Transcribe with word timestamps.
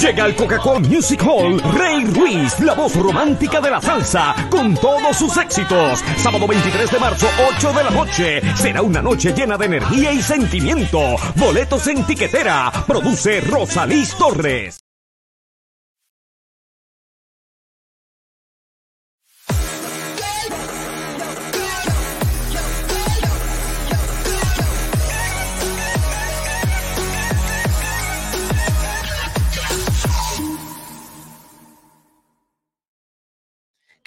Llega 0.00 0.24
al 0.24 0.36
Coca-Cola 0.36 0.78
Music 0.78 1.20
Hall 1.24 1.60
Rey 1.76 2.04
Ruiz, 2.04 2.60
la 2.60 2.74
voz 2.74 2.94
romántica 2.94 3.60
de 3.60 3.70
la 3.70 3.80
salsa, 3.80 4.34
con 4.48 4.74
todos 4.76 5.16
sus 5.16 5.36
éxitos. 5.36 6.04
Sábado 6.16 6.46
23 6.46 6.90
de 6.90 6.98
marzo, 6.98 7.28
8 7.56 7.72
de 7.72 7.84
la 7.84 7.90
noche. 7.90 8.56
Será 8.56 8.82
una 8.82 9.02
noche 9.02 9.32
llena 9.32 9.58
de 9.58 9.66
energía 9.66 10.12
y 10.12 10.22
sentimiento. 10.22 11.00
Boletos 11.34 11.88
en 11.88 12.04
tiquetera. 12.04 12.70
Produce 12.86 13.40
Rosalís 13.40 14.14
Torres. 14.16 14.87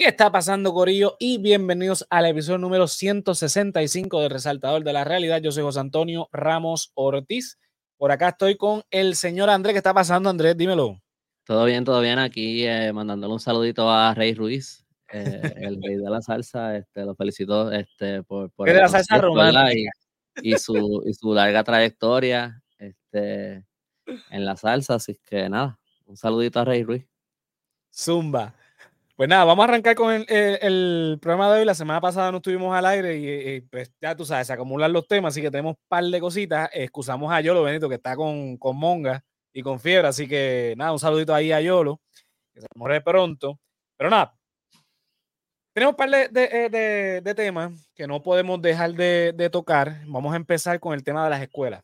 ¿Qué 0.02 0.08
está 0.08 0.32
pasando, 0.32 0.74
Corillo? 0.74 1.16
Y 1.20 1.38
bienvenidos 1.38 2.08
al 2.10 2.26
episodio 2.26 2.58
número 2.58 2.88
165 2.88 4.22
de 4.22 4.30
Resaltador 4.30 4.84
de 4.84 4.94
la 4.94 5.04
Realidad. 5.04 5.40
Yo 5.44 5.52
soy 5.52 5.62
José 5.62 5.80
Antonio 5.80 6.28
Ramos 6.32 6.92
Ortiz. 6.96 7.60
Por 7.98 8.12
acá 8.12 8.30
estoy 8.30 8.58
con 8.58 8.82
el 8.90 9.14
señor 9.14 9.52
Andrés. 9.52 9.76
¿Qué 9.76 9.78
está 9.78 9.94
pasando, 9.94 10.32
Andrés? 10.32 10.58
Dímelo. 10.58 11.00
Todo 11.46 11.66
bien, 11.66 11.86
todo 11.86 12.02
bien. 12.02 12.18
Aquí 12.18 12.66
eh, 12.66 12.92
mandándole 12.92 13.32
un 13.32 13.40
saludito 13.40 13.92
a 13.92 14.16
Rey 14.16 14.34
Ruiz, 14.34 14.88
eh, 15.14 15.40
el 15.58 15.80
rey 15.80 15.98
de 15.98 16.10
la 16.10 16.20
salsa. 16.20 16.78
Este, 16.78 17.06
lo 17.06 17.14
felicito 17.14 17.72
este, 17.72 18.24
por, 18.24 18.50
por 18.54 18.68
de 18.68 18.74
la 18.74 18.90
salsa 18.90 19.20
romántica. 19.20 19.92
Y, 20.42 20.56
y, 20.56 20.58
su, 20.58 21.04
y 21.06 21.14
su 21.14 21.32
larga 21.32 21.64
trayectoria 21.64 22.60
este, 22.80 23.64
en 24.32 24.46
la 24.46 24.58
salsa. 24.58 24.96
Así 24.96 25.20
que 25.30 25.48
nada, 25.48 25.80
un 26.08 26.18
saludito 26.18 26.60
a 26.60 26.66
Rey 26.66 26.82
Ruiz. 26.82 27.06
Zumba. 27.94 28.56
Pues 29.16 29.30
nada, 29.30 29.46
vamos 29.46 29.64
a 29.64 29.68
arrancar 29.68 29.96
con 29.96 30.26
el, 30.28 31.20
programa 31.22 31.54
de 31.54 31.60
hoy. 31.60 31.66
La 31.66 31.76
semana 31.76 32.02
pasada 32.02 32.32
no 32.32 32.38
estuvimos 32.38 32.76
al 32.76 32.86
aire 32.86 33.18
y, 33.18 33.62
pues 33.62 33.94
ya 34.02 34.16
tú 34.16 34.26
sabes, 34.26 34.48
se 34.48 34.54
acumulan 34.54 34.92
los 34.94 35.08
temas, 35.08 35.34
así 35.34 35.42
que 35.42 35.52
tenemos 35.52 35.76
un 35.76 35.84
par 35.88 36.04
de 36.04 36.20
cositas. 36.20 36.70
Excusamos 36.74 37.32
a 37.32 37.42
Yolo 37.42 37.64
Benito, 37.64 37.90
que 37.90 37.96
está 37.96 38.16
con, 38.16 38.58
con 38.58 38.78
Monga 38.78 39.24
y 39.54 39.62
con 39.62 39.80
fiebre, 39.80 40.08
así 40.08 40.28
que 40.28 40.74
nada, 40.78 40.94
un 40.94 41.00
saludito 41.00 41.36
ahí 41.36 41.52
a 41.52 41.62
Yolo, 41.62 42.02
que 42.54 42.62
se 42.62 42.68
muere 42.76 43.02
pronto. 43.02 43.60
Pero 43.98 44.10
nada, 44.10 44.36
tenemos 45.74 45.94
un 45.94 45.98
par 45.98 46.10
de, 46.10 47.22
de, 47.24 47.36
temas 47.36 47.92
que 47.96 48.08
no 48.08 48.24
podemos 48.24 48.62
dejar 48.62 48.94
de, 48.94 49.50
tocar. 49.52 50.02
Vamos 50.08 50.34
a 50.34 50.38
empezar 50.38 50.80
con 50.80 50.94
el 50.94 51.04
tema 51.04 51.24
de 51.26 51.30
las 51.30 51.42
escuelas. 51.42 51.84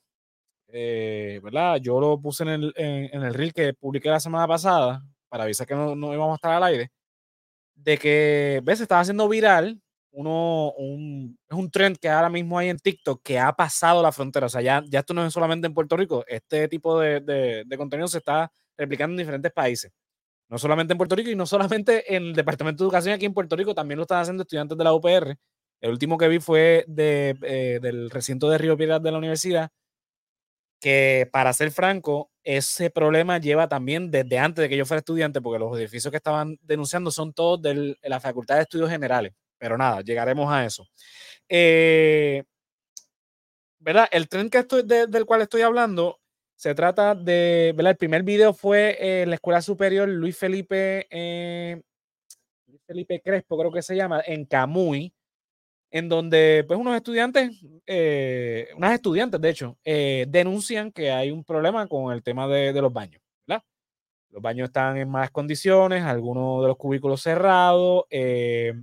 Eh, 0.69 1.39
¿Verdad? 1.43 1.77
Yo 1.81 1.99
lo 1.99 2.19
puse 2.19 2.43
en 2.43 2.49
el, 2.49 2.73
en, 2.75 3.23
el 3.23 3.33
reel 3.33 3.53
que 3.53 3.73
publiqué 3.73 4.09
la 4.09 4.19
semana 4.19 4.47
pasada 4.47 5.03
para 5.29 5.43
avisar 5.43 5.67
que 5.67 5.75
no, 5.75 5.95
no 5.95 6.13
íbamos 6.13 6.33
a 6.33 6.35
estar 6.35 6.53
al 6.53 6.63
aire 6.63 6.91
de 7.77 7.97
que, 7.97 8.61
ves, 8.63 8.81
estaba 8.81 9.01
haciendo 9.01 9.29
viral 9.29 9.81
uno, 10.17 10.71
un, 10.77 11.37
es 11.47 11.55
un 11.55 11.69
trend 11.69 11.97
que 11.97 12.09
ahora 12.09 12.29
mismo 12.29 12.57
hay 12.57 12.69
en 12.69 12.79
TikTok 12.79 13.21
que 13.23 13.37
ha 13.39 13.53
pasado 13.53 14.01
la 14.01 14.11
frontera. 14.11 14.47
O 14.47 14.49
sea, 14.49 14.61
ya, 14.61 14.83
ya 14.89 15.01
esto 15.01 15.13
no 15.13 15.23
es 15.23 15.31
solamente 15.31 15.67
en 15.67 15.75
Puerto 15.75 15.95
Rico, 15.95 16.25
este 16.27 16.67
tipo 16.67 16.99
de, 16.99 17.19
de, 17.21 17.77
contenido 17.77 18.07
se 18.07 18.17
está 18.17 18.51
replicando 18.75 19.13
en 19.13 19.19
diferentes 19.19 19.51
países. 19.51 19.91
No 20.49 20.57
solamente 20.57 20.93
en 20.93 20.97
Puerto 20.97 21.15
Rico 21.15 21.29
y 21.29 21.35
no 21.35 21.45
solamente 21.45 22.15
en 22.15 22.23
el 22.27 22.33
Departamento 22.33 22.83
de 22.83 22.87
Educación 22.87 23.13
aquí 23.13 23.25
en 23.25 23.33
Puerto 23.35 23.55
Rico, 23.55 23.75
también 23.75 23.97
lo 23.97 24.03
están 24.03 24.21
haciendo 24.21 24.43
estudiantes 24.43 24.77
de 24.77 24.83
la 24.83 24.93
UPR. 24.93 25.37
El 25.81 25.91
último 25.91 26.17
que 26.17 26.27
vi 26.27 26.39
fue 26.39 26.83
de, 26.87 27.37
eh, 27.43 27.79
del 27.79 28.09
recinto 28.09 28.49
de 28.49 28.57
Río 28.57 28.75
Piedras 28.75 29.03
de 29.03 29.11
la 29.11 29.19
universidad, 29.19 29.69
que 30.79 31.29
para 31.31 31.53
ser 31.53 31.71
franco, 31.71 32.31
ese 32.43 32.89
problema 32.89 33.39
lleva 33.39 33.67
también 33.67 34.11
desde 34.11 34.39
antes 34.39 34.63
de 34.63 34.69
que 34.69 34.77
yo 34.77 34.85
fuera 34.85 34.99
estudiante, 34.99 35.41
porque 35.41 35.59
los 35.59 35.77
edificios 35.77 36.11
que 36.11 36.17
estaban 36.17 36.57
denunciando 36.61 37.11
son 37.11 37.33
todos 37.33 37.61
de 37.61 37.97
la 38.03 38.19
Facultad 38.19 38.55
de 38.55 38.61
Estudios 38.63 38.89
Generales. 38.89 39.33
Pero 39.57 39.77
nada, 39.77 40.01
llegaremos 40.01 40.51
a 40.51 40.65
eso. 40.65 40.87
Eh, 41.49 42.43
¿Verdad? 43.79 44.07
El 44.11 44.27
tren 44.27 44.49
que 44.49 44.59
estoy, 44.59 44.83
del 44.83 45.25
cual 45.25 45.41
estoy 45.41 45.61
hablando 45.61 46.19
se 46.55 46.73
trata 46.73 47.13
de, 47.15 47.73
¿verdad? 47.75 47.91
El 47.91 47.97
primer 47.97 48.23
video 48.23 48.53
fue 48.53 49.21
en 49.21 49.29
la 49.29 49.35
Escuela 49.35 49.61
Superior 49.61 50.09
Luis 50.09 50.37
Felipe, 50.37 51.07
eh, 51.11 51.79
Luis 52.67 52.81
Felipe 52.87 53.21
Crespo, 53.21 53.57
creo 53.57 53.71
que 53.71 53.83
se 53.83 53.95
llama, 53.95 54.21
en 54.25 54.45
Camuy, 54.45 55.13
en 55.91 56.09
donde 56.09 56.65
pues 56.67 56.79
unos 56.79 56.95
estudiantes, 56.95 57.51
eh, 57.85 58.69
unas 58.75 58.93
estudiantes 58.93 59.39
de 59.41 59.49
hecho, 59.49 59.77
eh, 59.83 60.25
denuncian 60.29 60.91
que 60.91 61.11
hay 61.11 61.31
un 61.31 61.43
problema 61.43 61.87
con 61.87 62.13
el 62.13 62.23
tema 62.23 62.47
de, 62.47 62.73
los 62.73 62.91
baños, 62.93 63.21
¿verdad? 63.47 63.63
Los 64.31 64.41
baños 64.41 64.69
están 64.69 64.97
en 64.97 65.09
malas 65.09 65.31
condiciones, 65.31 66.03
algunos 66.03 66.61
de 66.61 66.67
los 66.69 66.77
cubículos 66.77 67.21
cerrados, 67.21 68.05
eh, 68.09 68.73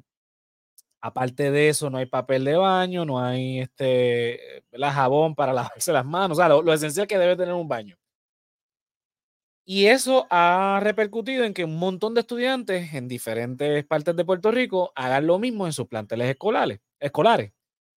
aparte 1.01 1.51
de 1.51 1.69
eso 1.69 1.91
no 1.91 1.99
hay 1.99 2.07
papel 2.07 2.45
de 2.45 2.57
baño, 2.57 3.05
no 3.05 3.21
hay 3.21 3.61
este, 3.61 4.65
jabón 4.73 5.35
para 5.35 5.53
lavarse 5.79 5.93
las 5.93 6.07
manos, 6.07 6.39
o 6.39 6.41
sea, 6.41 6.49
lo 6.49 6.73
esencial 6.73 7.07
que 7.07 7.19
debe 7.19 7.37
tener 7.37 7.55
un 7.55 7.69
baño. 7.69 7.97
Y 9.67 9.87
eso 9.87 10.27
ha 10.29 10.79
repercutido 10.83 11.45
en 11.45 11.55
que 11.55 11.65
un 11.65 11.79
montón 11.79 12.13
de 12.13 12.21
estudiantes 12.21 12.93
en 12.93 13.09
diferentes 13.09 13.85
partes 13.87 14.15
de 14.15 14.25
Puerto 14.25 14.51
Rico 14.51 14.93
hagan 14.95 15.27
lo 15.27 15.39
mismo 15.39 15.65
en 15.65 15.73
sus 15.73 15.87
planteles 15.87 16.29
escolares, 16.29 16.81
escolares, 17.05 17.53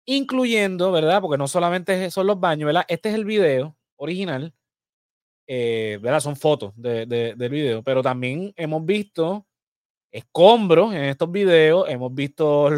incluyendo, 0.06 0.92
¿verdad? 0.92 1.22
Porque 1.22 1.38
no 1.38 1.48
solamente 1.48 2.12
son 2.12 2.28
los 2.28 2.40
baños, 2.40 2.68
¿verdad? 2.68 2.86
Este 2.88 3.10
es 3.10 3.16
el 3.16 3.26
video 3.26 3.76
original, 3.98 4.54
eh, 5.48 6.00
¿verdad? 6.02 6.20
Son 6.20 6.36
fotos 6.36 6.74
de, 6.76 7.06
del 7.06 7.50
video, 7.50 7.84
pero 7.84 8.04
también 8.04 8.54
hemos 8.56 8.86
visto 8.86 9.46
escombros 10.12 10.94
en 10.94 11.06
estos 11.06 11.32
videos, 11.32 11.90
hemos 11.90 12.14
visto 12.14 12.70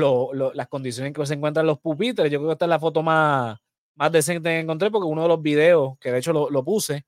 las 0.54 0.68
condiciones 0.68 1.10
en 1.10 1.14
que 1.14 1.26
se 1.26 1.36
encuentran 1.36 1.66
los 1.68 1.80
pupitres. 1.80 2.32
Yo 2.32 2.40
creo 2.40 2.50
que 2.50 2.54
esta 2.54 2.66
es 2.66 2.70
la 2.70 2.80
foto 2.80 3.04
más, 3.04 3.58
más 3.96 4.12
decente 4.12 4.50
que 4.50 4.60
encontré 4.60 4.92
porque 4.92 5.08
uno 5.08 5.24
de 5.24 5.28
los 5.30 5.42
videos, 5.42 5.98
que 6.00 6.12
de 6.12 6.20
hecho 6.20 6.34
lo, 6.34 6.50
lo 6.50 6.64
puse, 6.64 7.06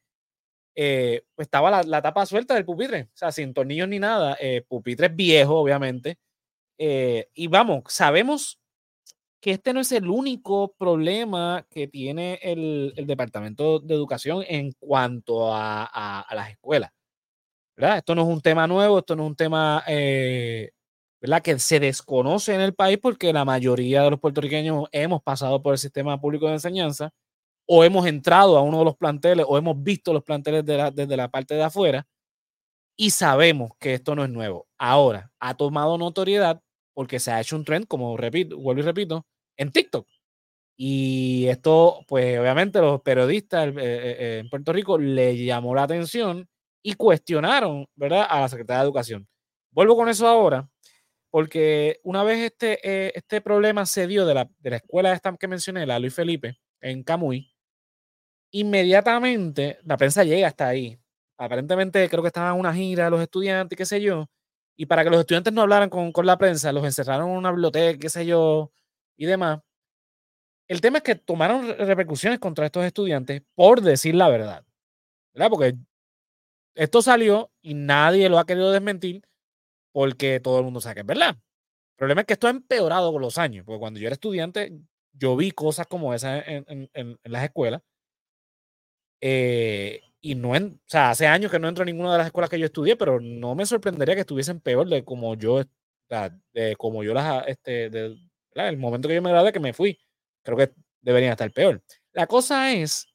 eh, 0.76 1.24
pues 1.36 1.48
estaba 1.48 1.84
la, 1.84 2.02
tapa 2.02 2.26
suelta 2.26 2.54
del 2.56 2.66
pupitre, 2.66 3.04
o 3.04 3.18
sea, 3.18 3.32
sin 3.32 3.54
tornillos 3.54 3.90
ni 3.90 4.00
nada, 4.00 4.38
eh, 4.40 4.64
pupitre 4.68 5.10
viejo, 5.10 5.56
obviamente. 5.56 6.18
Eh, 6.78 7.30
y 7.34 7.48
vamos, 7.48 7.84
sabemos 7.90 8.61
que 9.42 9.52
este 9.52 9.74
no 9.74 9.80
es 9.82 9.92
el 9.92 10.08
único 10.08 10.74
problema 10.78 11.66
que 11.70 11.88
tiene 11.88 12.40
el, 12.44 12.94
Departamento 13.08 13.80
de 13.80 13.96
Educación 13.96 14.44
en 14.48 14.72
cuanto 14.74 15.54
a, 15.54 16.26
las 16.32 16.52
escuelas. 16.52 16.92
¿verdad? 17.76 17.98
Esto 17.98 18.16
no 18.16 18.22
es 18.22 18.28
un 18.28 18.42
tema 18.42 18.68
nuevo, 18.68 19.00
esto 19.00 19.16
no 19.16 19.24
es 19.24 19.30
un 19.30 19.36
tema 19.36 19.84
¿verdad? 19.88 21.42
que 21.42 21.58
se 21.60 21.80
desconoce 21.80 22.54
en 22.54 22.62
el 22.62 22.74
país 22.76 23.00
porque 23.02 23.34
la 23.34 23.44
mayoría 23.44 24.04
de 24.04 24.12
los 24.12 24.20
puertorriqueños 24.20 24.86
hemos 24.92 25.24
pasado 25.24 25.62
por 25.62 25.74
el 25.74 25.80
sistema 25.80 26.22
público 26.22 26.48
de 26.48 26.54
enseñanza 26.54 27.12
o 27.68 27.84
hemos 27.84 28.06
entrado 28.06 28.58
a 28.58 28.62
uno 28.62 28.80
de 28.80 28.86
los 28.86 28.98
planteles 28.98 29.46
o 29.50 29.58
hemos 29.58 29.82
visto 29.82 30.14
los 30.14 30.24
planteles 30.24 30.66
desde 30.66 31.18
la 31.18 31.30
parte 31.30 31.56
de 31.56 31.64
afuera 31.64 32.06
y 32.96 33.12
sabemos 33.12 33.72
que 33.80 33.96
esto 33.96 34.16
no 34.16 34.24
es 34.24 34.30
nuevo. 34.30 34.68
Ahora, 34.78 35.32
ha 35.40 35.56
tomado 35.56 35.98
notoriedad 35.98 36.62
porque 36.94 37.20
se 37.20 37.32
ha 37.32 37.42
hecho 37.42 37.56
un 37.56 37.66
trend, 37.66 37.88
como 37.88 38.18
repito, 38.18 38.58
vuelvo 38.58 38.82
y 38.82 38.84
repito, 38.84 39.26
en 39.58 39.72
TikTok. 39.72 40.08
Y 40.78 41.48
esto, 41.48 42.04
pues 42.08 42.40
obviamente 42.40 42.80
los 42.82 43.02
periodistas 43.02 43.68
eh, 43.68 43.74
eh, 43.76 44.18
eh, 44.20 44.38
en 44.40 44.50
Puerto 44.50 44.74
Rico 44.74 44.98
le 44.98 45.38
llamó 45.38 45.76
la 45.76 45.84
atención 45.84 46.50
y 46.82 46.96
cuestionaron, 46.96 47.88
¿verdad?, 47.96 48.26
a 48.28 48.42
la 48.42 48.50
Secretaría 48.50 48.80
de 48.80 48.86
Educación. 48.86 49.28
Vuelvo 49.72 49.96
con 49.96 50.10
eso 50.10 50.28
ahora, 50.28 50.68
porque 51.30 52.00
una 52.04 52.24
vez 52.24 52.40
este, 52.40 53.16
este 53.18 53.42
problema 53.42 53.86
se 53.86 54.08
dio 54.08 54.26
de 54.26 54.34
la, 54.34 54.50
de 54.60 54.70
la 54.72 54.78
escuela 54.78 55.14
esta 55.14 55.36
que 55.38 55.48
mencioné, 55.48 55.86
la 55.86 56.00
Luis 56.00 56.16
Felipe, 56.16 56.58
en 56.82 57.04
Camuy, 57.04 57.54
inmediatamente 58.52 59.80
la 59.84 59.98
prensa 59.98 60.24
llega 60.24 60.48
hasta 60.48 60.68
ahí. 60.68 60.98
Aparentemente 61.38 62.10
creo 62.10 62.24
que 62.24 62.28
estaban 62.28 62.54
en 62.56 62.60
una 62.60 62.74
gira 62.74 63.10
los 63.10 63.22
estudiantes, 63.22 63.78
qué 63.78 63.86
sé 63.86 64.02
yo, 64.02 64.30
y 64.76 64.88
para 64.88 65.04
que 65.04 65.12
los 65.12 65.20
estudiantes 65.20 65.54
no 65.54 65.62
hablaran 65.62 65.90
con, 65.90 66.12
la 66.26 66.38
prensa, 66.38 66.72
los 66.72 66.84
encerraron 66.86 67.30
en 67.30 67.38
una 67.38 67.52
biblioteca, 67.52 68.00
qué 68.00 68.10
sé 68.10 68.26
yo, 68.26 68.72
y 69.18 69.26
demás. 69.26 69.60
El 70.68 70.82
tema 70.82 71.00
es 71.00 71.04
que 71.04 71.16
tomaron 71.16 71.68
repercusiones 71.78 72.40
contra 72.40 72.66
estos 72.66 72.86
estudiantes 72.86 73.44
por 73.56 73.82
decir 73.82 74.16
la 74.16 74.30
verdad, 74.30 74.64
¿verdad? 75.34 75.50
Porque 75.50 75.76
esto 76.76 77.02
salió 77.02 77.52
y 77.62 77.74
nadie 77.74 78.30
lo 78.30 78.40
ha 78.40 78.46
querido 78.46 78.72
desmentir 78.72 79.22
porque 79.94 80.40
todo 80.40 80.60
el 80.60 80.66
mundo 80.66 80.82
sabe 80.82 80.96
que 80.96 81.02
es 81.02 81.08
verdad. 81.08 81.32
El 81.36 81.98
problema 81.98 82.22
es 82.22 82.28
que 82.28 82.34
esto 82.34 82.48
ha 82.48 82.52
empeorado 82.52 83.12
con 83.14 83.22
los 83.22 83.38
años, 83.38 83.66
porque 83.66 83.80
cuando 83.80 84.00
yo 84.00 84.08
era 84.08 84.16
estudiante, 84.16 84.74
yo 85.14 85.36
vi 85.38 85.52
cosas 85.52 85.88
como 85.88 86.14
esas 86.14 86.44
en 86.48 87.20
las 87.26 87.44
escuelas 87.44 87.82
eh, 89.22 90.02
y 90.20 90.36
no, 90.36 90.56
en, 90.56 90.80
o 90.86 90.90
sea, 90.90 91.12
hace 91.12 91.28
años 91.28 91.52
que 91.52 91.60
no 91.60 91.68
entro 91.68 91.84
a 91.84 91.86
ninguna 91.86 92.12
de 92.12 92.18
las 92.20 92.28
escuelas 92.28 92.50
que 92.50 92.60
yo 92.60 92.66
estudié, 92.66 92.96
pero 92.96 93.20
no 93.20 93.56
me 93.56 93.66
sorprendería 93.66 94.16
que 94.16 94.22
estuviesen 94.22 94.60
peor 94.60 94.88
de 94.90 95.04
como 95.04 95.36
yo, 95.36 95.64
de 96.54 96.76
como 96.78 97.04
yo 97.04 97.14
las, 97.14 97.48
este, 97.48 97.90
el 98.54 98.78
momento 98.78 99.08
que 99.08 99.16
yo 99.16 99.22
me 99.22 99.30
gradué, 99.30 99.52
que 99.52 99.60
me 99.60 99.74
fui. 99.74 100.00
Creo 100.44 100.58
que 100.58 100.74
deberían 101.02 101.32
estar 101.32 101.52
peor. 101.52 101.82
La 102.14 102.28
cosa 102.28 102.74
es 102.74 103.08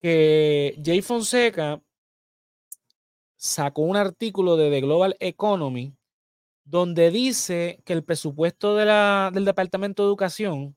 que 0.00 0.80
Jay 0.84 1.02
Fonseca 1.02 1.80
sacó 3.36 3.82
un 3.82 3.96
artículo 3.96 4.56
de 4.56 4.70
The 4.70 4.80
Global 4.80 5.16
Economy 5.20 5.94
donde 6.64 7.10
dice 7.10 7.80
que 7.84 7.92
el 7.92 8.02
presupuesto 8.02 8.74
del 8.76 9.44
Departamento 9.44 10.02
de 10.02 10.08
Educación, 10.08 10.76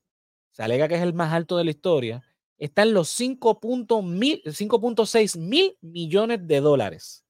se 0.51 0.63
alega 0.63 0.87
que 0.87 0.95
es 0.95 1.01
el 1.01 1.13
más 1.13 1.33
alto 1.33 1.57
de 1.57 1.63
la 1.63 1.71
historia, 1.71 2.23
está 2.57 2.83
en 2.83 2.93
los 2.93 3.19
5.6 3.19 5.39
mil 5.39 5.75
millones 5.81 6.45
de 6.45 6.61
dólares. 6.61 7.25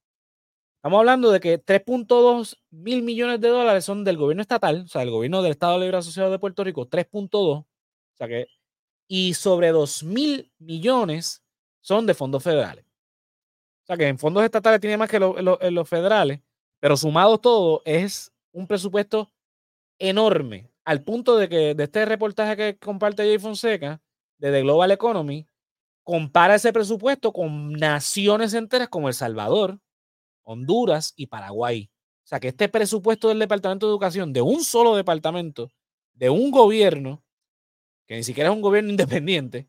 Estamos 0.79 0.99
hablando 0.99 1.29
de 1.31 1.41
que 1.41 1.61
3.2 1.61 2.57
mil 2.71 3.01
millones 3.01 3.41
de 3.41 3.49
dólares 3.49 3.83
son 3.83 4.05
del 4.05 4.15
gobierno 4.15 4.41
estatal, 4.41 4.83
o 4.85 4.87
sea, 4.87 5.01
del 5.01 5.11
gobierno 5.11 5.41
del 5.41 5.51
Estado 5.51 5.77
Libre 5.77 5.97
Asociado 5.97 6.31
de 6.31 6.39
Puerto 6.39 6.63
Rico, 6.63 6.87
3.2, 6.87 7.33
o 7.35 7.67
sea 8.13 8.29
que, 8.29 8.47
y 9.05 9.33
sobre 9.33 9.71
2 9.71 10.03
mil 10.03 10.49
millones 10.57 11.43
son 11.81 12.05
de 12.05 12.13
fondos 12.13 12.41
federales. 12.43 12.85
O 12.85 13.87
sea 13.87 13.97
que 13.97 14.07
en 14.07 14.17
fondos 14.17 14.41
estatales 14.45 14.79
tiene 14.79 14.95
más 14.95 15.09
que 15.09 15.19
los 15.19 15.89
federales, 15.89 16.39
pero 16.79 16.95
sumado 16.95 17.39
todo 17.39 17.81
es 17.83 18.31
un 18.53 18.65
presupuesto 18.65 19.29
enorme, 19.99 20.71
al 20.85 21.03
punto 21.03 21.35
de 21.35 21.49
que 21.49 21.75
de 21.75 21.83
este 21.83 22.05
reportaje 22.05 22.55
que 22.55 22.77
comparte 22.77 23.23
Jay 23.23 23.37
Fonseca 23.37 24.01
de 24.37 24.49
The 24.49 24.61
Global 24.61 24.91
Economy, 24.91 25.45
compara 26.05 26.55
ese 26.55 26.71
presupuesto 26.71 27.33
con 27.33 27.73
naciones 27.73 28.53
enteras 28.53 28.87
como 28.87 29.09
El 29.09 29.13
Salvador, 29.13 29.77
Honduras 30.49 31.13
y 31.15 31.27
Paraguay. 31.27 31.91
O 32.23 32.27
sea 32.27 32.39
que 32.39 32.47
este 32.47 32.69
presupuesto 32.69 33.29
del 33.29 33.37
Departamento 33.37 33.85
de 33.85 33.91
Educación, 33.91 34.33
de 34.33 34.41
un 34.41 34.63
solo 34.63 34.95
departamento, 34.95 35.71
de 36.13 36.31
un 36.31 36.49
gobierno, 36.49 37.23
que 38.07 38.15
ni 38.15 38.23
siquiera 38.23 38.49
es 38.49 38.55
un 38.55 38.61
gobierno 38.61 38.89
independiente, 38.89 39.67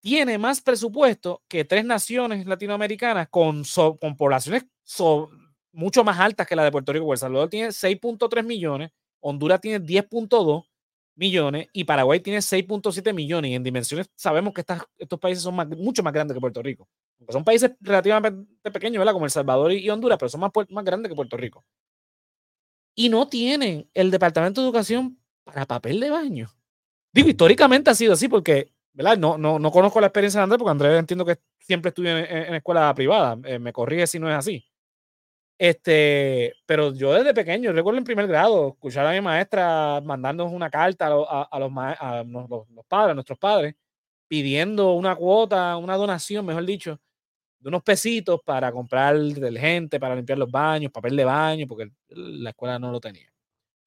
tiene 0.00 0.36
más 0.36 0.60
presupuesto 0.60 1.42
que 1.48 1.64
tres 1.64 1.82
naciones 1.84 2.44
latinoamericanas 2.46 3.28
con, 3.30 3.62
con 3.98 4.16
poblaciones 4.18 4.66
mucho 5.72 6.04
más 6.04 6.20
altas 6.20 6.46
que 6.46 6.56
la 6.56 6.64
de 6.64 6.70
Puerto 6.70 6.92
Rico. 6.92 7.10
El 7.10 7.18
Salvador 7.18 7.48
tiene 7.48 7.68
6.3 7.68 8.44
millones, 8.44 8.90
Honduras 9.20 9.62
tiene 9.62 9.82
10.2 9.82 10.66
millones 11.16 11.68
y 11.72 11.84
Paraguay 11.84 12.20
tiene 12.20 12.40
6.7 12.40 13.12
millones. 13.12 13.50
Y 13.50 13.54
en 13.54 13.62
dimensiones 13.62 14.10
sabemos 14.14 14.52
que 14.54 14.64
estos 14.98 15.20
países 15.20 15.42
son 15.42 15.54
mucho 15.76 16.02
más 16.02 16.12
grandes 16.12 16.34
que 16.34 16.40
Puerto 16.40 16.62
Rico. 16.62 16.88
son 17.28 17.44
países 17.44 17.72
relativamente 17.80 18.70
pequeños, 18.70 18.98
¿verdad? 18.98 19.12
Como 19.12 19.24
El 19.24 19.30
Salvador 19.30 19.72
y, 19.72 19.88
Honduras, 19.90 20.18
pero 20.18 20.28
son 20.28 20.40
más, 20.40 20.50
más 20.70 20.84
grandes 20.84 21.10
que 21.10 21.16
Puerto 21.16 21.36
Rico. 21.36 21.64
Y 22.94 23.08
no 23.08 23.28
tienen 23.28 23.88
el 23.94 24.10
Departamento 24.10 24.60
de 24.60 24.68
Educación 24.68 25.18
para 25.44 25.66
papel 25.66 26.00
de 26.00 26.10
baño. 26.10 26.50
Digo, 27.12 27.28
históricamente 27.28 27.90
ha 27.90 27.94
sido 27.94 28.12
así 28.12 28.28
porque, 28.28 28.72
¿verdad? 28.92 29.16
No, 29.18 29.38
no, 29.38 29.58
no 29.58 29.70
conozco 29.70 30.00
la 30.00 30.08
experiencia 30.08 30.40
de 30.40 30.44
Andrés 30.44 30.58
porque 30.58 30.70
Andrés 30.70 30.98
entiendo 30.98 31.24
que 31.24 31.38
siempre 31.58 31.90
estudió 31.90 32.16
en, 32.16 32.54
escuela 32.54 32.94
privada. 32.94 33.38
Eh, 33.44 33.58
me 33.58 33.72
corrige 33.72 34.06
si 34.06 34.18
no 34.18 34.30
es 34.30 34.36
así. 34.36 34.64
Este, 35.66 36.52
pero 36.66 36.92
yo 36.92 37.14
desde 37.14 37.32
pequeño, 37.32 37.72
recuerdo 37.72 37.96
en 37.96 38.04
primer 38.04 38.26
grado, 38.26 38.68
escuchar 38.74 39.06
a 39.06 39.12
mi 39.12 39.22
maestra 39.22 39.98
mandándonos 40.04 40.52
una 40.52 40.68
carta 40.68 41.06
a, 41.06 41.10
los, 41.10 41.26
a 41.26 41.58
los, 41.58 42.84
padres, 42.86 43.10
a 43.12 43.14
nuestros 43.14 43.38
padres, 43.38 43.74
pidiendo 44.28 44.92
una 44.92 45.16
cuota, 45.16 45.78
una 45.78 45.96
donación, 45.96 46.44
mejor 46.44 46.66
dicho, 46.66 47.00
de 47.60 47.68
unos 47.70 47.82
pesitos 47.82 48.42
para 48.44 48.70
comprar 48.72 49.18
detergente, 49.18 49.98
para 49.98 50.14
limpiar 50.14 50.38
los 50.38 50.50
baños, 50.50 50.92
papel 50.92 51.16
de 51.16 51.24
baño, 51.24 51.66
porque 51.66 51.90
la 52.08 52.50
escuela 52.50 52.78
no 52.78 52.92
lo 52.92 53.00
tenía. 53.00 53.32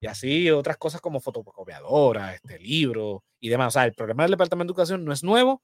Y 0.00 0.08
así 0.08 0.50
otras 0.50 0.78
cosas 0.78 1.00
como 1.00 1.20
fotocopiadora, 1.20 2.34
este, 2.34 2.58
libros 2.58 3.20
y 3.38 3.50
demás. 3.50 3.68
O 3.68 3.70
sea, 3.78 3.84
el 3.84 3.94
problema 3.94 4.24
del 4.24 4.32
Departamento 4.32 4.72
de 4.72 4.74
Educación 4.74 5.04
no 5.04 5.12
es 5.12 5.22
nuevo, 5.22 5.62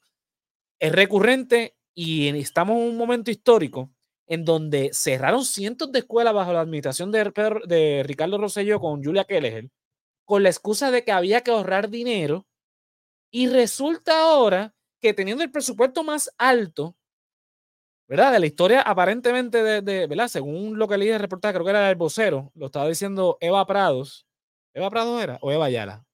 es 0.79 0.93
recurrente 0.93 1.77
y 1.93 2.29
estamos 2.39 2.77
en 2.77 2.91
un 2.91 2.97
momento 2.97 3.33
histórico 3.33 3.91
en 4.27 4.45
donde 4.45 4.91
cerraron 4.93 5.45
cientos 5.45 5.93
de 5.93 6.01
escuelas 6.01 6.35
bajo 6.35 6.53
la 6.53 6.61
administración 6.61 7.13
de, 7.13 7.33
de 7.67 8.03
Ricardo 8.05 8.39
Rosselló 8.39 8.81
con 8.81 9.03
Julia 9.03 9.25
Kelleher, 9.25 9.71
con 10.25 10.43
la 10.43 10.49
excusa 10.51 10.91
de 10.91 11.05
que 11.05 11.13
había 11.13 11.43
que 11.43 11.51
ahorrar 11.51 11.91
dinero, 11.91 12.47
y 13.31 13.49
resulta 13.49 14.21
ahora 14.21 14.75
que 15.01 15.13
teniendo 15.13 15.43
el 15.45 15.51
presupuesto 15.51 16.05
más 16.05 16.31
alto, 16.39 16.97
¿verdad? 18.09 18.33
De 18.33 18.41
la 18.41 18.47
historia 18.47 18.83
aparentemente 18.83 19.83
de, 19.83 20.07
¿verdad? 20.07 20.29
Según 20.29 20.79
lo 20.79 20.89
que 20.89 20.99
leí 20.99 21.09
el 21.09 21.21
reportaje, 21.21 21.55
creo 21.55 21.65
que 21.65 21.71
era 21.71 21.91
el 21.91 21.97
vocero, 21.97 22.53
lo 22.55 22.67
estaba 22.67 22.89
diciendo 22.89 23.37
Eva 23.41 23.67
Prados. 23.67 24.27
¿Eva 24.73 24.91
Prados 24.91 25.23
era? 25.23 25.39
¿O 25.43 25.53
Eva 25.53 25.67
Ayala? 25.67 26.05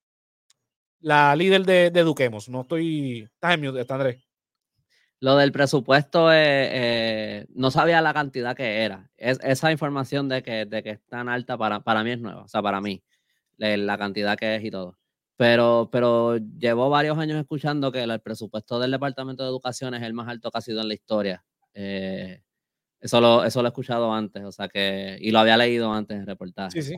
La 1.00 1.34
líder 1.34 1.64
de, 1.64 1.90
de. 1.90 2.04
No 2.48 2.60
estoy... 2.62 3.22
Estás 3.22 3.54
en 3.54 3.60
mute, 3.60 3.86
Andrés. 3.88 4.29
Lo 5.22 5.36
del 5.36 5.52
presupuesto, 5.52 6.32
eh, 6.32 6.68
eh, 6.72 7.46
no 7.54 7.70
sabía 7.70 8.00
la 8.00 8.14
cantidad 8.14 8.56
que 8.56 8.82
era. 8.82 9.10
Es, 9.18 9.38
esa 9.42 9.70
información 9.70 10.30
de 10.30 10.42
que, 10.42 10.64
de 10.64 10.82
que 10.82 10.90
es 10.90 11.00
tan 11.08 11.28
alta 11.28 11.58
para, 11.58 11.80
para 11.80 12.02
mí 12.02 12.12
es 12.12 12.20
nueva, 12.20 12.44
o 12.44 12.48
sea, 12.48 12.62
para 12.62 12.80
mí, 12.80 13.02
la 13.58 13.98
cantidad 13.98 14.38
que 14.38 14.56
es 14.56 14.64
y 14.64 14.70
todo. 14.70 14.96
Pero, 15.36 15.90
pero 15.92 16.38
llevo 16.38 16.88
varios 16.88 17.18
años 17.18 17.38
escuchando 17.38 17.92
que 17.92 18.02
el, 18.02 18.20
presupuesto 18.20 18.78
del 18.78 18.90
Departamento 18.90 19.42
de 19.42 19.50
Educación 19.50 19.94
es 19.94 20.02
el 20.02 20.14
más 20.14 20.28
alto 20.28 20.50
que 20.50 20.58
ha 20.58 20.62
sido 20.62 20.80
en 20.80 20.88
la 20.88 20.94
historia. 20.94 21.44
Eh, 21.74 22.42
eso, 22.98 23.20
lo, 23.20 23.44
eso 23.44 23.60
lo 23.60 23.68
he 23.68 23.70
escuchado 23.70 24.12
antes, 24.14 24.42
o 24.42 24.52
sea 24.52 24.68
que, 24.68 25.18
y 25.20 25.30
lo 25.32 25.38
había 25.38 25.58
leído 25.58 25.92
antes 25.92 26.18
en 26.18 26.26
reportaje. 26.26 26.80
Sí, 26.80 26.94
sí. 26.94 26.96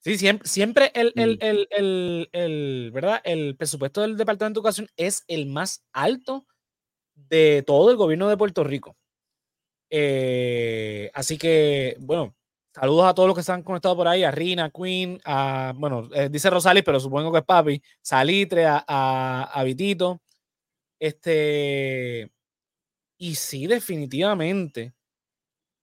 Sí, 0.00 0.18
siempre, 0.18 0.48
siempre 0.48 0.92
el, 0.94 1.12
el, 1.14 1.38
el, 1.40 1.68
el, 1.70 2.28
el, 2.32 2.90
¿verdad? 2.92 3.20
el 3.24 3.56
presupuesto 3.56 4.00
del 4.00 4.16
Departamento 4.16 4.58
de 4.58 4.62
Educación 4.62 4.88
es 4.96 5.22
el 5.28 5.46
más 5.46 5.84
alto 5.92 6.46
de 7.14 7.62
todo 7.66 7.90
el 7.90 7.96
gobierno 7.96 8.28
de 8.28 8.36
Puerto 8.36 8.64
Rico. 8.64 8.96
Eh, 9.94 11.10
así 11.14 11.36
que, 11.36 11.96
bueno, 12.00 12.34
saludos 12.74 13.04
a 13.06 13.14
todos 13.14 13.26
los 13.28 13.36
que 13.36 13.42
están 13.42 13.62
conectados 13.62 13.96
por 13.96 14.08
ahí, 14.08 14.24
a 14.24 14.30
Rina, 14.30 14.70
Queen, 14.70 15.20
a, 15.24 15.74
bueno, 15.76 16.08
eh, 16.14 16.28
dice 16.30 16.48
Rosalis, 16.50 16.82
pero 16.84 16.98
supongo 17.00 17.30
que 17.32 17.40
es 17.40 17.44
papi, 17.44 17.82
Salitre, 18.00 18.64
a, 18.66 18.78
a, 19.52 19.64
Vitito. 19.64 20.22
Este, 20.98 22.30
y 23.18 23.34
sí, 23.34 23.66
definitivamente, 23.66 24.94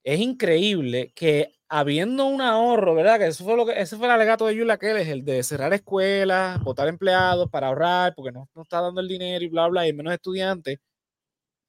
es 0.04 0.20
increíble 0.20 1.12
que 1.16 1.54
habiendo 1.70 2.26
un 2.26 2.42
ahorro, 2.42 2.96
¿verdad? 2.96 3.20
Que 3.20 3.28
eso 3.28 3.44
fue 3.44 3.56
lo 3.56 3.66
que, 3.66 3.80
ese 3.80 3.98
fue 3.98 4.08
el 4.08 4.14
alegato 4.14 4.48
de 4.48 4.56
Yula 4.56 4.76
es 4.82 5.08
el 5.08 5.24
de 5.26 5.44
cerrar 5.44 5.74
escuelas, 5.74 6.62
votar 6.64 6.88
empleados 6.88 7.50
para 7.50 7.68
ahorrar, 7.68 8.16
porque 8.16 8.32
no, 8.32 8.50
no 8.56 8.64
está 8.64 8.82
dando 8.82 9.02
el 9.02 9.08
dinero 9.08 9.46
y 9.46 9.50
bla, 9.50 9.68
bla, 9.68 9.88
y 9.88 9.94
menos 9.94 10.14
estudiantes 10.14 10.80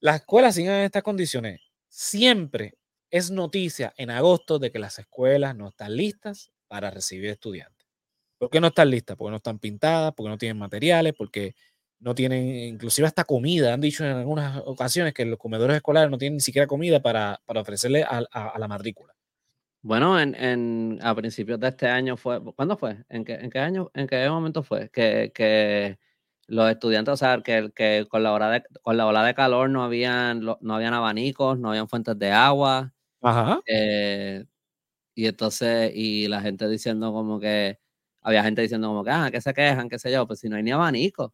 las 0.01 0.17
escuelas 0.17 0.55
siguen 0.55 0.73
en 0.73 0.85
estas 0.85 1.03
condiciones. 1.03 1.61
Siempre 1.89 2.75
es 3.11 3.31
noticia 3.31 3.93
en 3.97 4.11
agosto 4.11 4.59
de 4.59 4.71
que 4.71 4.79
las 4.79 4.99
escuelas 4.99 5.57
no 5.57 5.69
están 5.69 5.97
listas 5.97 6.51
para 6.69 6.91
recibir 6.91 7.31
estudiantes. 7.31 7.87
¿Por 8.39 8.49
qué 8.51 8.61
no 8.61 8.69
están 8.69 8.91
listas? 8.91 9.17
Porque 9.17 9.31
no 9.31 9.37
están 9.37 9.59
pintadas, 9.59 10.15
porque 10.15 10.31
no 10.31 10.39
tienen 10.39 10.59
materiales, 10.59 11.13
porque 11.17 11.55
no 11.99 12.15
tienen 12.15 12.47
inclusive 12.47 13.07
hasta 13.07 13.25
comida. 13.25 13.75
Han 13.75 13.81
dicho 13.81 14.05
en 14.05 14.13
algunas 14.13 14.63
ocasiones 14.65 15.13
que 15.13 15.27
los 15.27 15.39
comedores 15.39 15.77
escolares 15.77 16.11
no 16.11 16.17
tienen 16.17 16.37
ni 16.37 16.41
siquiera 16.41 16.67
comida 16.67 17.03
para, 17.03 17.41
ofrecerle 17.47 18.03
a, 18.03 18.59
la 18.59 18.69
matrícula. 18.69 19.15
Bueno, 19.83 20.19
en, 20.21 20.99
a 21.03 21.15
principios 21.15 21.61
de 21.61 21.69
este 21.69 21.89
año 21.89 22.17
fue, 22.17 22.41
¿cuándo 22.55 22.77
fue? 22.77 23.05
¿En 23.09 23.25
qué, 23.25 23.35
en 23.35 23.51
qué 23.51 23.59
año, 23.59 23.91
en 23.95 24.07
qué 24.07 24.29
momento 24.29 24.63
fue? 24.63 24.89
Que, 24.91 25.33
que 25.35 25.99
los 26.51 26.69
estudiantes, 26.69 27.13
o 27.15 27.17
sea, 27.17 27.41
que, 27.43 27.71
que 27.75 28.07
con, 28.11 28.25
la 28.25 28.33
hora 28.33 28.51
de, 28.51 28.65
con 28.83 28.97
la 28.97 29.07
ola 29.07 29.25
de 29.25 29.35
calor 29.35 29.71
no 29.71 29.85
habían, 29.85 30.41
no 30.41 30.75
habían 30.75 30.95
abanicos, 30.95 31.59
no 31.61 31.71
habían 31.71 31.89
fuentes 31.89 32.19
de 32.19 32.33
agua. 32.33 32.93
Ajá. 33.23 33.61
Eh, 33.67 34.45
y 35.15 35.27
entonces, 35.27 35.93
y 35.95 36.27
la 36.27 36.41
gente 36.41 36.69
diciendo 36.69 37.13
como 37.13 37.39
que, 37.39 37.79
había 38.23 38.43
gente 38.43 38.63
diciendo 38.63 38.89
como 38.89 39.05
que, 39.05 39.11
ah, 39.11 39.31
que 39.31 39.41
se 39.41 39.55
quejan, 39.55 39.89
qué 39.89 39.99
sé 40.01 40.11
yo, 40.11 40.27
pues 40.27 40.41
si 40.41 40.49
no 40.49 40.57
hay 40.57 40.65
ni 40.65 40.73
abanico. 40.73 41.33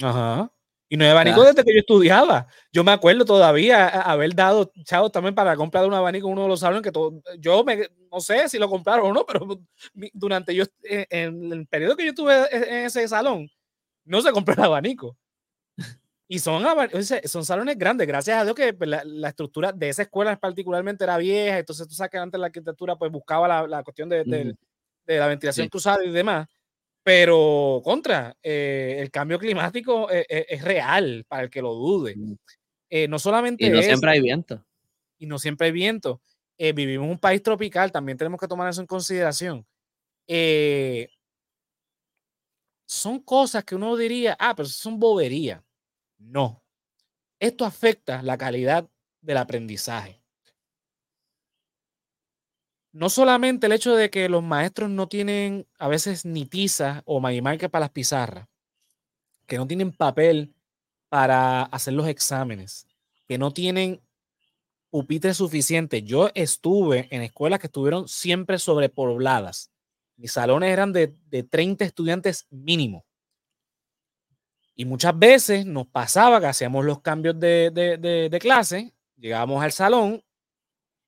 Ajá. 0.00 0.52
Y 0.88 0.96
no 0.96 1.04
hay 1.04 1.10
abanico 1.10 1.42
desde 1.42 1.64
que 1.64 1.74
yo 1.74 1.80
estudiaba. 1.80 2.46
Yo 2.72 2.84
me 2.84 2.92
acuerdo 2.92 3.24
todavía 3.24 3.88
haber 3.88 4.32
dado 4.32 4.70
chavos 4.84 5.10
también 5.10 5.34
para 5.34 5.56
comprar 5.56 5.84
un 5.86 5.94
abanico 5.94 6.28
en 6.28 6.34
uno 6.34 6.42
de 6.44 6.48
los 6.48 6.60
salones 6.60 6.82
que 6.82 6.92
todo, 6.92 7.20
yo 7.40 7.64
me, 7.64 7.88
no 8.12 8.20
sé 8.20 8.48
si 8.48 8.58
lo 8.58 8.68
compraron 8.68 9.10
o 9.10 9.12
no, 9.12 9.26
pero 9.26 9.44
durante 10.12 10.54
yo, 10.54 10.64
en 10.84 11.52
el 11.52 11.66
periodo 11.66 11.96
que 11.96 12.04
yo 12.04 12.10
estuve 12.10 12.34
en 12.52 12.86
ese 12.86 13.08
salón, 13.08 13.50
no 14.06 14.22
se 14.22 14.32
compró 14.32 14.54
el 14.54 14.62
abanico. 14.62 15.16
Y 16.28 16.40
son, 16.40 16.64
son 17.24 17.44
salones 17.44 17.78
grandes, 17.78 18.06
gracias 18.06 18.40
a 18.40 18.44
Dios 18.44 18.56
que 18.56 18.74
pues, 18.74 18.90
la, 18.90 19.28
estructura 19.28 19.72
de 19.72 19.90
esa 19.90 20.02
escuela 20.02 20.36
particularmente 20.36 21.04
era 21.04 21.18
vieja, 21.18 21.58
entonces 21.58 21.86
tú 21.86 21.94
sabes 21.94 22.10
que 22.10 22.18
antes 22.18 22.40
la 22.40 22.46
arquitectura 22.46 22.96
pues 22.96 23.12
buscaba 23.12 23.46
la, 23.46 23.66
la 23.68 23.84
cuestión 23.84 24.08
de, 24.08 24.24
de, 24.24 25.18
la 25.18 25.28
ventilación 25.28 25.68
cruzada 25.68 26.04
y 26.04 26.10
demás, 26.10 26.48
pero 27.04 27.80
contra, 27.84 28.36
eh, 28.42 28.96
el 28.98 29.12
cambio 29.12 29.38
climático 29.38 30.10
es, 30.10 30.26
e, 30.28 30.46
es, 30.48 30.62
real, 30.62 31.24
para 31.28 31.44
el 31.44 31.50
que 31.50 31.62
lo 31.62 31.74
dude. 31.74 32.16
Eh, 32.90 33.06
no 33.06 33.20
solamente... 33.20 33.64
Y 33.64 33.70
no 33.70 33.80
siempre 33.80 34.10
hay 34.10 34.20
viento. 34.20 34.64
Y 35.18 35.26
no 35.26 35.38
siempre 35.38 35.68
hay 35.68 35.72
viento. 35.72 36.20
Eh, 36.58 36.72
vivimos 36.72 37.04
en 37.04 37.12
un 37.12 37.18
país 37.18 37.40
tropical, 37.42 37.92
también 37.92 38.18
tenemos 38.18 38.40
que 38.40 38.48
tomar 38.48 38.68
eso 38.68 38.80
en 38.80 38.88
consideración. 38.88 39.64
Eh, 40.26 41.08
son 42.86 43.20
cosas 43.20 43.64
que 43.64 43.74
uno 43.74 43.96
diría, 43.96 44.36
ah, 44.38 44.54
pero 44.56 44.68
son 44.68 44.98
boberías. 44.98 45.62
No. 46.18 46.62
Esto 47.38 47.64
afecta 47.64 48.22
la 48.22 48.38
calidad 48.38 48.88
del 49.20 49.36
aprendizaje. 49.36 50.22
no 52.96 53.10
solamente 53.10 53.66
el 53.66 53.72
hecho 53.72 53.94
de 53.94 54.08
que 54.08 54.26
los 54.30 54.42
maestros 54.42 54.88
no 54.88 55.06
tienen 55.06 55.66
a 55.78 55.86
veces 55.86 56.24
ni 56.24 56.46
tiza 56.46 57.02
o 57.04 57.20
magimarca 57.20 57.68
para 57.68 57.84
las 57.84 57.90
pizarras, 57.90 58.48
que 59.46 59.58
no 59.58 59.66
tienen 59.66 59.92
papel 59.92 60.54
para 61.10 61.64
hacer 61.64 61.92
los 61.92 62.08
exámenes, 62.08 62.86
que 63.28 63.36
no 63.36 63.52
tienen 63.52 64.00
pupitres 64.88 65.36
suficientes. 65.36 66.04
Yo 66.04 66.30
estuve 66.34 67.06
en 67.10 67.20
escuelas 67.20 67.60
que 67.60 67.66
estuvieron 67.66 68.08
siempre 68.08 68.58
sobrepobladas. 68.58 69.70
Mis 70.16 70.32
salones 70.32 70.70
eran 70.70 70.92
de, 70.92 71.14
de 71.28 71.42
30 71.42 71.84
estudiantes 71.84 72.46
mínimo. 72.50 73.04
Y 74.78 74.84
muchas 74.84 75.18
veces 75.18 75.64
nos 75.64 75.86
pasaba 75.86 76.38
que 76.38 76.46
hacíamos 76.46 76.84
los 76.84 77.00
cambios 77.00 77.40
de, 77.40 78.38
clase, 78.40 78.92
llegábamos 79.16 79.64
al 79.64 79.72
salón 79.72 80.22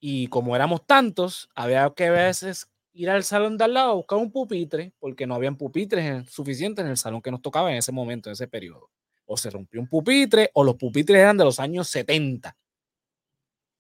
y 0.00 0.29
como 0.29 0.57
éramos 0.57 0.87
tantos, 0.87 1.50
había 1.55 1.93
que 1.95 2.07
a 2.07 2.12
veces 2.12 2.71
ir 2.95 3.11
al 3.11 3.25
salón 3.25 3.59
de 3.59 3.65
al 3.65 3.75
lado 3.75 3.91
a 3.91 3.95
buscar 3.95 4.19
un 4.19 4.33
pupitre, 4.33 4.95
porque 4.99 5.27
no 5.27 5.35
habían 5.35 5.57
pupitres 5.57 6.31
suficientes 6.31 6.83
en 6.83 6.91
el 6.91 6.97
salón 6.97 7.21
que 7.21 7.31
nos 7.31 7.43
tocaba 7.43 7.71
en 7.71 7.77
ese 7.77 7.93
momento, 7.93 8.31
en 8.31 8.33
ese 8.33 8.49
periodo. 8.49 8.91
O 9.27 9.37
se 9.37 9.50
rompió 9.50 9.81
un 9.83 9.88
pupitre, 9.88 10.50
o 10.55 10.65
los 10.65 10.77
pupitres 10.77 11.21
eran 11.21 11.37
de 11.37 11.45
los 11.45 11.61
años 11.61 11.88
70. 11.88 12.57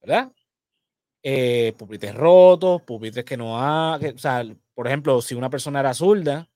¿Verdad? 0.02 0.30
Eh, 1.22 1.72
pupitres 1.78 2.14
rotos, 2.14 2.82
pupitres 2.82 3.24
que 3.24 3.38
no 3.38 3.58
ha. 3.58 3.96
o 3.96 4.18
sea, 4.18 4.44
por 4.78 4.86
ejemplo, 4.86 5.20
si 5.20 5.34
una 5.34 5.50
persona 5.50 5.80
era 5.80 5.92
zurda, 5.92 6.48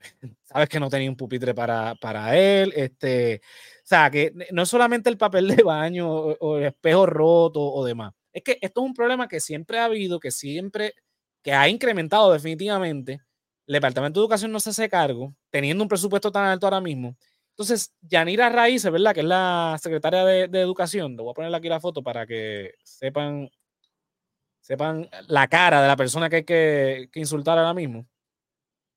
sabes 0.44 0.66
que 0.66 0.80
no 0.80 0.88
tenía 0.88 1.10
un 1.10 1.16
pupitre 1.16 1.52
para, 1.54 1.94
para 1.96 2.34
él. 2.34 2.72
Este, 2.74 3.42
o 3.44 3.86
sea, 3.86 4.10
que 4.10 4.32
no 4.50 4.62
es 4.62 4.68
solamente 4.70 5.10
el 5.10 5.18
papel 5.18 5.54
de 5.54 5.62
baño 5.62 6.10
o, 6.10 6.56
el 6.56 6.64
espejo 6.64 7.04
roto 7.04 7.60
o 7.60 7.84
demás. 7.84 8.14
Es 8.32 8.42
que 8.42 8.56
esto 8.62 8.80
es 8.80 8.86
un 8.86 8.94
problema 8.94 9.28
que 9.28 9.40
siempre 9.40 9.78
ha 9.78 9.84
habido, 9.84 10.18
que 10.18 10.30
siempre, 10.30 10.94
que 11.42 11.52
ha 11.52 11.68
incrementado 11.68 12.32
definitivamente. 12.32 13.20
El 13.66 13.74
Departamento 13.74 14.20
de 14.20 14.24
Educación 14.24 14.52
no 14.52 14.60
se 14.60 14.70
hace 14.70 14.88
cargo, 14.88 15.34
teniendo 15.50 15.84
un 15.84 15.88
presupuesto 15.90 16.32
tan 16.32 16.46
alto 16.46 16.64
ahora 16.64 16.80
mismo. 16.80 17.14
Entonces, 17.50 17.92
Yanira 18.00 18.48
Raíces, 18.48 18.90
¿verdad? 18.90 19.12
Que 19.12 19.20
es 19.20 19.26
la 19.26 19.76
secretaria 19.82 20.24
de, 20.24 20.60
Educación. 20.62 21.14
Te 21.14 21.22
voy 21.22 21.32
a 21.32 21.34
poner 21.34 21.54
aquí 21.54 21.68
la 21.68 21.80
foto 21.80 22.02
para 22.02 22.26
que 22.26 22.72
sepan, 22.84 23.50
sepan 24.66 25.08
la 25.28 25.46
cara 25.46 25.80
de 25.80 25.88
la 25.88 25.96
persona 25.96 26.28
que 26.28 26.36
hay 26.36 26.44
que, 26.44 27.08
que 27.12 27.20
insultar 27.20 27.56
ahora 27.58 27.74
mismo 27.74 28.06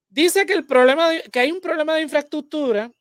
Dice 0.10 0.46
que 0.46 0.54
el 0.54 0.66
problema 0.66 1.10
que 1.32 1.40
hay 1.40 1.52
un 1.52 1.62
problema 1.62 1.94
de 1.96 2.02
infraestructura, 2.02 2.92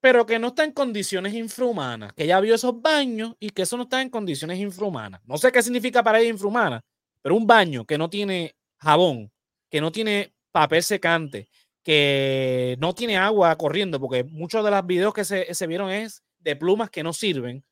pero 0.00 0.24
que 0.24 0.38
no 0.38 0.48
está 0.48 0.64
en 0.64 0.72
condiciones 0.72 1.34
infrahumanas, 1.34 2.12
que 2.12 2.26
ya 2.26 2.40
vio 2.40 2.54
esos 2.54 2.80
baños 2.80 3.34
y 3.40 3.50
que 3.50 3.62
eso 3.62 3.76
no 3.76 3.82
está 3.84 4.00
en 4.00 4.10
condiciones 4.10 4.58
infrahumanas. 4.58 5.20
No 5.24 5.36
sé 5.38 5.50
qué 5.50 5.62
significa 5.62 6.02
para 6.04 6.20
ella 6.20 6.30
infrahumana, 6.30 6.80
pero 7.20 7.34
un 7.34 7.46
baño 7.46 7.84
que 7.84 7.98
no 7.98 8.08
tiene 8.08 8.54
jabón, 8.78 9.32
que 9.68 9.80
no 9.80 9.90
tiene 9.90 10.32
papel 10.52 10.84
secante, 10.84 11.48
que 11.82 12.76
no 12.78 12.94
tiene 12.94 13.16
agua 13.16 13.56
corriendo, 13.56 13.98
porque 14.00 14.22
muchos 14.24 14.64
de 14.64 14.70
los 14.70 14.86
videos 14.86 15.12
que 15.12 15.24
se, 15.24 15.52
se 15.52 15.66
vieron 15.66 15.90
es 15.90 16.22
de 16.38 16.54
plumas 16.54 16.90
que 16.90 17.02
no 17.02 17.12
sirven. 17.12 17.64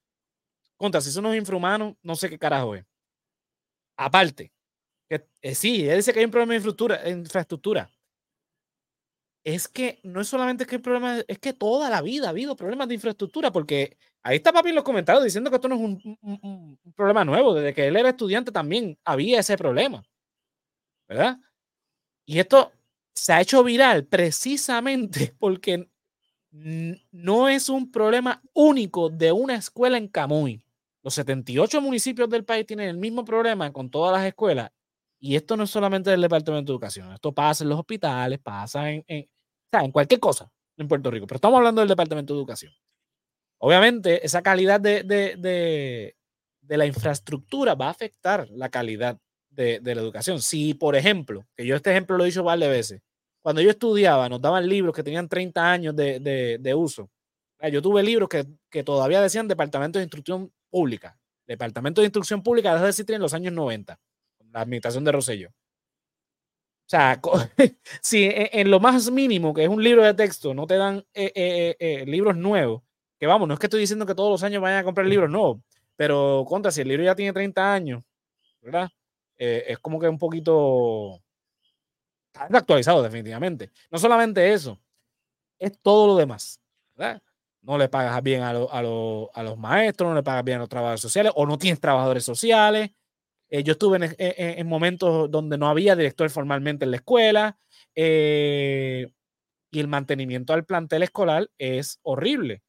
Contra, 0.77 1.01
si 1.01 1.13
son 1.13 1.27
unos 1.27 1.39
infrahumanos, 1.39 1.95
no 2.03 2.17
sé 2.17 2.29
qué 2.29 2.39
carajo 2.39 2.75
es. 2.75 2.85
Aparte, 3.99 4.53
eh, 5.11 5.55
sí, 5.55 5.89
él 5.89 5.97
dice 5.97 6.13
que 6.13 6.21
hay 6.21 6.25
un 6.25 6.31
problema 6.31 6.55
de 6.55 7.11
infraestructura 7.11 7.91
es 9.55 9.67
que 9.69 9.99
no 10.03 10.21
es 10.21 10.29
solamente 10.29 10.67
que 10.67 10.77
el 10.77 10.83
problema, 10.83 11.21
es 11.27 11.39
que 11.39 11.55
toda 11.55 11.89
la 11.89 12.03
vida 12.03 12.27
ha 12.27 12.31
habido 12.31 12.55
problemas 12.55 12.89
de 12.89 12.95
infraestructura, 12.95 13.51
porque 13.51 13.97
ahí 14.23 14.37
está 14.37 14.53
papi 14.53 14.71
en 14.71 14.75
los 14.75 14.85
comentarios 14.85 15.25
diciendo 15.25 15.49
que 15.49 15.57
esto 15.57 15.69
no 15.69 15.77
es 15.77 15.81
un, 15.81 16.79
problema 16.95 17.25
nuevo, 17.25 17.55
desde 17.55 17.73
que 17.73 17.87
él 17.87 17.97
era 17.97 18.11
estudiante 18.11 18.53
también 18.53 18.99
había 19.05 19.41
ese 19.41 19.57
problema, 19.57 20.03
¿verdad? 21.09 21.39
Y 22.27 22.39
esto 22.39 22.73
se 23.15 23.33
ha 23.33 23.41
hecho 23.41 23.65
viral 23.65 24.05
precisamente 24.07 25.35
porque 25.39 25.89
no 26.51 27.49
es 27.49 27.69
un 27.71 27.91
problema 27.91 28.43
único 28.53 29.09
de 29.09 29.33
una 29.33 29.55
escuela 29.55 29.97
en 29.97 30.09
Camuy. 30.09 30.63
Los 31.09 31.15
78 31.15 31.81
municipios 31.81 32.29
del 32.29 32.45
país 32.45 32.67
tienen 32.67 32.87
el 32.91 32.99
mismo 32.99 33.25
problema 33.25 33.73
con 33.73 33.89
todas 33.89 34.13
las 34.13 34.27
escuelas. 34.27 34.71
Y 35.19 35.37
esto 35.37 35.57
no 35.57 35.65
es 35.65 35.71
solamente 35.71 36.11
del 36.11 36.21
Departamento 36.21 36.71
de 36.71 36.75
Educación, 36.75 37.11
esto 37.15 37.33
pasa 37.33 37.65
en 37.65 37.71
los 37.71 37.79
hospitales, 37.79 38.39
pasa 38.41 38.91
en, 38.91 39.03
sea, 39.09 39.85
en 39.85 39.91
cualquier 39.91 40.21
cosa 40.21 40.53
en 40.77 40.87
Puerto 40.87 41.11
Rico, 41.11 41.27
pero 41.27 41.37
estamos 41.37 41.57
hablando 41.57 41.81
del 41.81 41.89
Departamento 41.89 42.35
de 42.35 42.41
Educación. 42.41 42.75
Obviamente, 43.57 44.23
esa 44.23 44.43
calidad 44.43 44.83
de, 44.83 45.03
de, 45.03 46.15
de, 46.61 46.77
la 46.77 46.85
infraestructura 46.85 47.75
va 47.75 47.87
a 47.87 47.93
afectar 47.93 48.47
la 48.51 48.69
calidad 48.69 49.19
de, 49.49 49.81
la 49.83 50.03
educación. 50.03 50.43
Si, 50.43 50.75
por 50.75 50.95
ejemplo, 50.95 51.47
que 51.57 51.65
yo 51.65 51.75
este 51.75 51.91
ejemplo 51.91 52.19
lo 52.19 52.25
he 52.25 52.27
dicho 52.27 52.45
varias 52.45 52.69
veces, 52.69 53.01
cuando 53.41 53.63
yo 53.63 53.71
estudiaba, 53.71 54.29
nos 54.29 54.43
daban 54.43 54.69
libros 54.69 54.95
que 54.95 55.03
tenían 55.03 55.27
30 55.27 55.73
años 55.73 55.97
de, 55.97 56.75
uso. 56.77 57.09
Yo 57.73 57.81
tuve 57.81 58.03
libros 58.03 58.29
que, 58.29 58.45
que, 58.71 58.85
todavía 58.85 59.23
decían 59.23 59.49
Departamento 59.49 59.99
de 59.99 60.05
Instrucción 60.05 60.53
Pública. 60.71 61.19
Departamento 61.47 62.01
de 62.01 62.07
Instrucción 62.07 62.43
Pública 62.43 62.73
dejó 62.73 62.85
de 62.85 62.91
existir 62.91 63.15
en 63.15 63.23
los 63.23 63.35
años 63.35 63.53
90, 63.55 63.99
la 64.53 64.61
administración 64.61 65.05
de 65.05 65.13
Rosselló. 65.13 65.49
O 65.49 66.91
sea, 66.91 67.21
si 68.03 68.25
e, 68.25 68.51
en 68.53 68.71
lo 68.71 68.81
más 68.81 69.11
mínimo, 69.11 69.53
que 69.53 69.65
es 69.65 69.69
un 69.69 69.83
libro 69.83 70.03
de 70.03 70.15
texto, 70.15 70.55
no 70.55 70.67
te 70.67 70.77
dan 70.77 71.05
eh, 71.13 71.33
eh, 71.35 71.77
eh, 71.79 72.07
libros 72.07 72.37
nuevos, 72.37 72.83
que 73.19 73.27
vamos, 73.27 73.47
no 73.47 73.55
es 73.55 73.61
que 73.61 73.67
estoy 73.67 73.81
diciendo 73.81 74.07
que 74.07 74.15
todos 74.15 74.31
los 74.31 74.43
años 74.43 74.63
vayan 74.63 74.79
a 74.79 74.85
comprar 74.85 75.07
libros 75.07 75.31
nuevos, 75.31 75.61
pero 75.97 76.45
contra, 76.49 76.71
si 76.71 76.81
el 76.81 76.89
libro 76.89 77.05
ya 77.05 77.15
tiene 77.15 77.33
30 77.33 77.73
años, 77.73 78.03
¿verdad? 78.63 78.89
es 79.37 79.79
como 79.79 80.01
que 80.01 80.09
un 80.09 80.19
poquito 80.19 81.21
actualizado, 82.33 83.03
definitivamente. 83.05 83.71
No 83.91 83.99
solamente 83.99 84.53
eso, 84.53 84.81
es 85.59 85.79
todo 85.81 86.09
lo 86.09 86.17
demás, 86.17 86.61
¿verdad? 86.97 87.23
No 87.69 87.79
le 87.79 87.89
pagas 87.89 88.21
bien 88.23 88.43
a, 88.43 88.51
a 88.51 88.83
los 88.83 89.59
maestros, 89.59 90.09
no 90.09 90.17
le 90.17 90.23
pagas 90.25 90.43
bien 90.43 90.57
a 90.57 90.61
los 90.61 90.69
trabajadores 90.69 91.03
sociales, 91.03 91.33
o 91.37 91.47
no 91.47 91.59
tienes 91.59 91.81
trabajadores 91.81 92.25
sociales, 92.25 92.91
eh, 93.51 93.63
yo 93.63 93.73
estuve 93.73 93.99
en, 94.19 94.67
momentos 94.67 95.31
donde 95.31 95.57
no 95.57 95.69
había 95.69 95.97
director 95.97 96.29
formalmente 96.29 96.85
en 96.85 96.91
la 96.91 96.99
escuela 96.99 97.59
eh, 97.95 99.11
y 99.71 99.81
el 99.81 99.89
mantenimiento 99.89 100.53
al 100.53 100.65
plantel 100.65 101.03
escolar 101.03 101.51
es 101.59 101.99
horrible. 102.03 102.63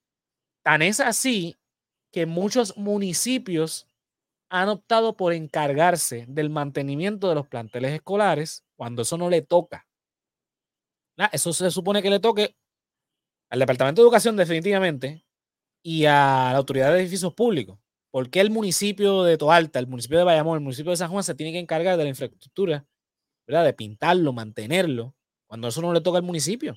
Tan 0.63 0.81
es 0.81 0.99
así 0.99 1.57
que 2.11 2.25
muchos 2.25 2.77
municipios 2.77 3.87
han 4.49 4.69
optado 4.69 5.15
por 5.15 5.33
encargarse 5.33 6.25
del 6.27 6.49
mantenimiento 6.49 7.29
de 7.29 7.35
los 7.35 7.47
planteles 7.47 7.93
escolares 7.93 8.63
cuando 8.75 9.01
eso 9.03 9.17
no 9.17 9.29
le 9.29 9.41
toca. 9.41 9.85
Eso 11.33 11.51
se 11.51 11.69
supone 11.69 12.01
que 12.01 12.09
le 12.09 12.21
toque 12.21 12.55
al 13.49 13.59
Departamento 13.59 14.01
de 14.01 14.05
Educación 14.05 14.35
definitivamente 14.35 15.25
y 15.83 16.05
a 16.05 16.49
la 16.51 16.57
Autoridad 16.57 16.93
de 16.93 17.01
Edificios 17.01 17.33
Públicos. 17.33 17.79
¿Por 18.11 18.29
qué 18.29 18.41
el 18.41 18.49
municipio 18.49 19.23
de 19.23 19.37
Toalta, 19.37 19.79
el 19.79 19.87
municipio 19.87 20.17
de 20.17 20.23
Bayamón, 20.23 20.57
el 20.57 20.63
municipio 20.63 20.91
de 20.91 20.97
San 20.97 21.09
Juan 21.11 21.23
se 21.23 21.35
tiene 21.35 21.51
que 21.51 21.59
encargar 21.59 21.97
de 21.97 22.03
la 22.03 22.09
infraestructura, 22.09 22.85
¿verdad? 23.47 23.65
De 23.65 23.73
pintarlo, 23.73 24.33
mantenerlo, 24.33 25.15
cuando 25.47 25.67
eso 25.67 25.81
no 25.81 25.93
le 25.93 26.01
toca 26.01 26.17
al 26.17 26.23
municipio? 26.23 26.75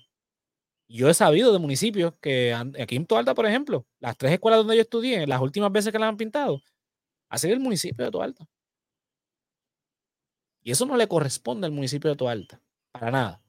Yo 0.89 1.09
he 1.09 1.15
sabido 1.15 1.53
de 1.53 1.59
municipios 1.59 2.13
que 2.21 2.55
aquí 2.55 2.97
en 2.97 3.07
Toalta, 3.07 3.35
por 3.35 3.47
ejemplo, 3.47 3.87
las 3.99 4.17
tres 4.19 4.33
escuelas 4.33 4.59
donde 4.59 4.77
yo 4.77 4.83
estudié, 4.83 5.27
las 5.27 5.41
últimas 5.41 5.73
veces 5.73 5.91
que 5.91 5.99
las 5.99 6.09
han 6.11 6.19
pintado, 6.19 6.63
ha 7.31 7.39
sido 7.39 7.55
el 7.55 7.61
municipio 7.61 8.05
de 8.05 8.11
Toalta. 8.11 8.47
Y 10.63 10.71
eso 10.71 10.85
no 10.85 10.97
le 10.97 11.09
corresponde 11.09 11.67
al 11.67 11.73
municipio 11.73 12.11
de 12.11 12.17
Toalta, 12.17 12.61
para 12.93 13.11
nada. 13.11 13.43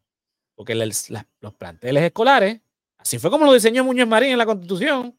Porque 0.56 0.74
los 0.74 1.54
planteles 1.58 2.04
escolares, 2.04 2.62
así 3.04 3.20
fue 3.20 3.30
como 3.30 3.46
lo 3.46 3.54
diseñó 3.54 3.84
Muñoz 3.84 4.08
Marín 4.08 4.32
en 4.32 4.38
la 4.38 4.46
Constitución, 4.46 5.16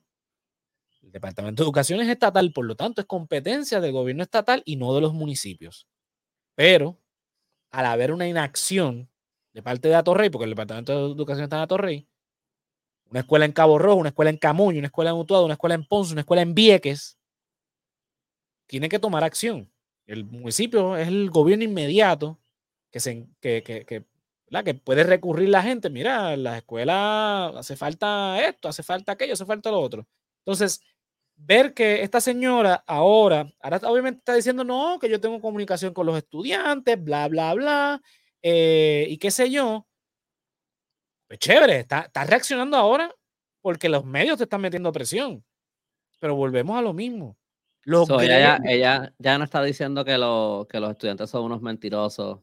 Departamento 1.14 1.62
de 1.62 1.66
Educación 1.66 2.00
es 2.00 2.08
estatal, 2.08 2.52
por 2.52 2.66
lo 2.66 2.74
tanto 2.74 3.00
es 3.00 3.06
competencia 3.06 3.80
del 3.80 3.92
gobierno 3.92 4.24
estatal 4.24 4.62
y 4.66 4.74
no 4.74 4.92
de 4.96 5.00
los 5.00 5.14
municipios. 5.14 5.86
Pero 6.56 7.00
al 7.70 7.86
haber 7.86 8.10
una 8.10 8.26
inacción 8.26 9.08
de 9.52 9.62
parte 9.62 9.86
de 9.86 9.94
Atorrey, 9.94 10.28
porque 10.28 10.44
el 10.44 10.50
Departamento 10.50 10.92
de 10.92 11.14
Educación 11.14 11.44
está 11.44 11.56
en 11.56 11.62
Atorrey, 11.62 12.08
una 13.10 13.20
escuela 13.20 13.44
en 13.44 13.52
Cabo 13.52 13.78
Rojo, 13.78 14.00
una 14.00 14.08
escuela 14.08 14.30
en 14.30 14.38
Camuño, 14.38 14.78
una 14.78 14.88
escuela 14.88 15.10
en 15.10 15.16
Utuado, 15.16 15.44
una 15.44 15.54
escuela 15.54 15.76
en 15.76 15.86
Ponce, 15.86 16.12
una 16.12 16.22
escuela 16.22 16.42
en 16.42 16.52
Vieques, 16.52 17.16
tiene 18.66 18.88
que 18.88 18.98
tomar 18.98 19.22
acción. 19.22 19.70
El 20.06 20.24
municipio 20.24 20.96
es 20.96 21.06
el 21.06 21.30
gobierno 21.30 21.64
inmediato 21.64 22.40
que, 22.90 22.98
se, 22.98 23.28
que, 23.40 23.62
que, 23.62 24.04
que 24.64 24.74
puede 24.74 25.04
recurrir 25.04 25.48
la 25.48 25.62
gente. 25.62 25.90
Mira, 25.90 26.36
la 26.36 26.58
escuela 26.58 27.46
hace 27.48 27.76
falta 27.76 28.40
esto, 28.46 28.68
hace 28.68 28.82
falta 28.82 29.12
aquello, 29.12 29.32
hace 29.32 29.46
falta 29.46 29.70
lo 29.70 29.80
otro. 29.80 30.06
Entonces, 30.44 30.80
ver 31.36 31.74
que 31.74 32.02
esta 32.02 32.20
señora 32.20 32.84
ahora, 32.86 33.52
ahora 33.60 33.80
obviamente 33.84 34.18
está 34.18 34.34
diciendo, 34.34 34.62
no, 34.64 34.98
que 35.00 35.08
yo 35.08 35.20
tengo 35.20 35.40
comunicación 35.40 35.92
con 35.92 36.06
los 36.06 36.16
estudiantes, 36.16 37.02
bla, 37.02 37.26
bla, 37.28 37.54
bla, 37.54 38.02
eh, 38.42 39.06
y 39.08 39.18
qué 39.18 39.30
sé 39.30 39.50
yo. 39.50 39.86
Pues 41.26 41.38
chévere, 41.40 41.80
está, 41.80 42.00
está 42.02 42.24
reaccionando 42.24 42.76
ahora 42.76 43.12
porque 43.62 43.88
los 43.88 44.04
medios 44.04 44.36
te 44.36 44.44
están 44.44 44.60
metiendo 44.60 44.92
presión. 44.92 45.44
Pero 46.20 46.36
volvemos 46.36 46.78
a 46.78 46.82
lo 46.82 46.92
mismo. 46.92 47.36
So, 48.06 48.18
ella, 48.36 48.58
ella 48.64 49.14
ya 49.18 49.36
no 49.38 49.44
está 49.44 49.62
diciendo 49.62 50.04
que, 50.04 50.16
lo- 50.16 50.66
que 50.70 50.80
los 50.80 50.90
estudiantes 50.90 51.28
son 51.30 51.44
unos 51.44 51.60
mentirosos. 51.60 52.40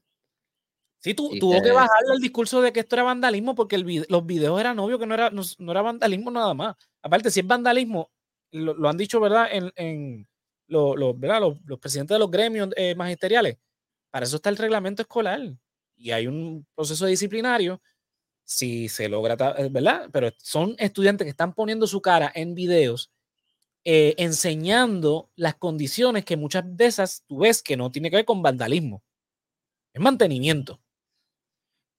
Sí, 1.01 1.15
y 1.31 1.39
tuvo 1.39 1.61
que 1.61 1.69
que- 1.69 1.73
bajarle 1.73 2.13
el 2.15 2.21
discurso 2.21 2.61
de 2.61 2.71
que 2.73 2.81
esto 2.81 2.95
era 2.95 3.03
vandalismo 3.03 3.55
porque 3.55 3.75
el 3.75 4.05
los 4.07 4.25
videos 4.25 4.59
eran 4.59 4.77
obvio 4.79 4.99
que 4.99 5.07
no 5.07 5.15
era, 5.15 5.29
no, 5.31 5.41
no 5.59 5.71
era 5.71 5.81
vandalismo 5.81 6.31
nada 6.31 6.53
más. 6.53 6.75
Aparte, 7.01 7.31
si 7.31 7.39
es 7.41 7.47
vandalismo, 7.47 8.11
lo, 8.51 8.73
lo 8.75 8.89
han 8.89 8.97
dicho, 8.97 9.19
¿verdad? 9.19 9.47
En, 9.51 9.71
en 9.75 10.27
lo- 10.67 10.95
lo- 10.95 11.13
¿verdad? 11.15 11.41
Los, 11.41 11.57
los 11.65 11.79
presidentes 11.79 12.15
de 12.15 12.19
los 12.19 12.29
gremios 12.31 12.69
eh, 12.77 12.95
magisteriales. 12.95 13.57
Para 14.11 14.25
eso 14.25 14.35
está 14.37 14.49
el 14.49 14.57
reglamento 14.57 15.01
escolar. 15.01 15.41
Y 15.97 16.11
hay 16.11 16.27
un 16.27 16.65
proceso 16.75 17.05
disciplinario. 17.07 17.81
Si 18.45 18.89
se 18.89 19.09
logra, 19.09 19.35
eh, 19.57 19.69
¿verdad? 19.71 20.09
Pero 20.11 20.31
son 20.39 20.75
estudiantes 20.79 21.25
que 21.25 21.31
están 21.31 21.53
poniendo 21.53 21.87
su 21.87 22.01
cara 22.01 22.31
en 22.35 22.55
videos, 22.55 23.11
eh, 23.85 24.15
enseñando 24.17 25.29
las 25.35 25.55
condiciones 25.55 26.25
que 26.25 26.37
muchas 26.37 26.63
de 26.67 26.85
esas 26.87 27.23
tú 27.27 27.39
ves 27.39 27.63
que 27.63 27.77
no 27.77 27.91
tiene 27.91 28.09
que 28.11 28.17
ver 28.17 28.25
con 28.25 28.41
vandalismo. 28.43 29.03
Es 29.93 30.01
mantenimiento. 30.01 30.81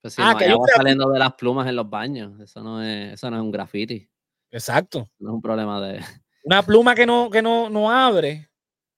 Pues 0.02 0.14
si 0.14 0.20
Ah, 0.22 0.32
no 0.32 0.38
que 0.38 0.44
hay 0.44 0.50
agua 0.50 0.66
saliendo 0.74 1.08
de 1.10 1.18
las 1.18 1.32
plumas 1.34 1.66
en 1.68 1.76
los 1.76 1.88
baños. 1.88 2.38
Eso 2.40 2.62
no 2.62 2.82
es, 2.82 3.14
eso 3.14 3.30
no 3.30 3.36
es 3.36 3.42
un 3.42 3.50
graffiti. 3.52 4.08
Exacto. 4.50 5.08
No 5.18 5.30
es 5.30 5.34
un 5.34 5.42
problema 5.42 5.80
de. 5.80 6.04
Una 6.44 6.62
pluma 6.62 6.94
que 6.94 7.06
no, 7.06 7.30
que 7.30 7.40
no, 7.40 7.70
no 7.70 7.90
abre, 7.90 8.50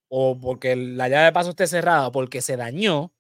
o 0.09 0.39
porque 0.41 0.75
la 0.75 1.09
llave 1.09 1.27
de 1.27 1.33
paso 1.33 1.51
esté 1.51 1.67
cerrada, 1.67 2.09
o 2.09 2.13
porque 2.13 2.41
se 2.41 2.57
dañó, 2.57 3.13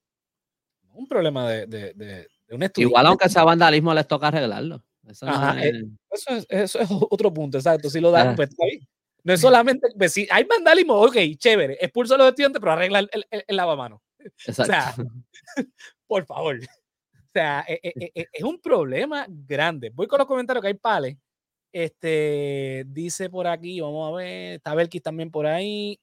no 0.83 0.91
es 0.93 0.97
un 0.99 1.07
problema 1.07 1.49
de, 1.49 1.67
de, 1.67 1.93
de, 1.93 2.07
de 2.49 2.55
un 2.55 2.62
estudiante. 2.62 2.81
Igual, 2.81 3.07
aunque 3.07 3.29
sea 3.29 3.45
vandalismo, 3.45 3.93
les 3.93 4.09
toca 4.09 4.29
arreglarlo. 4.29 4.83
Eso 5.07 5.26
no 5.26 5.53
es- 5.59 5.75
Eso 6.11 6.31
es, 6.31 6.47
eso 6.49 6.79
es 6.81 6.88
otro 6.91 7.33
punto, 7.35 7.59
exacto. 7.59 7.91
Si 7.91 8.00
lo 8.00 8.11
dan, 8.11 8.29
Ah. 8.29 8.33
pues 8.35 8.49
está 8.49 8.64
bien. 8.64 8.88
No 9.25 9.33
es 9.35 9.41
solamente, 9.41 9.88
pues, 9.97 10.12
si 10.12 10.26
hay 10.31 10.45
vandalismo, 10.45 10.95
ok, 10.95 11.17
chévere, 11.37 11.76
expulso 11.81 12.14
a 12.14 12.19
los 12.19 12.29
estudiantes, 12.29 12.61
pero 12.61 12.73
arregla 12.73 13.00
el, 13.00 13.11
el, 13.12 13.45
el- 13.47 13.57
lavamanos. 13.57 14.00
Exacto. 14.47 14.64
sea, 14.73 14.95
Por 16.07 16.25
favor. 16.25 16.59
Sea, 17.35 17.64
e- 17.69 17.81
e- 17.83 18.12
e- 18.14 18.29
es, 18.33 18.45
un 18.45 18.61
problema 18.61 19.26
grande. 19.29 19.91
Voy 19.91 20.07
con 20.07 20.19
los 20.21 20.29
comentarios 20.29 20.62
que 20.62 20.69
hay 20.69 20.75
pales. 20.75 21.17
Este 21.73 22.85
dice 22.88 23.31
por 23.31 23.47
aquí, 23.49 23.81
vamos 23.81 24.12
a 24.12 24.17
ver, 24.17 24.55
está 24.57 24.75
Belkis 24.75 25.03
también 25.03 25.31
por 25.31 25.47
ahí. 25.47 25.99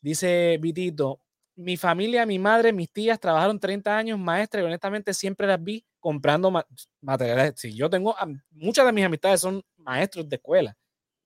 Dice 0.00 0.58
Vitito, 0.60 1.20
mi 1.56 1.76
familia, 1.76 2.26
mi 2.26 2.38
madre, 2.38 2.72
mis 2.72 2.90
tías 2.92 3.20
trabajaron 3.20 3.58
30 3.60 3.96
años 3.98 4.18
maestras 4.18 4.62
y 4.62 4.66
honestamente 4.66 5.14
siempre 5.14 5.46
las 5.48 5.62
vi 5.62 5.84
comprando 6.00 6.50
ma- 6.52 6.66
materiales. 7.02 7.54
Sí, 7.56 7.74
yo 7.74 7.90
tengo, 7.90 8.14
muchas 8.52 8.86
de 8.86 8.92
mis 8.92 9.04
amistades 9.04 9.40
son 9.40 9.62
maestros 9.78 10.28
de 10.28 10.36
escuela 10.36 10.76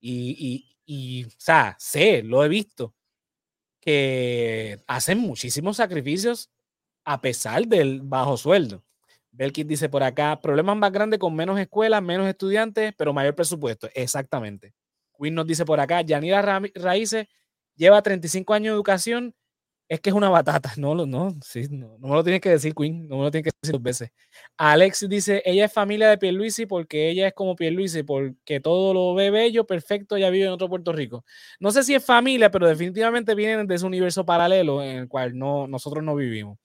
y, 0.01 0.77
y, 0.87 1.23
y, 1.23 1.25
o 1.27 1.31
sea, 1.39 1.77
sé, 1.79 2.23
lo 2.23 2.45
he 2.45 2.49
visto, 2.49 2.95
que 3.81 4.83
hacen 4.87 5.19
muchísimos 5.19 5.77
sacrificios 5.79 6.51
a 7.05 7.21
pesar 7.23 7.67
del 7.67 8.01
bajo 8.03 8.37
sueldo. 8.37 8.85
Belkis 9.33 9.67
dice 9.67 9.89
por 9.89 10.03
acá, 10.03 10.41
problemas 10.41 10.77
más 10.77 10.93
grandes 10.93 11.19
con 11.19 11.35
menos 11.35 11.59
escuelas, 11.59 12.03
menos 12.03 12.29
estudiantes, 12.29 12.93
pero 12.97 13.13
mayor 13.15 13.35
presupuesto. 13.35 13.89
Exactamente. 13.95 14.75
Quinn 15.19 15.35
nos 15.35 15.47
dice 15.47 15.65
por 15.65 15.81
acá, 15.81 16.03
Yanira 16.03 16.43
Ra- 16.43 16.63
Raíces 16.75 17.27
lleva 17.77 18.03
35 18.03 18.53
años 18.55 18.73
de 18.73 18.75
educación, 18.77 19.35
es 19.89 20.01
que 20.01 20.11
es 20.11 20.17
una 20.17 20.31
batata. 20.31 20.73
No, 20.79 20.95
no, 20.95 21.31
sí, 21.45 21.67
no, 21.71 21.97
no 21.99 22.09
me 22.09 22.15
lo 22.15 22.25
tienes 22.25 22.41
que 22.43 22.51
decir, 22.51 22.75
Quinn, 22.75 23.09
no 23.09 23.19
me 23.19 23.25
lo 23.25 23.31
tienes 23.31 23.53
que 23.53 23.59
decir 23.63 23.73
dos 23.75 23.83
veces. 23.83 24.11
Alex 24.57 25.09
dice, 25.09 25.43
ella 25.45 25.67
es 25.67 25.73
familia 25.73 26.09
de 26.11 26.19
Pierluisi 26.19 26.67
porque 26.67 27.11
ella 27.11 27.29
es 27.29 27.35
como 27.35 27.57
Pierluisi, 27.57 28.03
porque 28.03 28.61
todo 28.61 28.95
lo 28.95 29.15
ve 29.15 29.31
bello, 29.31 29.67
perfecto, 29.67 30.17
ella 30.17 30.31
vive 30.31 30.47
en 30.47 30.53
otro 30.53 30.69
Puerto 30.69 30.93
Rico. 30.93 31.25
No 31.61 31.71
sé 31.73 31.85
si 31.85 31.95
es 31.95 32.05
familia, 32.05 32.51
pero 32.51 32.69
definitivamente 32.69 33.35
vienen 33.35 33.67
de 33.67 33.75
ese 33.77 33.87
universo 33.87 34.25
paralelo 34.27 34.83
en 34.83 34.97
el 34.99 35.09
cual 35.09 35.37
no, 35.39 35.67
nosotros 35.67 36.03
no 36.05 36.15
vivimos. 36.17 36.59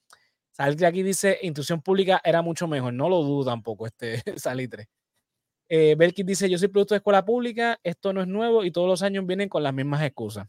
Salitre 0.58 0.88
aquí 0.88 1.04
dice, 1.04 1.38
instrucción 1.44 1.82
pública 1.84 2.20
era 2.24 2.42
mucho 2.42 2.68
mejor. 2.68 2.92
No 2.92 3.10
lo 3.10 3.22
dudo 3.22 3.46
tampoco, 3.46 3.86
este 3.86 4.24
Salitre. 4.38 4.88
Eh, 5.70 5.94
Belkis 5.96 6.26
dice, 6.26 6.50
yo 6.50 6.58
soy 6.58 6.70
producto 6.70 6.96
de 6.96 6.98
escuela 6.98 7.24
pública, 7.24 7.80
esto 7.84 8.12
no 8.12 8.22
es 8.22 8.28
nuevo 8.28 8.64
y 8.64 8.72
todos 8.72 8.88
los 8.88 9.04
años 9.04 9.24
vienen 9.28 9.50
con 9.50 9.62
las 9.62 9.74
mismas 9.74 10.02
excusas. 10.02 10.48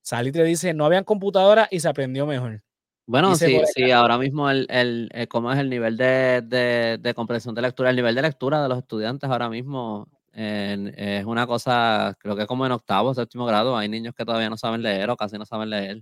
Salitre 0.00 0.44
dice, 0.44 0.74
no 0.74 0.84
habían 0.84 1.02
computadoras 1.02 1.66
y 1.72 1.80
se 1.80 1.88
aprendió 1.88 2.24
mejor. 2.24 2.62
Bueno, 3.06 3.34
sí, 3.34 3.58
sí, 3.74 3.90
ahora 3.90 4.16
mismo 4.16 4.48
el, 4.48 4.66
el, 4.70 5.08
el- 5.12 5.26
cómo 5.28 5.50
es 5.50 5.58
el 5.58 5.68
nivel 5.70 5.96
de, 5.96 6.42
de, 6.44 6.98
de 7.00 7.14
comprensión 7.14 7.54
de 7.54 7.62
lectura, 7.62 7.90
el 7.90 7.96
nivel 7.96 8.14
de 8.14 8.22
lectura 8.22 8.62
de 8.62 8.68
los 8.68 8.78
estudiantes 8.78 9.28
ahora 9.28 9.48
mismo 9.48 10.06
es 10.32 11.24
una 11.24 11.48
cosa, 11.48 12.14
creo 12.20 12.36
que 12.36 12.46
como 12.46 12.64
en 12.64 12.70
octavo, 12.70 13.12
séptimo 13.12 13.44
grado, 13.44 13.76
hay 13.76 13.88
niños 13.88 14.14
que 14.14 14.24
todavía 14.24 14.48
no 14.50 14.56
saben 14.56 14.82
leer 14.82 15.10
o 15.10 15.16
casi 15.16 15.36
no 15.36 15.44
saben 15.44 15.70
leer. 15.70 15.96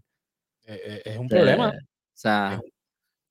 Eh, 0.66 0.81
eh, 0.85 1.03
es 1.07 1.16
un 1.16 1.25
Este, 1.25 1.37
problema. 1.37 1.69
O 1.71 1.73
sea, 2.12 2.61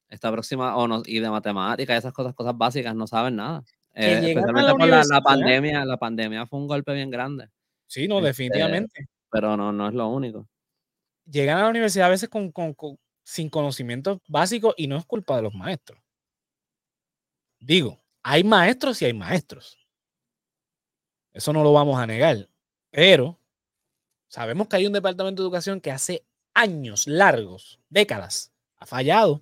esta 0.10 0.32
próxima, 0.32 0.76
o 0.78 0.88
no, 0.88 1.02
y 1.06 1.20
de 1.20 1.30
matemáticas, 1.30 1.98
esas 1.98 2.13
cosas, 2.13 2.34
cosas 2.34 2.58
básicas, 2.58 2.96
no 2.96 3.08
saben 3.08 3.36
nada. 3.38 3.63
Eh, 3.94 4.12
especialmente 4.13 4.62
la 4.68 4.76
por 4.76 4.88
la, 4.88 5.22
pandemia, 5.22 5.86
la 5.86 5.98
pandemia 5.98 6.46
fue 6.48 6.60
un 6.60 6.68
golpe 6.68 6.94
bien 6.94 7.10
grande, 7.10 7.50
Sí, 7.88 8.08
no, 8.08 8.18
este, 8.18 8.28
definitivamente. 8.28 9.08
pero 9.32 9.56
no, 9.56 9.72
no 9.72 9.88
es 9.88 9.94
lo 9.94 10.08
único. 10.10 10.48
Llegan 11.26 11.58
a 11.58 11.63
la 11.63 11.70
universidad 11.70 12.08
a 12.08 12.10
veces 12.12 12.30
con, 12.30 12.52
con- 12.52 12.74
con- 12.74 13.00
sin 13.24 13.50
conocimientos 13.50 14.20
básicos 14.28 14.74
y 14.78 14.88
no 14.88 14.98
es 14.98 15.06
culpa 15.06 15.38
de 15.38 15.44
los 15.44 15.54
maestros. 15.54 16.00
Digo, 17.60 18.00
hay 18.22 18.44
maestros 18.44 19.02
y 19.02 19.06
hay 19.06 19.13
maestros. 19.13 19.78
Eso 21.34 21.52
no 21.54 21.63
lo 21.63 21.74
vamos 21.74 21.98
a 22.00 22.06
negar. 22.06 22.50
Pero 22.91 23.39
sabemos 24.28 24.68
que 24.68 24.76
hay 24.78 24.88
un 24.88 24.94
departamento 24.94 25.41
de 25.41 25.46
educación 25.48 25.82
que 25.82 25.91
hace 25.91 26.26
años 26.54 27.08
largos, 27.08 27.80
décadas, 27.89 28.52
ha 28.78 28.86
fallado. 28.86 29.41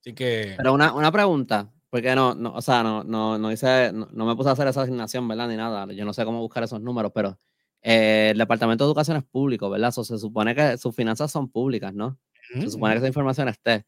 Así 0.00 0.14
que 0.14 0.54
Pero 0.56 0.72
una, 0.72 0.92
una 0.94 1.12
pregunta, 1.12 1.70
porque 1.90 2.14
no, 2.14 2.34
no, 2.34 2.54
o 2.54 2.62
sea, 2.62 2.82
no, 2.82 3.04
no, 3.04 3.38
no 3.38 3.52
hice, 3.52 3.92
no, 3.92 4.08
no 4.12 4.26
me 4.26 4.34
puse 4.36 4.48
a 4.48 4.52
hacer 4.52 4.66
esa 4.68 4.82
asignación, 4.82 5.26
¿verdad? 5.28 5.48
Ni 5.48 5.56
nada. 5.56 5.92
Yo 5.92 6.04
no 6.04 6.12
sé 6.12 6.24
cómo 6.24 6.40
buscar 6.40 6.62
esos 6.62 6.80
números, 6.80 7.12
pero 7.14 7.36
eh, 7.82 8.28
el 8.32 8.38
Departamento 8.38 8.84
de 8.84 8.88
Educación 8.88 9.16
es 9.16 9.24
público, 9.24 9.68
¿verdad? 9.70 9.90
So, 9.90 10.04
se 10.04 10.18
supone 10.18 10.54
que 10.54 10.78
sus 10.78 10.94
finanzas 10.94 11.30
son 11.30 11.48
públicas, 11.50 11.92
¿no? 11.94 12.18
Se 12.54 12.70
supone 12.70 12.94
que 12.94 12.98
esa 12.98 13.06
información 13.08 13.48
esté. 13.48 13.84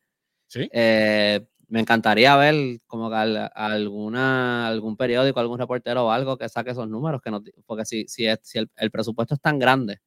sí. 0.47 0.69
Eh, 0.73 1.47
me 1.69 1.81
encantaría 1.81 2.37
ver 2.37 2.81
como 2.87 3.09
que 3.09 3.17
al- 3.17 3.51
alguna, 3.55 4.67
algún 4.69 4.95
periódico, 4.99 5.41
algún 5.41 5.59
reportero 5.59 6.05
o 6.07 6.11
algo 6.11 6.37
que 6.37 6.47
saque 6.51 6.73
esos 6.73 6.87
números, 6.87 7.23
que 7.23 7.31
di- 7.43 7.53
porque 7.65 7.87
si, 7.87 8.07
si, 8.09 8.27
es- 8.27 8.41
si 8.43 8.59
el, 8.59 8.71
el 8.77 8.91
presupuesto 8.91 9.35
es 9.35 9.41
tan 9.41 9.59
grande, 9.59 10.03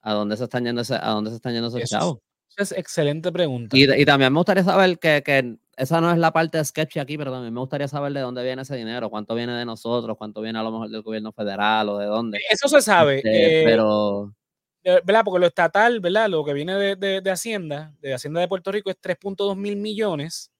¿a 0.00 0.12
dónde 0.14 0.36
se 0.36 0.44
están 0.44 0.64
yendo, 0.64 0.80
ese- 0.82 0.94
a 0.96 1.10
dónde 1.10 1.30
se 1.30 1.36
están 1.36 1.52
yendo 1.52 1.68
esos 1.68 1.80
Eso 1.80 1.84
es- 1.96 2.00
chavos? 2.00 2.18
Es 2.56 2.72
excelente 2.72 3.30
pregunta. 3.32 3.76
Y, 3.76 3.90
y 3.90 4.04
también 4.04 4.32
me 4.32 4.38
gustaría 4.38 4.62
saber 4.64 4.98
que, 4.98 5.22
que 5.24 5.56
esa 5.76 6.00
no 6.00 6.12
es 6.12 6.18
la 6.18 6.32
parte 6.32 6.64
sketchy 6.64 7.00
aquí, 7.00 7.18
pero 7.18 7.32
también 7.32 7.52
me 7.52 7.60
gustaría 7.60 7.88
saber 7.88 8.12
de 8.12 8.20
dónde 8.20 8.44
viene 8.44 8.62
ese 8.62 8.76
dinero, 8.76 9.10
cuánto 9.10 9.34
viene 9.34 9.52
de 9.54 9.64
nosotros, 9.64 10.16
cuánto 10.16 10.40
viene 10.40 10.58
a 10.58 10.62
lo 10.62 10.70
mejor 10.70 10.88
del 10.90 11.02
gobierno 11.02 11.32
federal 11.32 11.88
o 11.88 11.98
de 11.98 12.06
dónde. 12.06 12.38
Eso 12.50 12.68
se 12.68 12.80
sabe. 12.80 13.16
Este, 13.16 13.62
eh, 13.62 13.64
pero 13.64 14.32
de- 14.84 15.00
¿verdad? 15.04 15.22
Porque 15.24 15.40
lo 15.40 15.46
estatal, 15.46 16.00
¿verdad? 16.00 16.28
Lo 16.28 16.44
que 16.44 16.52
viene 16.52 16.74
de, 16.76 16.96
de- 16.96 17.20
de 17.20 17.30
Hacienda, 17.30 17.92
de 18.00 18.14
Hacienda 18.14 18.40
de 18.40 18.48
Puerto 18.48 18.70
Rico 18.70 18.90
es 18.90 18.96
3.2 19.00 19.56
mil 19.56 19.76
millones 19.76 20.50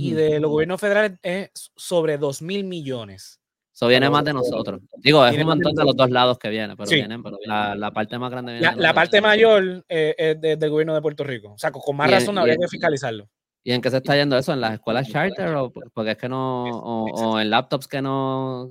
y 0.00 0.12
de 0.12 0.38
los 0.40 0.50
gobiernos 0.50 0.80
federales 0.80 1.18
es 1.22 1.50
sobre 1.76 2.16
2 2.16 2.42
mil 2.42 2.64
millones. 2.64 3.39
Eso 3.72 3.86
viene 3.86 4.06
pero- 4.06 4.12
más 4.12 4.24
de 4.24 4.32
nosotros. 4.32 4.80
Digo, 4.98 5.24
es 5.26 5.38
un 5.38 5.46
montón 5.46 5.74
de 5.74 5.84
los 5.84 5.96
dos 5.96 6.10
lados 6.10 6.38
que 6.38 6.48
viene, 6.50 6.76
pero 6.76 6.86
Sí. 6.86 6.96
vienen, 6.96 7.22
pero 7.22 7.38
la, 7.46 7.74
la 7.74 7.90
parte 7.92 8.18
más 8.18 8.30
grande 8.30 8.52
viene 8.52 8.66
La, 8.66 8.74
de 8.74 8.82
la 8.82 8.92
parte 8.94 9.20
mayor 9.20 9.84
eh, 9.88 10.14
es 10.18 10.40
de- 10.40 10.56
del 10.56 10.70
gobierno 10.70 10.94
de 10.94 11.00
Puerto 11.02 11.24
Rico. 11.24 11.52
O 11.52 11.58
sea, 11.58 11.70
con, 11.70 11.80
con 11.82 11.96
más 11.96 12.08
Y 12.08 12.12
razón 12.14 12.36
habría 12.38 12.56
que 12.56 12.68
fiscalizarlo. 12.68 13.28
¿Y 13.62 13.72
en 13.72 13.80
qué 13.82 13.90
se 13.90 13.98
está 13.98 14.16
yendo 14.16 14.36
eso? 14.38 14.52
¿En 14.52 14.60
las 14.60 14.74
escuelas 14.74 15.08
charter 15.08 15.54
o 15.54 15.70
por- 15.70 15.90
porque 15.92 16.12
es 16.12 16.16
que 16.18 16.28
no, 16.28 16.64
o, 16.64 17.04
o 17.12 17.38
en 17.40 17.50
laptops 17.50 17.86
que 17.86 18.00
no, 18.02 18.70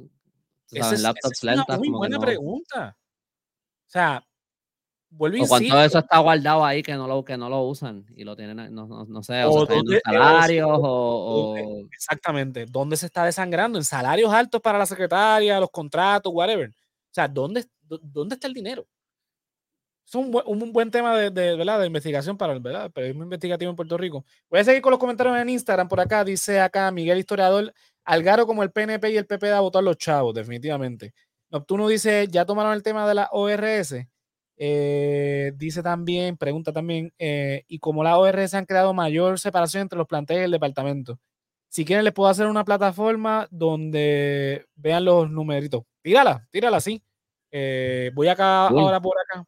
es, 0.72 0.86
esa 0.92 0.98
laptops 1.10 1.38
es 1.38 1.44
una 1.44 1.56
lentas? 1.56 1.78
muy 1.80 1.90
buena 1.90 2.16
no- 2.18 2.22
pregunta. 2.22 2.98
O 3.88 3.92
sea, 3.92 4.24
vuelvo 5.10 5.38
y 5.38 5.42
O 5.42 5.48
cuánto 5.48 5.76
de 5.78 5.86
eso 5.86 6.00
está 6.00 6.20
guardado 6.20 6.64
ahí 6.64 6.84
que 6.84 6.94
no 6.94 7.08
lo, 7.08 7.24
que 7.26 7.38
no 7.38 7.50
lo 7.50 7.62
usan 7.64 8.06
y 8.16 8.24
lo 8.24 8.36
tienen, 8.36 8.74
no, 8.74 8.88
no, 8.88 9.06
no 9.06 9.24
sé, 9.24 9.44
o, 9.44 9.70
en 9.72 10.00
salarios 10.04 10.70
o, 10.72 11.56
Exactamente. 11.92 12.66
¿Dónde 12.66 12.96
se 12.98 13.08
está 13.08 13.26
desangrando? 13.26 13.78
En 13.78 13.84
salarios 13.84 14.32
altos 14.34 14.62
para 14.62 14.78
la 14.78 14.86
secretaria, 14.86 15.60
los 15.60 15.70
contratos, 15.72 16.32
whatever. 16.34 16.70
O 16.70 17.14
sea, 17.14 17.28
¿dónde, 17.28 17.66
dó- 17.82 18.00
dónde 18.04 18.36
está 18.36 18.48
el 18.48 18.54
dinero? 18.54 18.86
Es 20.06 20.16
un 20.16 20.32
buen, 20.32 20.44
un 20.48 20.72
buen 20.74 20.90
tema 20.90 21.16
de, 21.16 21.30
de, 21.30 21.56
¿verdad? 21.56 21.80
de 21.80 21.86
investigación 21.88 22.36
para 22.36 22.54
el 22.54 22.60
¿verdad? 22.60 22.86
el 22.86 22.92
periodismo 22.92 23.24
investigativo 23.24 23.70
en 23.70 23.76
Puerto 23.76 23.96
Rico. 23.98 24.26
Voy 24.50 24.60
a 24.60 24.64
seguir 24.64 24.82
con 24.82 24.90
los 24.92 25.00
comentarios 25.00 25.38
en 25.38 25.50
Instagram 25.50 25.88
por 25.88 26.00
acá. 26.00 26.24
Dice 26.24 26.60
acá 26.60 26.90
Miguel 26.92 27.20
Historiador, 27.20 27.72
Algaro 28.06 28.48
como 28.48 28.64
el 28.64 28.72
PNP 28.72 29.12
y 29.12 29.18
el 29.18 29.28
PP 29.28 29.48
da 29.48 29.58
a 29.58 29.62
votar 29.62 29.84
los 29.84 29.98
chavos, 29.98 30.34
definitivamente. 30.34 31.14
Nocturno 31.52 31.88
dice, 31.88 32.28
¿ya 32.28 32.44
tomaron 32.46 32.74
el 32.74 32.82
tema 32.82 33.08
de 33.08 33.14
la 33.16 33.30
ORS? 33.32 33.96
Eh, 34.62 35.54
dice 35.56 35.82
también, 35.82 36.36
pregunta 36.36 36.74
también, 36.74 37.14
eh, 37.18 37.64
y 37.70 37.80
como 37.80 38.04
la 38.04 38.18
ORS 38.18 38.54
han 38.56 38.66
creado 38.66 38.94
mayor 38.94 39.40
separación 39.40 39.84
entre 39.84 39.98
los 39.98 40.06
planteles 40.08 40.42
y 40.42 40.46
el 40.46 40.52
departamento. 40.52 41.18
Si 41.70 41.86
quieren, 41.86 42.04
les 42.04 42.14
puedo 42.14 42.30
hacer 42.30 42.46
una 42.48 42.66
plataforma 42.66 43.48
donde 43.52 44.66
vean 44.76 45.06
los 45.06 45.32
numeritos. 45.32 45.84
Tírala, 46.02 46.46
tírala 46.52 46.78
así. 46.78 47.02
Eh, 47.52 48.12
voy 48.14 48.28
acá 48.28 48.68
ahora 48.84 49.00
por 49.00 49.16
acá. 49.18 49.46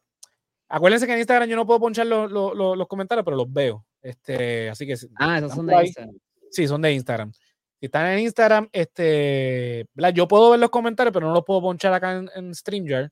Acuérdense 0.68 1.06
que 1.06 1.12
en 1.12 1.18
Instagram 1.18 1.48
yo 1.48 1.56
no 1.56 1.66
puedo 1.66 1.80
ponchar 1.80 2.06
los, 2.06 2.30
los- 2.32 2.54
los- 2.54 2.78
los 2.78 2.86
comentarios, 2.88 3.24
pero 3.24 3.36
los 3.36 3.52
veo. 3.52 3.84
Este, 4.00 4.70
así 4.70 4.86
que 4.86 4.94
Ah, 5.16 5.36
esos 5.38 5.52
son 5.52 5.66
de 5.66 5.74
ahí. 5.74 5.86
Instagram. 5.88 6.14
Sí, 6.50 6.66
son 6.66 6.80
de 6.82 6.92
Instagram. 6.94 7.32
Si 7.78 7.86
están 7.86 8.06
en 8.12 8.20
Instagram, 8.20 8.68
este, 8.72 9.84
¿verdad? 9.92 10.14
yo 10.14 10.26
puedo 10.26 10.50
ver 10.50 10.60
los 10.60 10.70
comentarios, 10.70 11.12
pero 11.12 11.26
no 11.26 11.34
los 11.34 11.44
puedo 11.44 11.60
ponchar 11.60 11.92
acá 11.92 12.12
en, 12.16 12.30
en 12.34 12.54
StreamYard. 12.54 13.10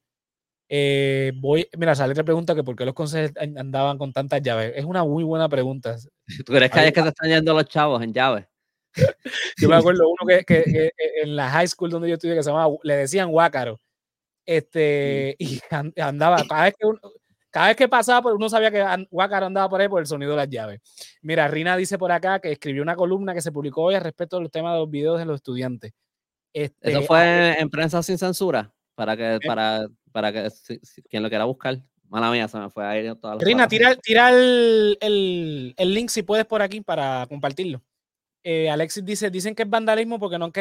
Eh, 0.73 1.33
voy, 1.35 1.69
mira, 1.77 1.97
sale 1.97 2.13
otra 2.13 2.23
pregunta 2.23 2.55
que 2.55 2.63
por 2.63 2.77
qué 2.77 2.85
los 2.85 2.95
consejos 2.95 3.33
an- 3.37 3.59
andaban 3.59 3.99
con 3.99 4.13
tantas 4.13 4.41
llaves. 4.41 4.73
Es 4.77 4.85
una 4.85 5.03
muy 5.03 5.25
buena 5.25 5.49
pregunta. 5.49 5.97
¿Tú 6.47 6.53
crees 6.53 6.71
que 6.71 6.87
es 6.87 6.93
que 6.93 7.01
están 7.01 7.29
yendo 7.29 7.53
los 7.55 7.65
chavos 7.67 8.01
en 8.03 8.13
llaves? 8.15 8.47
Yo 9.59 9.69
me 9.69 9.75
acuerdo 9.77 10.05
uno 10.09 10.27
que, 10.29 10.45
que- 10.45 10.63
que 10.65 10.91
en 11.23 11.35
la 11.35 11.51
high 11.51 11.67
school 11.67 11.91
donde 11.91 12.09
yo 12.09 12.15
estudié 12.15 12.37
que 12.37 12.43
se 12.45 12.51
llamaba, 12.51 12.73
le 12.85 12.97
decían 12.97 13.31
Huácaro. 13.33 13.81
Este, 14.47 15.35
y 15.39 15.61
an- 15.71 15.93
andaba, 15.97 16.45
cada 16.49 16.65
vez 16.65 16.75
que 16.79 16.87
uno- 16.87 17.01
cada 17.51 17.67
vez 17.69 17.77
que 17.77 17.89
pasaba, 17.89 18.23
por 18.23 18.35
uno 18.35 18.49
sabía 18.49 18.71
que 18.71 19.07
Huácaro 19.11 19.47
andaba 19.47 19.69
por 19.69 19.81
ahí 19.81 19.89
por 19.89 20.01
el 20.01 20.07
sonido 20.07 20.31
de 20.31 20.37
las 20.37 20.49
llaves. 20.49 20.81
Mira, 21.21 21.49
Rina 21.49 21.77
dice 21.77 21.99
por 21.99 22.13
acá 22.13 22.39
que 22.39 22.53
escribió 22.53 22.81
una 22.81 22.95
columna 22.95 23.35
que 23.35 23.41
se 23.43 23.51
publicó 23.51 23.83
hoy 23.83 23.97
al 23.97 24.03
respecto 24.05 24.37
de 24.37 24.43
los 24.43 24.53
temas 24.53 24.75
de 24.75 24.79
los 24.79 24.89
videos 24.91 25.19
de 25.19 25.25
los 25.25 25.35
estudiantes. 25.35 25.93
Este, 26.53 26.91
Eso 26.93 27.03
fue 27.03 27.59
en 27.61 27.69
prensa 27.69 28.05
sin 28.05 28.19
censura. 28.19 28.73
Para 28.95 29.17
que, 29.17 29.35
Eh. 29.37 29.39
para, 29.47 29.87
para 30.13 30.33
que 30.33 30.51
si- 30.51 30.79
si- 30.83 31.03
quien 31.03 31.23
lo 31.23 31.29
quiera 31.29 31.45
buscar. 31.45 31.79
Mala 32.09 32.31
mía, 32.31 32.49
se 32.49 32.59
me 32.59 32.71
fue 32.71 32.85
ahí 32.85 33.05
todas 33.21 33.37
las 33.37 33.45
Rina, 33.47 33.69
tira, 33.69 33.95
tira 33.97 34.31
el, 34.31 34.99
el- 35.01 35.75
el 35.77 35.95
link 35.95 36.09
si 36.09 36.23
puedes 36.23 36.45
por 36.45 36.61
aquí 36.63 36.81
para 36.81 37.27
compartirlo. 37.29 37.83
Eh, 38.43 38.69
Alexis 38.71 39.05
dice, 39.05 39.31
dicen 39.31 39.55
que 39.55 39.63
es 39.63 39.71
vandalismo 39.71 40.19
porque 40.19 40.39
no 40.39 40.47
han, 40.47 40.53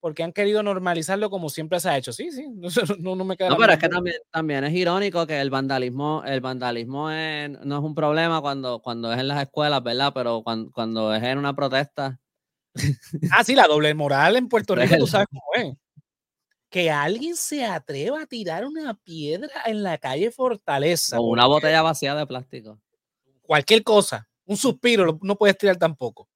porque 0.00 0.22
han 0.22 0.32
querido 0.32 0.62
normalizarlo 0.62 1.30
como 1.30 1.48
siempre 1.48 1.80
se 1.80 1.88
ha 1.88 1.96
hecho. 1.96 2.12
Sí, 2.12 2.30
sí, 2.30 2.46
no, 2.54 2.68
no, 2.98 3.16
no 3.16 3.24
me 3.24 3.36
queda 3.36 3.48
No, 3.48 3.56
pero 3.56 3.72
es 3.72 3.78
que 3.78 3.88
también, 3.88 4.16
también 4.30 4.64
es 4.64 4.74
irónico 4.74 5.26
que 5.26 5.40
el 5.40 5.50
vandalismo, 5.50 6.22
el 6.26 6.40
vandalismo 6.40 7.10
es- 7.10 7.50
no 7.64 7.78
es 7.78 7.84
un 7.84 7.94
problema 7.94 8.40
cuando, 8.40 8.80
cuando 8.80 9.12
es 9.12 9.18
en 9.18 9.28
las 9.28 9.42
escuelas, 9.42 9.82
¿verdad? 9.82 10.12
Pero 10.14 10.42
cuando, 10.44 10.70
cuando 10.70 11.14
es 11.14 11.22
en 11.22 11.38
una 11.38 11.54
protesta, 11.56 12.20
Ah, 13.30 13.44
sí, 13.44 13.54
la 13.54 13.66
doble 13.66 13.92
moral 13.94 14.36
en 14.36 14.48
Puerto 14.70 14.74
Rico, 14.74 14.96
tú 14.98 15.06
sabes 15.06 15.26
cómo 15.28 15.42
es. 15.54 15.76
Que 16.72 16.90
alguien 16.90 17.36
se 17.36 17.64
atreva 17.64 18.22
a 18.22 18.26
tirar 18.26 18.64
una 18.64 18.94
piedra 18.94 19.50
en 19.66 19.82
la 19.82 19.98
calle 19.98 20.30
Fortaleza. 20.30 21.18
con 21.18 21.28
una 21.28 21.46
botella 21.46 21.82
vacía 21.82 22.14
de 22.14 22.26
plástico. 22.26 22.80
Cualquier 23.42 23.82
cosa, 23.84 24.28
un 24.46 24.56
suspiro, 24.56 25.18
no 25.22 25.36
puedes 25.36 25.58
tirar 25.58 25.76
tampoco. 25.76 26.28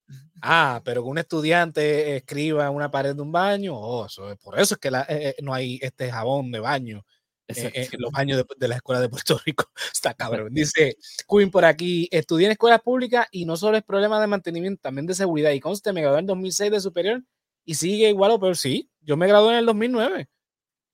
Ah, 0.42 0.82
pero 0.84 1.02
que 1.02 1.08
un 1.08 1.18
estudiante 1.18 2.16
escriba 2.16 2.66
en 2.66 2.74
una 2.74 2.90
pared 2.90 3.14
de 3.16 3.22
un 3.22 3.32
baño, 3.32 3.74
oh, 3.76 4.06
eso 4.06 4.30
es- 4.30 4.38
por 4.38 4.60
eso 4.60 4.74
es 4.74 4.80
que 4.80 4.90
la- 4.90 5.02
eh, 5.08 5.28
eh, 5.30 5.36
no 5.42 5.54
hay 5.54 5.78
este 5.82 6.10
jabón 6.12 6.52
de 6.52 6.60
baño 6.60 7.04
eh, 7.48 7.70
eh, 7.74 7.88
en 7.92 8.00
los 8.00 8.10
baños 8.12 8.36
de, 8.38 8.44
de 8.58 8.68
la 8.68 8.76
escuela 8.76 9.00
de 9.00 9.08
Puerto 9.08 9.38
Rico. 9.46 9.64
Está 9.94 10.12
cabrón. 10.14 10.52
Dice 10.54 10.96
Queen 11.28 11.50
por 11.50 11.64
aquí, 11.64 12.08
estudié 12.10 12.46
en 12.46 12.52
escuelas 12.52 12.82
públicas 12.82 13.26
y 13.30 13.46
no 13.46 13.56
solo 13.56 13.76
es 13.78 13.84
problema 13.84 14.20
de 14.20 14.26
mantenimiento, 14.26 14.80
también 14.82 15.06
de 15.06 15.14
seguridad. 15.14 15.52
Y 15.52 15.60
conste, 15.60 15.92
me 15.92 16.02
gradué 16.02 16.18
en 16.20 16.26
2006 16.26 16.70
de 16.70 16.80
superior 16.80 17.22
y 17.64 17.74
sigue 17.74 18.08
igual 18.10 18.32
o 18.32 18.38
peor. 18.40 18.56
Sí, 18.56 18.90
yo 19.06 19.16
me 19.16 19.26
gradué 19.28 19.52
en 19.52 19.58
el 19.60 19.66
2009. 19.66 20.28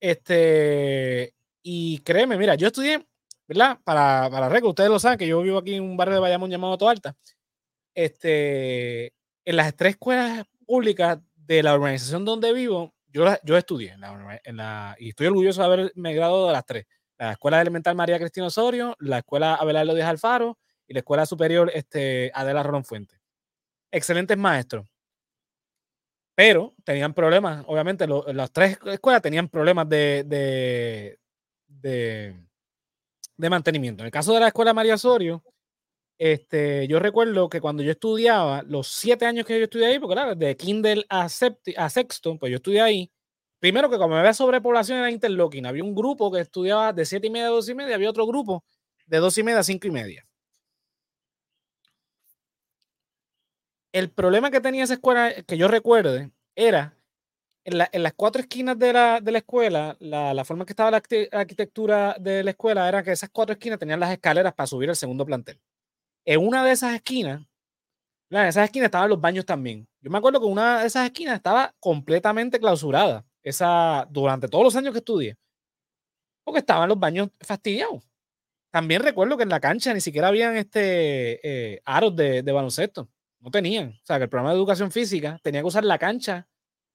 Este, 0.00 1.34
y 1.62 1.98
créeme, 2.00 2.36
mira, 2.36 2.54
yo 2.56 2.66
estudié, 2.68 3.06
¿verdad? 3.48 3.78
Para, 3.84 4.28
para 4.30 4.48
récord, 4.48 4.70
ustedes 4.70 4.90
lo 4.90 4.98
saben, 4.98 5.18
que 5.18 5.26
yo 5.28 5.40
vivo 5.42 5.58
aquí 5.58 5.74
en 5.74 5.84
un 5.84 5.96
barrio 5.96 6.14
de 6.16 6.20
Bayamón 6.20 6.50
llamado 6.50 6.76
Toalta. 6.78 7.16
Este, 7.94 9.06
en 9.44 9.56
las 9.56 9.74
tres 9.76 9.92
escuelas 9.92 10.44
públicas 10.66 11.18
de 11.36 11.62
la 11.62 11.74
organización 11.74 12.24
donde 12.24 12.52
vivo, 12.52 12.94
yo, 13.08 13.26
yo 13.44 13.56
estudié 13.56 13.92
en 13.92 14.00
la, 14.00 14.40
en 14.44 14.56
la- 14.56 14.96
y 14.98 15.10
estoy 15.10 15.26
orgulloso 15.26 15.60
de 15.60 15.66
haberme 15.66 16.14
graduado 16.14 16.46
de 16.48 16.52
las 16.52 16.64
tres. 16.66 16.86
La 17.18 17.32
Escuela 17.32 17.60
Elemental 17.60 17.94
María 17.94 18.18
Cristina 18.18 18.46
Osorio, 18.46 18.96
la 18.98 19.18
Escuela 19.18 19.54
Abelardo 19.54 19.94
Díaz 19.94 20.08
Alfaro 20.08 20.58
y 20.88 20.94
la 20.94 21.00
Escuela 21.00 21.26
Superior 21.26 21.70
este, 21.74 22.30
Adela 22.34 22.62
Rolón 22.62 22.84
Fuente. 22.84 23.16
Excelentes 23.92 24.36
maestros. 24.38 24.86
Pero 26.34 26.74
tenían 26.84 27.12
problemas, 27.14 27.64
obviamente, 27.66 28.06
las 28.06 28.52
tres 28.52 28.78
escuelas 28.86 29.22
tenían 29.22 29.48
problemas 29.48 29.88
de, 29.88 30.24
de, 30.26 31.18
de, 31.68 33.50
mantenimiento. 33.50 34.02
En 34.02 34.06
el 34.06 34.12
caso 34.12 34.32
de 34.32 34.40
la 34.40 34.48
Escuela 34.48 34.72
María 34.72 34.94
Osorio, 34.94 35.42
este, 36.18 36.88
yo 36.88 37.00
recuerdo 37.00 37.48
que 37.48 37.60
cuando 37.60 37.82
yo 37.82 37.92
estudiaba, 37.92 38.62
los 38.64 38.88
siete 38.88 39.26
años 39.26 39.46
que 39.46 39.58
yo 39.58 39.64
estudié 39.64 39.86
ahí, 39.86 39.98
porque 39.98 40.14
claro, 40.14 40.34
de 40.34 40.56
Kindle 40.56 41.04
a, 41.08 41.26
septi- 41.26 41.74
sexto, 41.90 42.38
pues 42.38 42.50
yo 42.50 42.56
estudié 42.56 42.80
ahí. 42.82 43.12
Primero 43.60 43.90
que 43.90 43.98
como 43.98 44.16
había 44.16 44.34
sobrepoblación 44.34 44.98
era 44.98 45.10
interlocking, 45.10 45.66
había 45.66 45.84
un 45.84 45.94
grupo 45.94 46.32
que 46.32 46.40
estudiaba 46.40 46.92
de 46.92 47.04
siete 47.06 47.28
y 47.28 47.30
media 47.30 47.46
a 47.48 47.50
dos 47.50 47.68
y 47.68 47.74
media, 47.74 47.94
había 47.96 48.10
otro 48.10 48.26
grupo 48.26 48.64
de 49.06 49.18
dos 49.18 49.38
y 49.38 49.42
media 49.42 49.60
a 49.60 49.64
cinco 49.64 49.86
y 49.88 49.90
media. 49.90 50.26
El 53.92 54.10
problema 54.10 54.50
que 54.50 54.60
tenía 54.60 54.84
esa 54.84 54.94
escuela, 54.94 55.32
que 55.46 55.56
yo 55.58 55.68
recuerde, 55.68 56.30
era 56.56 56.96
en, 57.64 57.78
la- 57.78 57.88
en 57.92 58.02
las 58.02 58.14
cuatro 58.14 58.42
esquinas 58.42 58.78
de 58.78 58.92
la, 58.92 59.20
de 59.20 59.32
la 59.32 59.38
escuela, 59.38 59.96
la, 60.00 60.34
la 60.34 60.44
forma 60.44 60.64
que 60.66 60.72
estaba 60.72 60.90
la 60.90 61.02
arquite- 61.02 61.28
arquitectura 61.32 62.16
de 62.20 62.42
la 62.44 62.50
escuela 62.52 62.88
era 62.88 63.02
que 63.02 63.12
esas 63.12 63.30
cuatro 63.30 63.52
esquinas 63.54 63.78
tenían 63.78 64.00
las 64.00 64.12
escaleras 64.12 64.54
para 64.54 64.66
subir 64.66 64.88
al 64.90 64.96
segundo 64.96 65.26
plantel 65.26 65.60
en 66.26 66.46
una 66.46 66.64
de 66.64 66.72
esas 66.72 66.94
esquinas, 66.94 67.42
en 68.30 68.38
esas 68.46 68.64
esquinas 68.64 68.86
estaban 68.86 69.10
los 69.10 69.20
baños 69.20 69.46
también. 69.46 69.88
Yo 70.02 70.10
me 70.10 70.18
acuerdo 70.18 70.40
que 70.40 70.46
una 70.46 70.80
de 70.82 70.86
esas 70.88 71.06
esquinas 71.06 71.36
estaba 71.36 71.74
completamente 71.80 72.60
clausurada 72.60 73.24
esa, 73.42 74.06
durante 74.10 74.48
todos 74.48 74.64
los 74.64 74.76
años 74.76 74.92
que 74.92 74.98
estudié, 75.00 75.36
porque 76.44 76.60
estaban 76.60 76.88
los 76.88 76.98
baños 76.98 77.30
fastidiados. 77.40 78.02
También 78.72 79.02
recuerdo 79.02 79.36
que 79.36 79.44
en 79.44 79.50
la 79.50 79.60
cancha 79.60 79.94
ni 79.94 80.00
siquiera 80.00 80.28
habían 80.28 80.56
este, 80.56 81.74
eh, 81.74 81.82
aros 81.84 82.16
de 82.16 82.42
baloncesto, 82.52 83.08
no 83.42 83.50
tenían. 83.50 83.90
O 84.02 84.06
sea, 84.06 84.18
que 84.18 84.24
el 84.24 84.30
programa 84.30 84.50
de 84.52 84.56
educación 84.58 84.90
física 84.92 85.38
tenía 85.42 85.60
que 85.62 85.68
usar 85.68 85.84
la 85.84 85.98
cancha 85.98 86.48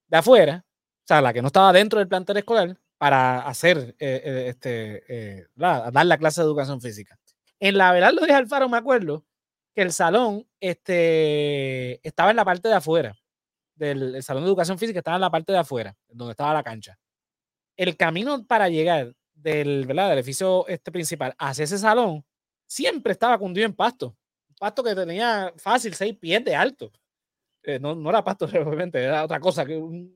de 0.08 0.18
afuera, 0.18 0.66
o 0.68 1.08
sea, 1.08 1.22
la 1.22 1.34
que 1.34 1.42
no 1.42 1.48
estaba 1.48 1.74
dentro 1.74 2.00
del 2.00 2.08
plantel 2.10 2.38
escolar, 2.38 2.78
para 3.00 3.42
hacer, 3.48 3.96
eh, 4.00 4.22
eh, 4.26 4.46
este, 4.50 5.04
eh, 5.42 5.48
la- 5.56 5.92
dar 5.92 6.06
la 6.08 6.18
clase 6.18 6.42
de 6.42 6.48
educación 6.48 6.82
física. 6.82 7.20
En 7.60 7.78
la 7.78 7.90
Abelardo 7.90 8.26
de 8.26 8.34
Alfaro 8.34 8.70
me 8.70 8.78
acuerdo 8.78 9.26
que 9.76 9.84
el 9.84 9.92
salón 9.94 10.48
este, 10.60 12.06
estaba 12.08 12.32
en 12.32 12.38
la 12.38 12.46
parte 12.46 12.68
de 12.70 12.76
afuera, 12.76 13.16
del 13.76 14.16
el 14.16 14.24
salón 14.24 14.44
de 14.44 14.50
educación 14.50 14.80
física 14.80 15.00
estaba 15.00 15.18
en 15.18 15.22
la 15.22 15.30
parte 15.32 15.52
de 15.54 15.60
afuera, 15.60 15.96
donde 16.10 16.32
estaba 16.32 16.54
la 16.54 16.64
cancha. 16.64 16.98
El 17.78 17.98
camino 17.98 18.46
para 18.48 18.70
llegar 18.70 19.14
del, 19.36 19.86
¿verdad? 19.86 20.10
del 20.10 20.20
edificio 20.20 20.68
este 20.68 20.92
principal 20.92 21.36
hacia 21.40 21.66
ese 21.66 21.78
salón 21.78 22.26
siempre 22.68 23.14
estaba 23.14 23.38
cundido 23.38 23.66
en 23.68 23.74
pasto. 23.76 24.16
Pasto 24.60 24.84
que 24.84 24.96
tenía 24.96 25.54
fácil 25.58 25.94
seis 25.94 26.16
pies 26.18 26.44
de 26.44 26.56
alto. 26.56 26.92
Eh, 27.64 27.80
no, 27.80 27.96
no 27.96 28.10
era 28.10 28.24
pasto 28.24 28.48
realmente, 28.48 29.04
era 29.04 29.24
otra 29.26 29.40
cosa. 29.40 29.66
Que 29.66 29.78
un- 29.78 30.16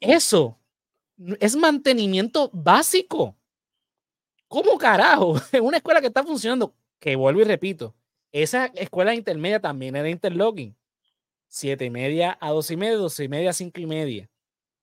Eso 0.00 0.58
es 1.40 1.56
mantenimiento 1.56 2.50
básico. 2.52 3.36
¿Cómo 4.48 4.76
carajo? 4.78 5.34
En 5.52 5.64
una 5.64 5.76
escuela 5.78 6.00
que 6.00 6.08
está 6.08 6.22
funcionando, 6.24 6.74
que 6.98 7.16
vuelvo 7.16 7.40
y 7.40 7.44
repito, 7.44 7.94
esa 8.32 8.66
escuela 8.66 9.14
intermedia 9.14 9.60
también 9.60 9.96
era 9.96 10.08
interlocking. 10.08 10.76
Siete 11.48 11.84
y 11.84 11.90
media 11.90 12.38
a 12.40 12.50
dos 12.50 12.70
y 12.70 12.76
media, 12.76 12.96
dos 12.96 13.18
y 13.20 13.28
media 13.28 13.50
a 13.50 13.52
cinco 13.52 13.80
y 13.80 13.86
media. 13.86 14.30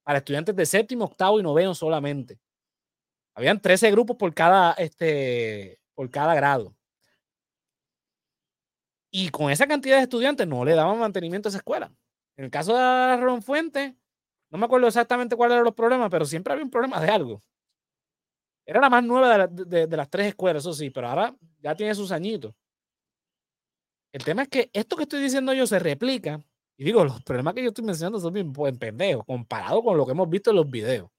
Para 0.04 0.18
estudiantes 0.18 0.56
de 0.56 0.66
séptimo, 0.66 1.06
octavo 1.06 1.40
y 1.40 1.42
noveno 1.42 1.74
solamente. 1.74 2.38
Habían 3.34 3.60
13 3.60 3.90
grupos 3.90 4.16
por 4.16 4.34
cada, 4.34 4.72
este, 4.74 5.80
por 5.94 6.10
cada 6.10 6.34
grado. 6.34 6.74
Y 9.20 9.30
con 9.30 9.50
esa 9.50 9.66
cantidad 9.66 9.96
de 9.96 10.04
estudiantes 10.04 10.46
no 10.46 10.64
le 10.64 10.74
daban 10.76 10.96
mantenimiento 10.98 11.48
a 11.48 11.50
esa 11.50 11.58
escuela. 11.58 11.90
En 12.36 12.44
el 12.44 12.50
caso 12.52 12.76
de 12.76 13.16
Ron 13.16 13.42
Fuente, 13.42 13.96
no 14.50 14.58
me 14.58 14.66
acuerdo 14.66 14.86
exactamente 14.86 15.34
cuáles 15.34 15.54
eran 15.54 15.64
los 15.64 15.74
problemas, 15.74 16.08
pero 16.08 16.24
siempre 16.24 16.52
había 16.52 16.64
un 16.64 16.70
problema 16.70 17.00
de 17.00 17.10
algo. 17.10 17.40
Era 18.64 18.80
la 18.80 18.90
más 18.90 19.02
nueva 19.02 19.28
de, 19.32 19.38
la- 19.38 19.46
de- 19.48 19.86
de 19.88 19.96
las 19.96 20.08
tres 20.08 20.28
escuelas, 20.28 20.62
eso 20.62 20.72
sí, 20.72 20.90
pero 20.90 21.08
ahora 21.08 21.34
ya 21.60 21.74
tiene 21.74 21.94
sus 21.96 22.12
añitos. 22.12 22.54
El 24.12 24.22
tema 24.24 24.42
es 24.42 24.48
que 24.48 24.70
esto 24.72 24.96
que 24.96 25.02
estoy 25.02 25.20
diciendo 25.20 25.52
yo 25.52 25.66
se 25.66 25.78
replica, 25.78 26.40
y 26.76 26.84
digo, 26.84 27.02
los 27.04 27.22
problemas 27.24 27.54
que 27.54 27.62
yo 27.62 27.68
estoy 27.70 27.84
mencionando 27.84 28.20
son 28.20 28.32
bien 28.32 28.52
pendejos, 28.78 29.24
comparado 29.26 29.82
con 29.82 29.96
lo 29.96 30.06
que 30.06 30.12
hemos 30.12 30.28
visto 30.30 30.50
en 30.50 30.56
los 30.56 30.70
videos. 30.70 31.10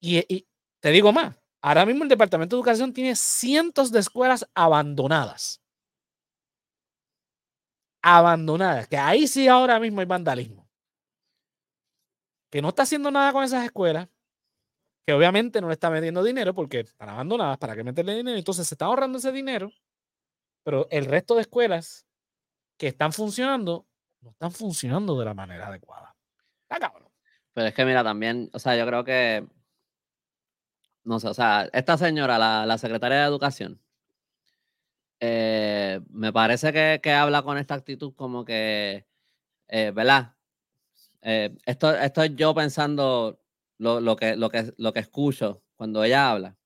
Y 0.00 0.46
te 0.80 0.90
digo 0.90 1.12
más, 1.12 1.36
ahora 1.62 1.86
mismo 1.86 2.02
el 2.02 2.08
Departamento 2.10 2.56
de 2.56 2.60
Educación 2.60 2.92
tiene 2.92 3.16
cientos 3.16 3.90
de 3.90 4.00
escuelas 4.00 4.46
abandonadas. 4.54 5.63
Abandonadas, 8.06 8.86
que 8.86 8.98
ahí 8.98 9.26
sí 9.26 9.48
ahora 9.48 9.80
mismo 9.80 10.00
hay 10.00 10.06
vandalismo. 10.06 10.68
Que 12.50 12.60
no 12.60 12.68
está 12.68 12.82
haciendo 12.82 13.10
nada 13.10 13.32
con 13.32 13.42
esas 13.44 13.64
escuelas, 13.64 14.08
que 15.06 15.14
obviamente 15.14 15.60
no 15.60 15.68
le 15.68 15.74
está 15.74 15.88
metiendo 15.88 16.22
dinero 16.22 16.54
porque 16.54 16.80
están 16.80 17.08
abandonadas, 17.08 17.56
¿para 17.58 17.74
qué 17.74 17.82
meterle 17.82 18.14
dinero? 18.14 18.36
Entonces 18.36 18.68
se 18.68 18.74
está 18.74 18.86
ahorrando 18.86 19.18
ese 19.18 19.32
dinero, 19.32 19.72
pero 20.62 20.86
el 20.90 21.06
resto 21.06 21.34
de 21.34 21.42
escuelas 21.42 22.06
que 22.76 22.88
están 22.88 23.12
funcionando 23.12 23.86
no 24.20 24.30
están 24.30 24.52
funcionando 24.52 25.18
de 25.18 25.24
la 25.24 25.34
manera 25.34 25.68
adecuada. 25.68 26.14
Pero 27.54 27.68
es 27.68 27.74
que 27.74 27.84
mira, 27.84 28.04
también, 28.04 28.50
o 28.52 28.58
sea, 28.58 28.76
yo 28.76 28.86
creo 28.86 29.04
que 29.04 29.46
no 31.04 31.20
sé, 31.20 31.28
o 31.28 31.34
sea, 31.34 31.68
esta 31.72 31.96
señora, 31.98 32.38
la, 32.38 32.66
la 32.66 32.78
secretaria 32.78 33.18
de 33.18 33.24
Educación, 33.24 33.80
eh, 35.20 36.00
me 36.10 36.32
parece 36.32 36.72
que, 36.72 37.00
que, 37.02 37.12
habla 37.12 37.42
con 37.42 37.58
esta 37.58 37.74
actitud 37.74 38.14
como 38.14 38.44
que, 38.44 39.06
eh, 39.68 39.92
¿verdad? 39.94 40.34
Eh, 41.22 41.54
esto, 41.66 41.94
esto 41.94 42.22
es 42.22 42.36
yo 42.36 42.54
pensando 42.54 43.40
lo, 43.78 44.00
lo, 44.00 44.16
que, 44.16 44.36
lo, 44.36 44.50
que, 44.50 44.72
lo 44.76 44.92
que 44.92 45.00
escucho 45.00 45.62
cuando 45.76 46.04
ella 46.04 46.30
habla. 46.30 46.56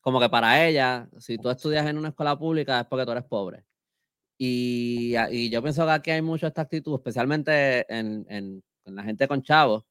Como 0.00 0.20
que 0.20 0.28
para 0.28 0.66
ella, 0.66 1.08
si 1.18 1.38
tú 1.38 1.50
estudias 1.50 1.86
en 1.86 1.98
una 1.98 2.10
escuela 2.10 2.38
pública 2.38 2.80
es 2.80 2.86
porque 2.86 3.04
tú 3.04 3.12
eres 3.12 3.24
pobre. 3.24 3.64
Y, 4.38 5.14
y 5.30 5.50
yo 5.50 5.62
pienso 5.62 5.84
que 5.86 5.92
aquí 5.92 6.10
hay 6.10 6.22
mucho 6.22 6.46
esta 6.46 6.62
actitud, 6.62 6.94
especialmente 6.94 7.86
en, 7.92 8.26
en, 8.28 8.62
en 8.84 8.94
la 8.94 9.02
gente 9.02 9.26
con 9.28 9.42
chavos, 9.42 9.84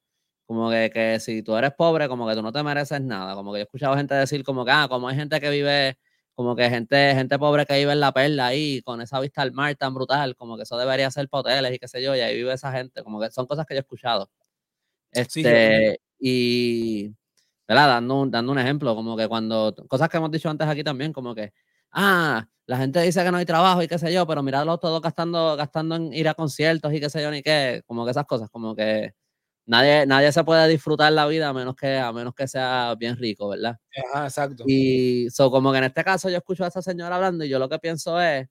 como 0.45 0.69
que, 0.69 0.91
que, 0.93 1.19
si 1.19 1.41
tú 1.43 1.55
eres 1.57 1.73
pobre, 1.73 2.07
como 2.07 2.27
que 2.27 2.35
tú 2.35 2.41
no 2.41 2.51
te 2.51 2.63
mereces 2.63 3.01
nada. 3.01 3.35
Como 3.35 3.51
que 3.51 3.59
yo 3.59 3.61
he 3.61 3.65
escuchado 3.65 3.95
gente 3.97 4.13
decir 4.15 4.43
como 4.43 4.63
que, 4.65 4.71
ah, 4.71 4.87
como 4.89 5.07
hay 5.07 5.15
gente 5.15 5.39
que 5.41 5.49
vive, 5.49 5.97
como 6.35 6.55
que 6.55 6.69
gente, 6.69 7.15
gente 7.15 7.39
pobre 7.39 7.65
que 7.65 7.77
vive 7.77 7.93
en 7.93 8.01
la 8.01 8.11
perla 8.11 8.47
ahí, 8.47 8.81
con 8.83 9.01
esa 9.01 9.19
vista 9.21 9.41
al 9.41 9.53
mar 9.53 9.73
tan 9.75 9.93
brutal, 9.93 10.35
como 10.35 10.57
que 10.57 10.63
eso 10.63 10.77
debería 10.77 11.09
ser 11.09 11.29
para 11.29 11.41
hoteles 11.41 11.73
y 11.73 11.79
qué 11.79 11.87
sé 11.87 12.03
yo, 12.03 12.15
y 12.15 12.19
ahí 12.19 12.35
vive 12.35 12.53
esa 12.53 12.71
gente. 12.73 13.03
Como 13.03 13.19
que 13.21 13.31
son 13.31 13.45
cosas 13.47 13.65
que 13.65 13.73
yo 13.73 13.79
he 13.79 13.81
escuchado. 13.81 14.29
Este, 15.11 16.01
y, 16.19 17.09
¿verdad? 17.67 17.87
Dando 17.87 18.21
un, 18.21 18.31
dando 18.31 18.51
un 18.51 18.59
ejemplo, 18.59 18.95
como 18.95 19.15
que 19.17 19.27
cuando, 19.27 19.73
cosas 19.87 20.09
que 20.09 20.17
hemos 20.17 20.31
dicho 20.31 20.49
antes 20.49 20.67
aquí 20.67 20.83
también, 20.83 21.13
como 21.13 21.33
que, 21.33 21.53
ah, 21.91 22.45
la 22.65 22.77
gente 22.77 23.01
dice 23.01 23.23
que 23.23 23.31
no 23.31 23.37
hay 23.37 23.45
trabajo 23.45 23.81
y 23.81 23.87
qué 23.87 23.97
sé 23.97 24.11
yo, 24.13 24.27
pero 24.27 24.43
miradlos 24.43 24.79
todos 24.81 25.01
gastando, 25.01 25.55
gastando 25.55 25.95
en 25.95 26.13
ir 26.13 26.27
a 26.27 26.33
conciertos 26.33 26.93
y 26.93 26.99
qué 26.99 27.09
sé 27.09 27.21
yo, 27.21 27.31
ni 27.31 27.41
qué, 27.41 27.81
como 27.85 28.05
que 28.05 28.11
esas 28.11 28.25
cosas, 28.25 28.49
como 28.49 28.75
que 28.75 29.13
nadie, 29.65 30.06
nadie 30.06 30.32
se 30.32 30.43
puede 30.43 30.67
disfrutar 30.67 31.12
la 31.13 31.25
vida 31.28 31.49
a 31.49 31.54
menos 31.54 31.75
que, 31.75 31.97
a 31.97 32.12
menos 32.13 32.34
que 32.36 32.47
sea 32.47 32.95
bien 32.97 33.17
rico, 33.17 33.49
¿verdad? 33.49 33.78
Ajá, 34.13 34.25
exacto. 34.25 34.63
Y 34.67 35.30
so, 35.32 35.51
como 35.51 35.71
que 35.71 35.80
en 35.80 35.86
este 35.86 36.04
caso 36.04 36.30
yo 36.30 36.38
escucho 36.38 36.63
a 36.65 36.67
esa 36.67 36.82
señora 36.82 37.15
hablando 37.15 37.43
y 37.45 37.49
yo 37.49 37.60
lo 37.60 37.69
que 37.69 37.80
pienso 37.80 38.19
es, 38.21 38.47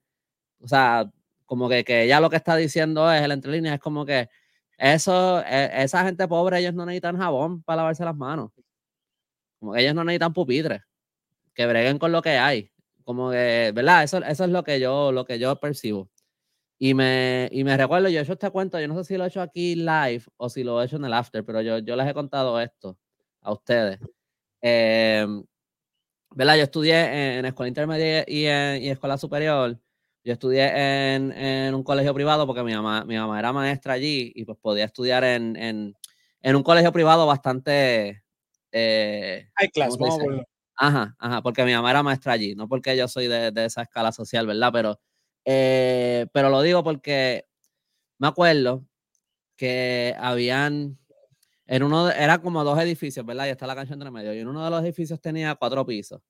o 0.61 0.67
sea, 0.67 1.09
como 1.45 1.69
que, 1.69 1.83
que 1.83 2.03
ella 2.03 2.19
lo 2.19 2.29
que 2.29 2.37
está 2.37 2.55
diciendo 2.55 3.11
es, 3.11 3.21
el 3.21 3.31
entre 3.31 3.51
líneas, 3.51 3.75
es 3.75 3.81
como 3.81 4.05
que 4.05 4.29
eso, 4.77 5.41
e, 5.45 5.83
esa 5.83 6.03
gente 6.05 6.27
pobre, 6.27 6.59
ellos 6.59 6.73
no 6.73 6.85
necesitan 6.85 7.17
jabón 7.17 7.63
para 7.63 7.77
lavarse 7.77 8.03
las 8.05 8.15
manos. 8.15 8.51
Como 9.59 9.73
que 9.73 9.81
ellos 9.81 9.95
no 9.95 10.03
necesitan 10.03 10.33
pupitres, 10.33 10.81
que 11.53 11.65
breguen 11.67 11.99
con 11.99 12.11
lo 12.11 12.21
que 12.21 12.31
hay. 12.37 12.71
Como 13.03 13.31
que, 13.31 13.71
¿verdad? 13.75 14.03
Eso, 14.03 14.17
eso 14.19 14.43
es 14.45 14.49
lo 14.49 14.63
que 14.63 14.79
yo, 14.79 15.11
lo 15.11 15.25
que 15.25 15.39
yo 15.39 15.55
percibo. 15.59 16.09
Y 16.77 16.93
me, 16.93 17.49
y 17.51 17.63
me 17.63 17.77
recuerdo, 17.77 18.09
yo 18.09 18.19
he 18.19 18.23
hecho 18.23 18.33
este 18.33 18.49
cuento, 18.51 18.79
yo 18.79 18.87
no 18.87 18.95
sé 18.97 19.05
si 19.05 19.17
lo 19.17 19.23
he 19.23 19.27
hecho 19.27 19.41
aquí 19.41 19.75
live 19.75 20.23
o 20.37 20.49
si 20.49 20.63
lo 20.63 20.81
he 20.81 20.85
hecho 20.85 20.97
en 20.97 21.05
el 21.05 21.13
after, 21.13 21.43
pero 21.45 21.61
yo, 21.61 21.79
yo 21.79 21.95
les 21.95 22.07
he 22.07 22.13
contado 22.13 22.59
esto 22.59 22.97
a 23.41 23.53
ustedes. 23.53 23.99
Eh, 24.61 25.25
¿Verdad? 26.31 26.57
Yo 26.57 26.63
estudié 26.63 27.37
en, 27.37 27.45
escuela 27.45 27.69
intermedia 27.69 28.25
y 28.27 28.45
en 28.45 28.83
y 28.83 28.89
escuela 28.89 29.17
superior. 29.17 29.79
Yo 30.23 30.33
estudié 30.33 31.15
en, 31.15 31.31
en, 31.31 31.73
un 31.73 31.83
colegio 31.83 32.13
privado 32.13 32.45
porque 32.45 32.63
mi 32.63 32.73
mamá, 32.73 33.05
mi 33.05 33.15
mamá 33.15 33.39
era 33.39 33.53
maestra 33.53 33.93
allí 33.93 34.33
y 34.35 34.43
pues 34.43 34.57
podía 34.59 34.83
estudiar 34.85 35.23
en, 35.23 35.55
en, 35.55 35.95
en 36.41 36.55
un 36.55 36.63
colegio 36.63 36.91
privado 36.91 37.25
bastante... 37.25 38.23
Eh, 38.71 39.47
Hay 39.55 39.69
clase, 39.69 39.97
Ajá, 40.77 41.15
ajá, 41.19 41.41
porque 41.41 41.63
mi 41.63 41.73
mamá 41.73 41.89
era 41.91 42.03
maestra 42.03 42.33
allí, 42.33 42.53
no 42.53 42.67
porque 42.67 42.97
yo 42.97 43.07
soy 43.07 43.27
de, 43.27 43.51
de 43.51 43.63
esa 43.63 43.83
escala 43.83 44.11
social, 44.11 44.45
¿verdad? 44.45 44.71
Pero 44.73 44.99
eh, 45.45 46.27
pero 46.33 46.49
lo 46.49 46.61
digo 46.61 46.83
porque 46.83 47.45
me 48.17 48.27
acuerdo 48.27 48.85
que 49.55 50.15
habían, 50.17 50.97
en 51.67 51.83
uno, 51.83 52.09
era 52.11 52.39
como 52.41 52.63
dos 52.63 52.79
edificios, 52.79 53.25
¿verdad? 53.25 53.47
Y 53.47 53.49
está 53.49 53.67
la 53.67 53.75
cancha 53.75 53.93
entre 53.93 54.11
medio. 54.11 54.33
Y 54.33 54.39
en 54.39 54.47
uno 54.47 54.63
de 54.63 54.71
los 54.71 54.83
edificios 54.83 55.21
tenía 55.21 55.55
cuatro 55.55 55.85
pisos. 55.85 56.21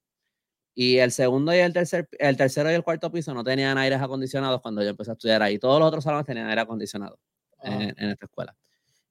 Y 0.76 0.98
el 0.98 1.12
segundo 1.12 1.56
y 1.56 1.60
el 1.60 1.72
tercer, 1.74 2.10
el 2.20 2.36
tercero 2.36 2.70
y 2.70 2.74
el 2.74 2.84
cuarto 2.84 3.12
piso 3.12 3.34
no 3.34 3.44
tenían 3.44 3.78
aires 3.78 4.02
acondicionados 4.02 4.62
cuando 4.62 4.84
yo 4.84 4.90
empecé 4.90 5.12
a 5.12 5.14
estudiar 5.14 5.42
ahí. 5.42 5.58
Todos 5.58 5.80
los 5.80 5.88
otros 5.88 6.04
salones 6.04 6.26
tenían 6.26 6.48
aire 6.50 6.62
acondicionado 6.62 7.18
en, 7.64 7.74
ah. 7.74 7.94
en, 7.98 8.10
esta 8.10 8.26
escuela. 8.26 8.56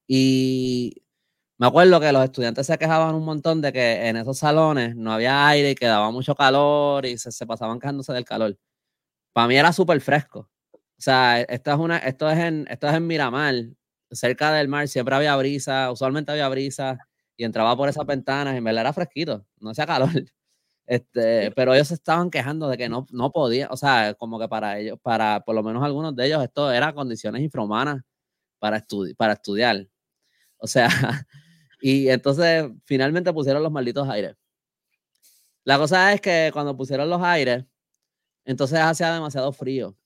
Y 0.07 1.03
me 1.57 1.67
acuerdo 1.67 2.01
que 2.01 2.13
los 2.13 2.25
estudiantes 2.25 2.67
se 2.67 2.77
quejaban 2.77 3.15
un 3.15 3.25
montón 3.25 3.63
de 3.63 3.73
que 3.73 4.09
en 4.09 4.17
esos 4.17 4.39
salones 4.39 4.95
no 4.97 5.13
había 5.13 5.49
aire 5.49 5.71
y 5.71 5.75
que 5.75 5.87
daba 5.87 6.11
mucho 6.11 6.35
calor 6.35 7.07
y 7.07 7.17
se, 7.17 7.33
se 7.33 7.47
pasaban 7.47 7.81
quejándose 7.81 8.13
del 8.13 8.27
calor 8.27 8.59
para 9.35 9.49
mí 9.49 9.57
era 9.57 9.73
súper 9.73 10.01
fresco. 10.01 10.49
O 10.73 11.03
sea, 11.05 11.43
esto 11.43 11.73
es, 11.73 11.77
una, 11.77 11.99
esto, 11.99 12.31
es 12.31 12.39
en, 12.39 12.67
esto 12.71 12.89
es 12.89 12.95
en 12.95 13.07
Miramar, 13.07 13.55
cerca 14.11 14.53
del 14.53 14.69
mar, 14.69 14.89
siempre 14.89 15.15
había 15.15 15.37
brisa, 15.37 15.91
usualmente 15.91 16.33
había 16.33 16.49
brisa, 16.49 16.99
y 17.37 17.45
entraba 17.45 17.77
por 17.77 17.89
esas 17.89 18.07
ventanas, 18.07 18.57
y 18.57 18.61
me 18.61 18.71
era 18.71 18.93
fresquito, 18.93 19.45
no 19.61 19.71
hacía 19.71 19.87
calor. 19.87 20.09
Este, 20.87 21.51
pero 21.53 21.73
ellos 21.73 21.89
se 21.89 21.95
estaban 21.95 22.31
quejando 22.31 22.69
de 22.69 22.77
que 22.77 22.91
no, 22.91 23.07
no 23.11 23.33
podían, 23.33 23.69
o 23.73 23.77
sea, 23.79 24.13
como 24.19 24.39
que 24.39 24.49
para 24.49 24.79
ellos, 24.79 24.99
para 25.01 25.41
por 25.41 25.55
lo 25.55 25.63
menos 25.63 25.83
algunos 25.83 26.15
de 26.15 26.27
ellos, 26.27 26.45
esto 26.45 26.71
era 26.71 26.93
condiciones 26.93 27.41
infrahumanas 27.41 28.03
para, 28.59 28.77
estudi 28.79 29.15
para 29.15 29.33
estudiar. 29.33 29.89
O 30.59 30.67
sea, 30.67 30.89
y 31.81 32.09
entonces 32.11 32.67
finalmente 32.85 33.33
pusieron 33.33 33.63
los 33.63 33.73
malditos 33.73 34.07
aires. 34.11 34.37
La 35.65 35.79
cosa 35.79 36.13
es 36.13 36.21
que 36.21 36.51
cuando 36.53 36.77
pusieron 36.77 37.09
los 37.09 37.23
aires, 37.23 37.65
entonces 38.45 38.79
hacía 38.81 39.13
demasiado 39.13 39.53
frío. 39.53 39.97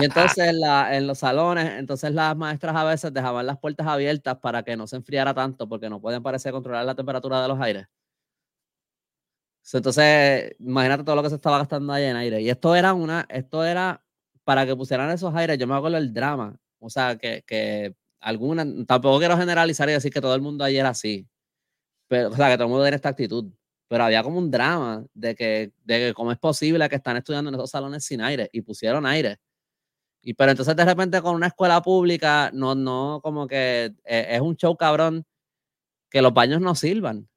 Y 0.00 0.04
entonces 0.04 0.54
en 0.54 1.06
los 1.06 1.18
salones, 1.18 1.78
entonces 1.78 2.12
las 2.12 2.36
maestras 2.36 2.74
a 2.76 2.84
veces 2.84 3.12
dejaban 3.12 3.46
las 3.46 3.58
puertas 3.58 3.86
abiertas 3.86 4.38
para 4.38 4.62
que 4.62 4.76
no 4.76 4.86
se 4.86 4.96
enfriara 4.96 5.34
tanto, 5.34 5.68
porque 5.68 5.90
no 5.90 6.00
pueden 6.00 6.22
parecer 6.22 6.52
controlar 6.52 6.84
la 6.84 6.94
temperatura 6.94 7.42
de 7.42 7.48
los 7.48 7.60
aires. 7.60 7.86
Entonces, 9.72 10.54
imagínate 10.58 11.04
todo 11.04 11.16
lo 11.16 11.22
que 11.22 11.30
se 11.30 11.36
estaba 11.36 11.58
gastando 11.58 11.92
ahí 11.92 12.04
en 12.04 12.16
aire. 12.16 12.40
Y 12.42 12.50
esto 12.50 12.74
era 12.74 12.92
una, 12.92 13.26
esto 13.30 13.64
era 13.64 14.04
para 14.44 14.66
que 14.66 14.76
pusieran 14.76 15.10
esos 15.10 15.34
aires. 15.34 15.58
Yo 15.58 15.66
me 15.66 15.74
acuerdo 15.74 15.96
el 15.96 16.12
drama. 16.12 16.58
O 16.78 16.90
sea, 16.90 17.16
que, 17.16 17.42
que 17.46 17.94
alguna, 18.20 18.66
tampoco 18.86 19.18
quiero 19.18 19.38
generalizar 19.38 19.88
y 19.88 19.92
decir 19.92 20.12
que 20.12 20.20
todo 20.20 20.34
el 20.34 20.42
mundo 20.42 20.64
ahí 20.64 20.76
era 20.76 20.90
así. 20.90 21.26
Pero, 22.08 22.30
o 22.30 22.36
sea, 22.36 22.48
que 22.50 22.56
todo 22.56 22.64
el 22.64 22.70
mundo 22.70 22.84
tiene 22.84 22.96
esta 22.96 23.10
actitud 23.10 23.50
pero 23.94 24.06
había 24.06 24.24
como 24.24 24.40
un 24.40 24.50
drama 24.50 25.06
de 25.14 25.36
que, 25.36 25.70
de 25.84 25.98
que 25.98 26.14
cómo 26.14 26.32
es 26.32 26.38
posible 26.38 26.88
que 26.88 26.96
están 26.96 27.16
estudiando 27.16 27.50
en 27.50 27.54
esos 27.54 27.70
salones 27.70 28.04
sin 28.04 28.20
aire 28.22 28.50
y 28.52 28.60
pusieron 28.60 29.06
aire. 29.06 29.38
Y 30.20 30.34
pero 30.34 30.50
entonces 30.50 30.74
de 30.74 30.84
repente 30.84 31.22
con 31.22 31.36
una 31.36 31.46
escuela 31.46 31.80
pública, 31.80 32.50
no, 32.52 32.74
no, 32.74 33.20
como 33.22 33.46
que 33.46 33.94
eh, 34.04 34.26
es 34.30 34.40
un 34.40 34.56
show 34.56 34.76
cabrón 34.76 35.24
que 36.10 36.20
los 36.22 36.34
baños 36.34 36.60
no 36.60 36.74
sirvan. 36.74 37.28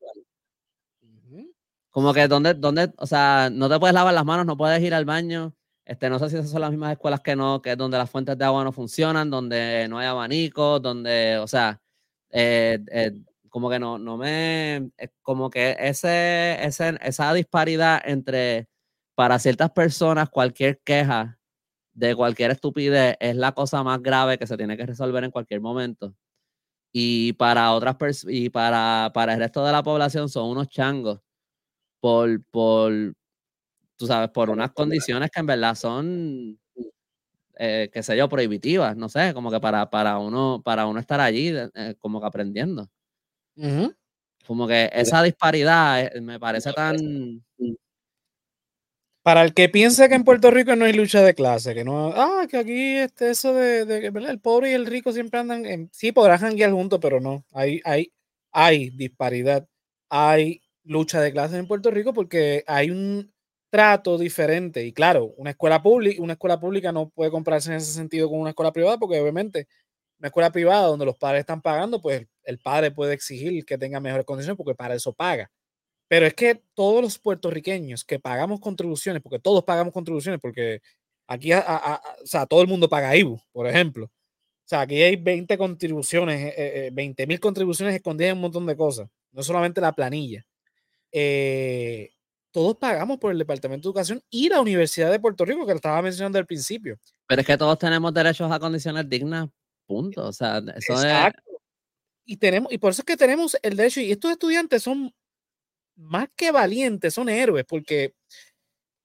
Como 1.92 2.12
que 2.12 2.28
donde, 2.28 2.56
donde, 2.56 2.92
o 2.98 3.06
sea, 3.06 3.52
no 3.52 3.70
te 3.70 3.78
puedes 3.80 3.94
lavar 3.94 4.16
las 4.16 4.26
manos, 4.26 4.48
no 4.48 4.58
puedes 4.58 4.82
ir 4.82 4.96
al 4.96 5.06
baño. 5.06 5.54
Este, 5.86 6.10
no 6.10 6.18
sé 6.18 6.28
si 6.32 6.38
esas 6.38 6.50
son 6.50 6.62
las 6.62 6.72
mismas 6.72 6.94
escuelas 6.94 7.22
que 7.22 7.36
no, 7.36 7.62
que 7.62 7.74
es 7.74 7.78
donde 7.78 8.00
las 8.00 8.10
fuentes 8.10 8.36
de 8.36 8.46
agua 8.46 8.64
no 8.64 8.72
funcionan, 8.72 9.30
donde 9.30 9.86
no 9.88 10.00
hay 10.00 10.08
abanicos, 10.08 10.82
donde, 10.82 11.38
o 11.38 11.48
sea, 11.48 11.80
eh, 12.32 12.80
eh, 12.92 13.12
como 13.50 13.70
que 13.70 13.80
no, 13.80 13.98
no 14.00 14.18
me, 14.18 14.92
como 15.22 15.50
que 15.50 15.76
ese, 15.80 16.64
ese, 16.66 16.98
esa 17.02 17.34
disparidad 17.34 18.02
entre, 18.06 18.68
para 19.16 19.40
ciertas 19.40 19.72
personas, 19.72 20.30
cualquier 20.30 20.80
queja 20.84 21.40
de 21.94 22.16
cualquier 22.16 22.52
estupidez 22.52 23.18
es 23.20 23.36
la 23.36 23.54
cosa 23.54 23.84
más 23.84 24.02
grave 24.04 24.38
que 24.38 24.48
se 24.48 24.58
tiene 24.58 24.78
que 24.78 24.86
resolver 24.86 25.24
en 25.24 25.32
cualquier 25.32 25.62
momento. 25.62 26.16
Y 26.94 27.34
para 27.34 27.74
otras 27.74 27.96
personas, 27.98 28.36
y 28.36 28.50
para, 28.50 29.12
para 29.14 29.34
el 29.34 29.40
resto 29.40 29.66
de 29.66 29.72
la 29.72 29.84
población 29.84 30.30
son 30.30 30.50
unos 30.50 30.70
changos 30.70 31.22
por, 32.02 32.44
por, 32.46 32.94
tú 33.98 34.08
sabes, 34.08 34.30
por 34.32 34.50
unas 34.50 34.72
condiciones 34.74 35.30
que 35.32 35.40
en 35.40 35.46
verdad 35.48 35.76
son, 35.76 36.60
eh, 37.60 37.90
qué 37.92 38.04
sé 38.04 38.16
yo, 38.18 38.30
prohibitivas, 38.30 38.96
no 38.98 39.10
sé, 39.10 39.34
como 39.34 39.52
que 39.52 39.60
para, 39.60 39.90
para, 39.90 40.20
uno, 40.20 40.62
para 40.64 40.86
uno 40.88 41.00
estar 41.00 41.20
allí, 41.20 41.50
eh, 41.76 41.96
como 42.00 42.22
que 42.22 42.28
aprendiendo. 42.28 42.90
Como 44.46 44.68
que 44.68 44.90
esa 44.94 45.24
disparidad 45.24 46.06
eh, 46.16 46.22
me 46.22 46.40
parece 46.40 46.72
tan. 46.74 47.44
Para 49.24 49.44
el 49.44 49.54
que 49.54 49.68
piense 49.68 50.08
que 50.08 50.16
en 50.16 50.24
Puerto 50.24 50.52
Rico 50.52 50.76
no 50.76 50.86
hay 50.86 50.94
lucha 50.94 51.22
de 51.22 51.34
clase, 51.36 51.76
que 51.76 51.84
no. 51.84 52.14
Ah, 52.16 52.48
que 52.50 52.58
aquí 52.58 52.96
este, 52.98 53.30
eso 53.32 53.54
de, 53.54 53.86
de 53.86 54.08
el 54.08 54.40
pobre 54.40 54.72
y 54.72 54.74
el 54.74 54.86
rico 54.86 55.12
siempre 55.12 55.40
andan. 55.40 55.66
En, 55.66 55.90
sí, 55.92 56.14
podrán 56.14 56.40
janguear 56.40 56.72
juntos, 56.72 57.00
pero 57.02 57.20
no. 57.20 57.44
Hay, 57.52 57.82
hay, 57.84 58.14
hay 58.54 58.90
disparidad. 58.92 59.68
Hay 60.10 60.62
lucha 60.84 61.20
de 61.20 61.34
clases 61.34 61.60
en 61.60 61.68
Puerto 61.68 61.92
Rico 61.92 62.14
porque 62.14 62.64
hay 62.68 62.90
un 62.90 63.30
trato 63.70 64.18
diferente. 64.18 64.86
Y 64.86 64.94
claro, 64.94 65.34
una 65.38 65.50
escuela 65.52 65.82
pública, 65.84 66.22
una 66.22 66.34
escuela 66.34 66.58
pública 66.60 66.92
no 66.94 67.10
puede 67.10 67.30
comprarse 67.32 67.70
en 67.72 67.78
ese 67.78 67.92
sentido 67.92 68.30
con 68.30 68.40
una 68.40 68.52
escuela 68.52 68.72
privada, 68.72 68.98
porque 68.98 69.20
obviamente 69.20 69.68
una 70.20 70.28
escuela 70.30 70.52
privada 70.52 70.88
donde 70.88 71.06
los 71.06 71.18
padres 71.18 71.42
están 71.42 71.62
pagando, 71.62 72.02
pues 72.02 72.26
el 72.48 72.60
padre 72.60 72.92
puede 72.92 73.14
exigir 73.14 73.66
que 73.66 73.78
tenga 73.78 74.00
mejores 74.00 74.26
condiciones 74.26 74.58
porque 74.58 74.74
para 74.74 74.96
eso 74.96 75.14
paga. 75.14 75.52
Pero 76.08 76.26
es 76.26 76.34
que 76.34 76.64
todos 76.74 77.02
los 77.02 77.20
puertorriqueños 77.20 78.06
que 78.06 78.20
pagamos 78.20 78.62
contribuciones, 78.62 79.22
porque 79.22 79.40
todos 79.40 79.64
pagamos 79.66 79.94
contribuciones, 79.94 80.40
porque 80.40 80.82
aquí, 81.28 81.52
o 81.54 81.62
sea, 82.24 82.46
todo 82.46 82.62
el 82.62 82.68
mundo 82.68 82.88
paga 82.88 83.16
IBU, 83.16 83.38
por 83.52 83.68
ejemplo. 83.68 84.06
O 84.06 84.70
sea, 84.70 84.82
aquí 84.82 85.02
hay 85.02 85.18
20 85.18 85.58
contribuciones, 85.58 86.56
20 86.94 87.24
eh, 87.24 87.26
eh, 87.26 87.28
mil 87.28 87.40
contribuciones 87.40 87.96
escondidas 87.96 88.32
en 88.32 88.38
un 88.38 88.42
montón 88.44 88.66
de 88.66 88.78
cosas, 88.78 89.10
no 89.34 89.44
solamente 89.44 89.82
la 89.82 89.92
planilla. 89.92 90.46
eh, 91.12 92.12
todos 92.52 92.78
pagamos 92.78 93.20
por 93.20 93.32
el 93.32 93.38
Departamento 93.38 93.88
de 93.88 93.90
Educación 93.90 94.24
y 94.32 94.50
la 94.50 94.62
Universidad 94.62 95.12
de 95.12 95.20
Puerto 95.20 95.46
Rico, 95.46 95.66
que 95.66 95.74
lo 95.74 95.76
estaba 95.76 96.02
mencionando 96.02 96.40
al 96.40 96.46
principio. 96.46 96.98
Pero 97.28 97.42
es 97.42 97.46
que 97.48 97.58
todos 97.58 97.78
tenemos 97.78 98.12
derechos 98.14 98.52
a 98.52 98.58
condiciones 98.58 99.08
dignas, 99.08 99.48
punto. 99.86 100.28
O 100.28 100.34
sea, 100.34 100.58
eso 100.76 100.94
Exacto. 100.94 101.47
Y, 102.30 102.38
tenemos, 102.38 102.72
y 102.74 102.78
por 102.78 102.92
eso 102.92 103.02
es 103.02 103.06
que 103.06 103.16
tenemos 103.16 103.58
el 103.62 103.78
derecho, 103.78 104.02
y 104.02 104.12
estos 104.12 104.32
estudiantes 104.32 104.84
son 104.84 105.14
más 105.96 106.30
que 106.36 106.52
valientes, 106.52 107.14
son 107.14 107.30
héroes, 107.30 107.66
porque 107.66 108.14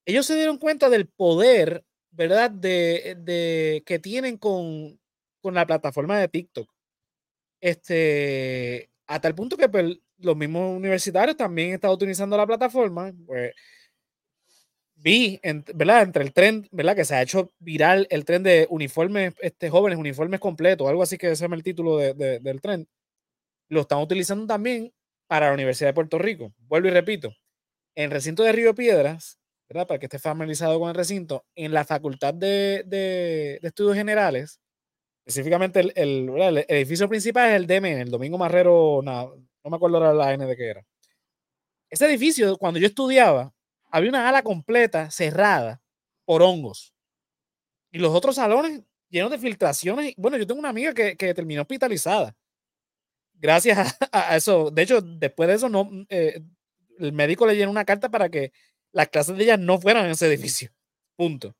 ellos 0.07 0.27
se 0.27 0.37
dieron 0.37 0.59
cuenta 0.59 0.91
del 0.91 1.07
poder, 1.09 1.85
¿verdad?, 2.11 2.51
de, 2.51 3.17
de 3.21 3.83
que 3.87 3.99
tienen 4.01 4.39
con, 4.39 5.01
con 5.41 5.55
la 5.55 5.67
plataforma 5.67 6.19
de 6.19 6.29
TikTok. 6.29 6.69
Este, 7.61 8.91
hasta 9.07 9.29
el 9.29 9.35
punto 9.37 9.57
que 9.57 9.69
pues, 9.69 9.99
los 10.19 10.37
mismos 10.37 10.77
universitarios 10.77 11.37
también 11.37 11.73
están 11.75 11.93
utilizando 11.93 12.37
la 12.37 12.47
plataforma. 12.47 13.13
Pues, 13.27 13.53
vi, 14.97 15.41
¿verdad? 15.75 16.03
Entre 16.03 16.23
el 16.25 16.33
tren, 16.33 16.69
¿verdad? 16.71 16.97
Que 16.97 17.05
se 17.05 17.15
ha 17.15 17.23
hecho 17.23 17.53
viral 17.59 18.07
el 18.11 18.25
tren 18.25 18.43
de 18.43 18.67
uniformes 18.71 19.35
este, 19.41 19.71
jóvenes, 19.71 19.99
uniformes 19.99 20.41
completos, 20.41 20.89
algo 20.89 21.03
así 21.03 21.19
que 21.19 21.35
se 21.37 21.43
llama 21.45 21.57
el 21.57 21.63
título 21.63 21.99
del 21.99 22.61
tren. 22.61 22.89
Lo 23.73 23.83
están 23.83 24.01
utilizando 24.01 24.47
también 24.47 24.93
para 25.27 25.47
la 25.49 25.55
Universidad 25.55 25.89
de 25.91 25.95
Puerto 25.95 26.19
Rico. 26.19 26.53
Vuelvo 26.59 26.89
y 26.89 26.91
repito, 26.91 27.29
en 27.95 28.05
el 28.05 28.11
recinto 28.11 28.43
de 28.43 28.53
Río 28.53 28.75
Piedras. 28.75 29.39
Para 29.69 29.99
que 29.99 30.05
esté 30.05 30.19
familiarizado 30.19 30.79
con 30.79 30.91
el 30.91 30.95
recinto, 30.95 31.47
en 31.55 31.73
la 31.73 31.87
Facultad 31.87 32.35
de, 32.35 32.85
de 32.85 33.59
Estudios 33.63 33.97
Generales, 33.97 34.61
Específicamente 35.25 35.81
el, 35.81 36.65
edificio 36.69 37.09
principal 37.09 37.51
es 37.51 37.57
el 37.57 37.67
DM, 37.67 38.01
el 38.01 38.11
Domingo 38.11 38.39
Marrero, 38.39 39.01
no, 39.05 39.37
me 39.65 39.77
acuerdo 39.77 40.13
la 40.13 40.33
N 40.33 40.45
de 40.45 40.57
qué 40.57 40.69
era. 40.69 40.85
Ese 41.89 42.07
edificio, 42.07 42.57
cuando 42.57 42.81
yo 42.81 42.87
estudiaba, 42.87 43.53
había 43.91 44.11
una 44.11 44.29
ala 44.29 44.43
completa 44.43 45.11
cerrada 45.11 45.81
por 46.25 46.43
hongos. 46.43 46.93
Y 47.93 47.99
los 47.99 48.13
otros 48.13 48.37
salones 48.37 48.83
llenos 49.11 49.31
de 49.31 49.39
filtraciones. 49.39 50.15
Bueno, 50.17 50.39
yo 50.39 50.47
tengo 50.47 50.59
una 50.59 50.71
amiga 50.71 50.93
que, 50.93 51.17
que 51.17 51.35
terminó 51.35 51.63
hospitalizada. 51.63 52.35
Gracias 53.43 53.99
a, 54.13 54.37
eso. 54.37 54.71
De 54.71 54.83
hecho, 54.83 55.03
después 55.03 55.49
de 55.49 55.57
eso, 55.57 55.69
no, 55.69 55.91
eh, 56.09 56.41
el 56.99 57.13
médico 57.13 57.45
le 57.45 57.57
llenó 57.57 57.71
una 57.71 57.85
carta 57.85 58.09
para 58.09 58.31
que 58.31 58.53
las 58.93 59.09
clases 59.09 59.37
de 59.37 59.43
ella 59.43 59.57
no 59.57 59.81
fueran 59.81 60.07
en 60.07 60.13
ese 60.13 60.29
edificio. 60.29 60.71
Punto. 61.17 61.55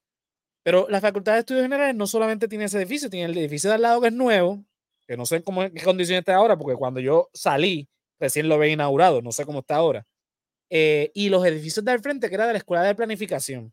Pero 0.63 0.87
la 0.89 1.01
Facultad 1.01 1.35
de 1.35 1.41
Estudios 1.41 1.65
Generales 1.65 1.97
no 1.97 2.07
solamente 2.07 2.47
tiene 2.47 2.67
ese 2.67 2.79
edificio, 2.79 3.11
tiene 3.11 3.33
el 3.33 3.37
edificio 3.37 3.69
de 3.69 3.75
al 3.75 3.83
lado 3.83 4.01
que 4.01 4.09
es 4.09 4.13
nuevo, 4.13 4.65
que 5.09 5.17
no 5.17 5.27
sé 5.27 5.43
cómo, 5.43 5.63
qué 5.63 5.83
condiciones 5.83 6.21
está 6.21 6.37
ahora, 6.37 6.57
porque 6.57 6.77
cuando 6.77 7.01
yo 7.01 7.29
salí, 7.35 7.89
recién 8.21 8.49
lo 8.49 8.55
había 8.55 8.73
inaugurado, 8.73 9.21
no 9.21 9.33
sé 9.33 9.45
cómo 9.45 9.59
está 9.61 9.77
ahora. 9.77 10.07
Eh, 10.71 11.11
y 11.15 11.31
los 11.31 11.45
edificios 11.45 11.85
de 11.85 11.91
al 11.91 12.01
frente, 12.01 12.29
que 12.29 12.37
era 12.37 12.47
de 12.47 12.53
la 12.53 12.59
Escuela 12.59 12.85
de 12.85 12.95
Planificación, 12.95 13.73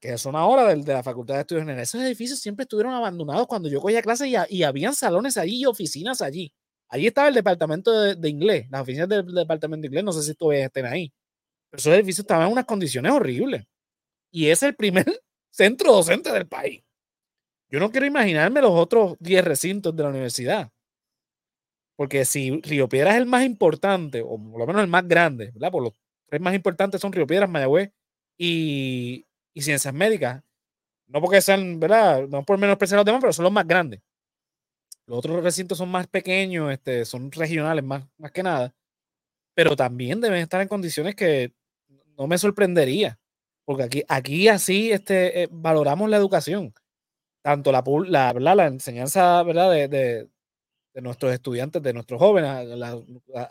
que 0.00 0.16
son 0.16 0.36
ahora 0.36 0.64
de, 0.68 0.82
de 0.82 0.92
la 0.94 1.02
Facultad 1.02 1.34
de 1.34 1.40
Estudios 1.42 1.62
Generales. 1.64 1.90
Esos 1.90 2.00
edificios 2.02 2.40
siempre 2.40 2.62
estuvieron 2.62 2.94
abandonados 2.94 3.46
cuando 3.46 3.68
yo 3.68 3.80
cogía 3.80 4.00
clases 4.00 4.28
y, 4.28 4.56
y 4.56 4.62
habían 4.62 4.94
salones 4.94 5.36
allí 5.36 5.60
y 5.60 5.66
oficinas 5.66 6.22
allí. 6.22 6.52
Allí 6.94 7.08
estaba 7.08 7.26
el 7.26 7.34
departamento 7.34 7.90
de, 7.90 8.28
inglés, 8.28 8.68
las 8.70 8.82
oficinas 8.82 9.08
del, 9.08 9.26
departamento 9.34 9.82
de 9.82 9.88
inglés, 9.88 10.04
no 10.04 10.12
sé 10.12 10.22
si 10.22 10.32
todavía 10.32 10.66
estén 10.66 10.86
ahí. 10.86 11.12
Pero 11.68 11.80
esos 11.80 11.92
edificios 11.92 12.20
estaban 12.20 12.46
en 12.46 12.52
unas 12.52 12.66
condiciones 12.66 13.10
horribles. 13.10 13.64
Y 14.30 14.46
es 14.46 14.62
el 14.62 14.76
primer 14.76 15.04
centro 15.50 15.92
docente 15.92 16.30
del 16.30 16.46
país. 16.46 16.84
Yo 17.68 17.80
no 17.80 17.90
quiero 17.90 18.06
imaginarme 18.06 18.62
los 18.62 18.70
otros 18.70 19.16
10 19.18 19.44
recintos 19.44 19.96
de 19.96 20.04
la 20.04 20.10
universidad. 20.10 20.70
Porque 21.96 22.24
si 22.24 22.60
Río 22.60 22.88
Piedras 22.88 23.14
es 23.14 23.22
el 23.22 23.26
más 23.26 23.44
importante, 23.44 24.22
o 24.22 24.38
por 24.38 24.60
lo 24.60 24.64
menos 24.64 24.82
el 24.82 24.88
más 24.88 25.08
grande, 25.08 25.50
¿verdad? 25.50 25.72
Por 25.72 25.82
los 25.82 25.94
tres 26.28 26.40
más 26.40 26.54
importantes 26.54 27.00
son 27.00 27.12
Río 27.12 27.26
Piedras, 27.26 27.50
Mayagüez 27.50 27.90
y, 28.38 29.26
Ciencias 29.56 29.92
Médicas. 29.92 30.44
No 31.08 31.20
porque 31.20 31.40
sean, 31.40 31.80
¿verdad? 31.80 32.28
No 32.28 32.44
por 32.44 32.56
menos 32.56 32.78
los 32.80 33.04
demás, 33.04 33.20
pero 33.20 33.32
son 33.32 33.42
los 33.42 33.52
más 33.52 33.66
grandes. 33.66 34.00
Los 35.06 35.18
otros 35.18 35.42
recintos 35.42 35.78
son 35.78 35.90
más 35.90 36.06
pequeños, 36.06 36.72
este, 36.72 37.04
son 37.04 37.30
regionales 37.32 37.84
más, 37.84 38.04
más 38.18 38.32
que 38.32 38.42
nada. 38.42 38.74
Pero 39.54 39.76
también 39.76 40.20
deben 40.20 40.40
estar 40.40 40.60
en 40.60 40.68
condiciones 40.68 41.14
que 41.16 41.52
no 42.16 42.26
me 42.26 42.38
sorprendería 42.38 43.18
porque 43.64 43.82
aquí, 43.84 44.02
aquí 44.08 44.48
así 44.48 44.92
este, 44.92 45.44
eh, 45.44 45.48
valoramos 45.50 46.10
la 46.10 46.16
educación, 46.18 46.74
tanto 47.42 47.72
la, 47.72 47.82
la, 48.38 48.54
la 48.54 48.66
enseñanza 48.66 49.42
¿verdad? 49.42 49.70
De, 49.72 49.88
de, 49.88 50.28
de, 50.94 51.02
nuestros 51.02 51.32
estudiantes, 51.32 51.82
de 51.82 51.92
nuestros 51.94 52.20
jóvenes, 52.20 52.66
la, 52.68 53.00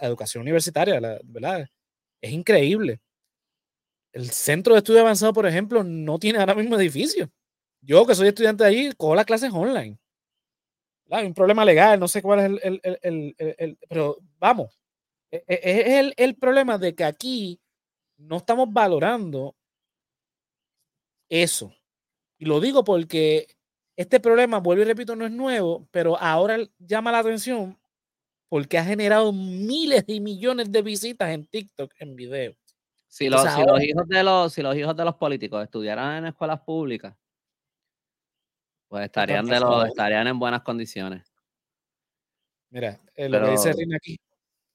educación 0.02 0.44
universitaria, 0.44 1.00
¿verdad? 1.26 1.68
Es 2.22 2.32
increíble. 2.32 3.02
El 4.13 4.30
centro 4.32 4.74
de 4.74 4.80
estudio 4.80 5.02
avanzado, 5.02 5.34
por 5.34 5.48
ejemplo, 5.48 5.84
no 5.84 6.20
tiene 6.20 6.39
ahora 6.39 6.56
mismo 6.56 6.78
edificio. 6.78 7.30
Yo, 7.82 8.06
que 8.06 8.16
soy 8.16 8.30
estudiante 8.30 8.63
de 8.63 8.70
allí, 8.70 8.92
cojo 8.96 9.16
las 9.16 9.26
clases 9.26 9.52
online. 9.52 9.98
Hay 11.10 11.26
un 11.26 11.34
problema 11.34 11.66
legal, 11.66 12.00
no 12.00 12.08
sé 12.08 12.22
cuál 12.22 12.39
es 12.39 12.46
el, 12.46 12.82
el, 12.84 13.36
el, 13.38 13.56
el 13.58 13.78
pero 13.88 14.18
vamos, 14.39 14.80
e, 15.34 15.44
e, 15.48 16.00
es 16.00 16.13
el, 16.18 16.36
problema 16.36 16.78
de 16.78 16.94
que 16.94 17.04
aquí 17.04 17.60
no 18.18 18.38
estamos 18.38 18.72
valorando 18.72 19.56
eso. 21.28 21.74
Y 22.38 22.46
lo 22.46 22.60
digo 22.60 22.84
porque 22.84 23.48
este 23.96 24.20
problema, 24.20 24.60
vuelvo 24.60 24.84
y 24.84 24.86
repito, 24.86 25.16
no 25.16 25.26
es 25.26 25.32
nuevo, 25.32 25.88
pero 25.89 26.20
ahora 26.20 26.58
llama 26.78 27.12
la 27.12 27.20
atención 27.20 27.80
porque 28.48 28.78
ha 28.78 28.86
generado 28.86 29.34
miles 29.34 30.04
y 30.06 30.20
millones 30.20 30.72
de 30.72 30.84
visitas 30.84 31.32
en 31.32 31.48
TikTok 31.48 31.92
en 31.98 32.16
video. 32.16 32.56
Si 33.08 33.28
los, 33.28 33.42
hijos 33.44 34.08
de 34.08 34.24
los, 34.24 34.54
si 34.54 34.62
los 34.62 34.76
hijos 34.76 34.96
de 34.96 35.06
los 35.06 35.16
políticos 35.16 35.63
estudiaran 35.63 36.18
en 36.18 36.26
escuelas 36.28 36.62
públicas, 36.62 37.16
pues 38.93 39.06
estarían, 39.06 39.47
de 39.47 39.60
los, 39.60 39.88
estarían 39.88 40.27
en 40.27 40.38
buenas 40.38 40.62
condiciones. 40.62 41.23
Mira, 42.69 42.99
eh, 43.15 43.27
lo 43.27 43.43
que 43.43 43.49
dice 43.49 43.73
Rina 43.73 43.97
aquí. 43.97 44.19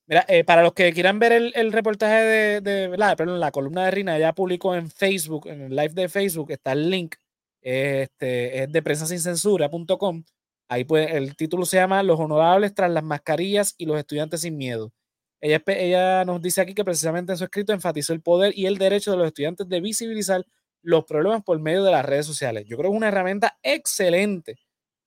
Mira, 0.08 0.24
eh, 0.26 0.42
para 0.42 0.64
los 0.64 0.72
que 0.72 0.92
quieran 0.92 1.20
ver 1.20 1.52
el, 1.54 1.72
reportaje 1.72 2.24
de, 2.24 2.60
de 2.60 2.98
la, 2.98 3.14
perdón, 3.14 3.38
la 3.38 3.52
columna 3.52 3.84
de 3.84 3.92
Rina, 3.92 4.16
ella 4.16 4.32
publicó 4.32 4.74
en 4.74 4.90
Facebook, 4.90 5.46
en 5.46 5.60
el 5.60 5.76
live 5.76 5.90
de 5.90 6.08
Facebook, 6.08 6.50
está 6.50 6.72
el 6.72 6.90
link, 6.90 7.14
este, 7.60 8.64
es 8.64 8.72
de 8.72 8.82
prensaSinCensura.com. 8.82 10.24
Ahí 10.68 10.82
pues 10.82 11.12
el 11.12 11.36
título 11.36 11.64
se 11.64 11.76
llama 11.76 12.02
Los 12.02 12.18
honorables 12.18 12.74
tras 12.74 12.90
las 12.90 13.04
mascarillas 13.04 13.76
y 13.78 13.86
los 13.86 14.00
estudiantes 14.00 14.40
sin 14.40 14.56
miedo. 14.56 14.92
Ella, 15.40 15.62
ella 15.64 16.24
nos 16.24 16.42
dice 16.42 16.60
aquí 16.60 16.74
que 16.74 16.84
precisamente 16.84 17.30
en 17.30 17.38
su 17.38 17.44
escrito 17.44 17.72
enfatizó 17.72 18.14
el 18.14 18.20
poder 18.20 18.52
y 18.58 18.66
el 18.66 18.78
derecho 18.78 19.12
de 19.12 19.18
los 19.18 19.28
estudiantes 19.28 19.68
de 19.68 19.80
visibilizar 19.80 20.44
los 20.82 21.04
problemas 21.04 21.42
por 21.42 21.58
medio 21.60 21.84
de 21.84 21.90
las 21.90 22.04
redes 22.04 22.26
sociales. 22.26 22.64
Yo 22.66 22.76
creo 22.76 22.90
que 22.90 22.94
es 22.94 22.98
una 22.98 23.08
herramienta 23.08 23.58
excelente 23.62 24.58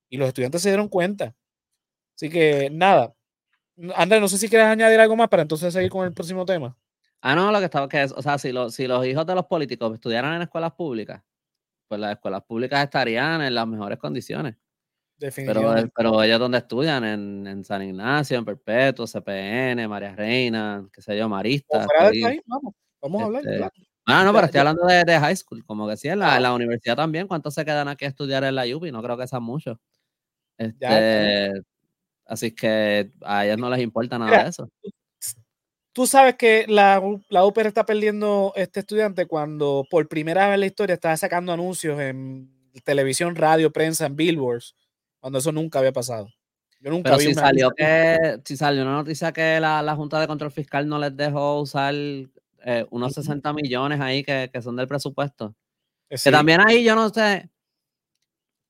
y 0.09 0.17
los 0.17 0.27
estudiantes 0.27 0.61
se 0.61 0.69
dieron 0.69 0.89
cuenta. 0.89 1.35
Así 2.15 2.29
que 2.29 2.69
nada, 2.71 3.13
Andrés, 3.95 4.21
no 4.21 4.27
sé 4.27 4.37
si 4.37 4.49
quieres 4.49 4.67
añadir 4.67 4.99
algo 4.99 5.15
más 5.15 5.29
para 5.29 5.41
entonces 5.41 5.73
seguir 5.73 5.89
con 5.89 6.05
el 6.05 6.13
próximo 6.13 6.45
tema. 6.45 6.77
Ah, 7.21 7.35
no, 7.35 7.51
lo 7.51 7.59
que 7.59 7.65
estaba, 7.65 7.87
que 7.87 8.01
es, 8.01 8.11
o 8.11 8.21
sea, 8.21 8.37
si, 8.37 8.51
si 8.69 8.87
los 8.87 9.05
hijos 9.05 9.25
de 9.25 9.35
los 9.35 9.45
políticos 9.45 9.93
estudiaran 9.93 10.35
en 10.35 10.41
escuelas 10.43 10.73
públicas, 10.73 11.21
pues 11.87 11.99
las 12.01 12.13
escuelas 12.13 12.43
públicas 12.43 12.83
estarían 12.83 13.41
en 13.41 13.53
las 13.53 13.67
mejores 13.67 13.97
condiciones. 13.99 14.55
Definitivamente. 15.17 15.91
Pero, 15.95 16.11
pero 16.13 16.23
ellos 16.23 16.39
donde 16.39 16.57
estudian, 16.57 17.03
en, 17.03 17.63
San 17.63 17.83
Ignacio, 17.83 18.37
en 18.39 18.45
Perpetuo, 18.45 19.05
CPN, 19.05 19.87
María 19.87 20.15
Reina, 20.15 20.87
qué 20.91 21.01
sé 21.01 21.15
yo, 21.15 21.29
Marista. 21.29 21.85
vamos, 22.47 22.73
vamos 23.01 23.21
a 23.21 23.25
hablar. 23.25 23.43
Este, 23.45 23.90
ah, 24.05 24.23
no, 24.23 24.33
pero 24.33 24.45
estoy 24.45 24.59
hablando 24.59 24.85
de, 24.85 25.19
high 25.19 25.35
school, 25.35 25.63
como 25.65 25.87
que 25.87 25.97
sí, 25.97 26.07
en 26.07 26.19
la, 26.19 26.39
la, 26.39 26.53
universidad 26.53 26.95
también. 26.95 27.27
¿Cuántos 27.27 27.53
se 27.53 27.65
quedan 27.65 27.87
aquí 27.87 28.05
a 28.05 28.09
estudiar 28.09 28.43
en 28.43 28.55
la 28.55 28.63
UPI? 28.63 28.91
No 28.91 29.01
creo 29.01 29.17
que 29.17 29.27
sean 29.27 29.43
muchos. 29.43 29.77
Este, 30.57 31.61
Así 32.31 32.51
que 32.51 33.11
a 33.25 33.45
ellos 33.45 33.57
no 33.57 33.69
les 33.69 33.81
importa 33.81 34.17
nada 34.17 34.43
de 34.43 34.49
eso. 34.49 34.69
Tú 35.91 36.07
sabes 36.07 36.35
que 36.35 36.65
la, 36.69 37.01
la 37.27 37.45
UPR 37.45 37.67
está 37.67 37.85
perdiendo 37.85 38.53
este 38.55 38.79
estudiante 38.79 39.25
cuando 39.25 39.85
por 39.89 40.07
primera 40.07 40.45
vez 40.45 40.53
en 40.53 40.59
la 40.61 40.65
historia 40.67 40.93
está 40.93 41.15
sacando 41.17 41.51
anuncios 41.51 41.99
en 41.99 42.49
televisión, 42.85 43.35
radio, 43.35 43.73
prensa, 43.73 44.05
en 44.05 44.15
billboards, 44.15 44.77
cuando 45.19 45.39
eso 45.39 45.51
nunca 45.51 45.79
había 45.79 45.91
pasado. 45.91 46.29
Yo 46.79 46.89
nunca 46.89 47.17
vi 47.17 47.25
si 47.25 47.33
salió 47.33 47.69
que 47.71 48.39
si 48.45 48.55
salió 48.55 48.83
una 48.83 48.93
noticia 48.93 49.33
que 49.33 49.59
la, 49.59 49.81
la, 49.81 49.95
Junta 49.97 50.17
de 50.17 50.27
Control 50.27 50.53
Fiscal 50.53 50.87
no 50.87 50.99
les 50.99 51.15
dejó 51.17 51.59
usar 51.59 51.93
eh, 52.65 52.85
unos 52.89 53.13
60 53.13 53.53
millones 53.53 53.99
ahí 53.99 54.23
que, 54.23 54.49
que 54.51 54.61
son 54.61 54.75
del 54.75 54.87
presupuesto. 54.87 55.55
Eh, 56.09 56.15
que 56.23 56.31
también 56.31 56.61
ahí 56.61 56.83
yo 56.83 56.95
no 56.95 57.09
sé, 57.09 57.49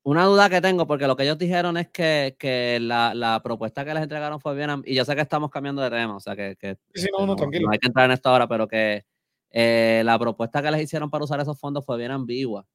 una 0.04 0.26
duda 0.26 0.50
que 0.50 0.62
tengo, 0.62 0.88
porque 0.88 1.06
lo 1.06 1.16
que 1.16 1.24
ellos 1.24 1.38
dijeron 1.38 1.78
es 1.78 1.90
que, 1.90 2.36
que 2.40 2.80
la, 2.82 3.14
la, 3.14 3.42
propuesta 3.44 3.86
que 3.86 3.94
les 3.94 4.04
entregaron 4.04 4.40
fue 4.40 4.56
bien, 4.56 4.82
y 4.86 4.96
yo 4.96 5.06
sé 5.06 5.16
que 5.16 5.22
estamos 5.22 5.52
cambiando 5.52 5.82
de 5.82 5.92
tema, 5.92 6.16
o 6.16 6.20
sea 6.20 6.36
que, 6.36 6.56
que 6.56 6.78
no, 7.18 7.26
no, 7.28 7.36
hay 7.72 7.78
que 7.78 7.88
entrar 7.88 8.06
en 8.06 8.12
esto 8.12 8.30
ahora, 8.30 8.48
pero 8.48 8.68
que 8.68 9.06
eh, 9.52 10.02
la 10.04 10.18
propuesta 10.18 10.62
que 10.62 10.72
les 10.72 10.82
hicieron 10.82 11.10
para 11.10 11.24
usar 11.24 11.40
esos 11.40 11.60
fondos 11.60 11.86
fue 11.86 11.98
bien 11.98 12.12
ambigua. 12.12 12.66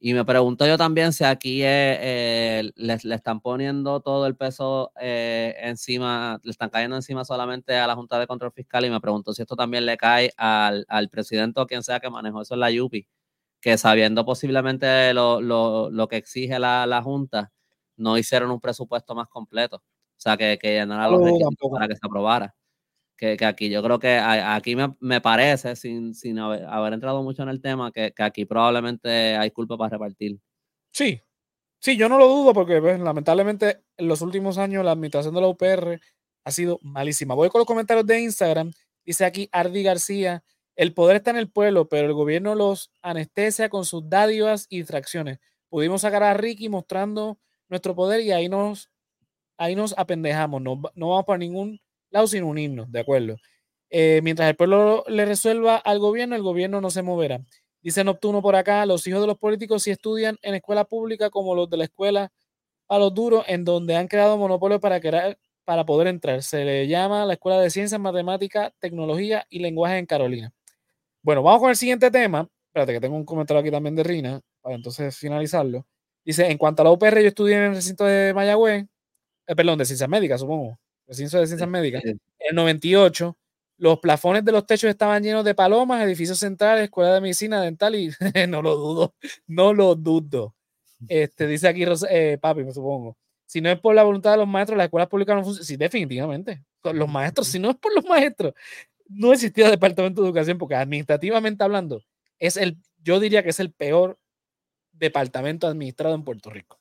Y 0.00 0.14
me 0.14 0.24
pregunto 0.24 0.64
yo 0.64 0.78
también 0.78 1.12
si 1.12 1.24
aquí 1.24 1.60
eh, 1.64 2.70
le, 2.76 3.14
están 3.14 3.40
poniendo 3.40 4.00
todo 4.00 4.26
el 4.28 4.36
peso 4.36 4.92
eh, 5.00 5.56
encima, 5.58 6.40
le 6.44 6.52
están 6.52 6.70
cayendo 6.70 6.94
encima 6.94 7.24
solamente 7.24 7.76
a 7.76 7.86
la 7.88 7.96
Junta 7.96 8.16
de 8.18 8.28
Control 8.28 8.52
Fiscal 8.52 8.84
y 8.84 8.90
me 8.90 9.00
pregunto 9.00 9.32
si 9.32 9.42
esto 9.42 9.56
también 9.56 9.86
le 9.86 9.96
cae 9.96 10.32
al, 10.36 10.86
presidente 11.10 11.60
o 11.60 11.66
quien 11.66 11.82
sea 11.82 11.98
que 11.98 12.10
manejó 12.10 12.42
eso 12.42 12.54
en 12.54 12.60
la 12.60 12.70
YUPI, 12.70 13.08
que 13.60 13.76
sabiendo 13.78 14.24
posiblemente 14.24 15.12
lo, 15.14 16.08
que 16.08 16.16
exige 16.16 16.60
la, 16.60 17.00
Junta, 17.02 17.52
no 17.96 18.16
hicieron 18.18 18.52
un 18.52 18.60
presupuesto 18.60 19.14
más 19.16 19.28
completo. 19.28 19.78
O 19.78 20.20
sea, 20.20 20.36
que, 20.36 20.58
que 20.60 20.74
llenara 20.74 21.08
los 21.08 21.22
requisitos 21.24 21.70
para 21.72 21.88
que 21.88 21.96
se 21.96 22.00
aprobara 22.06 22.54
que, 23.18 23.36
aquí 23.44 23.68
yo 23.68 23.82
creo 23.82 23.98
que 23.98 24.16
aquí 24.16 24.76
me, 24.76 25.20
parece, 25.20 25.74
sin, 25.76 26.14
sin 26.14 26.38
haber, 26.38 26.92
entrado 26.92 27.22
mucho 27.22 27.42
en 27.42 27.48
el 27.48 27.60
tema, 27.60 27.90
que, 27.92 28.14
aquí 28.18 28.44
probablemente 28.44 29.36
hay 29.36 29.50
culpa 29.50 29.76
para 29.76 29.90
repartir. 29.90 30.38
Sí, 30.92 31.20
sí, 31.80 31.96
yo 31.96 32.08
no 32.08 32.16
lo 32.16 32.28
dudo 32.28 32.54
porque 32.54 32.80
pues, 32.80 32.98
lamentablemente 33.00 33.82
en 33.96 34.08
los 34.08 34.22
últimos 34.22 34.56
años 34.56 34.84
la 34.84 34.92
administración 34.92 35.34
de 35.34 35.40
la 35.40 35.48
UPR 35.48 36.00
ha 36.44 36.50
sido 36.52 36.78
malísima. 36.80 37.34
Voy 37.34 37.50
con 37.50 37.58
los 37.58 37.66
comentarios 37.66 38.06
de 38.06 38.20
Instagram. 38.20 38.72
Dice 39.04 39.24
aquí 39.24 39.48
Ardi 39.52 39.82
García, 39.82 40.44
el 40.76 40.94
poder 40.94 41.16
está 41.16 41.30
en 41.32 41.38
el 41.38 41.50
pueblo, 41.50 41.88
pero 41.88 42.06
el 42.06 42.14
gobierno 42.14 42.54
los 42.54 42.92
anestesia 43.02 43.68
con 43.68 43.84
sus 43.84 44.08
dádivas 44.08 44.66
y 44.70 44.78
distracciones. 44.78 45.40
Pudimos 45.68 46.02
sacar 46.02 46.22
a 46.22 46.34
Ricky 46.34 46.68
mostrando 46.68 47.38
nuestro 47.68 47.96
poder 47.96 48.20
y 48.20 48.30
ahí 48.30 48.48
nos, 48.48 48.90
ahí 49.56 49.74
nos 49.74 49.92
apendejamos. 49.98 50.62
No, 50.62 50.80
no 50.94 51.08
vamos 51.08 51.24
para 51.24 51.38
ningún 51.38 51.80
lado 52.10 52.26
sin 52.26 52.44
unirnos, 52.44 52.90
de 52.90 53.00
acuerdo. 53.00 53.36
Eh, 53.90 54.20
mientras 54.22 54.48
el 54.48 54.56
pueblo 54.56 55.04
le 55.08 55.24
resuelva 55.24 55.76
al 55.76 55.98
gobierno, 55.98 56.36
el 56.36 56.42
gobierno 56.42 56.80
no 56.80 56.90
se 56.90 57.02
moverá. 57.02 57.40
Dice 57.80 58.04
Nocturno 58.04 58.42
por 58.42 58.56
acá, 58.56 58.84
los 58.86 59.06
hijos 59.06 59.20
de 59.20 59.26
los 59.26 59.38
políticos 59.38 59.82
sí 59.82 59.90
estudian 59.90 60.36
en 60.42 60.54
escuela 60.54 60.84
pública 60.84 61.30
como 61.30 61.54
los 61.54 61.70
de 61.70 61.76
la 61.78 61.84
escuela 61.84 62.32
a 62.88 62.98
los 62.98 63.14
duros, 63.14 63.44
en 63.48 63.64
donde 63.64 63.96
han 63.96 64.08
creado 64.08 64.36
monopolios 64.36 64.80
para, 64.80 65.00
para 65.64 65.84
poder 65.86 66.08
entrar. 66.08 66.42
Se 66.42 66.64
le 66.64 66.88
llama 66.88 67.24
la 67.26 67.34
Escuela 67.34 67.60
de 67.60 67.70
Ciencias, 67.70 68.00
Matemáticas, 68.00 68.72
Tecnología 68.80 69.46
y 69.50 69.60
Lenguaje 69.60 69.98
en 69.98 70.06
Carolina. 70.06 70.52
Bueno, 71.22 71.42
vamos 71.42 71.60
con 71.60 71.70
el 71.70 71.76
siguiente 71.76 72.10
tema. 72.10 72.48
Espérate 72.68 72.94
que 72.94 73.00
tengo 73.00 73.16
un 73.16 73.24
comentario 73.24 73.60
aquí 73.60 73.70
también 73.70 73.94
de 73.94 74.02
Rina, 74.02 74.40
para 74.62 74.74
entonces 74.74 75.16
finalizarlo. 75.16 75.86
Dice, 76.24 76.50
en 76.50 76.58
cuanto 76.58 76.82
a 76.82 76.84
la 76.84 76.90
UPR, 76.92 77.20
yo 77.20 77.28
estudié 77.28 77.56
en 77.56 77.62
el 77.64 77.74
recinto 77.74 78.04
de 78.04 78.32
Mayagüez, 78.34 78.86
eh, 79.46 79.56
perdón, 79.56 79.78
de 79.78 79.84
Ciencias 79.84 80.08
Médicas, 80.08 80.40
supongo 80.40 80.78
ciencia 81.14 81.38
de 81.40 81.46
Ciencias 81.46 81.68
Médicas, 81.68 82.04
en 82.04 82.20
el 82.38 82.54
98, 82.54 83.36
los 83.78 84.00
plafones 84.00 84.44
de 84.44 84.52
los 84.52 84.66
techos 84.66 84.90
estaban 84.90 85.22
llenos 85.22 85.44
de 85.44 85.54
palomas, 85.54 86.02
edificios 86.02 86.38
centrales, 86.38 86.84
escuela 86.84 87.14
de 87.14 87.20
medicina 87.20 87.62
dental 87.62 87.94
y 87.94 88.10
no 88.48 88.62
lo 88.62 88.76
dudo, 88.76 89.14
no 89.46 89.72
lo 89.72 89.94
dudo. 89.94 90.54
Este, 91.08 91.46
dice 91.46 91.68
aquí 91.68 91.84
eh, 92.10 92.38
papi, 92.40 92.64
me 92.64 92.72
supongo. 92.72 93.16
Si 93.46 93.60
no 93.60 93.70
es 93.70 93.78
por 93.80 93.94
la 93.94 94.02
voluntad 94.02 94.32
de 94.32 94.36
los 94.38 94.48
maestros, 94.48 94.76
las 94.76 94.86
escuelas 94.86 95.08
públicas 95.08 95.36
no 95.36 95.44
funcionan. 95.44 95.66
Sí, 95.66 95.76
definitivamente. 95.76 96.64
Los 96.82 97.08
maestros, 97.08 97.46
si 97.46 97.58
no 97.58 97.70
es 97.70 97.76
por 97.76 97.94
los 97.94 98.04
maestros, 98.04 98.52
no 99.08 99.32
existía 99.32 99.70
departamento 99.70 100.20
de 100.20 100.28
educación, 100.28 100.58
porque 100.58 100.74
administrativamente 100.74 101.64
hablando, 101.64 102.02
es 102.38 102.56
el, 102.56 102.76
yo 103.02 103.20
diría 103.20 103.42
que 103.42 103.50
es 103.50 103.60
el 103.60 103.72
peor 103.72 104.18
departamento 104.92 105.66
administrado 105.66 106.14
en 106.14 106.24
Puerto 106.24 106.50
Rico. 106.50 106.80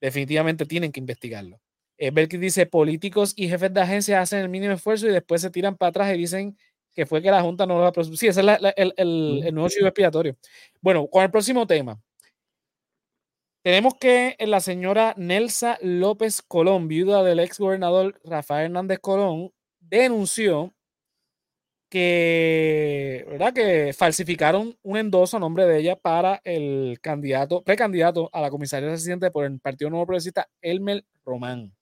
Definitivamente 0.00 0.66
tienen 0.66 0.92
que 0.92 1.00
investigarlo. 1.00 1.60
Eh, 2.02 2.10
Belkis 2.10 2.40
dice, 2.40 2.66
políticos 2.66 3.32
y 3.36 3.48
jefes 3.48 3.72
de 3.72 3.80
agencia 3.80 4.20
hacen 4.20 4.40
el 4.40 4.48
mínimo 4.48 4.72
esfuerzo 4.74 5.06
y 5.06 5.12
después 5.12 5.40
se 5.40 5.50
tiran 5.50 5.76
para 5.76 5.90
atrás 5.90 6.12
y 6.12 6.18
dicen 6.18 6.58
que 6.92 7.06
fue 7.06 7.22
que 7.22 7.30
la 7.30 7.42
Junta 7.42 7.64
no 7.64 7.78
lo 7.78 7.86
ha 7.86 7.92
Sí, 8.16 8.26
ese 8.26 8.40
es 8.40 8.74
el, 8.76 8.92
el, 8.96 9.54
nuevo 9.54 9.68
chivo 9.68 9.86
expiatorio. 9.86 10.36
Bueno, 10.80 11.06
con 11.06 11.22
el 11.22 11.30
próximo 11.30 11.64
tema. 11.64 12.02
Tenemos 13.62 13.94
que 14.00 14.34
la 14.40 14.58
señora 14.58 15.14
Nelsa 15.16 15.78
López 15.80 16.42
Colón, 16.42 16.88
viuda 16.88 17.22
del 17.22 17.38
ex 17.38 17.60
gobernador 17.60 18.20
Rafael 18.24 18.64
Hernández 18.64 18.98
Colón, 18.98 19.52
denunció 19.78 20.74
que, 21.88 23.24
¿verdad? 23.28 23.52
que 23.52 23.92
falsificaron 23.96 24.76
un 24.82 24.96
endoso 24.96 25.36
a 25.36 25.40
nombre 25.40 25.66
de 25.66 25.78
ella 25.78 25.94
para 25.94 26.40
el 26.42 26.98
candidato, 27.00 27.62
precandidato 27.62 28.28
a 28.32 28.40
la 28.40 28.50
comisaría 28.50 28.88
residente 28.88 29.30
por 29.30 29.44
el 29.44 29.60
Partido 29.60 29.88
Nuevo 29.88 30.06
Progresista, 30.06 30.48
Elmer 30.60 31.04
Román. 31.24 31.72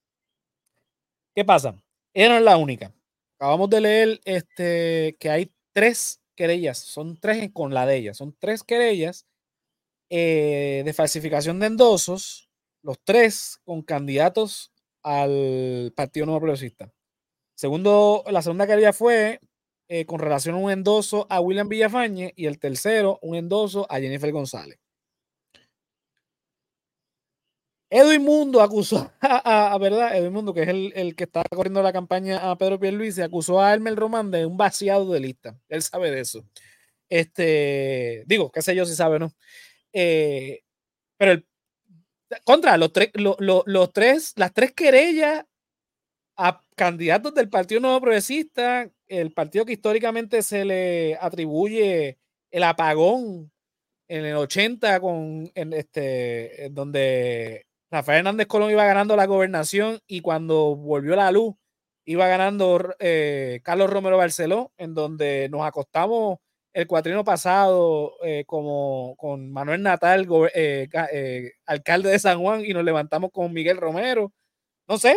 ¿Qué 1.35 1.45
pasa? 1.45 1.81
Ella 2.13 2.31
no 2.31 2.37
es 2.39 2.43
la 2.43 2.57
única. 2.57 2.93
Acabamos 3.39 3.71
de 3.71 3.81
leer 3.81 4.21
este, 4.25 5.17
que 5.21 5.31
hay 5.31 5.53
tres 5.73 6.21
querellas, 6.35 6.79
son 6.79 7.17
tres 7.19 7.51
con 7.53 7.73
la 7.73 7.87
de 7.87 7.97
ella, 7.97 8.15
son 8.15 8.37
tres 8.39 8.65
querellas 8.65 9.27
eh, 10.11 10.83
de 10.85 10.93
falsificación 10.93 11.61
de 11.61 11.67
endosos, 11.67 12.51
los 12.83 12.99
tres 13.05 13.61
con 13.65 13.83
candidatos 13.83 14.73
al 15.03 15.93
Partido 15.95 16.27
Nuevo 16.27 16.41
Progresista. 16.41 16.93
Segundo, 17.55 18.25
la 18.27 18.43
segunda 18.43 18.67
querella 18.67 18.93
fue 18.93 19.41
eh, 19.89 20.07
con 20.07 20.19
relación 20.19 20.57
a 20.57 20.59
un 20.59 20.71
endoso 20.71 21.27
a 21.31 21.41
William 21.41 21.69
Villafañe 21.69 22.33
y 22.35 22.47
el 22.47 22.59
tercero, 22.59 23.19
un 23.23 23.37
endoso 23.37 23.87
a 23.89 24.01
Jennifer 24.01 24.33
González. 24.33 24.80
Edwin 27.91 28.23
Mundo 28.23 28.63
acusó 28.63 29.13
a, 29.21 29.77
verdad, 29.79 30.17
Edwin 30.17 30.33
Mundo, 30.33 30.55
que 30.55 30.63
es 30.63 30.69
el, 30.69 31.17
que 31.17 31.25
está 31.25 31.43
corriendo 31.51 31.83
la 31.83 31.93
campaña 31.93 32.51
a 32.51 32.57
Pedro 32.57 32.79
Pierluisi, 32.79 33.21
acusó 33.21 33.61
a 33.61 33.75
Elmer 33.75 33.97
Román 33.97 34.31
de 34.31 34.47
un 34.47 34.57
vaciado 34.57 35.13
de 35.13 35.21
lista. 35.21 35.59
Él 35.69 35.83
sabe 35.83 36.11
de 36.13 36.21
eso. 36.21 36.45
Este, 37.09 38.23
digo, 38.27 38.53
qué 38.53 38.63
sé 38.63 38.77
yo 38.77 38.87
si 38.87 38.95
sabe 38.95 39.19
no. 39.19 39.33
Eh, 39.93 40.63
pero 41.17 41.33
el, 41.33 41.47
contra 42.45 42.77
los 42.77 42.93
tres, 42.93 43.11
los 43.17 43.93
tres, 43.93 44.35
las 44.37 44.53
tres 44.55 44.73
querellas 44.73 45.45
a 46.37 46.63
candidatos 46.77 47.35
del 47.35 47.51
Partido 47.51 47.81
Nuevo 47.81 48.01
Progresista, 48.01 48.89
el 49.09 49.33
partido 49.33 49.67
que 49.67 49.73
históricamente 49.73 50.43
se 50.43 50.65
le 50.65 51.17
atribuye 51.21 52.19
el 52.53 52.63
apagón 52.63 53.51
en 54.09 54.25
el 54.25 54.37
80 54.37 55.01
con 55.01 55.51
en 55.55 55.73
este 55.73 56.69
donde 56.71 57.67
Rafael 57.91 58.19
Hernández 58.21 58.47
Colón 58.47 58.71
iba 58.71 58.85
ganando 58.85 59.17
la 59.17 59.27
gobernación 59.27 60.01
y 60.07 60.21
cuando 60.21 60.77
volvió 60.77 61.17
la 61.17 61.33
luz 61.33 61.55
iba 62.05 62.27
ganando 62.29 62.95
eh, 62.99 63.61
Carlos 63.63 63.91
Romero 63.91 64.17
Barceló, 64.17 64.73
en 64.79 64.95
donde 64.95 65.49
nos 65.51 65.63
acostamos 65.63 66.39
el 66.73 66.87
cuatrino 66.87 67.25
pasado 67.25 68.15
eh, 68.25 68.45
como 68.47 69.17
con 69.17 69.53
Manuel 69.53 69.83
Natal, 69.83 70.27
eh, 70.55 71.53
alcalde 71.67 72.11
de 72.11 72.19
San 72.19 72.41
Juan, 72.41 72.65
y 72.65 72.73
nos 72.73 72.85
levantamos 72.85 73.31
con 73.33 73.53
Miguel 73.53 73.77
Romero. 73.77 74.33
No 74.89 74.99
sé, 74.99 75.17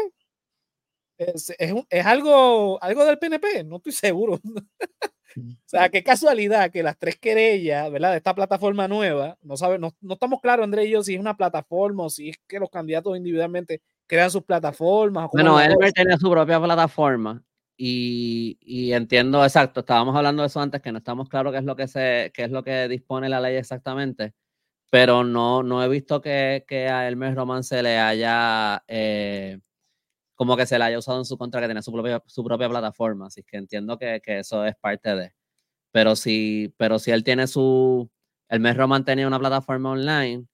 es, 1.17 1.53
es, 1.59 2.05
algo, 2.05 2.81
algo 2.83 3.05
del 3.05 3.19
PNP, 3.19 3.63
no 3.63 3.77
estoy 3.77 3.91
seguro. 3.93 4.39
o 5.37 5.55
sea, 5.65 5.89
qué 5.89 6.03
casualidad 6.03 6.71
que 6.71 6.83
las 6.83 6.97
tres 6.97 7.17
querellas, 7.17 7.91
¿verdad? 7.91 8.11
De 8.11 8.17
esta 8.17 8.35
plataforma 8.35 8.87
nueva, 8.87 9.37
no, 9.41 9.57
sabe, 9.57 9.79
no, 9.79 9.93
no 10.01 10.13
estamos 10.13 10.41
claros, 10.41 10.63
André 10.63 10.85
y 10.85 10.91
yo, 10.91 11.03
si 11.03 11.15
es 11.15 11.19
una 11.19 11.37
plataforma 11.37 12.03
o 12.03 12.09
si 12.09 12.29
es 12.29 12.37
que 12.47 12.59
los 12.59 12.69
candidatos 12.69 13.17
individualmente 13.17 13.81
crean 14.07 14.31
sus 14.31 14.43
plataformas. 14.43 15.29
Bueno, 15.31 15.59
él 15.59 15.75
tiene 15.93 16.17
su 16.17 16.29
propia 16.29 16.61
plataforma 16.61 17.43
y, 17.77 18.57
y, 18.61 18.93
entiendo, 18.93 19.43
exacto, 19.43 19.79
estábamos 19.81 20.15
hablando 20.15 20.43
de 20.43 20.47
eso 20.47 20.61
antes, 20.61 20.81
que 20.81 20.91
no 20.91 20.99
estamos 20.99 21.29
claros 21.29 21.51
qué 21.51 21.59
es 21.59 21.65
lo 21.65 21.75
que, 21.75 21.87
se, 21.87 22.31
qué 22.33 22.43
es 22.43 22.51
lo 22.51 22.63
que 22.63 22.87
dispone 22.87 23.29
la 23.29 23.41
ley 23.41 23.55
exactamente, 23.55 24.33
pero 24.89 25.23
no, 25.23 25.63
no 25.63 25.83
he 25.83 25.89
visto 25.89 26.21
que, 26.21 26.65
que 26.67 26.87
a 26.87 27.07
Elmer 27.07 27.35
Román 27.35 27.63
se 27.63 27.81
le 27.81 27.97
haya... 27.97 28.83
Eh, 28.87 29.59
como 30.43 30.57
que 30.57 30.65
se 30.65 30.77
la 30.77 30.87
haya 30.87 30.99
usado 30.99 31.19
en 31.19 31.25
su 31.25 31.37
contra, 31.37 31.61
que 31.61 31.67
tiene 31.67 31.81
su 31.81 31.89
propia, 31.89 32.21
su 32.25 32.43
propia 32.43 32.67
plataforma. 32.67 33.27
Así 33.27 33.43
que 33.43 33.55
entiendo 33.55 33.97
que, 33.97 34.19
que 34.21 34.39
eso 34.39 34.65
es 34.65 34.75
parte 34.75 35.15
de. 35.15 35.33
Pero 35.93 36.17
si, 36.17 36.73
pero 36.77 36.99
si 36.99 37.11
él 37.11 37.23
tiene 37.23 37.47
su. 37.47 38.11
El 38.49 38.59
mes 38.59 38.75
Roman 38.75 39.05
tenía 39.05 39.25
una 39.25 39.39
plataforma 39.39 39.91
online 39.91 40.45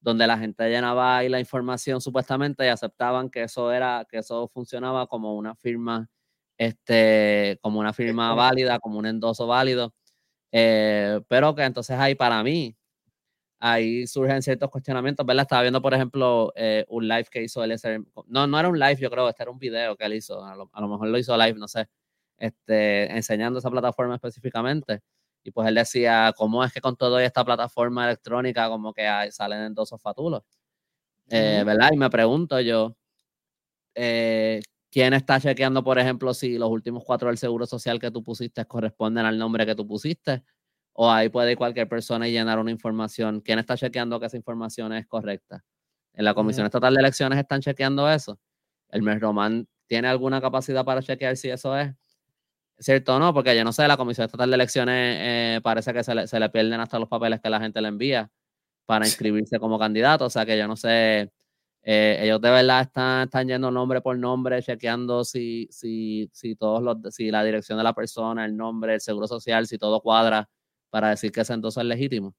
donde 0.00 0.26
la 0.26 0.36
gente 0.36 0.68
llenaba 0.68 1.16
ahí 1.16 1.30
la 1.30 1.40
información 1.40 2.02
supuestamente 2.02 2.66
y 2.66 2.68
aceptaban 2.68 3.30
que 3.30 3.44
eso 3.44 3.72
era, 3.72 4.06
que 4.10 4.18
eso 4.18 4.48
funcionaba 4.48 5.06
como 5.06 5.34
una 5.34 5.54
firma, 5.56 6.10
este, 6.58 7.58
como 7.62 7.80
una 7.80 7.94
firma 7.94 8.34
válida, 8.34 8.78
como 8.80 8.98
un 8.98 9.06
endoso 9.06 9.46
válido. 9.46 9.94
Eh, 10.52 11.22
pero 11.28 11.54
que 11.54 11.62
entonces 11.64 11.98
ahí 11.98 12.14
para 12.14 12.42
mí, 12.42 12.76
ahí 13.58 14.06
surgen 14.06 14.42
ciertos 14.42 14.70
cuestionamientos, 14.70 15.26
¿verdad? 15.26 15.42
Estaba 15.42 15.62
viendo, 15.62 15.82
por 15.82 15.94
ejemplo, 15.94 16.52
eh, 16.56 16.84
un 16.88 17.08
live 17.08 17.26
que 17.30 17.42
hizo 17.42 17.62
él. 17.64 17.76
No, 18.26 18.46
no 18.46 18.58
era 18.58 18.68
un 18.68 18.78
live, 18.78 18.96
yo 18.96 19.10
creo, 19.10 19.28
este 19.28 19.42
era 19.42 19.50
un 19.50 19.58
video 19.58 19.96
que 19.96 20.04
él 20.04 20.14
hizo. 20.14 20.44
A 20.44 20.54
lo, 20.56 20.88
mejor 20.88 21.08
lo 21.08 21.18
hizo 21.18 21.36
live, 21.36 21.58
no 21.58 21.68
sé, 21.68 21.88
este, 22.38 23.12
enseñando 23.14 23.58
esa 23.58 23.70
plataforma 23.70 24.14
específicamente. 24.14 25.00
Y 25.44 25.50
pues 25.50 25.68
él 25.68 25.74
decía, 25.76 26.32
¿cómo 26.36 26.64
es 26.64 26.72
que 26.72 26.80
con 26.80 26.96
toda 26.96 27.22
esta 27.24 27.44
plataforma 27.44 28.04
electrónica 28.06 28.68
como 28.68 28.92
que 28.92 29.06
hay, 29.06 29.30
salen 29.32 29.62
endosos 29.62 30.00
fatulos? 30.00 30.42
Eh, 31.30 31.62
¿Verdad? 31.64 31.90
Y 31.92 31.96
me 31.96 32.10
pregunto 32.10 32.60
yo, 32.60 32.96
eh, 33.94 34.60
¿quién 34.90 35.14
está 35.14 35.40
chequeando, 35.40 35.82
por 35.84 35.98
ejemplo, 35.98 36.34
si 36.34 36.58
los 36.58 36.70
últimos 36.70 37.04
cuatro 37.04 37.28
del 37.28 37.38
Seguro 37.38 37.66
Social 37.66 37.98
que 37.98 38.10
tú 38.10 38.22
pusiste 38.22 38.64
corresponden 38.66 39.26
al 39.26 39.38
nombre 39.38 39.66
que 39.66 39.74
tú 39.74 39.86
pusiste? 39.86 40.42
O 41.00 41.08
ahí 41.08 41.28
puede 41.28 41.52
ir 41.52 41.56
cualquier 41.56 41.88
persona 41.88 42.26
y 42.26 42.32
llenar 42.32 42.58
una 42.58 42.72
información. 42.72 43.40
¿Quién 43.40 43.60
está 43.60 43.76
chequeando 43.76 44.18
que 44.18 44.26
esa 44.26 44.36
información 44.36 44.92
es 44.92 45.06
correcta? 45.06 45.64
En 46.12 46.24
la 46.24 46.34
Comisión 46.34 46.66
Estatal 46.66 46.92
de 46.92 46.98
Elecciones 46.98 47.38
están 47.38 47.60
chequeando 47.60 48.10
eso. 48.10 48.40
El 48.88 49.02
mes 49.02 49.20
Román 49.20 49.68
tiene 49.86 50.08
alguna 50.08 50.40
capacidad 50.40 50.84
para 50.84 51.00
chequear 51.00 51.36
si 51.36 51.50
eso 51.50 51.78
es 51.78 51.94
cierto 52.80 53.14
o 53.14 53.20
no, 53.20 53.32
porque 53.32 53.54
yo 53.56 53.62
no 53.62 53.72
sé, 53.72 53.86
la 53.86 53.96
Comisión 53.96 54.24
Estatal 54.24 54.50
de 54.50 54.56
Elecciones 54.56 55.16
eh, 55.20 55.60
parece 55.62 55.92
que 55.92 56.02
se 56.02 56.16
le, 56.16 56.26
se 56.26 56.40
le, 56.40 56.50
pierden 56.50 56.80
hasta 56.80 56.98
los 56.98 57.08
papeles 57.08 57.40
que 57.40 57.48
la 57.48 57.60
gente 57.60 57.80
le 57.80 57.86
envía 57.86 58.28
para 58.84 59.06
inscribirse 59.06 59.60
como 59.60 59.78
candidato, 59.78 60.24
o 60.24 60.30
sea 60.30 60.44
que 60.44 60.58
yo 60.58 60.66
no 60.66 60.74
sé, 60.74 61.30
eh, 61.84 62.18
ellos 62.22 62.40
de 62.40 62.50
verdad 62.50 62.80
están, 62.80 63.26
están 63.26 63.46
yendo 63.46 63.70
nombre 63.70 64.00
por 64.00 64.18
nombre, 64.18 64.60
chequeando 64.62 65.22
si, 65.22 65.68
si, 65.70 66.28
si, 66.32 66.56
todos 66.56 66.82
los, 66.82 67.14
si 67.14 67.30
la 67.30 67.44
dirección 67.44 67.78
de 67.78 67.84
la 67.84 67.92
persona, 67.92 68.44
el 68.44 68.56
nombre, 68.56 68.94
el 68.94 69.00
seguro 69.00 69.28
social, 69.28 69.68
si 69.68 69.78
todo 69.78 70.00
cuadra 70.00 70.48
para 70.90 71.10
decir 71.10 71.32
que 71.32 71.40
entonces 71.40 71.80
es 71.80 71.86
legítimo. 71.86 72.34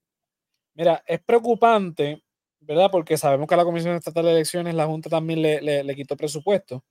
Mira, 0.75 1.03
es 1.05 1.19
preocupante, 1.21 2.23
¿verdad? 2.59 2.89
Porque 2.91 3.17
sabemos 3.17 3.47
que 3.47 3.55
la 3.55 3.65
Comisión 3.65 3.95
Estatal 3.95 4.25
de 4.25 4.31
Elecciones 4.31 4.75
la 4.75 4.85
Junta 4.85 5.09
también 5.09 5.41
le, 5.41 5.61
le, 5.61 5.83
le 5.83 5.95
quitó 5.95 6.15
presupuesto. 6.15 6.83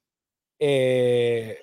Eh, 0.59 1.59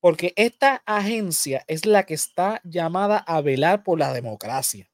porque 0.00 0.34
esta 0.36 0.82
agencia 0.84 1.64
es 1.66 1.86
la 1.86 2.04
que 2.04 2.14
está 2.14 2.60
llamada 2.62 3.18
a 3.18 3.40
velar 3.40 3.82
por 3.82 3.98
la 3.98 4.12
democracia. 4.12 4.90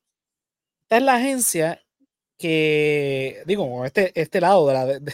Esta 0.83 0.97
es 0.99 1.03
la 1.03 1.17
agencia 1.17 1.83
que, 2.39 3.43
digo, 3.47 3.85
este, 3.85 4.13
este 4.21 4.41
lado 4.41 4.67
de 4.69 4.75
la... 4.75 4.87
De, 4.87 5.13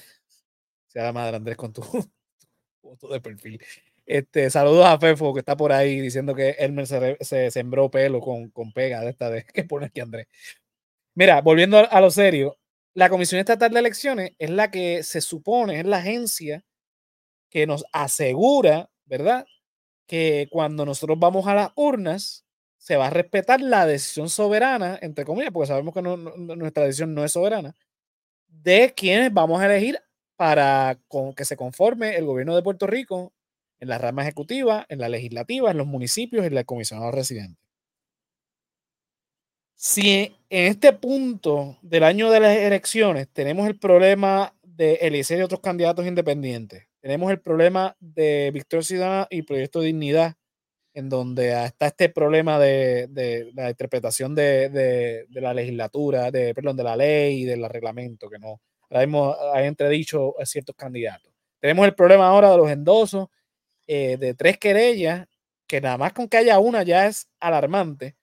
se 0.89 1.01
llama 1.01 1.29
Andrés 1.29 1.57
con 1.57 1.73
tu 1.73 1.83
foto 2.83 3.09
de 3.09 3.21
perfil. 3.21 3.61
Este, 4.07 4.51
saludos 4.51 4.87
a 4.87 4.99
Fefo 5.01 5.35
que 5.35 5.41
está 5.41 5.57
por 5.57 5.73
ahí 5.73 6.01
diciendo 6.01 6.35
que 6.35 6.51
Elmer 6.59 6.87
se, 6.87 7.17
se 7.21 7.51
sembró 7.51 7.91
pelo 7.91 8.21
con, 8.21 8.51
con 8.51 8.73
pega 8.73 9.01
de 9.01 9.11
esta 9.11 9.29
vez 9.29 9.45
que 9.53 9.65
pone 9.65 9.87
aquí 9.87 10.01
Andrés. 10.01 10.29
Mira, 11.15 11.41
volviendo 11.43 11.79
a, 11.79 11.83
a, 11.83 12.01
lo 12.01 12.11
serio, 12.11 12.59
la 12.95 13.09
Comisión 13.09 13.41
Estatal 13.41 13.73
de 13.73 13.81
Elecciones 13.81 14.33
es 14.39 14.51
la 14.51 14.71
que 14.71 15.03
se 15.03 15.21
supone, 15.21 15.81
es 15.81 15.87
la 15.87 15.99
agencia 15.99 16.65
que 17.51 17.67
nos 17.67 17.85
asegura, 17.93 18.91
¿verdad? 19.07 19.47
Que 20.07 20.49
cuando 20.51 20.85
nosotros 20.87 21.19
vamos 21.19 21.47
a 21.47 21.55
las 21.55 21.71
urnas, 21.75 22.47
se 22.79 22.97
va 22.97 23.09
a 23.09 23.11
respetar 23.11 23.61
la 23.61 23.87
decisión 23.87 24.29
soberana, 24.29 24.99
entre 25.03 25.25
comillas, 25.25 25.53
porque 25.53 25.69
sabemos 25.69 25.93
que 25.95 26.03
no, 26.03 26.17
no, 26.17 26.55
nuestra 26.57 26.85
decisión 26.85 27.15
no 27.15 27.25
es 27.25 27.33
soberana, 27.33 27.75
de 28.49 28.95
quienes 28.97 29.33
vamos 29.33 29.61
a 29.61 29.67
elegir 29.67 29.99
para 30.37 30.99
con, 31.09 31.35
que 31.35 31.45
se 31.45 31.57
conforme 31.57 32.17
el 32.17 32.27
gobierno 32.27 32.55
de 32.55 32.63
Puerto 32.63 32.87
Rico 32.87 33.33
en 33.81 33.89
la 33.89 33.99
rama 33.99 34.23
ejecutiva, 34.23 34.87
en 34.89 34.99
la 34.99 35.09
legislativa, 35.09 35.71
en 35.71 35.79
los 35.79 35.87
municipios 35.87 36.45
y 36.45 36.49
en 36.49 36.55
la 36.55 36.65
comisionado 36.65 37.11
residente. 37.11 37.61
Si 39.75 40.35
en 40.49 40.67
este 40.73 40.93
punto 40.95 41.77
del 41.83 42.03
año 42.03 42.31
de 42.31 42.41
las 42.41 42.57
elecciones 42.57 43.29
tenemos 43.29 43.67
el 43.69 43.79
problema 43.79 44.55
de 44.63 44.95
Eliseo 44.95 45.39
y 45.39 45.43
otros 45.43 45.61
candidatos 45.61 46.07
independientes, 46.07 46.89
tenemos 47.01 47.31
el 47.31 47.41
problema 47.41 47.95
de 48.01 48.51
Victoria 48.53 48.83
Ciudadana 48.83 49.27
y 49.31 49.43
Proyecto 49.43 49.81
de 49.81 49.87
Dignidad, 49.87 50.35
en 50.95 51.11
donde 51.11 51.53
está 51.65 51.89
este 51.89 52.09
problema 52.09 52.59
de, 52.59 53.07
de 53.09 53.53
la 53.55 53.69
interpretación 53.69 54.35
de, 54.35 54.71
de, 54.71 55.27
de, 55.29 55.41
la 55.43 55.53
legislatura, 55.53 56.31
de, 56.31 56.55
perdón, 56.55 56.77
de 56.77 56.83
la 56.83 56.97
ley 56.97 57.43
y 57.43 57.45
del 57.45 57.69
reglamento, 57.69 58.31
que 58.31 58.39
no, 58.39 58.63
ahora 58.89 59.07
mismo 59.07 59.37
hay 59.53 59.67
entredicho 59.67 60.41
a 60.41 60.47
ciertos 60.47 60.75
candidatos. 60.75 61.31
Tenemos 61.61 61.85
el 61.85 61.95
problema 61.95 62.29
ahora 62.29 62.51
de 62.51 62.57
los 62.57 62.71
endosos, 62.71 63.29
eh, 63.87 64.17
de 64.19 64.35
tres 64.35 64.59
querellas, 64.59 65.29
que 65.67 65.81
nada 65.81 65.99
más 65.99 66.13
con 66.13 66.29
que 66.29 66.37
haya 66.39 66.59
una 66.59 66.83
ya 66.83 67.07
es 67.07 67.29
alarmante, 67.41 68.17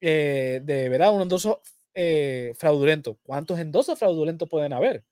eh, 0.00 0.60
de 0.64 0.88
verdad, 0.90 1.14
un 1.14 1.22
endoso 1.22 1.62
eh, 1.94 2.54
fraudulento. 2.58 3.18
¿Cuántos 3.24 3.58
endosos 3.60 3.98
fraudulentos 3.98 4.48
pueden 4.48 4.72
haber? 4.74 5.04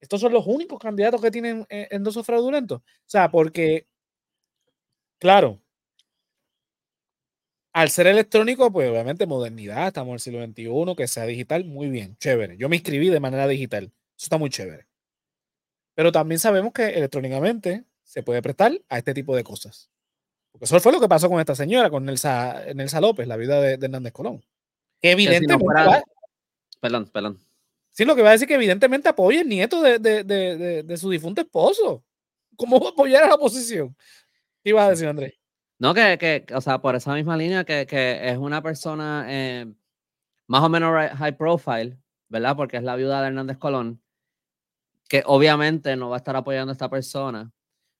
Estos 0.00 0.20
son 0.20 0.32
los 0.32 0.46
únicos 0.46 0.78
candidatos 0.80 1.20
que 1.22 1.30
tienen 1.30 1.66
endosos 1.70 2.26
fraudulentos. 2.26 2.80
O 2.80 2.84
sea, 3.06 3.30
porque, 3.30 3.86
claro, 5.18 5.60
al 7.72 7.88
ser 7.90 8.06
electrónico, 8.06 8.70
pues 8.72 8.90
obviamente 8.90 9.26
modernidad, 9.26 9.86
estamos 9.88 10.08
en 10.10 10.14
el 10.14 10.20
siglo 10.20 10.40
XXI, 10.40 10.94
que 10.96 11.08
sea 11.08 11.24
digital, 11.26 11.64
muy 11.64 11.88
bien, 11.88 12.16
chévere. 12.18 12.56
Yo 12.58 12.68
me 12.68 12.76
inscribí 12.76 13.08
de 13.08 13.20
manera 13.20 13.46
digital, 13.48 13.84
eso 13.84 13.94
está 14.26 14.36
muy 14.38 14.50
chévere. 14.50 14.86
Pero 15.94 16.12
también 16.12 16.38
sabemos 16.38 16.72
que 16.72 16.86
electrónicamente 16.88 17.84
se 18.08 18.22
puede 18.22 18.40
prestar 18.40 18.72
a 18.88 18.98
este 18.98 19.12
tipo 19.12 19.36
de 19.36 19.44
cosas. 19.44 19.90
Porque 20.50 20.64
eso 20.64 20.80
fue 20.80 20.92
lo 20.92 21.00
que 21.00 21.08
pasó 21.08 21.28
con 21.28 21.40
esta 21.40 21.54
señora, 21.54 21.90
con 21.90 22.06
Nelsa, 22.06 22.64
Nelsa 22.74 23.02
López, 23.02 23.28
la 23.28 23.36
vida 23.36 23.60
de, 23.60 23.76
de 23.76 23.86
Hernández 23.86 24.14
Colón. 24.14 24.42
Que 25.00 25.12
evidentemente... 25.12 25.52
Si 25.52 25.58
no 25.58 25.64
fuera... 25.64 26.02
Perdón, 26.80 27.10
perdón. 27.12 27.38
Sí, 27.90 28.06
lo 28.06 28.16
que 28.16 28.22
va 28.22 28.30
a 28.30 28.32
decir 28.32 28.48
que 28.48 28.54
evidentemente 28.54 29.10
apoya 29.10 29.42
el 29.42 29.48
nieto 29.48 29.82
de, 29.82 29.98
de, 29.98 30.24
de, 30.24 30.82
de, 30.84 30.96
su 30.96 31.10
difunto 31.10 31.42
esposo. 31.42 32.02
¿Cómo 32.56 32.80
va 32.80 32.86
a 32.86 32.90
apoyar 32.92 33.24
a 33.24 33.28
la 33.28 33.34
oposición? 33.34 33.94
¿Qué 34.64 34.70
ibas 34.70 34.86
a 34.86 34.90
decir, 34.90 35.06
Andrés? 35.06 35.34
No, 35.78 35.92
que, 35.92 36.16
que, 36.16 36.54
o 36.54 36.60
sea, 36.62 36.80
por 36.80 36.96
esa 36.96 37.12
misma 37.14 37.36
línea, 37.36 37.64
que, 37.64 37.86
que 37.86 38.30
es 38.30 38.38
una 38.38 38.62
persona 38.62 39.26
eh, 39.28 39.66
más 40.46 40.62
o 40.62 40.68
menos 40.70 40.92
high 41.18 41.36
profile, 41.36 41.98
¿verdad? 42.28 42.56
Porque 42.56 42.78
es 42.78 42.82
la 42.82 42.96
viuda 42.96 43.20
de 43.20 43.28
Hernández 43.28 43.58
Colón, 43.58 44.00
que 45.08 45.22
obviamente 45.26 45.94
no 45.94 46.08
va 46.08 46.16
a 46.16 46.18
estar 46.18 46.36
apoyando 46.36 46.70
a 46.70 46.72
esta 46.72 46.88
persona. 46.88 47.52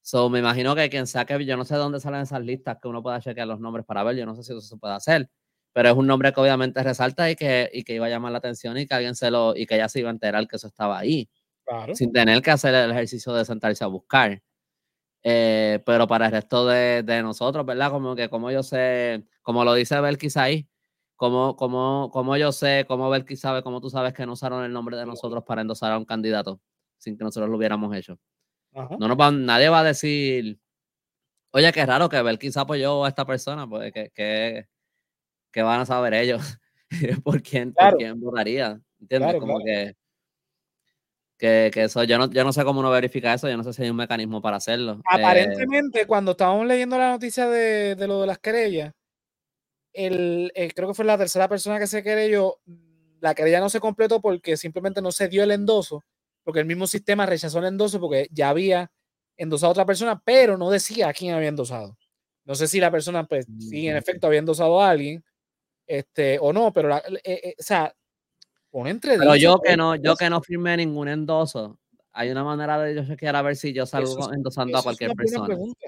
So, 0.03 0.31
me 0.31 0.39
imagino 0.39 0.75
que 0.75 0.89
quien 0.89 1.07
saque, 1.07 1.45
yo 1.45 1.57
no 1.57 1.65
sé 1.65 1.77
dónde 1.77 2.01
salen 2.01 2.23
esas 2.23 2.41
listas 2.43 2.79
que 2.81 2.89
uno 2.89 3.03
pueda 3.03 3.21
chequear 3.21 3.47
los 3.47 3.61
nombres 3.61 3.85
para 3.85 4.03
ver, 4.05 4.17
yo 4.17 4.27
no 4.27 4.35
sé 4.35 4.43
si 4.43 4.53
eso 4.53 4.61
se 4.61 4.77
puede 4.77 4.95
hacer 4.95 5.29
pero 5.73 5.91
es 5.91 5.97
un 5.97 6.09
nombre 6.09 6.33
que 6.33 6.41
obviamente 6.41 6.83
resalta 6.83 7.31
y 7.31 7.37
que, 7.37 7.71
y 7.73 7.85
que 7.85 7.95
iba 7.95 8.07
a 8.07 8.09
llamar 8.09 8.33
la 8.33 8.39
atención 8.39 8.77
y 8.79 8.87
que 8.87 8.95
alguien 8.95 9.15
se 9.15 9.31
lo, 9.31 9.55
y 9.55 9.65
que 9.65 9.77
ella 9.77 9.89
se 9.89 10.01
iba 10.01 10.09
a 10.09 10.13
enterar 10.13 10.47
que 10.49 10.57
eso 10.57 10.67
estaba 10.67 10.99
ahí, 10.99 11.31
claro. 11.65 11.95
sin 11.95 12.13
tener 12.13 12.43
que 12.43 12.51
hacer 12.51 12.75
el 12.75 12.91
ejercicio 12.91 13.33
de 13.33 13.45
sentarse 13.45 13.85
a 13.85 13.87
buscar. 13.87 14.43
Eh, 15.23 15.81
pero 15.87 16.09
para 16.09 16.27
el 16.27 16.33
resto 16.33 16.67
de, 16.67 17.05
de, 17.05 17.23
nosotros, 17.23 17.67
¿verdad? 17.67 17.91
Como 17.93 18.17
que 18.17 18.29
como 18.29 18.51
yo 18.51 18.65
sé, 18.65 19.25
como 19.43 19.65
lo 19.65 19.75
dice 19.75 20.01
Belkis 20.01 20.37
ahí, 20.37 20.69
como, 21.17 21.57
como, 21.57 22.11
como 22.13 22.37
yo 22.37 22.53
sé, 22.53 22.85
como 22.89 23.09
Belkis 23.09 23.41
sabe, 23.41 23.63
como 23.63 23.81
tú 23.81 23.91
sabes 23.91 24.15
que 24.15 24.27
no 24.27 24.33
usaron 24.33 24.65
el 24.65 24.73
nombre 24.73 24.97
de 24.97 25.07
nosotros 25.07 25.45
para 25.45 25.61
endosar 25.63 25.93
a 25.93 25.99
un 25.99 26.05
candidato 26.05 26.61
sin 26.99 27.17
que 27.17 27.25
nosotros 27.25 27.51
lo 27.51 27.57
hubiéramos 27.57 27.95
hecho. 27.95 28.19
Ajá. 28.79 28.97
No 28.99 29.09
nos 29.09 29.16
va, 29.18 29.31
nadie 29.31 29.68
va 29.68 29.81
a 29.81 29.85
decir, 29.85 30.59
oye, 31.51 31.72
qué 31.72 31.85
raro 31.85 32.09
que 32.09 32.22
Belkis 32.22 32.57
apoyó 32.57 33.05
a 33.05 33.09
esta 33.09 33.26
persona, 33.26 33.68
pues 33.68 33.93
que, 33.93 34.11
que 34.14 34.68
que 35.53 35.62
van 35.62 35.81
a 35.81 35.87
saber 35.87 36.14
ellos 36.14 36.59
por 37.24 37.43
quién, 37.43 37.72
claro. 37.72 37.93
por 37.93 37.99
quién 37.99 38.20
votaría. 38.20 38.81
¿Entiendes? 39.01 39.31
Claro, 39.31 39.41
como 39.41 39.61
claro. 39.61 39.64
que, 39.64 39.97
que, 41.39 41.70
que, 41.72 41.83
eso, 41.85 42.05
yo 42.05 42.18
no, 42.18 42.31
yo 42.31 42.45
no 42.45 42.53
sé 42.53 42.64
cómo 42.64 42.81
uno 42.81 42.91
verifica 42.91 43.35
eso, 43.35 43.49
yo 43.49 43.57
no 43.57 43.62
sé 43.62 43.72
si 43.72 43.83
hay 43.83 43.91
un 43.91 43.97
mecanismo 43.97 44.43
para 44.43 44.57
hacerlo. 44.57 45.01
Aparentemente, 45.05 46.03
eh, 46.03 46.07
cuando 46.07 46.33
estábamos 46.33 46.66
leyendo 46.66 46.99
la 46.99 47.11
noticia 47.11 47.49
de, 47.49 47.95
de 47.95 48.09
lo 48.09 48.20
de 48.20 48.26
las 48.26 48.39
querellas, 48.39 48.93
el, 49.93 50.53
el, 50.55 50.74
creo 50.74 50.89
que 50.89 50.95
fue 50.95 51.05
la 51.05 51.18
tercera 51.18 51.49
persona 51.49 51.79
que 51.79 51.87
se 51.87 52.03
querelló, 52.03 52.61
la 53.20 53.35
querella 53.35 53.61
no 53.61 53.68
se 53.68 53.81
completó 53.81 54.20
porque 54.20 54.57
simplemente 54.57 55.01
no 55.01 55.12
se 55.12 55.29
dio 55.29 55.43
el 55.45 55.51
endoso, 55.51 56.05
porque 56.49 56.61
el 56.61 56.67
mismo 56.67 56.87
sistema 56.87 57.27
rechazó 57.27 57.59
el 57.59 57.67
endoso 57.67 58.01
porque 58.01 58.27
ya 58.33 58.49
había 58.49 58.91
endosado 59.37 59.69
a 59.69 59.73
otra 59.73 59.85
persona, 59.85 60.19
pero 60.25 60.57
no 60.57 60.71
decía 60.71 61.11
a 61.11 61.13
quién 61.13 61.35
había 61.35 61.51
endosado. 61.51 61.99
No 62.47 62.55
sé 62.55 62.67
si 62.67 62.81
la 62.81 62.91
persona, 62.91 63.27
pues, 63.27 63.47
sí, 63.59 63.87
en 63.87 63.99
efecto, 63.99 64.27
había 64.27 64.39
endosado 64.39 64.81
a 64.81 64.89
alguien, 64.89 65.23
este, 65.87 66.39
o 66.41 66.55
no, 66.55 66.73
pero, 66.73 66.89
la, 66.89 67.03
eh, 67.07 67.21
eh, 67.23 67.55
o 67.59 67.63
sea, 67.63 67.95
pone 68.71 68.89
entre 68.89 69.19
Pero 69.19 69.37
yo 69.37 69.61
que 69.61 69.77
no, 69.77 69.95
yo 69.97 70.17
que 70.17 70.31
no 70.31 70.41
firmé 70.41 70.79
ningún 70.79 71.09
endoso, 71.09 71.79
hay 72.13 72.31
una 72.31 72.45
manera 72.45 72.81
de 72.81 72.95
yo 72.95 73.05
chequear 73.05 73.37
a 73.37 73.43
ver 73.43 73.55
si 73.55 73.75
yo 73.75 73.85
salgo 73.85 74.19
eso, 74.19 74.33
endosando 74.33 74.71
eso 74.71 74.79
a 74.79 74.83
cualquier 74.85 75.11
es 75.11 75.15
una 75.17 75.23
persona. 75.23 75.47
Pregunta. 75.49 75.87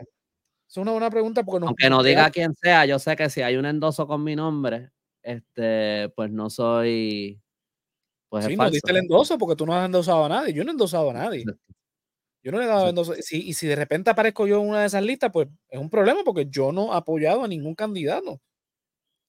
Es 0.69 0.77
una 0.77 0.93
buena 0.93 1.09
pregunta 1.09 1.43
porque 1.43 1.61
no, 1.61 1.69
Aunque 1.69 1.89
no 1.89 2.03
diga 2.03 2.31
quién 2.31 2.55
sea, 2.55 2.85
yo 2.85 2.99
sé 2.99 3.17
que 3.17 3.31
si 3.31 3.41
hay 3.41 3.57
un 3.57 3.65
endoso 3.65 4.07
con 4.07 4.23
mi 4.23 4.37
nombre, 4.37 4.91
este, 5.23 6.11
pues 6.11 6.31
no 6.31 6.51
soy. 6.51 7.41
Pues 8.31 8.45
sí, 8.47 8.53
es 8.53 8.59
no 8.59 8.71
diste 8.71 8.93
el 8.93 8.99
endoso 8.99 9.37
porque 9.37 9.57
tú 9.57 9.67
no 9.67 9.75
has 9.75 9.85
endosado 9.85 10.25
a 10.25 10.29
nadie. 10.29 10.55
Yo 10.55 10.63
no 10.63 10.71
he 10.71 10.73
endosado 10.73 11.11
a 11.11 11.13
nadie. 11.13 11.45
Yo 12.43 12.53
no 12.53 12.59
le 12.59 12.65
he 12.65 12.69
dado 12.69 12.89
endoso. 12.89 13.13
Si, 13.21 13.49
y 13.49 13.55
si 13.55 13.67
de 13.67 13.75
repente 13.75 14.09
aparezco 14.09 14.47
yo 14.47 14.61
en 14.63 14.69
una 14.69 14.81
de 14.81 14.87
esas 14.87 15.03
listas, 15.03 15.31
pues 15.33 15.49
es 15.69 15.81
un 15.81 15.91
problema 15.91 16.21
porque 16.25 16.47
yo 16.49 16.71
no 16.71 16.95
he 16.95 16.97
apoyado 16.97 17.43
a 17.43 17.49
ningún 17.49 17.75
candidato. 17.75 18.41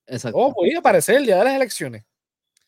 Exacto. 0.05 0.37
Oh, 0.37 0.53
voy 0.53 0.71
a 0.73 0.79
aparecer 0.79 1.15
el 1.15 1.25
día 1.25 1.37
de 1.37 1.43
las 1.43 1.55
elecciones. 1.55 2.05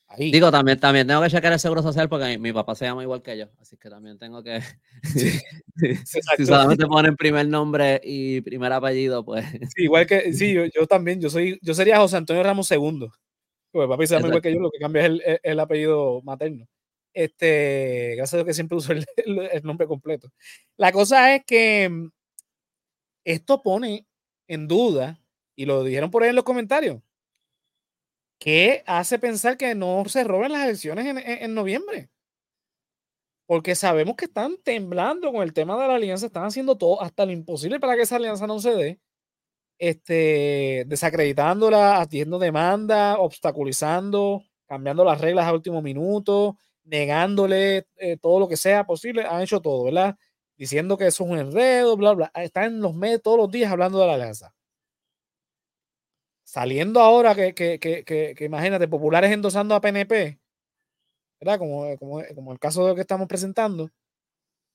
Ahí. 0.07 0.31
Digo, 0.31 0.51
también, 0.51 0.79
también 0.79 1.07
tengo 1.07 1.21
que 1.21 1.29
checar 1.29 1.53
el 1.53 1.59
seguro 1.59 1.84
social 1.84 2.09
porque 2.09 2.25
mi, 2.25 2.38
mi, 2.38 2.53
papá 2.53 2.75
se 2.75 2.86
llama 2.86 3.03
igual 3.03 3.21
que 3.21 3.38
yo, 3.38 3.47
así 3.59 3.77
que 3.77 3.89
también 3.89 4.17
tengo 4.17 4.43
que. 4.43 4.61
Sí. 5.03 5.39
si 6.38 6.45
solamente 6.45 6.86
ponen 6.88 7.15
primer 7.15 7.47
nombre 7.47 8.01
y 8.03 8.41
primer 8.41 8.73
apellido, 8.73 9.23
pues. 9.23 9.45
Sí, 9.75 9.84
igual 9.84 10.07
que. 10.07 10.34
Sí, 10.34 10.53
yo, 10.53 10.65
yo, 10.65 10.88
también. 10.88 11.21
Yo 11.21 11.29
soy, 11.29 11.59
yo 11.61 11.75
sería 11.75 11.97
José 11.97 12.17
Antonio 12.17 12.41
Ramos 12.41 12.71
II. 12.71 13.07
Porque 13.74 13.89
papi 13.89 14.07
se 14.07 14.15
llama 14.15 14.28
igual 14.28 14.41
que 14.41 14.53
yo, 14.53 14.59
lo 14.59 14.71
que 14.71 14.78
cambia 14.78 15.01
es 15.01 15.07
el, 15.07 15.21
el, 15.26 15.39
el, 15.43 15.59
apellido 15.59 16.21
materno. 16.21 16.67
Este, 17.13 18.13
gracias 18.15 18.36
a 18.36 18.38
Dios 18.38 18.47
que 18.47 18.53
siempre 18.53 18.78
uso 18.78 18.93
el, 18.93 19.05
el 19.15 19.63
nombre 19.63 19.88
completo. 19.88 20.32
La 20.78 20.91
cosa 20.91 21.36
es 21.36 21.43
que 21.43 21.89
mm, 21.89 22.09
esto 23.26 23.61
pone 23.61 24.05
en 24.47 24.67
duda, 24.67 25.19
y 25.55 25.65
lo 25.65 25.84
dijeron 25.84 26.11
por 26.11 26.24
ahí 26.24 26.30
en 26.30 26.36
los 26.36 26.43
comentarios, 26.43 27.01
¿qué 28.39 28.84
hace 28.86 29.19
pensar 29.19 29.57
que 29.57 29.76
no 29.76 30.03
se 30.07 30.24
roben 30.24 30.51
las 30.51 30.65
elecciones 30.65 31.05
en, 31.26 31.53
noviembre? 31.55 32.09
Porque 33.45 33.76
sabemos 33.76 34.15
que 34.15 34.26
están 34.26 34.57
temblando 34.63 35.32
con 35.32 35.43
el 35.43 35.53
tema 35.53 35.82
de 35.82 35.88
la 35.88 35.95
alianza, 35.95 36.26
están 36.28 36.45
haciendo 36.45 36.78
todo 36.78 37.01
hasta 37.01 37.26
lo 37.26 37.32
imposible 37.32 37.80
para 37.80 37.95
que 37.95 38.03
esa 38.03 38.17
alianza 38.17 38.47
no 38.47 38.59
se 38.59 38.76
dé, 38.76 38.99
este, 39.78 40.86
desacreditándola, 40.88 42.01
haciendo 42.01 42.39
demanda, 42.39 43.17
obstaculizando, 43.19 44.43
cambiando 44.67 45.05
las 45.05 45.19
reglas 45.21 45.47
a 45.47 45.53
último 45.53 45.82
minuto, 45.82 46.57
negándole 46.84 47.88
eh, 47.97 48.17
todo 48.21 48.39
lo 48.39 48.47
que 48.47 48.57
sea 48.57 48.86
posible, 48.86 49.26
han 49.26 49.41
hecho 49.41 49.61
todo, 49.61 49.86
¿verdad? 49.86 50.15
Diciendo 50.57 50.97
que 50.97 51.07
eso 51.07 51.24
es 51.26 51.30
un 51.32 51.38
enredo, 51.39 51.97
bla, 51.97 52.13
bla. 52.13 52.32
Están 52.36 52.65
en 52.65 52.82
los 52.82 52.95
medios 52.95 53.21
todos 53.21 53.38
los 53.38 53.51
días 53.51 53.71
hablando 53.71 53.99
de 53.99 54.07
la 54.07 54.13
alianza 54.15 54.53
saliendo 56.53 56.99
ahora 56.99 57.34
que, 57.34 57.55
que, 57.55 57.80
que, 57.80 58.03
que, 58.05 58.45
imagínate, 58.45 58.88
populares 58.88 59.32
endosando 59.32 59.74
a 59.74 59.82
PNP, 59.82 60.39
¿verdad? 61.41 61.57
Como, 61.57 61.97
como, 61.97 62.21
como 62.36 62.53
el 62.53 62.59
caso 62.59 62.84
de 62.84 62.89
lo 62.89 62.95
que 62.95 63.01
estamos 63.01 63.28
presentando, 63.28 63.89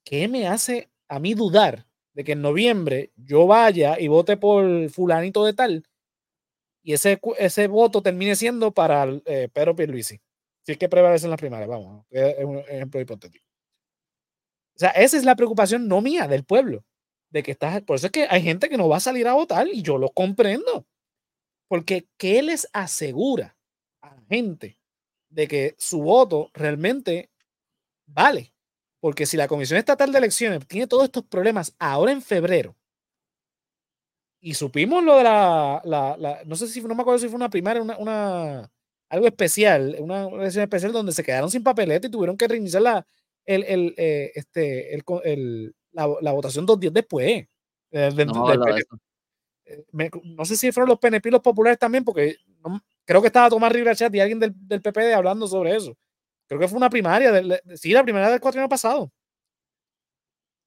¿qué 0.04 0.26
me 0.26 0.48
hace 0.48 0.90
a 1.08 1.20
mí 1.20 1.34
dudar 1.34 1.86
de 2.18 2.24
que 2.24 2.32
en 2.32 2.42
noviembre 2.42 3.12
yo 3.14 3.46
vaya 3.46 3.96
y 4.00 4.08
vote 4.08 4.36
por 4.36 4.90
fulanito 4.90 5.44
de 5.44 5.52
tal 5.52 5.84
y 6.82 6.92
ese, 6.92 7.20
ese 7.38 7.68
voto 7.68 8.02
termine 8.02 8.34
siendo 8.34 8.72
para 8.72 9.06
eh, 9.24 9.48
Pedro 9.52 9.76
Pierluisi? 9.76 10.20
Si 10.66 10.72
es 10.72 10.78
que 10.78 10.88
prevalece 10.88 11.26
en 11.26 11.30
las 11.30 11.38
primarias, 11.38 11.68
vamos, 11.68 12.04
es 12.10 12.44
un 12.44 12.58
ejemplo 12.58 13.00
hipotético. 13.00 13.46
O 14.74 14.78
sea, 14.80 14.90
esa 14.90 15.16
es 15.16 15.24
la 15.24 15.36
preocupación 15.36 15.86
no 15.86 16.00
mía, 16.00 16.26
del 16.26 16.44
pueblo, 16.44 16.84
de 17.30 17.44
que 17.44 17.52
estás, 17.52 17.82
por 17.82 17.94
eso 17.94 18.06
es 18.06 18.12
que 18.12 18.26
hay 18.28 18.42
gente 18.42 18.68
que 18.68 18.76
no 18.76 18.88
va 18.88 18.96
a 18.96 19.00
salir 19.00 19.28
a 19.28 19.34
votar 19.34 19.68
y 19.68 19.82
yo 19.82 19.96
lo 19.96 20.08
comprendo. 20.08 20.88
Porque 21.68 22.08
¿qué 22.16 22.42
les 22.42 22.68
asegura 22.72 23.56
a 24.00 24.16
la 24.16 24.22
gente 24.28 24.80
de 25.28 25.46
que 25.46 25.76
su 25.78 26.02
voto 26.02 26.50
realmente 26.52 27.30
vale? 28.06 28.52
Porque 29.00 29.26
si 29.26 29.36
la 29.36 29.48
Comisión 29.48 29.78
Estatal 29.78 30.10
de 30.10 30.18
Elecciones 30.18 30.66
tiene 30.66 30.86
todos 30.86 31.04
estos 31.04 31.24
problemas 31.24 31.74
ahora 31.78 32.12
en 32.12 32.22
febrero, 32.22 32.74
y 34.40 34.54
supimos 34.54 35.02
lo 35.02 35.16
de 35.16 35.24
la, 35.24 36.42
no 36.46 36.56
sé 36.56 36.68
si, 36.68 36.80
no 36.82 36.94
me 36.94 37.02
acuerdo 37.02 37.18
si 37.18 37.28
fue 37.28 37.36
una 37.36 37.50
primaria, 37.50 37.82
una, 37.82 38.70
algo 39.08 39.26
especial, 39.26 39.96
una 39.98 40.28
elección 40.28 40.62
especial 40.62 40.92
donde 40.92 41.12
se 41.12 41.24
quedaron 41.24 41.50
sin 41.50 41.62
papeleta 41.62 42.06
y 42.06 42.10
tuvieron 42.10 42.36
que 42.36 42.46
reiniciar 42.46 42.82
la, 42.82 43.06
el, 43.44 43.64
el, 43.64 43.94
eh, 43.96 44.32
este, 44.34 44.94
el, 44.94 45.74
la, 45.92 46.32
votación 46.32 46.66
dos 46.66 46.78
días 46.78 46.92
después. 46.92 47.26
Eh, 47.26 47.48
eh, 47.90 48.14
no 50.24 50.44
sé 50.44 50.56
si 50.56 50.70
fueron 50.70 50.90
los 50.90 50.98
PNP 50.98 51.30
los 51.30 51.40
populares 51.40 51.78
también, 51.78 52.04
porque 52.04 52.36
creo 53.04 53.20
que 53.20 53.26
estaba 53.26 53.50
Tomás 53.50 53.72
Rivera 53.72 53.96
Chat 53.96 54.14
y 54.14 54.20
alguien 54.20 54.38
del, 54.38 54.52
del, 54.54 54.80
PPD 54.80 55.14
hablando 55.14 55.48
sobre 55.48 55.74
eso. 55.74 55.96
Creo 56.48 56.60
que 56.60 56.68
fue 56.68 56.78
una 56.78 56.90
primaria, 56.90 57.30
sí, 57.76 57.92
la 57.92 58.02
primaria 58.02 58.30
del 58.30 58.40
cuatro 58.40 58.60
años 58.60 58.70
pasado. 58.70 59.12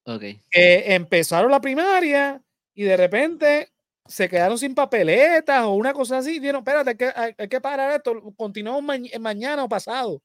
Ok. 0.04 0.22
empezaron 0.50 1.50
la 1.50 1.60
primaria 1.60 2.42
y 2.74 2.84
de 2.84 2.96
repente 2.96 3.72
se 4.06 4.28
quedaron 4.28 4.58
sin 4.58 4.74
papeletas 4.74 5.64
o 5.64 5.72
una 5.72 5.92
cosa 5.92 6.18
así. 6.18 6.38
Dieron, 6.38 6.60
espérate, 6.60 6.90
hay 6.90 6.96
que, 6.96 7.34
hay, 7.38 7.48
que 7.48 7.60
parar 7.60 7.92
esto. 7.92 8.32
Continuamos 8.36 8.98
mañana 9.20 9.64
o 9.64 9.68
pasado. 9.68 10.22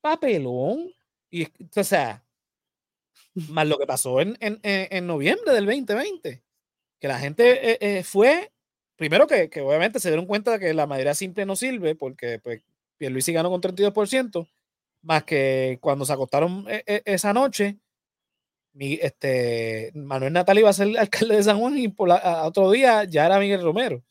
Papelón. 0.00 0.92
Y, 1.30 1.44
o 1.44 1.84
sea, 1.84 2.24
más 3.34 3.66
lo 3.66 3.78
que 3.78 3.86
pasó 3.86 4.20
en, 4.20 4.36
en, 4.40 4.58
en 4.62 5.06
noviembre 5.06 5.52
del 5.52 5.66
2020 5.66 6.44
que 7.04 7.08
la 7.08 7.18
gente 7.18 7.72
eh, 7.72 7.78
eh, 7.82 8.02
fue, 8.02 8.50
primero 8.96 9.26
que, 9.26 9.50
que, 9.50 9.60
obviamente 9.60 10.00
se 10.00 10.08
dieron 10.08 10.24
cuenta 10.24 10.52
de 10.52 10.58
que 10.58 10.72
la 10.72 10.86
mayoría 10.86 11.12
simple 11.12 11.44
no 11.44 11.54
sirve, 11.54 11.94
porque 11.94 12.38
pues, 12.38 12.62
Pierluisi 12.96 13.30
ganó 13.30 13.50
con 13.50 13.60
32%, 13.60 14.48
más 15.04 15.24
que 15.24 15.78
cuando 15.80 16.04
se 16.04 16.12
acostaron 16.12 16.66
eh, 16.68 17.02
esa 17.04 17.32
noche, 17.32 17.78
mi, 18.72 18.94
este, 18.94 19.92
Manuel 19.94 20.32
Natal 20.32 20.58
iba 20.58 20.70
a 20.70 20.72
ser 20.72 20.98
alcalde 20.98 21.36
de 21.36 21.42
San 21.42 21.58
Juan 21.60 21.78
y 21.78 21.88
por 21.88 22.10
otro 22.10 22.70
día 22.70 23.04
ya 23.04 23.26
era 23.26 23.38
Miguel 23.38 23.62
Romero. 23.62 24.02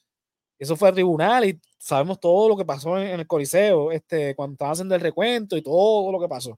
Eso 0.59 0.75
fue 0.77 0.89
al 0.89 0.95
tribunal 0.95 1.45
y 1.45 1.59
sabemos 1.77 2.19
todo 2.19 2.47
lo 2.49 2.57
que 2.57 2.65
pasó 2.65 2.97
en, 2.97 3.19
el 3.19 3.27
Coliseo, 3.27 3.91
este, 3.91 4.35
cuando 4.35 4.53
estaban 4.53 4.73
haciendo 4.73 4.95
el 4.95 5.01
recuento 5.01 5.57
y 5.57 5.61
todo 5.61 6.11
lo 6.11 6.19
que 6.19 6.29
pasó. 6.29 6.57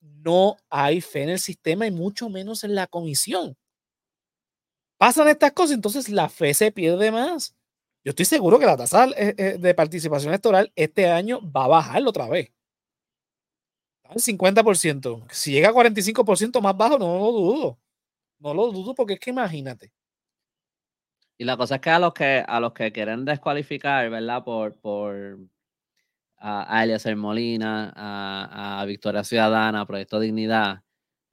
No 0.00 0.56
hay 0.68 1.00
fe 1.00 1.22
en 1.22 1.30
el 1.30 1.38
sistema 1.40 1.86
y 1.86 1.90
mucho 1.90 2.28
menos 2.28 2.64
en 2.64 2.74
la 2.74 2.86
comisión 2.86 3.56
pasan 5.04 5.28
estas 5.28 5.52
cosas, 5.52 5.74
entonces 5.74 6.08
la 6.08 6.30
fe 6.30 6.54
se 6.54 6.72
pierde 6.72 7.10
más. 7.10 7.54
Yo 8.04 8.10
estoy 8.10 8.24
seguro 8.24 8.58
que 8.58 8.66
la 8.66 8.76
tasa 8.76 9.06
eh, 9.16 9.34
eh, 9.36 9.56
de 9.58 9.74
participación 9.74 10.30
electoral 10.30 10.72
este 10.76 11.10
año 11.10 11.40
va 11.52 11.64
a 11.64 11.68
bajar 11.68 12.06
otra 12.06 12.26
vez. 12.26 12.50
Al 14.04 14.16
50%. 14.16 15.24
Si 15.30 15.52
llega 15.52 15.70
a 15.70 15.72
45% 15.72 16.60
más 16.60 16.76
bajo, 16.76 16.98
no 16.98 17.18
lo 17.18 17.32
dudo. 17.32 17.78
No 18.38 18.54
lo 18.54 18.70
dudo 18.70 18.94
porque 18.94 19.14
es 19.14 19.20
que 19.20 19.30
imagínate. 19.30 19.92
Y 21.36 21.44
la 21.44 21.56
cosa 21.56 21.76
es 21.76 21.80
que 21.80 21.90
a 21.90 21.98
los 21.98 22.14
que, 22.14 22.44
a 22.46 22.60
los 22.60 22.72
que 22.72 22.92
quieren 22.92 23.24
descualificar, 23.24 24.08
¿verdad? 24.10 24.44
Por, 24.44 24.78
por 24.80 25.38
a, 26.38 26.82
a 26.82 27.16
Molina, 27.16 27.92
a, 27.96 28.84
Victoria 28.86 29.24
Ciudadana, 29.24 29.86
Proyecto 29.86 30.20
Dignidad, 30.20 30.82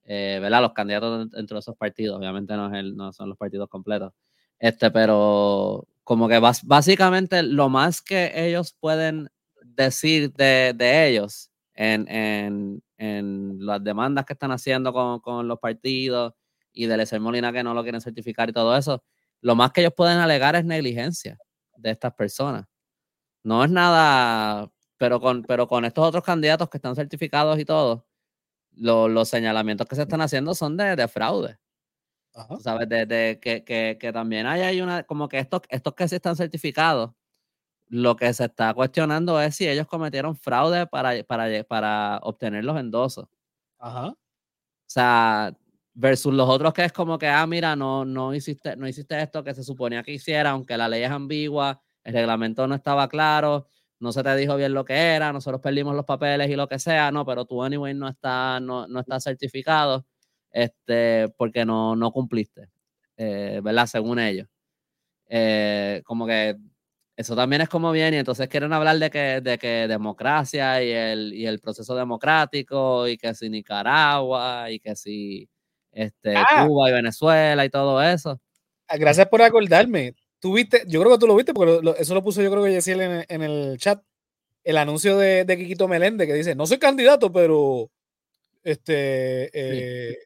eh, 0.03 0.39
¿verdad? 0.41 0.61
Los 0.61 0.73
candidatos 0.73 1.29
dentro 1.31 1.55
de 1.55 1.59
esos 1.59 1.75
partidos, 1.77 2.17
obviamente 2.17 2.55
no, 2.55 2.67
es 2.67 2.79
el, 2.79 2.95
no 2.95 3.13
son 3.13 3.29
los 3.29 3.37
partidos 3.37 3.69
completos, 3.69 4.13
este, 4.57 4.89
pero 4.89 5.87
como 6.03 6.27
que 6.27 6.39
básicamente 6.39 7.43
lo 7.43 7.69
más 7.69 8.01
que 8.01 8.31
ellos 8.33 8.73
pueden 8.79 9.29
decir 9.63 10.33
de, 10.33 10.73
de 10.75 11.09
ellos 11.09 11.50
en, 11.73 12.07
en, 12.07 12.83
en, 12.97 13.65
las 13.65 13.83
demandas 13.83 14.25
que 14.25 14.33
están 14.33 14.51
haciendo 14.51 14.93
con, 14.93 15.19
con 15.19 15.47
los 15.47 15.59
partidos 15.59 16.33
y 16.73 16.85
de 16.85 16.97
Lecer 16.97 17.19
Molina 17.19 17.51
que 17.51 17.63
no 17.63 17.73
lo 17.73 17.83
quieren 17.83 18.01
certificar 18.01 18.49
y 18.49 18.53
todo 18.53 18.75
eso, 18.75 19.03
lo 19.41 19.55
más 19.55 19.71
que 19.71 19.81
ellos 19.81 19.93
pueden 19.95 20.19
alegar 20.19 20.55
es 20.55 20.65
negligencia 20.65 21.37
de 21.77 21.91
estas 21.91 22.13
personas. 22.13 22.65
No 23.43 23.63
es 23.63 23.71
nada, 23.71 24.71
pero 24.97 25.19
con, 25.19 25.43
pero 25.43 25.67
con 25.67 25.85
estos 25.85 26.07
otros 26.07 26.23
candidatos 26.23 26.69
que 26.69 26.77
están 26.77 26.95
certificados 26.95 27.59
y 27.59 27.65
todo, 27.65 28.07
los 28.73 29.27
señalamientos 29.29 29.87
que 29.87 29.95
se 29.95 30.03
están 30.03 30.21
haciendo 30.21 30.53
son 30.55 30.77
de, 30.77 30.95
de 30.95 31.07
fraude. 31.07 31.57
¿Sabes? 32.59 32.87
De, 32.87 33.39
que, 33.41 33.63
que, 33.65 33.97
que, 33.99 34.13
también 34.13 34.45
hay, 34.45 34.61
hay 34.61 34.81
una, 34.81 35.03
como 35.03 35.27
que 35.27 35.37
estos, 35.39 35.61
estos 35.69 35.93
que 35.95 36.07
sí 36.07 36.15
están 36.15 36.37
certificados, 36.37 37.11
lo 37.91 38.15
que 38.15 38.33
se 38.33 38.45
está 38.45 38.73
cuestionando 38.73 39.41
es 39.41 39.55
si 39.57 39.67
ellos 39.67 39.85
cometieron 39.85 40.37
fraude 40.37 40.87
para, 40.87 41.21
para, 41.25 41.63
para 41.65 42.19
obtener 42.23 42.63
los 42.63 42.79
endosos. 42.79 43.27
Ajá. 43.79 44.07
O 44.07 44.17
sea, 44.87 45.53
versus 45.93 46.33
los 46.33 46.47
otros 46.47 46.73
que 46.73 46.85
es 46.85 46.93
como 46.93 47.17
que, 47.17 47.27
ah, 47.27 47.45
mira, 47.45 47.75
no, 47.75 48.05
no, 48.05 48.33
hiciste, 48.33 48.77
no 48.77 48.87
hiciste 48.87 49.21
esto 49.21 49.43
que 49.43 49.53
se 49.53 49.63
suponía 49.63 50.03
que 50.03 50.13
hiciera, 50.13 50.51
aunque 50.51 50.77
la 50.77 50.87
ley 50.87 51.03
es 51.03 51.11
ambigua, 51.11 51.81
el 52.05 52.13
reglamento 52.13 52.65
no 52.65 52.75
estaba 52.75 53.09
claro, 53.09 53.67
no 53.99 54.13
se 54.13 54.23
te 54.23 54.35
dijo 54.37 54.55
bien 54.55 54.73
lo 54.73 54.85
que 54.85 54.93
era, 54.93 55.33
nosotros 55.33 55.61
perdimos 55.61 55.93
los 55.93 56.05
papeles 56.05 56.49
y 56.49 56.55
lo 56.55 56.69
que 56.69 56.79
sea, 56.79 57.11
no, 57.11 57.25
pero 57.25 57.43
tú 57.43 57.61
anyway 57.61 57.93
no 57.93 58.07
está, 58.07 58.61
no, 58.61 58.87
no 58.87 59.01
está 59.01 59.19
certificado 59.19 60.05
este, 60.49 61.27
porque 61.37 61.65
no, 61.65 61.97
no 61.97 62.11
cumpliste, 62.11 62.69
eh, 63.17 63.59
¿verdad? 63.61 63.85
Según 63.85 64.19
ellos. 64.19 64.47
Eh, 65.27 66.01
como 66.05 66.25
que 66.25 66.57
eso 67.21 67.35
también 67.35 67.61
es 67.61 67.69
como 67.69 67.91
bien, 67.91 68.13
y 68.13 68.17
entonces 68.17 68.47
quieren 68.47 68.73
hablar 68.73 68.99
de 68.99 69.09
que, 69.09 69.41
de 69.41 69.57
que 69.57 69.87
democracia 69.87 70.83
y 70.83 70.91
el, 70.91 71.33
y 71.33 71.45
el 71.45 71.59
proceso 71.59 71.95
democrático, 71.95 73.07
y 73.07 73.17
que 73.17 73.33
si 73.33 73.49
Nicaragua, 73.49 74.69
y 74.69 74.79
que 74.79 74.95
si 74.95 75.49
este, 75.91 76.35
ah. 76.35 76.65
Cuba 76.67 76.89
y 76.89 76.93
Venezuela 76.93 77.65
y 77.65 77.69
todo 77.69 78.01
eso. 78.01 78.39
Ah, 78.87 78.97
gracias 78.97 79.27
por 79.27 79.41
acordarme 79.41 80.15
viste, 80.49 80.83
yo 80.87 80.99
creo 81.01 81.13
que 81.13 81.19
tú 81.19 81.27
lo 81.27 81.35
viste, 81.35 81.53
porque 81.53 81.93
eso 81.99 82.13
lo 82.15 82.23
puso 82.23 82.41
yo 82.41 82.49
creo 82.49 82.63
que 82.63 82.71
Yesiel 82.71 83.01
en, 83.01 83.25
en 83.27 83.43
el 83.43 83.77
chat, 83.77 84.01
el 84.63 84.77
anuncio 84.77 85.17
de, 85.17 85.45
de 85.45 85.57
Quiquito 85.57 85.87
Meléndez 85.87 86.27
que 86.27 86.33
dice, 86.33 86.55
no 86.55 86.65
soy 86.65 86.79
candidato, 86.79 87.31
pero 87.31 87.91
este, 88.63 89.49
eh, 89.53 90.17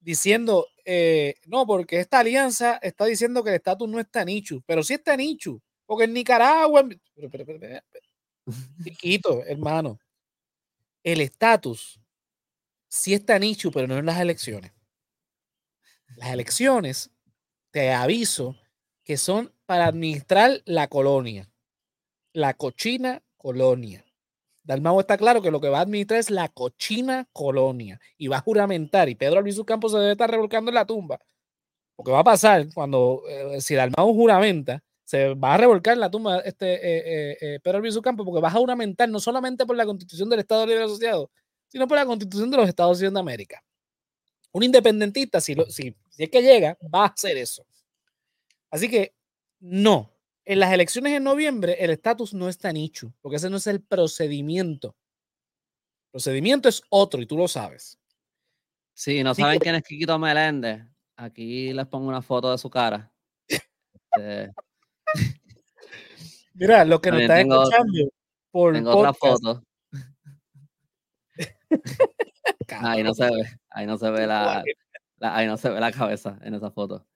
diciendo, 0.00 0.66
eh, 0.84 1.34
no, 1.46 1.66
porque 1.66 1.98
esta 1.98 2.20
alianza 2.20 2.78
está 2.82 3.06
diciendo 3.06 3.42
que 3.42 3.50
el 3.50 3.56
estatus 3.56 3.88
no 3.88 3.98
está 3.98 4.22
en 4.22 4.28
Ichu, 4.28 4.62
pero 4.66 4.82
sí 4.82 4.94
está 4.94 5.14
en 5.14 5.20
Ichu, 5.20 5.60
porque 5.86 6.04
en 6.04 6.12
Nicaragua, 6.12 6.84
Quiquito, 8.82 9.44
hermano, 9.46 9.98
el 11.02 11.20
estatus 11.20 12.00
sí 12.88 13.14
está 13.14 13.36
en 13.36 13.44
Ichu, 13.44 13.70
pero 13.70 13.86
no 13.86 13.96
en 13.96 14.06
las 14.06 14.20
elecciones. 14.20 14.72
Las 16.16 16.30
elecciones, 16.30 17.10
te 17.70 17.92
aviso, 17.92 18.56
que 19.04 19.16
son 19.16 19.52
para 19.66 19.86
administrar 19.86 20.62
la 20.64 20.88
colonia, 20.88 21.48
la 22.32 22.54
cochina 22.54 23.22
colonia. 23.36 24.04
Dalmau 24.64 24.98
está 24.98 25.16
claro 25.16 25.40
que 25.40 25.52
lo 25.52 25.60
que 25.60 25.68
va 25.68 25.78
a 25.78 25.82
administrar 25.82 26.18
es 26.18 26.30
la 26.30 26.48
cochina 26.48 27.28
colonia 27.32 28.00
y 28.18 28.26
va 28.26 28.38
a 28.38 28.40
juramentar. 28.40 29.08
Y 29.08 29.14
Pedro 29.14 29.40
Luis 29.40 29.60
Campos 29.64 29.92
se 29.92 29.98
debe 29.98 30.12
estar 30.12 30.28
revolcando 30.28 30.70
en 30.70 30.74
la 30.74 30.84
tumba. 30.84 31.20
Lo 31.96 32.04
que 32.04 32.10
va 32.10 32.20
a 32.20 32.24
pasar 32.24 32.66
cuando, 32.74 33.22
eh, 33.28 33.60
si 33.60 33.74
Dalmau 33.76 34.12
juramenta, 34.12 34.82
se 35.06 35.34
va 35.34 35.54
a 35.54 35.56
revolcar 35.56 35.96
la 35.96 36.10
tumba 36.10 36.40
este 36.40 36.74
eh, 36.74 36.80
eh, 37.30 37.38
eh, 37.40 37.60
Pedro 37.60 37.78
Albizu 37.78 38.02
Campo 38.02 38.24
porque 38.24 38.40
vas 38.40 38.52
a 38.52 38.58
juramentar 38.58 39.08
no 39.08 39.20
solamente 39.20 39.64
por 39.64 39.76
la 39.76 39.86
constitución 39.86 40.28
del 40.28 40.40
Estado 40.40 40.66
Libre 40.66 40.82
Asociado, 40.82 41.30
sino 41.68 41.86
por 41.86 41.96
la 41.96 42.04
constitución 42.04 42.50
de 42.50 42.56
los 42.56 42.68
Estados 42.68 42.98
Unidos 42.98 43.14
de 43.14 43.20
América. 43.20 43.62
Un 44.50 44.64
independentista, 44.64 45.40
si, 45.40 45.54
si, 45.68 45.94
si 46.10 46.24
es 46.24 46.28
que 46.28 46.42
llega, 46.42 46.76
va 46.92 47.04
a 47.04 47.06
hacer 47.06 47.36
eso. 47.36 47.64
Así 48.68 48.90
que 48.90 49.14
no, 49.60 50.12
en 50.44 50.58
las 50.58 50.72
elecciones 50.72 51.12
en 51.12 51.22
noviembre 51.22 51.76
el 51.78 51.90
estatus 51.90 52.34
no 52.34 52.48
está 52.48 52.72
nicho, 52.72 53.14
porque 53.22 53.36
ese 53.36 53.48
no 53.48 53.58
es 53.58 53.68
el 53.68 53.82
procedimiento. 53.82 54.96
El 56.06 56.10
procedimiento 56.10 56.68
es 56.68 56.82
otro 56.88 57.22
y 57.22 57.26
tú 57.26 57.36
lo 57.36 57.46
sabes. 57.46 57.96
Sí, 58.92 59.22
no 59.22 59.36
saben 59.36 59.60
quién 59.60 59.76
es 59.76 59.84
Quiquito 59.84 60.18
Meléndez. 60.18 60.82
Aquí 61.14 61.72
les 61.72 61.86
pongo 61.86 62.08
una 62.08 62.22
foto 62.22 62.50
de 62.50 62.58
su 62.58 62.68
cara. 62.68 63.12
Este, 64.16 64.50
Mira, 66.54 66.84
lo 66.84 67.00
que 67.00 67.10
nos 67.10 67.20
está 67.20 67.40
escuchando 67.40 68.10
por 68.50 68.74
tengo 68.74 68.96
otra 68.96 69.12
foto. 69.12 69.62
ahí 72.68 73.02
no 73.02 73.14
se 73.14 73.24
ve, 73.24 73.42
ahí 73.70 73.86
no 73.86 73.98
se 73.98 74.10
ve 74.10 74.26
la, 74.26 74.64
ahí 75.20 75.46
no 75.46 75.56
se 75.56 75.68
ve 75.68 75.80
la 75.80 75.92
cabeza 75.92 76.38
en 76.42 76.54
esa 76.54 76.70
foto. 76.70 77.06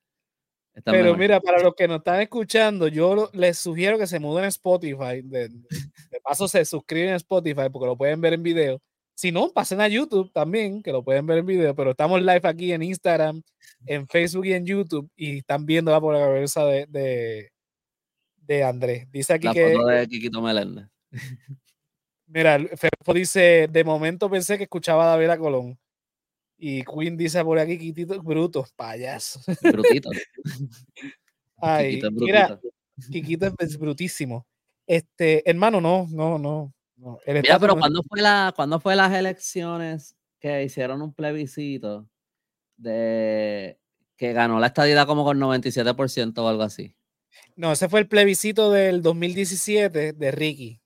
Pero 0.84 1.16
mira, 1.16 1.40
para 1.40 1.62
los 1.62 1.74
que 1.74 1.88
nos 1.88 1.98
están 1.98 2.20
escuchando, 2.20 2.88
yo 2.88 3.30
les 3.32 3.58
sugiero 3.58 3.98
que 3.98 4.06
se 4.06 4.20
muden 4.20 4.44
a 4.44 4.48
Spotify. 4.48 5.20
De, 5.22 5.48
de, 5.48 6.20
paso, 6.22 6.48
se 6.48 6.64
suscriben 6.64 7.12
a 7.12 7.16
Spotify 7.16 7.68
porque 7.70 7.86
lo 7.86 7.96
pueden 7.96 8.20
ver 8.20 8.34
en 8.34 8.42
video. 8.42 8.80
Si 9.14 9.32
no, 9.32 9.50
pasen 9.50 9.80
a 9.80 9.88
YouTube 9.88 10.32
también, 10.32 10.82
que 10.82 10.92
lo 10.92 11.02
pueden 11.02 11.26
ver 11.26 11.38
en 11.38 11.46
video. 11.46 11.74
Pero 11.74 11.90
estamos 11.90 12.20
live 12.20 12.40
aquí 12.44 12.72
en 12.72 12.82
Instagram, 12.82 13.42
en 13.86 14.06
Facebook 14.06 14.46
y 14.46 14.54
en 14.54 14.64
YouTube. 14.64 15.10
Y 15.16 15.38
están 15.38 15.66
viendo 15.66 15.98
por 16.00 16.14
la 16.14 16.20
cabeza 16.20 16.64
de, 16.64 16.86
de, 16.86 17.49
de 18.40 18.64
Andrés. 18.64 19.10
Dice 19.10 19.34
aquí 19.34 19.46
la 19.46 19.54
que. 19.54 19.72
Foto 19.74 19.86
de 19.86 20.08
Kikito 20.08 20.42
Meléndez. 20.42 20.86
Mira, 22.26 22.58
Fefo 22.58 23.14
dice: 23.14 23.68
De 23.70 23.84
momento 23.84 24.30
pensé 24.30 24.56
que 24.56 24.64
escuchaba 24.64 25.04
a 25.04 25.16
David 25.16 25.38
Colón. 25.38 25.78
Y 26.62 26.84
Queen 26.84 27.16
dice 27.16 27.42
por 27.42 27.58
aquí, 27.58 27.78
Quitito, 27.78 28.22
bruto, 28.22 28.66
payaso. 28.76 29.40
Brutito. 29.62 30.10
Ay, 31.56 32.02
mira, 32.12 32.60
Quiquito 33.10 33.50
es 33.58 33.78
brutísimo. 33.78 34.46
Este, 34.86 35.48
hermano, 35.48 35.80
no, 35.80 36.06
no, 36.10 36.38
no. 36.38 36.74
no. 36.96 37.18
Mira, 37.26 37.58
pero 37.58 37.76
¿cuándo 37.76 38.02
fue, 38.02 38.20
la, 38.20 38.52
¿cuándo 38.54 38.78
fue 38.78 38.94
las 38.94 39.12
elecciones 39.12 40.16
que 40.38 40.64
hicieron 40.64 41.00
un 41.00 41.14
plebiscito 41.14 42.06
de 42.76 43.78
que 44.16 44.34
ganó 44.34 44.60
la 44.60 44.66
estadidad 44.66 45.06
como 45.06 45.24
con 45.24 45.38
97% 45.38 46.38
o 46.38 46.48
algo 46.48 46.62
así? 46.62 46.94
No, 47.56 47.72
ese 47.72 47.88
fue 47.88 48.00
el 48.00 48.08
plebiscito 48.08 48.70
del 48.70 49.02
2017 49.02 50.12
de 50.12 50.30
Ricky. 50.30 50.80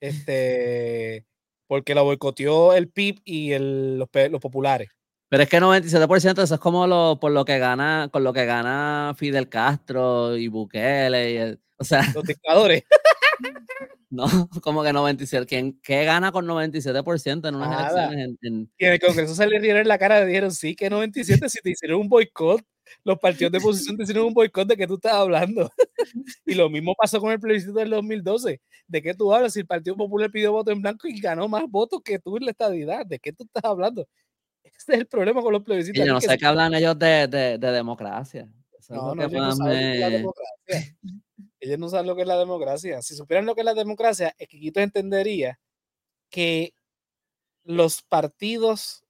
Este, 0.00 1.26
porque 1.66 1.94
lo 1.94 2.04
boicoteó 2.04 2.74
el 2.74 2.88
PIB 2.88 3.20
y 3.24 3.52
el, 3.52 3.98
los, 3.98 4.08
los 4.30 4.40
populares. 4.40 4.88
Pero 5.28 5.42
es 5.42 5.48
que 5.48 5.60
97% 5.60 6.42
eso 6.42 6.54
es 6.54 6.60
como 6.60 6.86
lo, 6.86 7.18
por 7.20 7.32
lo 7.32 7.44
que 7.44 7.58
gana, 7.58 8.08
con 8.10 8.24
lo 8.24 8.32
que 8.32 8.46
gana 8.46 9.14
Fidel 9.16 9.48
Castro 9.48 10.36
y 10.36 10.48
Bukele. 10.48 11.32
Y, 11.32 11.58
o 11.76 11.84
sea. 11.84 12.02
Los 12.14 12.24
dictadores. 12.24 12.82
No, 14.10 14.26
como 14.62 14.82
que 14.82 14.92
97. 14.92 15.44
¿Quién, 15.44 15.78
¿Qué 15.82 16.04
gana 16.04 16.32
con 16.32 16.46
97% 16.46 17.46
en 17.46 17.54
unas 17.54 17.92
elecciones? 17.92 18.38
En, 18.40 18.70
Y 18.78 18.86
en 18.86 18.92
el 18.94 19.00
Congreso 19.00 19.34
se 19.34 19.46
le 19.46 19.60
dieron 19.60 19.86
la 19.86 19.98
cara 19.98 20.22
y 20.22 20.26
dijeron, 20.26 20.50
sí, 20.50 20.74
que 20.74 20.88
97 20.88 21.46
si 21.50 21.60
te 21.60 21.70
hicieron 21.70 22.00
un 22.00 22.08
boicot. 22.08 22.62
Los 23.04 23.18
partidos 23.18 23.52
de 23.52 23.58
oposición 23.58 23.96
te 23.96 24.02
hicieron 24.04 24.26
un 24.26 24.34
boicot 24.34 24.68
de 24.68 24.76
que 24.76 24.86
tú 24.86 24.94
estás 24.94 25.14
hablando. 25.14 25.70
y 26.46 26.54
lo 26.54 26.68
mismo 26.70 26.94
pasó 26.94 27.20
con 27.20 27.32
el 27.32 27.40
plebiscito 27.40 27.74
del 27.74 27.90
2012. 27.90 28.60
¿De 28.86 29.02
qué 29.02 29.14
tú 29.14 29.32
hablas? 29.34 29.52
Si 29.52 29.60
el 29.60 29.66
Partido 29.66 29.96
Popular 29.96 30.30
pidió 30.30 30.52
voto 30.52 30.70
en 30.70 30.80
blanco 30.80 31.08
y 31.08 31.20
ganó 31.20 31.48
más 31.48 31.64
votos 31.68 32.00
que 32.02 32.18
tú 32.18 32.36
en 32.36 32.44
la 32.44 32.52
estadidad, 32.52 33.04
¿de 33.06 33.18
qué 33.18 33.32
tú 33.32 33.44
estás 33.44 33.64
hablando? 33.64 34.06
Ese 34.62 34.94
es 34.94 34.98
el 35.00 35.06
problema 35.06 35.42
con 35.42 35.52
los 35.52 35.62
plebiscitos. 35.62 36.04
yo 36.04 36.12
no 36.12 36.20
sé 36.20 36.38
qué 36.38 36.46
hablan 36.46 36.74
ellos 36.74 36.98
de, 36.98 37.26
de, 37.26 37.58
de 37.58 37.72
democracia. 37.72 38.48
No, 38.88 39.14
no, 39.14 39.22
ellos 39.22 39.32
no 39.32 39.52
saben 39.52 40.00
la 40.00 40.10
democracia. 40.10 40.96
ellos 41.60 41.78
no 41.78 41.88
saben 41.88 42.06
lo 42.06 42.16
que 42.16 42.22
es 42.22 42.28
la 42.28 42.38
democracia. 42.38 43.02
Si 43.02 43.14
supieran 43.14 43.44
lo 43.46 43.54
que 43.54 43.60
es 43.60 43.64
la 43.64 43.74
democracia, 43.74 44.34
Esquiquito 44.38 44.80
entendería 44.80 45.58
que 46.30 46.72
los 47.64 48.02
partidos, 48.02 49.04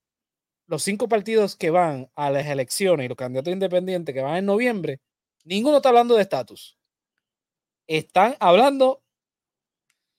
los 0.69 0.83
cinco 0.83 1.09
partidos 1.09 1.57
que 1.57 1.71
van 1.71 2.11
a 2.15 2.31
las 2.31 2.47
elecciones 2.47 3.07
y 3.07 3.09
los 3.09 3.17
candidatos 3.17 3.53
independientes 3.53 4.15
que 4.15 4.21
van 4.21 4.37
en 4.37 4.47
noviembre, 4.47 5.01
ninguno 5.45 5.79
está 5.79 5.89
hablando 5.89 6.15
de 6.15 6.23
estatus. 6.23 6.79
Están 7.87 8.37
hablando 8.39 9.03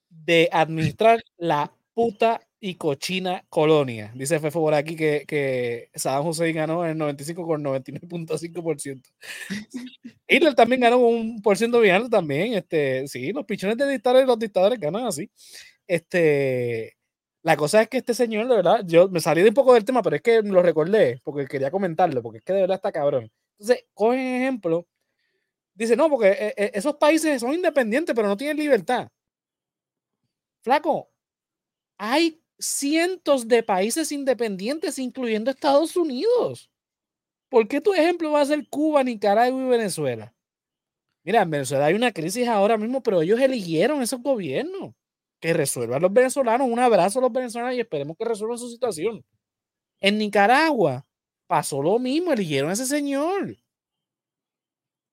de 0.09 0.49
administrar 0.51 1.23
la 1.37 1.71
puta 1.93 2.41
y 2.59 2.75
cochina 2.75 3.45
colonia. 3.47 4.11
Dice 4.15 4.39
Fefo 4.39 4.59
por 4.59 4.73
aquí 4.73 4.95
que, 4.95 5.23
que 5.27 5.89
Saddam 5.93 6.27
Hussein 6.27 6.55
ganó 6.55 6.83
el 6.83 6.97
95 6.97 7.45
con 7.45 7.63
99.5%. 7.63 9.03
Hitler 10.27 10.55
también 10.55 10.81
ganó 10.81 10.97
un 10.97 11.41
por 11.43 11.57
ciento 11.57 11.79
bien 11.79 11.95
alto 11.95 12.09
también. 12.09 12.55
Este, 12.55 13.07
sí, 13.07 13.31
los 13.31 13.45
pichones 13.45 13.77
de 13.77 13.87
dictadores 13.87 14.25
y 14.25 14.27
los 14.27 14.39
dictadores 14.39 14.79
ganan 14.79 15.05
así. 15.05 15.29
Este, 15.87 16.97
la 17.41 17.55
cosa 17.55 17.81
es 17.81 17.89
que 17.89 17.97
este 17.97 18.13
señor, 18.13 18.47
de 18.47 18.55
verdad, 18.57 18.81
yo 18.85 19.07
me 19.09 19.21
salí 19.21 19.41
de 19.41 19.49
un 19.49 19.55
poco 19.55 19.73
del 19.73 19.85
tema, 19.85 20.01
pero 20.01 20.15
es 20.17 20.21
que 20.21 20.41
lo 20.41 20.61
recordé 20.61 21.19
porque 21.23 21.47
quería 21.47 21.71
comentarlo, 21.71 22.21
porque 22.21 22.39
es 22.39 22.43
que 22.43 22.53
de 22.53 22.61
verdad 22.61 22.75
está 22.75 22.91
cabrón. 22.91 23.31
Entonces, 23.57 23.85
cogen 23.93 24.19
ejemplo. 24.19 24.87
Dice, 25.73 25.95
no, 25.95 26.09
porque 26.09 26.29
eh, 26.29 26.53
eh, 26.57 26.71
esos 26.73 26.95
países 26.97 27.39
son 27.41 27.53
independientes, 27.53 28.13
pero 28.15 28.27
no 28.27 28.37
tienen 28.37 28.57
libertad. 28.57 29.07
Flaco, 30.61 31.09
hay 31.97 32.41
cientos 32.59 33.47
de 33.47 33.63
países 33.63 34.11
independientes, 34.11 34.99
incluyendo 34.99 35.51
Estados 35.51 35.95
Unidos. 35.95 36.69
¿Por 37.49 37.67
qué 37.67 37.81
tu 37.81 37.93
ejemplo 37.93 38.31
va 38.31 38.41
a 38.41 38.45
ser 38.45 38.67
Cuba, 38.69 39.03
Nicaragua 39.03 39.61
y 39.61 39.69
Venezuela? 39.69 40.33
Mira, 41.23 41.41
en 41.43 41.49
Venezuela 41.49 41.85
hay 41.85 41.93
una 41.93 42.11
crisis 42.11 42.47
ahora 42.47 42.77
mismo, 42.77 43.01
pero 43.01 43.21
ellos 43.21 43.39
eligieron 43.39 44.01
esos 44.01 44.21
gobiernos. 44.21 44.93
Que 45.39 45.53
resuelvan 45.53 46.01
los 46.01 46.11
venezolanos. 46.11 46.67
Un 46.69 46.79
abrazo 46.79 47.19
a 47.19 47.21
los 47.21 47.31
venezolanos 47.31 47.75
y 47.75 47.79
esperemos 47.79 48.17
que 48.17 48.25
resuelvan 48.25 48.57
su 48.57 48.69
situación. 48.69 49.23
En 50.01 50.17
Nicaragua 50.17 51.05
pasó 51.47 51.81
lo 51.81 51.97
mismo, 51.99 52.31
eligieron 52.31 52.69
a 52.69 52.73
ese 52.73 52.85
señor. 52.85 53.55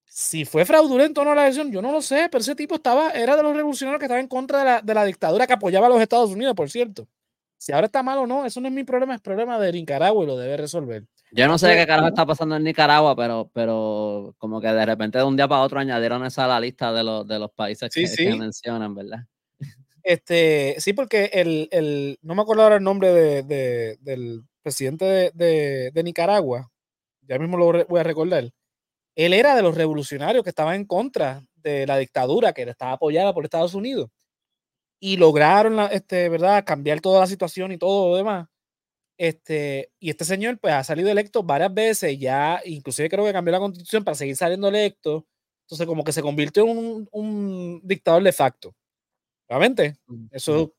Si 0.05 0.45
fue 0.45 0.65
fraudulento 0.65 1.21
o 1.21 1.25
no 1.25 1.35
la 1.35 1.43
elección, 1.43 1.71
yo 1.71 1.83
no 1.83 1.93
lo 1.93 2.01
sé, 2.01 2.29
pero 2.31 2.41
ese 2.41 2.55
tipo 2.55 2.77
estaba, 2.77 3.11
era 3.11 3.37
de 3.37 3.43
los 3.43 3.55
revolucionarios 3.55 3.99
que 3.99 4.07
estaban 4.07 4.23
en 4.23 4.29
contra 4.29 4.61
de 4.61 4.65
la, 4.65 4.81
de 4.81 4.95
la 4.95 5.05
dictadura 5.05 5.47
que 5.47 5.53
apoyaba 5.53 5.87
a 5.87 5.91
los 5.91 6.01
Estados 6.01 6.31
Unidos, 6.31 6.55
por 6.55 6.71
cierto. 6.71 7.07
Si 7.59 7.73
ahora 7.73 7.87
está 7.87 8.03
mal 8.03 8.19
o 8.19 8.27
no, 8.27 8.47
eso 8.47 8.61
no 8.61 8.69
es 8.69 8.75
mi 8.75 8.85
problema, 8.85 9.15
es 9.15 9.21
problema 9.21 9.59
de 9.59 9.73
Nicaragua 9.73 10.25
y 10.25 10.27
lo 10.27 10.37
debe 10.37 10.57
resolver. 10.57 11.05
Yo 11.33 11.49
no 11.49 11.59
sé 11.59 11.75
qué 11.75 11.87
carajo 11.87 12.09
está 12.09 12.25
pasando 12.25 12.57
en 12.57 12.63
Nicaragua, 12.63 13.17
pero, 13.17 13.51
pero 13.53 14.35
como 14.39 14.61
que 14.61 14.69
de 14.69 14.87
repente 14.87 15.19
de 15.19 15.25
un 15.25 15.37
día 15.37 15.49
para 15.49 15.63
otro 15.63 15.81
añadieron 15.81 16.25
esa 16.25 16.45
a 16.45 16.49
la 16.49 16.61
lista 16.61 16.93
de 16.93 17.03
los, 17.03 17.27
de 17.27 17.39
los 17.39 17.51
países 17.51 17.91
Sí, 17.93 18.03
que, 18.03 18.07
sí. 18.09 18.25
que 18.25 18.37
mencionan, 18.37 18.95
¿verdad? 18.95 19.27
Este, 20.07 20.77
sí, 20.81 20.93
porque 20.93 21.31
el, 21.33 21.69
el- 21.73 22.19
no 22.23 22.35
me 22.37 22.43
acuerdo 22.43 22.63
ahora 22.63 22.77
el 22.77 22.85
nombre 22.85 23.13
de, 23.13 23.43
de- 23.43 23.97
del 24.01 24.45
presidente 24.63 25.05
de, 25.05 25.31
de- 25.35 25.91
de 25.93 26.03
Nicaragua, 26.05 26.71
ya 27.23 27.39
mismo 27.41 27.57
lo 27.59 27.87
voy 27.87 28.01
a 28.01 28.05
recordar. 28.05 28.51
Él 29.17 29.35
era 29.35 29.57
de 29.57 29.63
los 29.63 29.77
revolucionarios 29.77 30.45
que 30.45 30.51
estaban 30.51 30.77
en 30.77 30.87
contra 30.87 31.45
de 31.57 31.87
la 31.87 31.99
dictadura 31.99 32.53
que 32.55 32.63
estaba 32.65 32.93
apoyada 32.93 33.35
por 33.35 33.45
Estados 33.45 33.75
Unidos. 33.75 34.11
Y 35.01 35.17
lograron, 35.19 35.77
la- 35.77 35.87
este, 35.89 36.29
¿verdad?, 36.31 36.65
cambiar 36.67 37.01
toda 37.01 37.21
la 37.21 37.27
situación 37.29 37.73
y 37.73 37.79
todo 37.79 38.11
lo 38.11 38.17
demás. 38.17 38.49
Este, 39.19 39.91
y 40.01 40.11
este 40.11 40.25
señor, 40.27 40.59
pues, 40.61 40.75
ha 40.75 40.85
salido 40.85 41.11
electo 41.11 41.43
varias 41.45 41.75
veces, 41.75 42.19
ya, 42.19 42.61
inclusive 42.67 43.11
creo 43.11 43.25
que 43.27 43.33
cambió 43.35 43.53
la 43.53 43.61
constitución 43.61 44.05
para 44.05 44.17
seguir 44.17 44.37
saliendo 44.37 44.69
electo. 44.69 45.27
Entonces, 45.67 45.87
como 45.87 46.05
que 46.05 46.13
se 46.13 46.23
convirtió 46.23 46.65
en 46.65 46.79
un, 46.79 47.09
un 47.13 47.81
dictador 47.85 48.23
de 48.25 48.33
facto. 48.33 48.75
Obviamente, 49.49 49.97
eso, 50.31 50.75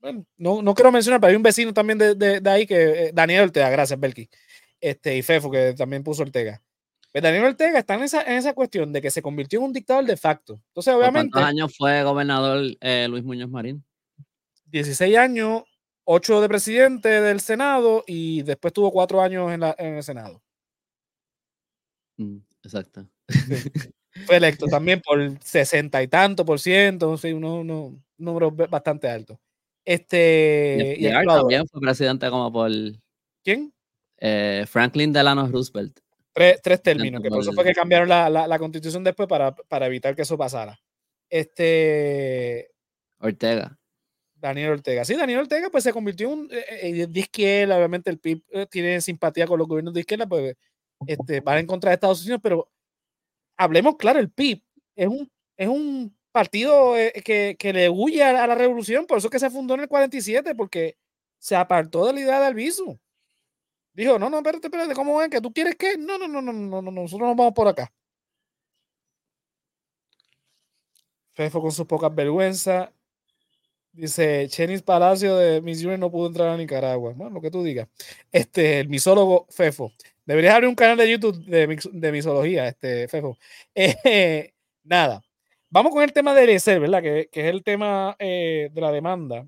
bueno, 0.00 0.26
no, 0.36 0.62
no 0.62 0.74
quiero 0.74 0.92
mencionar, 0.92 1.20
pero 1.20 1.30
hay 1.30 1.36
un 1.36 1.42
vecino 1.42 1.72
también 1.72 1.98
de, 1.98 2.14
de- 2.14 2.40
de 2.40 2.50
ahí 2.50 2.66
que, 2.66 3.06
eh, 3.06 3.10
Daniel 3.14 3.44
Ortega, 3.44 3.70
gracias, 3.70 3.98
Belki, 3.98 4.28
este, 4.80 5.16
y 5.16 5.22
Fefo, 5.22 5.50
que 5.50 5.72
también 5.74 6.02
puso 6.04 6.22
Ortega. 6.22 6.62
Pero 7.12 7.24
Daniel 7.28 7.44
Ortega 7.46 7.78
está 7.78 7.94
en 7.94 8.02
esa, 8.02 8.20
en 8.22 8.34
esa 8.34 8.52
cuestión 8.52 8.92
de 8.92 9.00
que 9.00 9.10
se 9.10 9.22
convirtió 9.22 9.58
en 9.60 9.64
un 9.66 9.72
dictador 9.72 10.04
de 10.04 10.16
facto. 10.18 10.60
Entonces, 10.68 10.92
¿Por 10.92 11.00
obviamente, 11.00 11.30
cuántos 11.32 11.48
años 11.48 11.74
fue 11.76 12.02
gobernador 12.02 12.62
eh, 12.80 13.06
Luis 13.08 13.24
Muñoz 13.24 13.48
Marín? 13.48 13.82
16 14.66 15.16
años, 15.16 15.62
8 16.04 16.42
de 16.42 16.48
presidente 16.48 17.08
del 17.08 17.40
Senado 17.40 18.04
y 18.06 18.42
después 18.42 18.74
tuvo 18.74 18.92
4 18.92 19.22
años 19.22 19.50
en, 19.50 19.60
la- 19.60 19.74
en 19.78 19.94
el 19.94 20.02
Senado. 20.02 20.42
Mm, 22.18 22.36
exacto. 22.62 23.08
Fue 24.24 24.36
electo 24.36 24.66
también 24.66 25.00
por 25.00 25.38
60 25.42 26.02
y 26.02 26.08
tanto 26.08 26.44
por 26.44 26.58
ciento, 26.58 27.16
sí, 27.16 27.32
uno, 27.32 27.56
uno- 27.56 28.02
número 28.18 28.50
bastante 28.50 29.08
alto. 29.08 29.38
Este, 29.84 30.96
y 30.98 31.06
actuado. 31.06 31.40
también 31.40 31.66
fue 31.68 31.80
presidente 31.80 32.28
como 32.28 32.52
por 32.52 32.70
¿Quién? 33.44 33.72
eh, 34.18 34.64
Franklin 34.68 35.12
Delano 35.12 35.46
Roosevelt. 35.46 36.00
Tres, 36.32 36.60
tres 36.62 36.82
términos, 36.82 37.22
que 37.22 37.28
por 37.28 37.40
eso 37.40 37.52
fue 37.52 37.64
que 37.64 37.72
cambiaron 37.72 38.08
la, 38.08 38.28
la, 38.28 38.46
la 38.46 38.58
constitución 38.58 39.04
después 39.04 39.28
para, 39.28 39.54
para, 39.54 39.86
evitar 39.86 40.14
que 40.14 40.22
eso 40.22 40.36
pasara. 40.36 40.78
Este. 41.30 42.70
Ortega. 43.18 43.78
Daniel 44.34 44.72
Ortega. 44.72 45.04
Sí, 45.04 45.14
Daniel 45.14 45.40
Ortega 45.40 45.70
pues 45.70 45.84
se 45.84 45.92
convirtió 45.92 46.30
en 46.30 46.38
un, 46.38 46.48
eh, 46.52 46.64
eh, 46.82 47.06
de 47.06 47.20
izquierda, 47.20 47.76
obviamente 47.76 48.10
el 48.10 48.18
PIB 48.18 48.42
eh, 48.50 48.66
tiene 48.70 49.00
simpatía 49.00 49.46
con 49.46 49.58
los 49.58 49.66
gobiernos 49.66 49.94
de 49.94 50.00
izquierda, 50.00 50.26
pues 50.26 50.54
este, 51.06 51.40
van 51.40 51.58
en 51.58 51.66
contra 51.66 51.90
de 51.90 51.94
Estados 51.94 52.22
Unidos, 52.22 52.40
pero 52.42 52.68
hablemos 53.56 53.96
claro, 53.96 54.18
el 54.18 54.30
PIB 54.30 54.62
es 54.94 55.08
un, 55.08 55.30
es 55.56 55.68
un 55.68 56.16
partido 56.32 56.94
que, 57.24 57.56
que, 57.58 57.72
le 57.72 57.88
huye 57.88 58.22
a, 58.22 58.46
la 58.46 58.54
revolución, 58.54 59.06
por 59.06 59.18
eso 59.18 59.30
que 59.30 59.38
se 59.38 59.50
fundó 59.50 59.74
en 59.74 59.80
el 59.80 59.88
47, 59.88 60.54
porque 60.54 60.96
se 61.38 61.56
apartó 61.56 62.06
de 62.06 62.12
la 62.12 62.20
idea 62.20 62.40
del 62.40 62.54
viso. 62.54 62.98
Dijo, 63.94 64.18
no, 64.18 64.28
no, 64.28 64.38
espérate, 64.38 64.66
espérate, 64.66 64.94
¿cómo 64.94 65.16
ven? 65.16 65.30
¿Que 65.30 65.40
tú 65.40 65.52
quieres 65.52 65.76
qué? 65.76 65.96
No, 65.96 66.18
no, 66.18 66.28
no, 66.28 66.42
no, 66.42 66.52
no, 66.52 66.82
no, 66.82 66.90
nosotros 66.90 67.28
nos 67.28 67.36
vamos 67.36 67.54
por 67.54 67.68
acá. 67.68 67.90
Fefo 71.32 71.62
con 71.62 71.72
sus 71.72 71.86
pocas 71.86 72.14
vergüenzas. 72.14 72.90
Dice, 73.92 74.46
Chenis 74.48 74.82
Palacio 74.82 75.36
de 75.36 75.62
Misiones 75.62 75.98
no 75.98 76.10
pudo 76.10 76.26
entrar 76.26 76.48
a 76.48 76.56
Nicaragua. 76.58 77.14
Bueno, 77.14 77.32
lo 77.32 77.40
que 77.40 77.50
tú 77.50 77.62
digas. 77.62 77.88
Este, 78.30 78.80
el 78.80 78.88
misólogo 78.90 79.46
Fefo. 79.48 79.90
Deberías 80.26 80.54
abrir 80.54 80.68
un 80.68 80.74
canal 80.74 80.98
de 80.98 81.10
YouTube 81.10 81.44
de, 81.46 81.78
de 81.92 82.12
misología, 82.12 82.68
este, 82.68 83.08
Fefo. 83.08 83.38
Eh, 83.74 84.52
nada. 84.84 85.22
Vamos 85.70 85.92
con 85.92 86.02
el 86.02 86.12
tema 86.12 86.34
de 86.34 86.52
ESER, 86.54 86.80
¿verdad? 86.80 87.02
Que, 87.02 87.28
que, 87.32 87.40
es 87.40 87.46
el 87.46 87.62
tema 87.62 88.16
eh, 88.18 88.70
de 88.72 88.80
la 88.80 88.92
demanda 88.92 89.46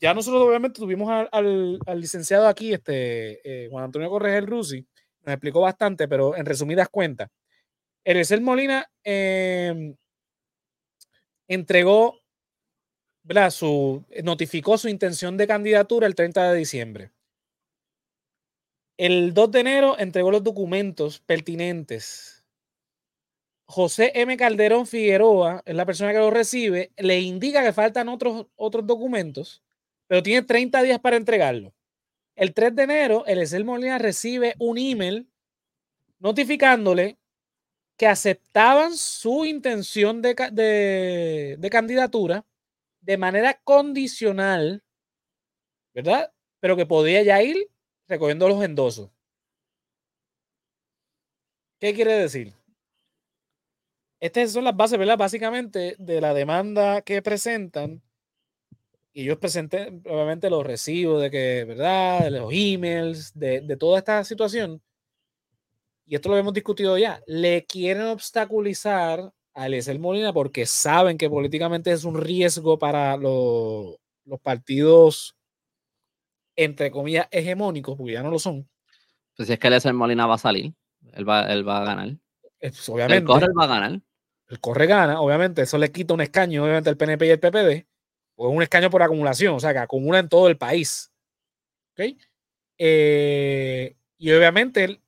ya 0.00 0.14
nosotros 0.14 0.42
obviamente 0.42 0.80
tuvimos 0.80 1.10
al, 1.30 1.78
licenciado 1.94 2.48
aquí, 2.48 2.72
este, 2.72 3.64
eh, 3.64 3.68
Juan 3.70 3.84
Antonio 3.84 4.10
Corregel 4.10 4.46
Rusi, 4.46 4.86
nos 5.24 5.32
explicó 5.32 5.60
bastante, 5.60 6.06
pero 6.08 6.36
en 6.36 6.46
resumidas 6.46 6.88
cuentas, 6.88 7.30
Erecer 8.04 8.40
Molina 8.40 8.88
em, 9.02 9.96
entregó, 11.48 12.20
¿verdad? 13.24 13.50
Su, 13.50 14.04
notificó 14.22 14.78
su 14.78 14.88
intención 14.88 15.36
de 15.36 15.46
candidatura 15.46 16.06
el 16.06 16.14
30 16.14 16.52
de 16.52 16.58
diciembre. 16.58 17.10
El 18.98 19.34
2 19.34 19.50
de 19.50 19.60
enero 19.60 19.96
entregó 19.98 20.30
los 20.30 20.42
documentos 20.42 21.20
pertinentes. 21.20 22.44
José 23.66 24.12
M. 24.14 24.36
Calderón 24.36 24.86
Figueroa 24.86 25.62
es 25.66 25.74
la 25.74 25.84
persona 25.86 26.12
que 26.12 26.18
lo 26.18 26.30
recibe, 26.30 26.92
le 26.96 27.20
indica 27.20 27.62
que 27.62 27.72
faltan 27.72 28.08
otros, 28.08 28.46
otros 28.56 28.86
documentos 28.86 29.62
pero 30.06 30.22
tiene 30.22 30.42
30 30.42 30.82
días 30.82 31.00
para 31.00 31.16
entregarlo. 31.16 31.74
El 32.34 32.54
3 32.54 32.74
de 32.74 32.82
enero, 32.82 33.24
el 33.26 33.40
Esel 33.40 33.64
Molina 33.64 33.98
recibe 33.98 34.54
un 34.58 34.78
email 34.78 35.28
notificándole 36.18 37.18
que 37.96 38.06
aceptaban 38.06 38.96
su 38.96 39.44
intención 39.46 40.20
de, 40.20 40.34
de, 41.58 41.70
candidatura 41.70 42.44
de 43.00 43.16
manera 43.16 43.58
condicional, 43.64 44.84
¿verdad? 45.94 46.30
Pero 46.60 46.76
que 46.76 46.84
podía 46.84 47.22
ya 47.22 47.42
ir 47.42 47.68
recogiendo 48.08 48.48
los 48.48 48.62
endosos. 48.62 49.10
¿Qué 51.78 51.94
quiere 51.94 52.14
decir? 52.14 52.52
Estas 54.20 54.52
son 54.52 54.64
las 54.64 54.76
bases, 54.76 54.98
¿verdad? 54.98 55.18
Básicamente 55.18 55.94
de 55.98 56.20
la 56.20 56.32
demanda 56.32 57.02
que 57.02 57.20
presentan 57.22 58.02
y 59.12 59.24
yo 59.24 59.40
presenté, 59.40 59.88
obviamente, 60.04 60.50
los 60.50 60.66
recibos 60.66 61.22
de 61.22 61.30
que, 61.30 61.64
¿verdad? 61.64 62.24
De 62.24 62.30
los 62.32 62.50
emails, 62.52 63.32
de, 63.34 63.62
de 63.62 63.76
toda 63.76 63.98
esta 63.98 64.22
situación. 64.24 64.82
Y 66.06 66.14
esto 66.14 66.28
lo 66.28 66.36
hemos 66.36 66.52
discutido 66.52 66.96
ya. 66.98 67.22
Le 67.26 67.64
quieren 67.66 68.04
obstaculizar 68.08 69.32
a 69.54 69.66
Eliezer 69.66 69.98
Molina 69.98 70.32
porque 70.32 70.66
saben 70.66 71.18
que 71.18 71.30
políticamente 71.30 71.92
es 71.92 72.04
un 72.04 72.20
riesgo 72.20 72.78
para 72.78 73.16
los, 73.16 73.96
los 74.24 74.40
partidos, 74.40 75.35
entre 76.56 76.90
comillas, 76.90 77.28
hegemónicos, 77.30 77.96
porque 77.96 78.14
ya 78.14 78.22
no 78.22 78.30
lo 78.30 78.38
son. 78.38 78.68
Pues 79.36 79.46
si 79.46 79.52
es 79.52 79.58
que 79.58 79.68
Eliezer 79.68 79.92
Molina 79.92 80.26
va 80.26 80.34
a 80.34 80.38
salir, 80.38 80.72
él 81.12 81.28
va, 81.28 81.42
él 81.52 81.68
va 81.68 81.82
a 81.82 81.84
ganar. 81.84 82.16
Pues, 82.58 82.88
obviamente. 82.88 83.18
El 83.18 83.24
corre 83.24 83.48
va 83.58 83.64
a 83.64 83.68
ganar. 83.68 84.00
El 84.48 84.60
corre 84.60 84.86
gana, 84.86 85.20
obviamente. 85.20 85.62
Eso 85.62 85.76
le 85.78 85.92
quita 85.92 86.14
un 86.14 86.22
escaño, 86.22 86.64
obviamente, 86.64 86.88
al 86.88 86.96
PNP 86.96 87.26
y 87.26 87.30
el 87.30 87.40
PPD 87.40 87.86
o 88.36 88.50
es 88.50 88.56
un 88.56 88.62
escaño 88.62 88.90
por 88.90 89.02
acumulación, 89.02 89.54
o 89.54 89.60
sea, 89.60 89.72
que 89.72 89.78
acumula 89.78 90.18
en 90.18 90.28
todo 90.28 90.48
el 90.48 90.56
país. 90.56 91.10
¿Ok? 91.92 92.16
Eh, 92.78 93.96
y 94.18 94.32
obviamente 94.32 95.00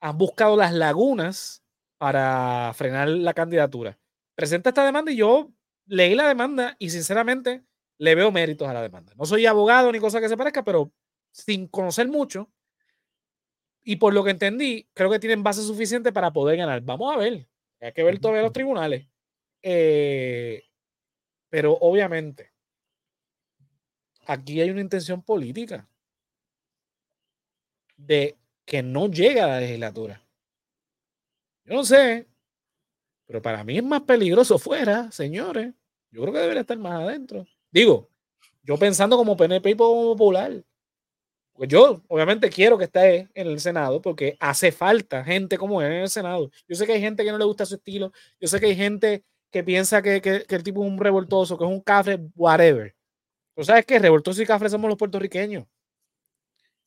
han 0.00 0.18
buscado 0.18 0.56
las 0.56 0.72
lagunas 0.72 1.62
para 1.98 2.72
frenar 2.74 3.08
la 3.08 3.34
candidatura. 3.34 3.98
Presenta 4.34 4.70
esta 4.70 4.84
demanda 4.84 5.12
y 5.12 5.16
yo 5.16 5.52
leí 5.86 6.14
la 6.14 6.28
demanda 6.28 6.76
y 6.78 6.90
sinceramente 6.90 7.62
le 7.98 8.14
veo 8.14 8.30
méritos 8.32 8.68
a 8.68 8.74
la 8.74 8.82
demanda. 8.82 9.12
No 9.16 9.24
soy 9.24 9.46
abogado 9.46 9.90
ni 9.92 9.98
cosa 9.98 10.20
que 10.20 10.28
se 10.28 10.36
parezca, 10.36 10.64
pero 10.64 10.92
sin 11.32 11.68
conocer 11.68 12.08
mucho 12.08 12.50
y 13.88 13.96
por 13.96 14.12
lo 14.12 14.24
que 14.24 14.30
entendí, 14.30 14.88
creo 14.94 15.08
que 15.08 15.20
tienen 15.20 15.44
base 15.44 15.62
suficiente 15.62 16.12
para 16.12 16.32
poder 16.32 16.56
ganar. 16.56 16.80
Vamos 16.80 17.14
a 17.14 17.18
ver. 17.18 17.46
Hay 17.80 17.92
que 17.92 18.02
ver 18.02 18.18
todavía 18.18 18.42
los 18.42 18.52
tribunales. 18.52 19.06
Eh, 19.62 20.64
pero 21.48 21.74
obviamente, 21.74 22.52
aquí 24.26 24.60
hay 24.60 24.70
una 24.70 24.80
intención 24.80 25.22
política 25.22 25.88
de 27.96 28.36
que 28.64 28.82
no 28.82 29.08
llega 29.08 29.44
a 29.44 29.48
la 29.48 29.60
legislatura. 29.60 30.20
Yo 31.64 31.74
no 31.74 31.84
sé, 31.84 32.26
pero 33.24 33.40
para 33.40 33.62
mí 33.62 33.78
es 33.78 33.84
más 33.84 34.02
peligroso 34.02 34.58
fuera, 34.58 35.12
señores. 35.12 35.72
Yo 36.10 36.22
creo 36.22 36.32
que 36.32 36.40
debería 36.40 36.62
estar 36.62 36.78
más 36.78 37.02
adentro. 37.02 37.46
Digo, 37.76 38.08
yo 38.62 38.78
pensando 38.78 39.18
como 39.18 39.36
PNP 39.36 39.68
y 39.68 39.74
popular. 39.74 40.64
Porque 41.52 41.68
yo, 41.68 42.02
obviamente, 42.08 42.48
quiero 42.48 42.78
que 42.78 42.84
esté 42.84 43.28
en 43.34 43.48
el 43.48 43.60
Senado 43.60 44.00
porque 44.00 44.34
hace 44.40 44.72
falta 44.72 45.22
gente 45.22 45.58
como 45.58 45.82
él 45.82 45.92
en 45.92 46.00
el 46.00 46.08
Senado. 46.08 46.50
Yo 46.66 46.74
sé 46.74 46.86
que 46.86 46.94
hay 46.94 47.02
gente 47.02 47.22
que 47.22 47.30
no 47.30 47.36
le 47.36 47.44
gusta 47.44 47.66
su 47.66 47.74
estilo. 47.74 48.12
Yo 48.40 48.48
sé 48.48 48.60
que 48.60 48.66
hay 48.66 48.76
gente 48.76 49.26
que 49.50 49.62
piensa 49.62 50.00
que, 50.00 50.46
el 50.48 50.62
tipo 50.62 50.82
es 50.82 50.90
un 50.90 50.98
revoltoso, 50.98 51.58
que 51.58 51.64
es 51.64 51.70
un 51.70 51.82
cafre, 51.82 52.18
whatever. 52.34 52.96
Pero 53.54 53.66
sabes 53.66 53.84
que 53.84 53.98
revoltoso 53.98 54.40
y 54.40 54.46
cafre 54.46 54.70
somos 54.70 54.88
los 54.88 54.96
puertorriqueños. 54.96 55.66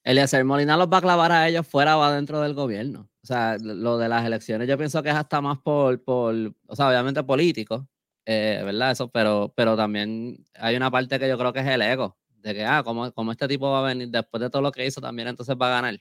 Eliezer 0.03 0.43
Molina 0.43 0.75
los 0.75 0.87
va 0.87 0.97
a 0.97 1.01
clavar 1.01 1.31
a 1.31 1.47
ellos 1.47 1.67
fuera 1.67 1.99
o 1.99 2.01
adentro 2.01 2.41
del 2.41 2.55
gobierno. 2.55 3.07
O 3.21 3.27
sea, 3.27 3.59
lo 3.59 3.99
de 3.99 4.09
las 4.09 4.25
elecciones 4.25 4.67
yo 4.67 4.75
pienso 4.75 5.03
que 5.03 5.09
es 5.09 5.15
hasta 5.15 5.39
más 5.39 5.59
por, 5.59 6.03
por 6.03 6.33
o 6.65 6.75
sea, 6.75 6.87
obviamente 6.87 7.21
político, 7.21 7.87
eh, 8.31 8.61
¿verdad? 8.63 8.91
Eso, 8.91 9.09
pero, 9.09 9.51
pero 9.55 9.75
también 9.75 10.45
hay 10.53 10.75
una 10.75 10.91
parte 10.91 11.17
que 11.19 11.27
yo 11.27 11.37
creo 11.37 11.51
que 11.51 11.61
es 11.61 11.67
el 11.67 11.81
ego, 11.81 12.15
de 12.37 12.53
que, 12.53 12.63
ah, 12.63 12.83
como, 12.83 13.11
como 13.11 13.31
este 13.31 13.47
tipo 13.47 13.71
va 13.71 13.79
a 13.79 13.93
venir 13.93 14.09
después 14.09 14.41
de 14.41 14.49
todo 14.49 14.61
lo 14.61 14.71
que 14.71 14.85
hizo, 14.85 15.01
también 15.01 15.27
entonces 15.27 15.55
va 15.59 15.67
a 15.67 15.81
ganar. 15.81 15.99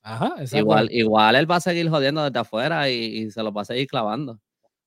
Ajá, 0.00 0.36
igual, 0.52 0.88
igual 0.90 1.36
él 1.36 1.50
va 1.50 1.56
a 1.56 1.60
seguir 1.60 1.90
jodiendo 1.90 2.24
desde 2.24 2.38
afuera 2.38 2.88
y, 2.88 2.94
y 2.94 3.30
se 3.30 3.42
los 3.42 3.52
va 3.54 3.62
a 3.62 3.66
seguir 3.66 3.86
clavando. 3.86 4.40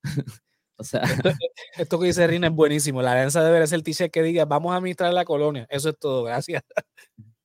O 0.81 0.83
sea. 0.83 1.01
Esto, 1.77 1.99
que 1.99 2.07
dice 2.07 2.25
Rina 2.25 2.47
es 2.47 2.53
buenísimo. 2.53 3.03
La 3.03 3.11
alianza 3.11 3.43
debe 3.43 3.67
ser 3.67 3.77
el 3.77 3.83
t-shirt 3.83 4.11
que 4.11 4.23
diga, 4.23 4.45
vamos 4.45 4.73
a 4.73 4.77
administrar 4.77 5.13
la 5.13 5.25
colonia. 5.25 5.67
Eso 5.69 5.89
es 5.89 5.99
todo, 5.99 6.23
gracias. 6.23 6.63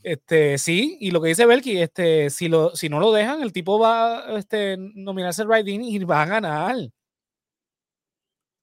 Este, 0.00 0.56
sí, 0.58 0.96
y 1.00 1.10
lo 1.10 1.20
que 1.20 1.28
dice 1.28 1.44
Belki, 1.44 1.82
este, 1.82 2.30
si, 2.30 2.48
lo, 2.48 2.74
si 2.74 2.88
no 2.88 3.00
lo 3.00 3.12
dejan, 3.12 3.42
el 3.42 3.52
tipo 3.52 3.80
va 3.80 4.20
a 4.20 4.38
este, 4.38 4.76
nominarse 4.78 5.42
al 5.42 5.52
Riding 5.52 5.82
y 5.82 5.98
va 6.04 6.22
a 6.22 6.26
ganar. 6.26 6.76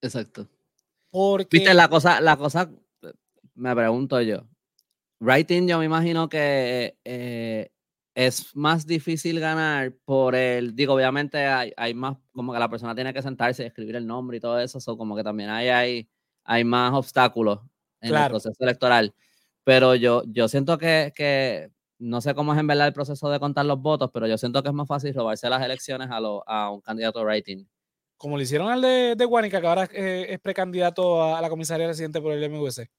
Exacto. 0.05 0.47
Porque... 1.09 1.57
Viste, 1.57 1.73
la 1.73 1.87
cosa, 1.87 2.21
la 2.21 2.37
cosa, 2.37 2.69
me 3.55 3.75
pregunto 3.75 4.21
yo. 4.21 4.47
Writing, 5.19 5.67
yo 5.67 5.79
me 5.79 5.85
imagino 5.85 6.27
que 6.29 6.97
eh, 7.03 7.71
es 8.13 8.55
más 8.55 8.85
difícil 8.85 9.39
ganar 9.39 9.93
por 10.03 10.35
el, 10.35 10.75
digo, 10.75 10.93
obviamente 10.93 11.45
hay, 11.45 11.73
hay, 11.77 11.93
más, 11.93 12.17
como 12.33 12.53
que 12.53 12.59
la 12.59 12.69
persona 12.69 12.93
tiene 12.93 13.13
que 13.13 13.21
sentarse 13.21 13.63
y 13.63 13.65
escribir 13.67 13.95
el 13.95 14.05
nombre 14.05 14.37
y 14.37 14.39
todo 14.39 14.59
eso, 14.59 14.79
o 14.85 14.97
como 14.97 15.15
que 15.15 15.23
también 15.23 15.49
hay, 15.49 15.69
hay, 15.69 16.09
hay 16.43 16.63
más 16.63 16.93
obstáculos 16.93 17.61
en 18.01 18.13
el 18.13 18.27
proceso 18.27 18.63
electoral. 18.63 19.13
Pero 19.63 19.95
yo, 19.95 20.23
yo 20.27 20.47
siento 20.47 20.77
que, 20.77 21.11
que, 21.15 21.71
no 21.97 22.21
sé 22.21 22.35
cómo 22.35 22.53
es 22.53 22.59
en 22.59 22.67
verdad 22.67 22.87
el 22.87 22.93
proceso 22.93 23.29
de 23.29 23.39
contar 23.39 23.65
los 23.65 23.81
votos, 23.81 24.11
pero 24.13 24.27
yo 24.27 24.37
siento 24.37 24.61
que 24.61 24.69
es 24.69 24.75
más 24.75 24.87
fácil 24.87 25.13
robarse 25.13 25.49
las 25.49 25.63
elecciones 25.63 26.09
a, 26.11 26.19
lo, 26.19 26.47
a 26.47 26.69
un 26.69 26.81
candidato 26.81 27.25
rating. 27.25 27.65
Como 28.17 28.37
lo 28.37 28.43
hicieron 28.43 28.69
al 28.69 28.81
de, 28.81 29.15
de 29.17 29.25
Guanica, 29.25 29.59
que 29.59 29.67
ahora 29.67 29.89
eh, 29.91 30.27
es 30.29 30.39
precandidato 30.39 31.23
a, 31.23 31.41
la 31.41 31.49
comisaría 31.49 31.87
residente 31.87 32.21
por 32.21 32.33
el 32.33 32.49
MVC. 32.49 32.89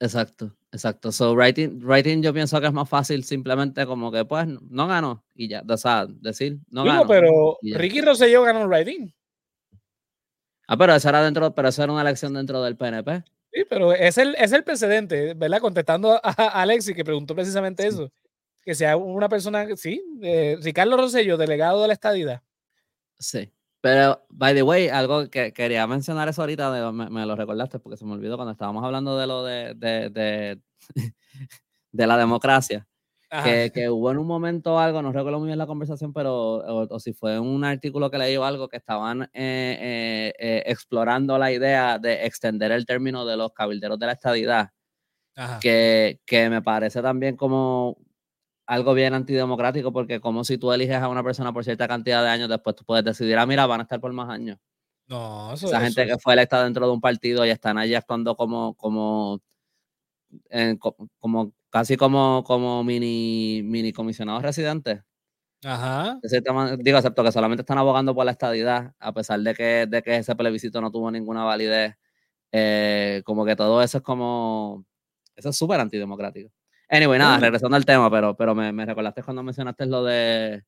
Exacto, 0.00 0.56
exacto. 0.72 1.12
So, 1.12 1.34
writing, 1.34 1.80
writing 1.84 2.22
yo 2.22 2.32
pienso 2.32 2.60
que 2.60 2.66
es 2.66 2.72
más 2.72 2.88
fácil 2.88 3.22
simplemente 3.24 3.86
como 3.86 4.10
que, 4.10 4.24
pues, 4.24 4.46
no 4.46 4.86
ganó 4.88 5.24
y 5.34 5.48
ya, 5.48 5.62
o 5.68 5.76
sea, 5.76 6.06
decir, 6.08 6.58
no 6.70 6.84
ganó. 6.84 7.06
pero 7.06 7.58
Ricky 7.62 8.00
Rosselló 8.00 8.42
ganó 8.42 8.62
el 8.62 8.68
writing. 8.68 9.12
Ah, 10.66 10.76
pero 10.76 10.94
eso 10.94 11.08
era 11.08 11.22
dentro, 11.22 11.54
pero 11.54 11.68
eso 11.68 11.82
era 11.82 11.92
una 11.92 12.02
elección 12.02 12.32
dentro 12.32 12.62
del 12.62 12.76
PNP. 12.76 13.22
Sí, 13.52 13.64
pero 13.68 13.92
es 13.92 14.16
el, 14.16 14.34
es 14.36 14.52
el 14.52 14.64
precedente, 14.64 15.34
¿verdad? 15.34 15.60
Contestando 15.60 16.18
a, 16.22 16.30
Alexi, 16.62 16.94
que 16.94 17.04
preguntó 17.04 17.34
precisamente 17.34 17.86
eso. 17.86 18.10
que 18.62 18.74
sea 18.74 18.96
una 18.96 19.28
persona, 19.28 19.66
sí, 19.76 20.02
eh, 20.22 20.56
Ricardo 20.62 20.96
Rosello, 20.96 21.36
delegado 21.36 21.82
de 21.82 21.88
la 21.88 21.94
estadidad. 21.94 22.42
Sí. 23.18 23.52
Pero, 23.82 24.24
by 24.28 24.54
the 24.54 24.62
way, 24.62 24.88
algo 24.88 25.28
que 25.28 25.52
quería 25.52 25.84
mencionar 25.88 26.28
eso 26.28 26.40
ahorita, 26.40 26.92
me, 26.92 27.26
lo 27.26 27.34
recordaste 27.34 27.80
porque 27.80 27.96
se 27.96 28.04
me 28.04 28.12
olvidó 28.12 28.36
cuando 28.36 28.52
estábamos 28.52 28.84
hablando 28.84 29.18
de 29.18 29.26
lo 29.26 29.42
de, 29.42 29.74
de, 29.74 30.08
de, 30.08 30.60
la 32.06 32.16
democracia. 32.16 32.86
Que, 33.42 33.72
que, 33.74 33.88
hubo 33.88 34.10
en 34.10 34.18
un 34.18 34.26
momento 34.26 34.78
algo, 34.78 35.00
no 35.00 35.10
recuerdo 35.10 35.38
muy 35.38 35.46
bien 35.46 35.58
la 35.58 35.66
conversación, 35.66 36.12
pero 36.12 36.58
o, 36.58 37.00
si 37.00 37.12
fue 37.14 37.40
un 37.40 37.64
artículo 37.64 38.10
que 38.10 38.18
leí 38.18 38.36
o 38.36 38.44
algo, 38.44 38.68
que 38.68 38.76
estaban 38.76 39.22
eh, 39.22 39.28
eh, 39.32 40.34
eh, 40.38 40.62
explorando 40.66 41.38
la 41.38 41.50
idea 41.50 41.98
de 41.98 42.26
extender 42.26 42.70
el 42.72 42.84
término 42.84 43.24
de 43.24 43.38
los 43.38 43.52
cabilderos 43.52 43.98
de 43.98 44.06
la 44.06 44.12
estadidad, 44.12 44.70
que, 45.60 46.20
que, 46.26 46.50
me 46.50 46.60
parece 46.60 47.00
también 47.00 47.34
como 47.36 47.96
algo 48.66 48.94
bien 48.94 49.14
antidemocrático, 49.14 49.92
porque 49.92 50.20
como 50.20 50.44
si 50.44 50.58
tú 50.58 50.72
eliges 50.72 50.96
a 50.96 51.08
una 51.08 51.22
persona 51.22 51.52
por 51.52 51.64
cierta 51.64 51.88
cantidad 51.88 52.22
de 52.22 52.28
años, 52.28 52.48
después 52.48 52.76
tú 52.76 52.84
puedes 52.84 53.04
decidir, 53.04 53.36
ah, 53.38 53.46
mira, 53.46 53.66
van 53.66 53.80
a 53.80 53.82
estar 53.84 54.00
por 54.00 54.12
más 54.12 54.28
años. 54.30 54.58
No, 55.08 55.52
eso 55.52 55.66
Esa 55.66 55.80
gente 55.80 56.06
que 56.06 56.18
fue 56.18 56.34
electa 56.34 56.62
dentro 56.64 56.86
de 56.86 56.92
un 56.92 57.00
partido 57.00 57.44
y 57.44 57.50
están 57.50 57.76
allí 57.76 57.94
actuando 57.94 58.36
como, 58.36 58.74
como, 58.74 59.40
como 61.18 61.52
casi 61.70 61.96
como, 61.96 62.44
como 62.44 62.84
mini, 62.84 63.62
mini 63.64 63.92
comisionados 63.92 64.42
residentes. 64.42 65.02
Ajá. 65.64 66.18
Digo, 66.78 66.98
excepto 66.98 67.22
que 67.22 67.32
solamente 67.32 67.62
están 67.62 67.78
abogando 67.78 68.14
por 68.14 68.24
la 68.24 68.32
estadidad, 68.32 68.94
a 68.98 69.12
pesar 69.12 69.40
de 69.40 69.54
que, 69.54 69.86
de 69.86 70.02
que 70.02 70.16
ese 70.16 70.34
plebiscito 70.34 70.80
no 70.80 70.90
tuvo 70.90 71.10
ninguna 71.10 71.44
validez. 71.44 71.94
Eh, 72.50 73.22
como 73.24 73.44
que 73.44 73.56
todo 73.56 73.82
eso 73.82 73.98
es 73.98 74.04
como. 74.04 74.84
Eso 75.36 75.50
es 75.50 75.56
súper 75.56 75.80
antidemocrático. 75.80 76.50
Anyway, 76.92 77.18
nada, 77.18 77.38
regresando 77.38 77.74
al 77.74 77.86
tema, 77.86 78.10
pero, 78.10 78.36
pero 78.36 78.54
me, 78.54 78.70
me, 78.70 78.84
recordaste 78.84 79.22
cuando 79.22 79.42
mencionaste 79.42 79.86
lo 79.86 80.04
de 80.04 80.62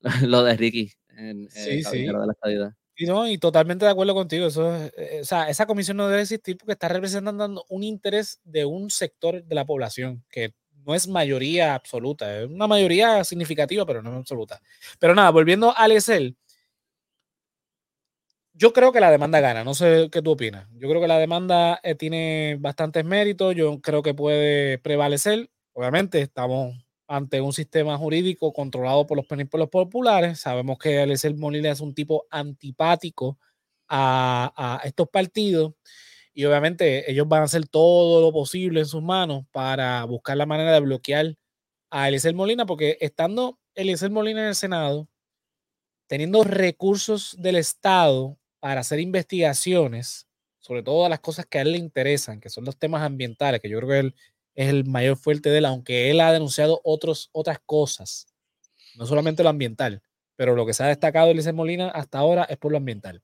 lo 0.26 0.42
de 0.42 0.56
Ricky 0.56 0.90
en, 1.10 1.46
sí, 1.50 1.84
sí. 1.84 2.06
de 2.06 2.12
la 2.12 2.32
estadidad. 2.32 2.72
Y, 2.96 3.04
no, 3.04 3.28
y 3.28 3.36
totalmente 3.36 3.84
de 3.84 3.90
acuerdo 3.90 4.14
contigo. 4.14 4.46
Eso, 4.46 4.74
eh, 4.74 5.18
o 5.20 5.24
sea, 5.24 5.50
esa 5.50 5.66
comisión 5.66 5.98
no 5.98 6.08
debe 6.08 6.22
existir 6.22 6.56
porque 6.56 6.72
está 6.72 6.88
representando 6.88 7.66
un 7.68 7.82
interés 7.82 8.40
de 8.44 8.64
un 8.64 8.88
sector 8.88 9.44
de 9.44 9.54
la 9.54 9.66
población 9.66 10.24
que 10.30 10.54
no 10.86 10.94
es 10.94 11.06
mayoría 11.06 11.74
absoluta, 11.74 12.40
es 12.40 12.48
una 12.48 12.66
mayoría 12.66 13.22
significativa, 13.22 13.84
pero 13.84 14.02
no 14.02 14.10
es 14.10 14.16
absoluta. 14.16 14.58
Pero 14.98 15.14
nada, 15.14 15.28
volviendo 15.30 15.76
al 15.76 15.92
ESL, 15.92 16.34
yo 18.54 18.72
creo 18.72 18.92
que 18.92 19.00
la 19.00 19.10
demanda 19.10 19.40
gana, 19.40 19.64
no 19.64 19.74
sé 19.74 20.08
qué 20.10 20.22
tú 20.22 20.32
opinas. 20.32 20.68
Yo 20.72 20.88
creo 20.88 21.00
que 21.00 21.08
la 21.08 21.18
demanda 21.18 21.80
eh, 21.82 21.94
tiene 21.94 22.56
bastantes 22.60 23.04
méritos, 23.04 23.54
yo 23.54 23.80
creo 23.80 24.02
que 24.02 24.14
puede 24.14 24.78
prevalecer. 24.78 25.50
Obviamente, 25.72 26.20
estamos 26.20 26.76
ante 27.08 27.40
un 27.40 27.52
sistema 27.52 27.96
jurídico 27.98 28.52
controlado 28.52 29.06
por 29.06 29.16
los 29.18 29.26
los 29.52 29.68
populares. 29.68 30.40
Sabemos 30.40 30.78
que 30.78 31.00
Alessel 31.00 31.36
Molina 31.36 31.70
es 31.70 31.80
un 31.80 31.94
tipo 31.94 32.26
antipático 32.30 33.38
a, 33.88 34.80
estos 34.84 35.08
partidos 35.08 35.74
y 36.32 36.44
obviamente 36.46 37.10
ellos 37.10 37.28
van 37.28 37.42
a 37.42 37.44
hacer 37.44 37.68
todo 37.68 38.22
lo 38.22 38.32
posible 38.32 38.80
en 38.80 38.86
sus 38.86 39.02
manos 39.02 39.44
para 39.52 40.04
buscar 40.04 40.36
la 40.36 40.46
manera 40.46 40.72
de 40.72 40.80
bloquear 40.80 41.36
a 41.90 42.08
Eliezer 42.08 42.34
Molina, 42.34 42.64
porque 42.64 42.96
estando 43.00 43.58
Eliezer 43.74 44.10
Molina 44.10 44.40
en 44.42 44.48
el 44.48 44.54
Senado, 44.54 45.08
teniendo 46.06 46.42
recursos 46.44 47.36
del 47.38 47.56
Estado 47.56 48.38
para 48.62 48.82
hacer 48.82 49.00
investigaciones 49.00 50.28
sobre 50.60 50.84
todas 50.84 51.10
las 51.10 51.18
cosas 51.18 51.46
que 51.46 51.58
a 51.58 51.62
él 51.62 51.72
le 51.72 51.78
interesan, 51.78 52.40
que 52.40 52.48
son 52.48 52.64
los 52.64 52.78
temas 52.78 53.02
ambientales, 53.02 53.60
que 53.60 53.68
yo 53.68 53.78
creo 53.78 53.88
que 53.88 53.98
él 53.98 54.14
es 54.54 54.68
el 54.68 54.84
mayor 54.84 55.16
fuerte 55.16 55.50
de 55.50 55.58
él, 55.58 55.64
aunque 55.64 56.12
él 56.12 56.20
ha 56.20 56.32
denunciado 56.32 56.80
otros, 56.84 57.28
otras 57.32 57.58
cosas, 57.66 58.28
no 58.94 59.04
solamente 59.04 59.42
lo 59.42 59.48
ambiental, 59.48 60.00
pero 60.36 60.54
lo 60.54 60.64
que 60.64 60.74
se 60.74 60.84
ha 60.84 60.86
destacado 60.86 61.34
de 61.34 61.52
Molina 61.52 61.88
hasta 61.88 62.20
ahora 62.20 62.44
es 62.44 62.56
por 62.56 62.70
lo 62.70 62.78
ambiental. 62.78 63.20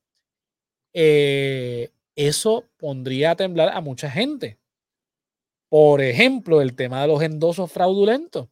Eh, 0.91 1.89
eso 2.17 2.65
pondría 2.75 3.31
a 3.31 3.35
temblar 3.37 3.69
a 3.69 3.79
mucha 3.79 4.11
gente. 4.11 4.59
Por 5.69 6.01
ejemplo, 6.01 6.61
el 6.61 6.75
tema 6.75 7.01
de 7.03 7.07
los 7.07 7.23
endosos 7.23 7.71
fraudulentos, 7.71 8.49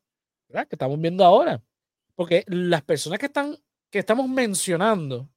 ¿verdad? 0.47 0.69
que 0.69 0.75
estamos 0.75 1.01
viendo 1.01 1.25
ahora. 1.25 1.61
Porque 2.15 2.45
las 2.47 2.81
personas 2.83 3.19
que, 3.19 3.25
están, 3.25 3.57
que 3.89 3.99
estamos 3.99 4.29
mencionando, 4.29 5.29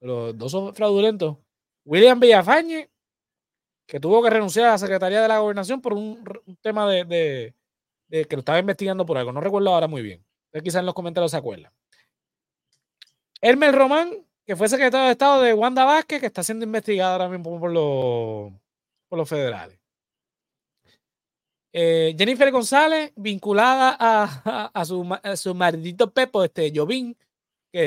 los 0.00 0.30
endosos 0.30 0.74
fraudulentos, 0.76 1.36
William 1.84 2.18
Villafañe 2.20 2.90
que 3.86 4.00
tuvo 4.00 4.22
que 4.22 4.30
renunciar 4.30 4.66
a 4.66 4.72
la 4.72 4.78
Secretaría 4.78 5.22
de 5.22 5.28
la 5.28 5.38
Gobernación 5.38 5.80
por 5.80 5.94
un, 5.94 6.22
tema 6.60 6.90
de, 6.90 7.54
que 8.10 8.26
lo 8.32 8.40
estaba 8.40 8.58
investigando 8.58 9.06
por 9.06 9.16
algo. 9.16 9.32
No 9.32 9.40
recuerdo 9.40 9.72
ahora 9.72 9.86
muy 9.86 10.02
bien. 10.02 10.24
Ustedes 10.46 10.64
quizás 10.64 10.80
en 10.80 10.86
los 10.86 10.94
comentarios 10.94 11.30
se 11.30 11.36
acuerdan. 11.36 11.72
Elmer 13.40 13.74
Román, 13.74 14.26
que 14.44 14.56
fue 14.56 14.68
secretario 14.68 15.06
de 15.06 15.12
Estado 15.12 15.42
de 15.42 15.54
Wanda 15.54 15.84
Vázquez, 15.84 16.20
que 16.20 16.26
está 16.26 16.42
siendo 16.42 16.64
investigado 16.64 17.12
ahora 17.12 17.28
mismo 17.28 17.60
por 17.60 17.70
los, 17.70 18.52
por 19.08 19.18
los 19.18 19.28
federales. 19.28 19.78
Eh, 21.72 22.14
Jennifer 22.18 22.50
González, 22.50 23.12
vinculada 23.16 23.96
a, 24.00 24.84
su, 24.84 25.18
a, 25.22 25.36
su, 25.36 25.54
maridito 25.54 26.10
Pepo, 26.10 26.42
este 26.42 26.72
Jovín, 26.74 27.16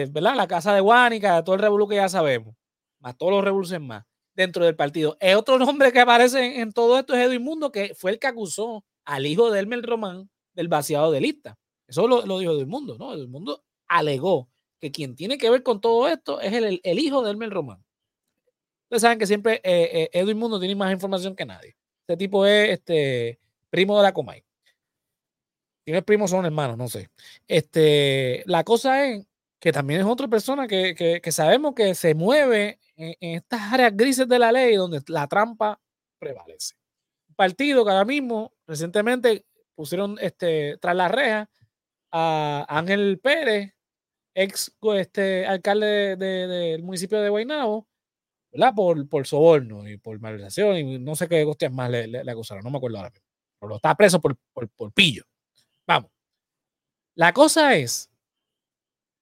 ¿verdad? 0.10 0.36
la 0.36 0.48
casa 0.48 0.74
de 0.74 0.82
Guánica, 0.82 1.44
todo 1.44 1.56
el 1.56 1.62
revolú 1.62 1.88
que 1.88 1.96
ya 1.96 2.10
sabemos, 2.10 2.56
más 3.00 3.18
todos 3.18 3.32
los 3.32 3.44
revoluciones 3.44 3.88
más 3.88 4.04
dentro 4.36 4.64
del 4.66 4.76
partido. 4.76 5.18
Es 5.20 5.36
otro 5.36 5.58
nombre 5.60 5.92
que 5.92 6.00
aparece 6.00 6.62
en, 6.62 6.72
todo 6.72 6.98
esto 7.00 7.14
es 7.14 7.28
Edwin 7.28 7.44
Mundo, 7.44 7.72
que 7.72 7.94
fue 7.96 8.12
el 8.12 8.20
que 8.20 8.28
acusó 8.28 8.86
al 9.06 9.26
hijo 9.26 9.52
de 9.52 9.60
Elmer 9.60 9.82
Román 9.82 10.30
del 10.54 10.68
vaciado 10.68 11.12
de 11.12 11.22
lista. 11.22 11.58
Eso 11.88 12.08
lo, 12.08 12.22
dijo 12.40 12.54
Edwin 12.54 12.70
Mundo, 12.70 12.98
¿no? 12.98 13.14
Edwin 13.14 13.32
Mundo 13.32 13.64
alegó 13.88 14.50
que 14.80 14.92
quien 14.92 15.16
tiene 15.16 15.38
que 15.38 15.50
ver 15.50 15.64
con 15.64 15.82
todo 15.82 16.08
esto 16.08 16.40
es 16.40 16.54
el, 16.54 16.80
el 16.84 17.00
hijo 17.00 17.24
de 17.24 17.32
Elmer 17.32 17.50
Román. 17.50 17.84
Ustedes 18.90 19.02
saben 19.02 19.20
que 19.20 19.28
siempre 19.28 19.56
eh, 19.64 19.90
eh, 19.94 20.10
Edwin 20.14 20.38
Mundo 20.38 20.60
tiene 20.60 20.76
más 20.76 20.92
información 20.92 21.36
que 21.36 21.46
nadie. 21.46 21.76
Este 22.02 22.18
tipo 22.18 22.44
es 22.46 22.72
este, 22.72 23.40
primo 23.70 23.98
de 23.98 24.04
la 24.04 24.14
Comay. 24.14 24.44
Tiene 25.84 26.02
primos 26.02 26.32
son 26.32 26.46
hermanos, 26.46 26.76
no 26.76 26.88
sé. 26.88 27.10
Este, 27.48 28.44
la 28.48 28.64
cosa 28.64 29.08
es 29.08 29.28
que 29.60 29.72
también 29.72 30.02
es 30.02 30.08
otra 30.08 30.28
persona 30.28 30.68
que, 30.68 31.22
que 31.22 31.32
sabemos 31.32 31.74
que 31.76 31.94
se 31.96 32.16
mueve 32.16 32.80
en, 33.00 33.36
estas 33.36 33.74
áreas 33.74 33.96
grises 33.96 34.28
de 34.28 34.40
la 34.40 34.52
ley 34.52 34.76
donde 34.76 35.02
la 35.08 35.28
trampa 35.28 35.80
prevalece. 36.20 36.76
Un 37.30 37.36
partido 37.36 37.86
que 37.86 37.92
ahora 37.92 38.06
mismo, 38.06 38.54
recientemente, 38.68 39.46
pusieron 39.76 40.18
este, 40.22 40.78
tras 40.78 40.96
la 40.96 41.08
reja 41.08 41.50
a 42.12 42.66
Ángel 42.68 43.20
Pérez, 43.20 43.74
ex 44.34 44.76
este, 44.96 45.46
alcalde 45.46 46.16
del 46.18 46.84
municipio 46.84 47.22
de 47.22 47.30
Guaynabo, 47.30 47.88
¿verdad? 48.52 48.74
Por, 48.76 49.08
por 49.08 49.28
soborno 49.28 49.88
y 49.88 49.98
por 49.98 50.20
malversación 50.20 50.78
y 50.78 51.00
no 51.00 51.16
sé 51.16 51.28
qué 51.28 51.44
hostias 51.46 51.72
más 51.72 51.90
le, 51.90 52.20
acusaron, 52.30 52.64
no 52.64 52.72
me 52.72 52.78
acuerdo 52.78 52.98
ahora 52.98 53.12
mismo. 53.12 53.26
Pero 53.60 53.76
está 53.76 53.96
preso 53.96 54.20
por, 54.20 54.38
por, 54.54 54.70
por 54.70 54.92
pillo. 54.92 55.24
Vamos. 55.88 56.12
La 57.16 57.34
cosa 57.34 57.76
es 57.76 58.09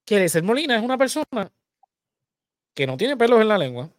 que 0.07 0.15
Eliezer 0.15 0.41
Molina 0.41 0.77
es 0.77 0.81
una 0.83 0.97
persona 0.97 1.51
que 2.73 2.87
no 2.87 2.95
tiene 2.95 3.17
pelos 3.17 3.41
en 3.41 3.49
la 3.49 3.57
lengua, 3.57 3.91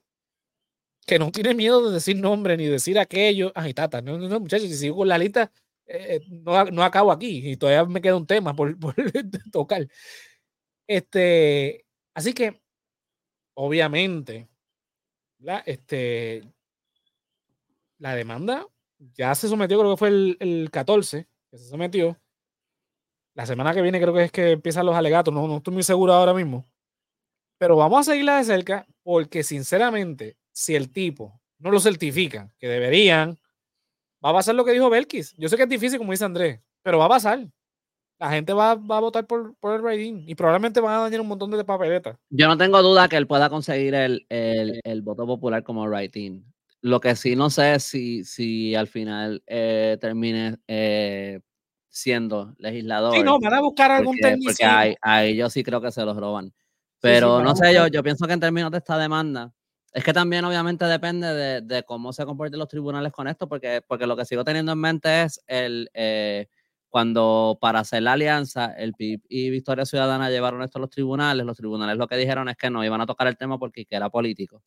que 1.06 1.18
no 1.18 1.30
tiene 1.30 1.52
miedo 1.54 1.86
de 1.86 1.94
decir 1.94 2.16
nombre 2.16 2.56
ni 2.56 2.64
decir 2.64 2.98
aquello. 2.98 3.52
Ay, 3.54 3.74
tata, 3.74 4.00
no, 4.00 4.16
no, 4.16 4.40
muchachos, 4.40 4.68
si 4.68 4.74
sigo 4.74 4.96
con 4.96 5.08
la 5.08 5.18
lista, 5.18 5.52
eh, 5.86 6.20
no, 6.30 6.64
no, 6.64 6.82
acabo 6.82 7.12
aquí 7.12 7.50
y 7.50 7.56
todavía 7.58 7.84
me 7.84 8.00
queda 8.00 8.16
un 8.16 8.26
tema 8.26 8.56
por, 8.56 8.78
por 8.80 8.94
tocar. 9.52 9.86
Este, 10.86 11.84
así 12.14 12.32
que, 12.32 12.58
obviamente, 13.54 14.48
la, 15.40 15.58
este, 15.58 16.42
la 17.98 18.14
demanda 18.14 18.66
ya 19.14 19.34
se 19.34 19.46
sometió, 19.46 19.78
creo 19.78 19.92
que 19.92 19.98
fue 19.98 20.08
el, 20.08 20.36
el 20.40 20.70
14, 20.70 21.28
que 21.50 21.58
se 21.58 21.68
sometió. 21.68 22.18
La 23.38 23.46
semana 23.46 23.72
que 23.72 23.82
viene 23.82 24.00
creo 24.00 24.12
que 24.12 24.24
es 24.24 24.32
que 24.32 24.50
empiezan 24.50 24.84
los 24.84 24.96
alegatos, 24.96 25.32
no, 25.32 25.46
no 25.46 25.58
estoy 25.58 25.72
muy 25.72 25.84
seguro 25.84 26.12
ahora 26.12 26.34
mismo. 26.34 26.68
Pero 27.56 27.76
vamos 27.76 28.00
a 28.00 28.10
seguirla 28.10 28.38
de 28.38 28.42
cerca 28.42 28.84
porque 29.04 29.44
sinceramente, 29.44 30.36
si 30.50 30.74
el 30.74 30.90
tipo 30.90 31.40
no 31.60 31.70
lo 31.70 31.78
certifican, 31.78 32.52
que 32.58 32.66
deberían, 32.66 33.38
va 34.24 34.30
a 34.30 34.32
pasar 34.32 34.56
lo 34.56 34.64
que 34.64 34.72
dijo 34.72 34.90
Belkis. 34.90 35.36
Yo 35.36 35.48
sé 35.48 35.56
que 35.56 35.62
es 35.62 35.68
difícil, 35.68 35.98
como 35.98 36.10
dice 36.10 36.24
Andrés, 36.24 36.58
pero 36.82 36.98
va 36.98 37.04
a 37.04 37.10
pasar. 37.10 37.46
La 38.18 38.28
gente 38.30 38.52
va, 38.52 38.72
a 38.72 38.74
votar 38.74 39.24
por, 39.24 39.54
por 39.60 39.76
el 39.76 39.84
rating 39.84 40.24
y 40.26 40.34
probablemente 40.34 40.80
van 40.80 40.96
a 40.96 41.02
dañar 41.02 41.20
un 41.20 41.28
montón 41.28 41.52
de 41.52 41.64
papeletas. 41.64 42.18
Yo 42.30 42.48
no 42.48 42.58
tengo 42.58 42.82
duda 42.82 43.08
que 43.08 43.18
él 43.18 43.28
pueda 43.28 43.48
conseguir 43.48 43.94
el, 43.94 45.02
voto 45.02 45.26
popular 45.26 45.62
como 45.62 45.86
rating. 45.86 46.42
Lo 46.80 46.98
que 46.98 47.14
sí 47.14 47.36
no 47.36 47.50
sé 47.50 47.74
es 47.74 47.84
si, 47.84 48.24
si 48.24 48.74
al 48.74 48.88
final 48.88 49.44
eh, 49.46 49.96
termine 50.00 50.56
eh, 50.66 51.38
siendo 51.98 52.54
legislador. 52.58 53.14
Sí, 53.14 53.22
no, 53.22 53.38
van 53.38 53.54
a 53.54 53.60
buscar 53.60 53.90
algún 53.90 54.16
técnico. 54.16 54.52
Porque 54.52 54.96
a, 55.00 55.24
ellos 55.24 55.52
sí 55.52 55.62
creo 55.62 55.80
que 55.80 55.90
se 55.90 56.04
los 56.04 56.16
roban. 56.16 56.52
Pero 57.00 57.42
no 57.42 57.54
sé, 57.54 57.72
yo, 57.74 57.86
yo 57.86 58.02
pienso 58.02 58.26
que 58.26 58.32
en 58.32 58.40
términos 58.40 58.70
de 58.70 58.78
esta 58.78 58.98
demanda, 58.98 59.52
es 59.92 60.04
que 60.04 60.12
también 60.12 60.44
obviamente 60.44 60.84
depende 60.84 61.32
de, 61.32 61.60
de, 61.60 61.82
cómo 61.84 62.12
se 62.12 62.24
comporten 62.24 62.58
los 62.58 62.68
tribunales 62.68 63.12
con 63.12 63.28
esto, 63.28 63.48
porque, 63.48 63.82
porque 63.86 64.06
lo 64.06 64.16
que 64.16 64.24
sigo 64.24 64.44
teniendo 64.44 64.72
en 64.72 64.78
mente 64.78 65.22
es 65.22 65.40
el, 65.46 65.88
eh, 65.94 66.48
cuando 66.88 67.58
para 67.60 67.80
hacer 67.80 68.02
la 68.02 68.12
alianza, 68.14 68.72
el 68.76 68.94
PIB 68.94 69.22
y 69.28 69.50
Victoria 69.50 69.84
Ciudadana 69.84 70.30
llevaron 70.30 70.62
esto 70.62 70.78
a 70.78 70.80
los 70.80 70.90
tribunales, 70.90 71.44
los 71.44 71.56
tribunales 71.56 71.96
lo 71.96 72.06
que 72.06 72.16
dijeron 72.16 72.48
es 72.48 72.56
que 72.56 72.70
no 72.70 72.84
iban 72.84 73.00
a 73.00 73.06
tocar 73.06 73.26
el 73.28 73.36
tema 73.36 73.58
porque 73.58 73.86
era 73.88 74.10
político. 74.10 74.62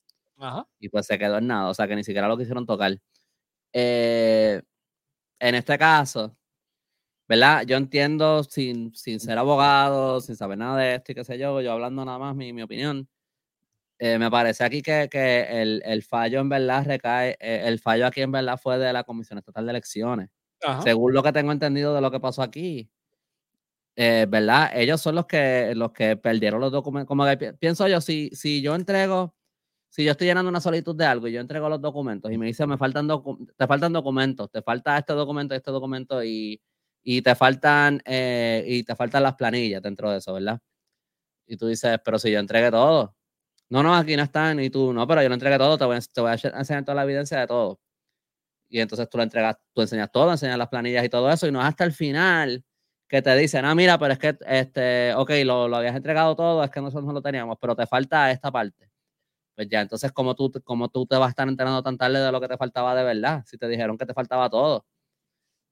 Y 0.79 0.89
pues 0.89 1.05
se 1.05 1.19
quedó 1.19 1.37
en 1.37 1.47
nada, 1.47 1.69
o 1.69 1.73
sea 1.73 1.87
que 1.87 1.95
ni 1.95 2.03
siquiera 2.03 2.27
lo 2.27 2.37
quisieron 2.37 2.65
tocar. 2.65 2.97
Eh, 3.73 4.61
en 5.39 5.55
este 5.55 5.77
caso, 5.77 6.35
¿verdad? 7.31 7.63
Yo 7.65 7.77
entiendo 7.77 8.43
sin, 8.43 8.93
sin 8.93 9.21
ser 9.21 9.37
abogado, 9.37 10.19
sin 10.19 10.35
saber 10.35 10.57
nada 10.57 10.77
de 10.77 10.95
esto 10.95 11.13
y 11.13 11.15
qué 11.15 11.23
sé 11.23 11.37
yo, 11.37 11.61
yo 11.61 11.71
hablando 11.71 12.03
nada 12.03 12.19
más 12.19 12.35
mi, 12.35 12.51
mi 12.51 12.61
opinión. 12.61 13.07
Eh, 13.99 14.19
me 14.19 14.29
parece 14.29 14.65
aquí 14.65 14.81
que, 14.81 15.07
que 15.09 15.61
el, 15.61 15.81
el, 15.85 16.03
fallo 16.03 16.41
en 16.41 16.49
verdad 16.49 16.85
recae, 16.85 17.37
eh, 17.39 17.61
el 17.67 17.79
fallo 17.79 18.05
aquí 18.05 18.19
en 18.19 18.33
verdad 18.33 18.59
fue 18.61 18.77
de 18.77 18.91
la 18.91 19.05
Comisión 19.05 19.39
Estatal 19.39 19.65
de 19.65 19.69
Elecciones. 19.69 20.29
Según 20.83 21.13
lo 21.13 21.23
que 21.23 21.31
tengo 21.31 21.53
entendido 21.53 21.95
de 21.95 22.01
lo 22.01 22.11
que 22.11 22.19
pasó 22.19 22.43
aquí, 22.43 22.91
eh, 23.95 24.25
¿verdad? 24.27 24.69
Ellos 24.73 24.99
son 24.99 25.15
los 25.15 25.25
que, 25.25 25.71
los 25.73 25.93
que 25.93 26.17
perdieron 26.17 26.59
los 26.59 26.73
documentos. 26.73 27.07
Como 27.07 27.25
que 27.25 27.53
pienso 27.53 27.87
yo, 27.87 28.01
si, 28.01 28.29
si 28.33 28.61
yo 28.61 28.75
entrego, 28.75 29.33
si 29.87 30.03
yo 30.03 30.11
estoy 30.11 30.27
llenando 30.27 30.49
una 30.49 30.59
solicitud 30.59 30.97
de 30.97 31.05
algo 31.05 31.29
y 31.29 31.31
yo 31.31 31.39
entrego 31.39 31.69
los 31.69 31.79
documentos 31.79 32.29
y 32.29 32.37
me 32.37 32.47
dice, 32.47 32.67
me 32.67 32.77
faltan 32.77 33.07
te 33.55 33.67
faltan 33.67 33.93
documentos, 33.93 34.51
te 34.51 34.61
falta 34.61 34.97
este 34.97 35.13
documento, 35.13 35.55
este 35.55 35.71
documento 35.71 36.21
y, 36.25 36.61
y 37.03 37.21
te 37.21 37.35
faltan 37.35 38.01
eh, 38.05 38.63
y 38.67 38.83
te 38.83 38.95
faltan 38.95 39.23
las 39.23 39.35
planillas 39.35 39.81
dentro 39.81 40.11
de 40.11 40.19
eso, 40.19 40.33
¿verdad? 40.33 40.59
Y 41.47 41.57
tú 41.57 41.67
dices, 41.67 41.99
pero 42.05 42.19
si 42.19 42.31
yo 42.31 42.39
entregué 42.39 42.71
todo. 42.71 43.15
No, 43.69 43.83
no, 43.83 43.95
aquí 43.95 44.15
no 44.17 44.23
están. 44.23 44.59
Y 44.59 44.69
tú, 44.69 44.93
no, 44.93 45.07
pero 45.07 45.23
yo 45.23 45.29
no 45.29 45.35
entregué 45.35 45.57
todo, 45.57 45.77
te 45.77 45.85
voy, 45.85 45.95
a 45.95 46.33
enseñar 46.59 46.85
toda 46.85 46.95
la 46.95 47.03
evidencia 47.03 47.39
de 47.39 47.47
todo 47.47 47.79
y 48.71 48.79
entonces 48.79 49.09
tú 49.09 49.17
le 49.17 49.25
entregas, 49.25 49.57
tú 49.73 49.81
enseñas 49.81 50.11
todo, 50.11 50.31
enseñas 50.31 50.57
las 50.57 50.69
planillas 50.69 51.03
y 51.05 51.09
todo 51.09 51.29
eso, 51.29 51.45
y 51.47 51.51
no 51.51 51.59
es 51.59 51.67
hasta 51.67 51.83
el 51.83 51.91
final 51.91 52.63
que 53.07 53.21
te 53.21 53.35
dicen, 53.35 53.65
ah, 53.65 53.75
mira, 53.75 53.99
pero 53.99 54.13
es 54.13 54.19
que, 54.19 54.37
este, 54.47 55.13
ok, 55.15 55.29
lo, 55.43 55.67
lo 55.67 55.75
habías 55.75 55.95
entregado 55.95 56.35
todo, 56.35 56.63
es 56.63 56.71
que 56.71 56.79
nosotros 56.79 57.05
no 57.05 57.11
lo 57.13 57.21
teníamos, 57.21 57.57
pero 57.59 57.75
te 57.75 57.85
falta 57.85 58.31
esta 58.31 58.49
parte. 58.49 58.89
Pues 59.55 59.67
ya, 59.69 59.81
entonces, 59.81 60.11
¿cómo 60.13 60.35
tú, 60.35 60.51
cómo 60.63 60.89
tú 60.89 61.05
te 61.05 61.17
vas 61.17 61.27
a 61.27 61.29
estar 61.31 61.47
enterando 61.47 61.83
tan 61.83 61.97
tarde 61.97 62.19
de 62.19 62.31
lo 62.31 62.41
que 62.41 62.47
te 62.47 62.57
faltaba 62.57 62.95
de 62.95 63.03
verdad? 63.03 63.43
Si 63.45 63.57
te 63.57 63.67
dijeron 63.67 63.97
que 63.97 64.05
te 64.05 64.13
faltaba 64.13 64.49
todo. 64.49 64.85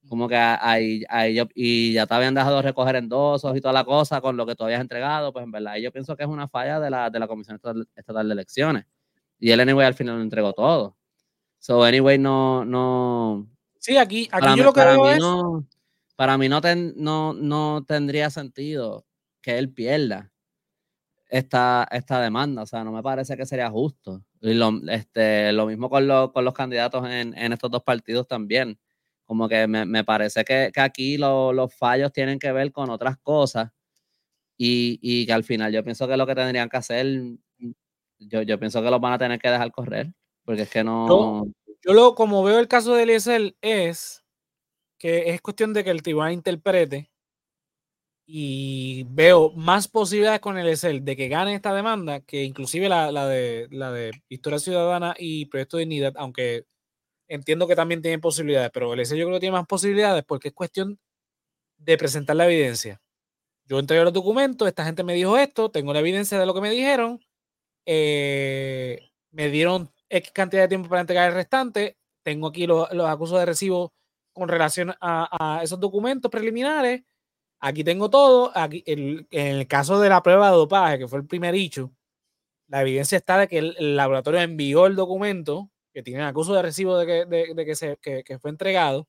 Como 0.07 0.27
que 0.27 0.35
ahí, 0.35 1.03
ahí 1.09 1.35
yo, 1.35 1.45
y 1.53 1.93
ya 1.93 2.07
te 2.07 2.13
habían 2.13 2.33
dejado 2.33 2.61
recoger 2.61 2.95
endosos 2.95 3.55
y 3.55 3.61
toda 3.61 3.73
la 3.73 3.83
cosa 3.83 4.21
con 4.21 4.37
lo 4.37 4.45
que 4.45 4.55
tú 4.55 4.63
habías 4.63 4.81
entregado, 4.81 5.31
pues 5.33 5.43
en 5.43 5.51
verdad, 5.51 5.75
yo 5.75 5.91
pienso 5.91 6.15
que 6.15 6.23
es 6.23 6.29
una 6.29 6.47
falla 6.47 6.79
de 6.79 6.89
la, 6.89 7.09
de 7.09 7.19
la 7.19 7.27
Comisión 7.27 7.59
Estatal 7.95 8.27
de 8.27 8.33
Elecciones. 8.33 8.85
Y 9.39 9.51
él, 9.51 9.59
anyway, 9.59 9.85
al 9.85 9.93
final 9.93 10.15
lo 10.15 10.21
entregó 10.21 10.53
todo. 10.53 10.97
So, 11.59 11.83
anyway, 11.83 12.17
no, 12.17 12.65
no. 12.65 13.47
Sí, 13.77 13.97
aquí, 13.97 14.27
aquí 14.31 14.57
yo 14.57 14.63
lo 14.63 14.73
que 14.73 14.83
veo 14.83 15.09
es. 15.09 15.19
No, 15.19 15.65
para 16.15 16.37
mí 16.37 16.49
no, 16.49 16.61
no, 16.95 17.33
no 17.33 17.85
tendría 17.87 18.29
sentido 18.29 19.05
que 19.41 19.57
él 19.57 19.71
pierda 19.71 20.31
esta, 21.29 21.87
esta 21.91 22.21
demanda. 22.21 22.63
O 22.63 22.65
sea, 22.65 22.83
no 22.83 22.91
me 22.91 23.03
parece 23.03 23.37
que 23.37 23.45
sería 23.45 23.69
justo. 23.69 24.23
Y 24.41 24.53
lo, 24.53 24.71
este, 24.89 25.51
lo 25.53 25.65
mismo 25.65 25.89
con, 25.89 26.07
con 26.31 26.45
los 26.45 26.53
candidatos 26.53 27.05
en, 27.09 27.37
en, 27.37 27.53
estos 27.53 27.71
dos 27.71 27.83
partidos 27.83 28.27
también. 28.27 28.77
Como 29.29 29.47
que 29.47 29.67
me, 29.67 29.85
me 29.85 30.03
parece 30.03 30.43
que, 30.43 30.71
que 30.73 30.81
aquí 30.81 31.15
los 31.15 31.71
fallos 31.75 32.11
tienen 32.11 32.39
que 32.39 32.51
ver 32.51 32.71
con 32.71 32.89
otras 32.89 33.15
cosas 33.19 33.69
y, 34.57 34.97
y, 35.03 35.27
que 35.27 35.33
al 35.33 35.43
final 35.43 35.71
yo 35.71 35.83
pienso 35.83 36.07
que 36.07 36.17
lo 36.17 36.25
que 36.25 36.33
tendrían 36.33 36.67
que 36.67 36.77
hacer, 36.77 37.05
yo, 38.17 38.41
yo 38.41 38.59
pienso 38.59 38.81
que 38.81 38.89
los 38.89 38.99
van 38.99 39.13
a 39.13 39.19
tener 39.19 39.39
que 39.39 39.51
dejar 39.51 39.71
correr. 39.71 40.11
Porque 40.43 40.63
es 40.63 40.69
que 40.71 40.83
no. 40.83 41.45
Yo, 41.83 41.93
lo, 41.93 42.15
como 42.15 42.41
veo 42.41 42.57
el 42.57 42.67
caso 42.67 42.95
de 42.95 43.03
Eliezer, 43.03 43.55
es 43.61 44.25
que 44.97 45.29
es 45.29 45.41
cuestión 45.41 45.73
de 45.73 45.83
que 45.83 45.91
el 45.91 46.01
tribunal 46.01 46.33
interprete 46.33 47.11
y 48.25 49.05
veo 49.11 49.51
más 49.51 49.87
posibilidades 49.87 50.39
con 50.39 50.57
el 50.57 50.67
ESL 50.67 51.03
de 51.03 51.15
que 51.15 51.27
gane 51.27 51.53
esta 51.53 51.71
demanda 51.75 52.21
que 52.21 52.45
inclusive 52.45 52.89
la, 52.89 53.11
de 53.27 53.67
la 53.69 53.91
de 53.91 54.09
Historia 54.27 54.57
Ciudadana 54.57 55.13
y 55.19 55.45
Proyecto 55.45 55.77
de 55.77 55.81
Dignidad, 55.81 56.13
aunque 56.17 56.65
entiendo 57.29 57.67
que 57.67 57.75
también 57.75 58.01
tienen 58.01 58.21
posibilidades, 58.21 58.71
pero 58.73 58.93
el 58.93 58.99
ESL 58.99 59.17
yo 59.17 59.25
creo 59.25 59.37
que 59.37 59.41
tiene 59.41 59.57
más 59.57 59.67
posibilidades 59.67 60.23
porque 60.25 60.49
es 60.49 60.53
cuestión 60.53 60.99
de 61.77 61.97
presentar 61.97 62.35
la 62.35 62.45
evidencia. 62.45 63.01
Yo 63.65 63.79
entregué 63.79 64.03
los 64.03 64.13
documentos, 64.13 64.67
esta 64.67 64.85
gente 64.85 65.03
me 65.03 65.13
dijo 65.13 65.37
esto, 65.37 65.71
tengo 65.71 65.93
la 65.93 65.99
evidencia 65.99 66.39
de 66.39 66.45
lo 66.45 66.53
que 66.53 66.61
me 66.61 66.71
dijeron, 66.71 67.21
eh, 67.85 69.11
me 69.31 69.49
dieron 69.49 69.91
X 70.09 70.31
cantidad 70.31 70.63
de 70.63 70.67
tiempo 70.67 70.89
para 70.89 71.01
entregar 71.01 71.29
el 71.29 71.35
restante. 71.35 71.97
Tengo 72.23 72.47
aquí 72.47 72.67
los, 72.67 72.89
acusos 72.91 73.39
de 73.39 73.45
recibo 73.45 73.93
con 74.33 74.49
relación 74.49 74.93
a, 75.01 75.61
esos 75.63 75.79
documentos 75.79 76.31
preliminares. 76.31 77.03
Aquí 77.59 77.83
tengo 77.83 78.09
todo. 78.09 78.51
Aquí, 78.55 78.83
en 78.85 79.27
el 79.31 79.67
caso 79.67 79.99
de 79.99 80.09
la 80.09 80.23
prueba 80.23 80.49
de 80.51 80.57
dopaje, 80.57 80.99
que 80.99 81.07
fue 81.07 81.19
el 81.19 81.27
primer 81.27 81.55
hecho, 81.55 81.91
la 82.67 82.81
evidencia 82.81 83.17
está 83.17 83.37
de 83.37 83.47
que 83.47 83.57
el, 83.59 83.95
laboratorio 83.95 84.41
envió 84.41 84.85
el 84.85 84.95
documento 84.95 85.71
que 85.99 86.03
tiene 86.03 86.23
acuso 86.23 86.53
de 86.53 86.61
recibo 86.61 86.97
de 86.97 87.05
que, 87.05 87.25
de, 87.25 87.65
que, 87.65 87.75
se, 87.75 87.97
que, 87.97 88.39
fue 88.39 88.51
entregado. 88.51 89.05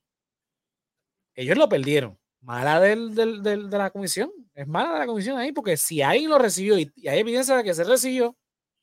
Ellos 1.34 1.57
lo 1.57 1.68
perdieron. 1.68 2.18
Mala 2.41 2.80
del, 2.80 3.14
del, 3.14 3.43
de 3.43 3.78
la 3.78 3.91
comisión. 3.91 4.32
Es 4.55 4.66
mala 4.66 4.95
de 4.95 4.99
la 4.99 5.07
comisión 5.07 5.38
ahí, 5.38 5.53
porque 5.53 5.76
si 5.76 6.03
alguien 6.03 6.30
lo 6.30 6.38
recibió 6.38 6.78
y 6.78 6.91
hay 7.07 7.20
evidencia 7.20 7.57
de 7.57 7.64
que 7.64 7.74
se 7.74 7.84
recibió, 7.84 8.36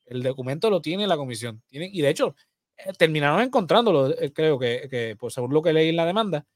el 0.06 0.22
documento 0.22 0.70
lo 0.70 0.80
tiene 0.80 1.06
la 1.06 1.16
comisión. 1.16 1.62
y 1.70 2.00
de 2.00 2.08
hecho, 2.08 2.34
eh, 2.78 2.92
terminaron 2.96 3.42
encontrándolo, 3.42 4.10
eh, 4.18 4.32
creo 4.32 4.58
que, 4.58 4.88
que 4.90 5.16
pues, 5.18 5.34
según 5.34 5.52
lo 5.52 5.62
que 5.62 5.72
leí 5.72 5.90
en 5.90 5.96
la 5.96 6.06
demanda, 6.06 6.46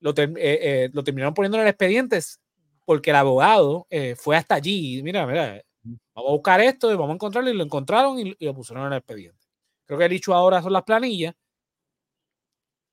lo, 0.00 0.14
eh, 0.16 0.90
lo 0.92 1.02
terminaron 1.04 1.34
poniendo 1.34 1.58
en 1.58 1.62
el 1.62 1.68
expediente 1.68 2.20
porque 2.84 3.10
el 3.10 3.16
abogado 3.16 3.86
fue 4.16 4.36
hasta 4.36 4.56
allí 4.56 4.98
y 4.98 5.02
mira, 5.02 5.26
mira, 5.26 5.62
vamos 6.14 6.30
a 6.30 6.32
buscar 6.32 6.60
esto 6.60 6.92
y 6.92 6.96
vamos 6.96 7.10
a 7.10 7.14
encontrarlo 7.14 7.50
y 7.50 7.54
lo 7.54 7.64
encontraron 7.64 8.18
y, 8.18 8.36
lo 8.40 8.54
pusieron 8.54 8.86
en 8.86 8.92
el 8.92 8.98
expediente. 8.98 9.41
Creo 9.92 9.98
que 9.98 10.04
el 10.06 10.10
dicho 10.12 10.32
ahora 10.32 10.62
son 10.62 10.72
las 10.72 10.84
planillas, 10.84 11.34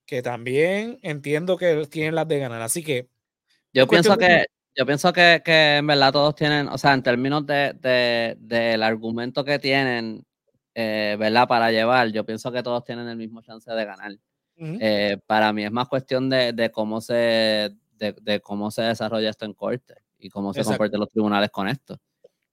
que 0.05 0.21
también 0.21 0.99
entiendo 1.01 1.55
que 1.55 1.87
tienen 1.87 2.13
las 2.13 2.27
de 2.27 2.39
ganar. 2.39 2.61
Así 2.61 2.83
que... 2.83 3.07
Yo 3.71 3.87
pienso 3.87 4.17
que, 4.17 4.47
yo 4.75 4.85
pienso 4.85 5.13
que, 5.13 5.41
que, 5.45 5.77
en 5.77 5.87
verdad 5.87 6.11
todos 6.11 6.35
tienen, 6.35 6.67
o 6.67 6.77
sea, 6.77 6.93
en 6.93 7.01
términos 7.01 7.45
de, 7.45 7.71
de 7.79 8.35
del 8.37 8.83
argumento 8.83 9.45
que 9.45 9.59
tienen, 9.59 10.25
eh, 10.75 11.15
¿verdad? 11.17 11.47
Para 11.47 11.71
llevar, 11.71 12.11
yo 12.11 12.25
pienso 12.25 12.51
que 12.51 12.63
todos 12.63 12.83
tienen 12.83 13.07
el 13.07 13.15
mismo 13.15 13.41
chance 13.43 13.71
de 13.71 13.85
ganar. 13.85 14.11
Eh, 14.57 15.19
para 15.25 15.53
mí 15.53 15.63
es 15.63 15.71
más 15.71 15.87
cuestión 15.87 16.29
de, 16.29 16.51
de 16.51 16.69
cómo 16.69 16.99
se 16.99 17.73
de, 17.97 18.41
cómo 18.41 18.71
se 18.71 18.81
desarrolla 18.81 19.29
esto 19.29 19.45
en 19.45 19.53
corte 19.53 20.03
y 20.17 20.29
cómo 20.29 20.53
se 20.53 20.65
comportan 20.65 20.99
los 20.99 21.09
tribunales 21.09 21.49
con 21.49 21.69
esto. 21.69 21.97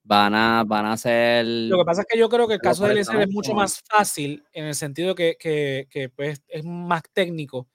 Van 0.08 0.34
a, 0.34 0.62
van 0.64 0.86
a 0.86 0.96
ser... 0.96 1.44
Lo 1.44 1.78
que 1.78 1.84
pasa 1.84 2.02
es 2.02 2.06
que 2.08 2.18
yo 2.18 2.28
creo 2.28 2.46
que 2.46 2.54
el 2.54 2.60
caso 2.60 2.84
de 2.84 2.92
Eliezer 2.92 3.20
es 3.22 3.28
mucho 3.28 3.54
más 3.54 3.82
fácil 3.88 4.44
en 4.52 4.66
el 4.66 4.74
sentido 4.76 5.16
que, 5.16 5.36
que, 5.36 5.88
que 5.90 6.08
pues, 6.10 6.44
es 6.46 6.64
más 6.64 7.02
técnico 7.12 7.68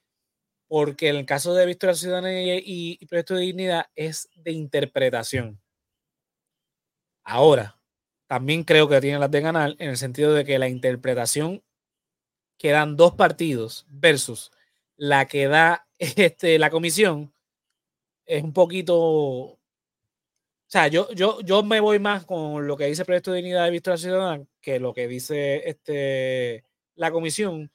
porque 0.71 1.09
en 1.09 1.17
el 1.17 1.25
caso 1.25 1.53
de 1.53 1.65
Victoria 1.65 1.93
Ciudadana 1.93 2.31
y, 2.31 2.97
y, 2.97 3.05
Proyecto 3.05 3.35
de 3.35 3.41
Dignidad 3.41 3.87
es 3.93 4.29
de 4.35 4.53
interpretación. 4.53 5.59
Ahora, 7.25 7.81
también 8.27 8.63
creo 8.63 8.87
que 8.87 9.01
tiene 9.01 9.19
las 9.19 9.29
de 9.29 9.41
ganar 9.41 9.75
en 9.79 9.89
el 9.89 9.97
sentido 9.97 10.33
de 10.33 10.45
que 10.45 10.57
la 10.57 10.69
interpretación 10.69 11.61
que 12.57 12.71
dan 12.71 12.95
dos 12.95 13.15
partidos 13.15 13.85
versus 13.89 14.49
la 14.95 15.27
que 15.27 15.49
da 15.49 15.85
este, 15.99 16.57
la 16.57 16.69
comisión 16.69 17.33
es 18.25 18.41
un 18.41 18.53
poquito. 18.53 19.59
O 20.71 20.73
sea, 20.73 20.87
yo, 20.87 21.11
yo, 21.11 21.41
yo 21.41 21.63
me 21.63 21.81
voy 21.81 21.99
más 21.99 22.23
con 22.23 22.65
lo 22.65 22.77
que 22.77 22.85
dice 22.85 23.01
el 23.01 23.05
Proyecto 23.05 23.31
de 23.31 23.37
Dignidad 23.37 23.65
de 23.65 23.71
Victoria 23.71 23.97
Ciudadana 23.97 24.45
que 24.61 24.79
lo 24.79 24.93
que 24.93 25.05
dice 25.05 25.67
este, 25.67 26.63
la 26.95 27.11
comisión 27.11 27.69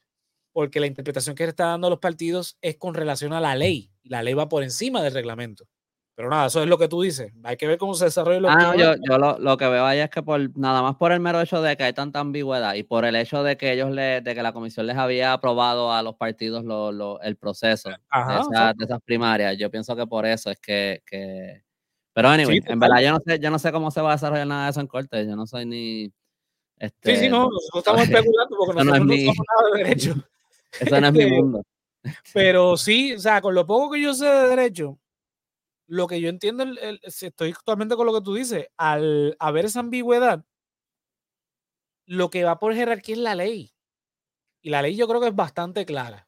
porque 0.50 0.80
la 0.80 0.86
interpretación 0.86 1.36
que 1.36 1.44
está 1.44 1.66
dando 1.66 1.90
los 1.90 1.98
partidos 1.98 2.56
es 2.62 2.76
con 2.76 2.94
relación 2.94 3.34
a 3.34 3.40
la 3.42 3.54
ley. 3.54 3.92
La 4.02 4.22
ley 4.22 4.32
va 4.32 4.48
por 4.48 4.62
encima 4.62 5.02
del 5.02 5.12
reglamento. 5.12 5.66
Pero 6.14 6.30
nada, 6.30 6.46
eso 6.46 6.62
es 6.62 6.68
lo 6.70 6.78
que 6.78 6.88
tú 6.88 7.02
dices. 7.02 7.34
Hay 7.44 7.58
que 7.58 7.66
ver 7.66 7.76
cómo 7.76 7.92
se 7.92 8.06
desarrolla 8.06 8.40
lo 8.40 8.48
ah, 8.48 8.74
yo, 8.74 8.94
yo 9.06 9.18
lo, 9.18 9.56
que 9.58 9.68
veo 9.68 9.84
ahí 9.84 9.98
es 9.98 10.08
que 10.08 10.22
por 10.22 10.58
nada 10.58 10.80
más 10.80 10.96
por 10.96 11.12
el 11.12 11.20
mero 11.20 11.42
hecho 11.42 11.60
de 11.60 11.76
que 11.76 11.84
hay 11.84 11.92
tanta 11.92 12.20
ambigüedad 12.20 12.72
y 12.72 12.84
por 12.84 13.04
el 13.04 13.14
hecho 13.16 13.42
de 13.42 13.58
que 13.58 13.74
ellos 13.74 13.90
le, 13.90 14.22
de 14.22 14.34
que 14.34 14.42
la 14.42 14.54
comisión 14.54 14.86
les 14.86 14.96
había 14.96 15.34
aprobado 15.34 15.92
a 15.92 16.02
los 16.02 16.16
partidos 16.16 16.64
el 17.22 17.36
proceso 17.36 17.90
de, 17.90 17.96
esas 18.80 19.02
primarias, 19.04 19.58
yo 19.58 19.70
pienso 19.70 19.94
que 19.94 20.06
por 20.06 20.24
eso 20.24 20.50
es 20.50 20.58
que, 20.58 21.02
pero 22.16 22.30
anyway, 22.30 22.62
en 22.64 22.80
verdad 22.80 23.02
yo 23.02 23.12
no 23.12 23.20
sé, 23.20 23.38
yo 23.38 23.50
no 23.50 23.58
sé 23.58 23.70
cómo 23.72 23.90
se 23.90 24.00
va 24.00 24.12
a 24.12 24.14
desarrollar 24.14 24.46
nada 24.46 24.64
de 24.64 24.70
eso 24.70 24.80
en 24.80 24.86
corte. 24.86 25.26
Yo 25.26 25.36
no 25.36 25.46
soy 25.46 25.66
ni 25.66 26.10
este, 26.78 27.14
sí, 27.14 27.22
sí, 27.24 27.28
no, 27.28 27.50
nosotros 27.50 27.58
estamos 27.76 28.00
especulando 28.00 28.56
porque 28.56 28.72
nosotros 28.72 29.06
no, 29.06 29.16
somos 29.16 29.36
nada 29.36 29.70
de 29.70 29.84
derecho. 29.84 30.14
Eso 30.80 30.98
no 30.98 31.06
es 31.08 31.12
mi 31.12 31.22
este, 31.24 31.36
mundo. 31.36 31.62
Pero 32.32 32.76
sí, 32.78 33.12
o 33.12 33.18
sea, 33.18 33.42
con 33.42 33.54
lo 33.54 33.66
poco 33.66 33.92
que 33.92 34.00
yo 34.00 34.14
sé 34.14 34.24
de 34.24 34.48
derecho, 34.48 34.98
lo 35.88 36.06
que 36.06 36.22
yo 36.22 36.30
entiendo, 36.30 36.64
estoy 37.02 37.52
totalmente 37.52 37.96
con 37.96 38.06
lo 38.06 38.14
que 38.14 38.22
tú 38.22 38.34
dices, 38.34 38.68
al 38.78 39.36
haber 39.38 39.66
esa 39.66 39.80
ambigüedad, 39.80 40.42
lo 42.06 42.30
que 42.30 42.44
va 42.44 42.58
por 42.58 42.74
jerarquía 42.74 43.14
es 43.14 43.20
la 43.20 43.34
ley. 43.34 43.74
Y 44.62 44.70
la 44.70 44.80
ley 44.80 44.96
yo 44.96 45.06
creo 45.06 45.20
que 45.20 45.28
es 45.28 45.36
bastante 45.36 45.84
clara. 45.84 46.26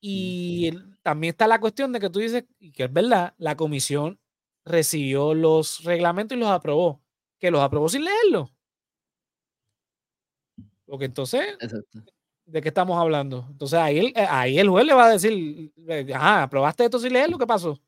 Y 0.00 0.72
también 1.02 1.30
está 1.30 1.46
la 1.46 1.60
cuestión 1.60 1.92
de 1.92 2.00
que 2.00 2.10
tú 2.10 2.18
dices, 2.18 2.46
y 2.58 2.72
que 2.72 2.84
es 2.84 2.92
verdad, 2.92 3.34
la 3.38 3.56
comisión 3.56 4.18
recibió 4.64 5.34
los 5.34 5.84
reglamentos 5.84 6.36
y 6.36 6.40
los 6.40 6.50
aprobó. 6.50 7.02
Que 7.38 7.50
los 7.50 7.60
aprobó 7.60 7.88
sin 7.88 8.04
leerlo. 8.04 8.50
Porque 10.86 11.06
entonces, 11.06 11.56
¿de 12.44 12.60
qué 12.60 12.68
estamos 12.68 12.98
hablando? 12.98 13.46
Entonces 13.50 13.78
ahí 13.78 13.98
el, 13.98 14.06
eh, 14.08 14.26
ahí 14.28 14.58
el 14.58 14.68
juez 14.68 14.84
le 14.84 14.94
va 14.94 15.06
a 15.06 15.10
decir, 15.12 15.72
ajá, 16.14 16.42
aprobaste 16.44 16.84
esto 16.84 16.98
sin 16.98 17.12
leerlo, 17.12 17.38
¿qué 17.38 17.46
pasó? 17.46 17.80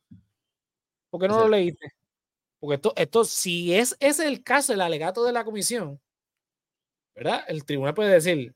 ¿Por 1.11 1.21
qué 1.21 1.29
no 1.29 1.41
lo 1.41 1.49
leíste? 1.49 1.93
Porque 2.59 2.77
esto, 2.77 2.93
esto, 2.97 3.25
si 3.25 3.75
es 3.75 3.97
ese 4.01 4.27
el 4.27 4.43
caso, 4.43 4.73
el 4.73 4.81
alegato 4.81 5.23
de 5.25 5.33
la 5.33 5.45
comisión, 5.45 6.01
¿verdad? 7.15 7.45
El 7.47 7.65
tribunal 7.65 7.95
puede 7.95 8.11
decir, 8.11 8.55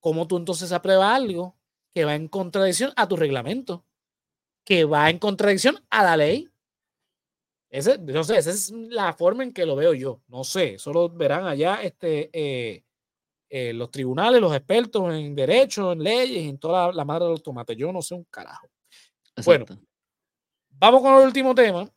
¿cómo 0.00 0.26
tú 0.26 0.36
entonces 0.36 0.72
apruebas 0.72 1.14
algo 1.14 1.56
que 1.94 2.04
va 2.04 2.14
en 2.14 2.28
contradicción 2.28 2.92
a 2.96 3.06
tu 3.08 3.16
reglamento? 3.16 3.86
Que 4.64 4.84
va 4.84 5.08
en 5.10 5.18
contradicción 5.18 5.84
a 5.90 6.02
la 6.02 6.16
ley. 6.16 6.48
Ese, 7.70 7.98
no 7.98 8.24
sé, 8.24 8.38
esa 8.38 8.50
es 8.50 8.70
la 8.70 9.12
forma 9.12 9.42
en 9.42 9.52
que 9.52 9.66
lo 9.66 9.76
veo 9.76 9.92
yo. 9.92 10.22
No 10.28 10.42
sé, 10.42 10.78
solo 10.78 11.10
verán 11.10 11.46
allá 11.46 11.82
este, 11.82 12.30
eh, 12.32 12.82
eh, 13.50 13.72
los 13.74 13.90
tribunales, 13.90 14.40
los 14.40 14.54
expertos 14.54 15.12
en 15.12 15.34
derecho, 15.34 15.92
en 15.92 16.02
leyes, 16.02 16.48
en 16.48 16.58
toda 16.58 16.92
la, 16.92 17.04
madre 17.04 17.26
de 17.26 17.32
los 17.32 17.42
tomates. 17.42 17.76
Yo 17.76 17.92
no 17.92 18.00
sé 18.00 18.14
un 18.14 18.24
carajo. 18.24 18.68
Bueno, 19.44 19.66
vamos 20.70 21.02
con 21.02 21.14
el 21.20 21.26
último 21.26 21.54
tema, 21.54 21.88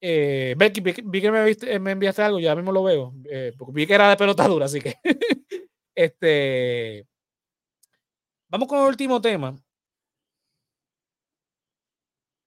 eh, 0.00 0.54
Becky, 0.56 0.80
vi, 0.80 0.92
que 0.92 1.30
me, 1.30 1.78
me, 1.80 1.90
enviaste 1.92 2.22
algo, 2.22 2.38
ya 2.38 2.54
mismo 2.54 2.70
lo 2.70 2.84
veo. 2.84 3.14
Porque 3.58 3.72
vi 3.72 3.86
que 3.86 3.94
era 3.94 4.10
de 4.10 4.16
pelotadura, 4.16 4.66
así 4.66 4.80
que. 4.80 4.94
este. 5.94 7.06
Vamos 8.50 8.68
con 8.68 8.80
el 8.80 8.88
último 8.88 9.20
tema. 9.20 9.56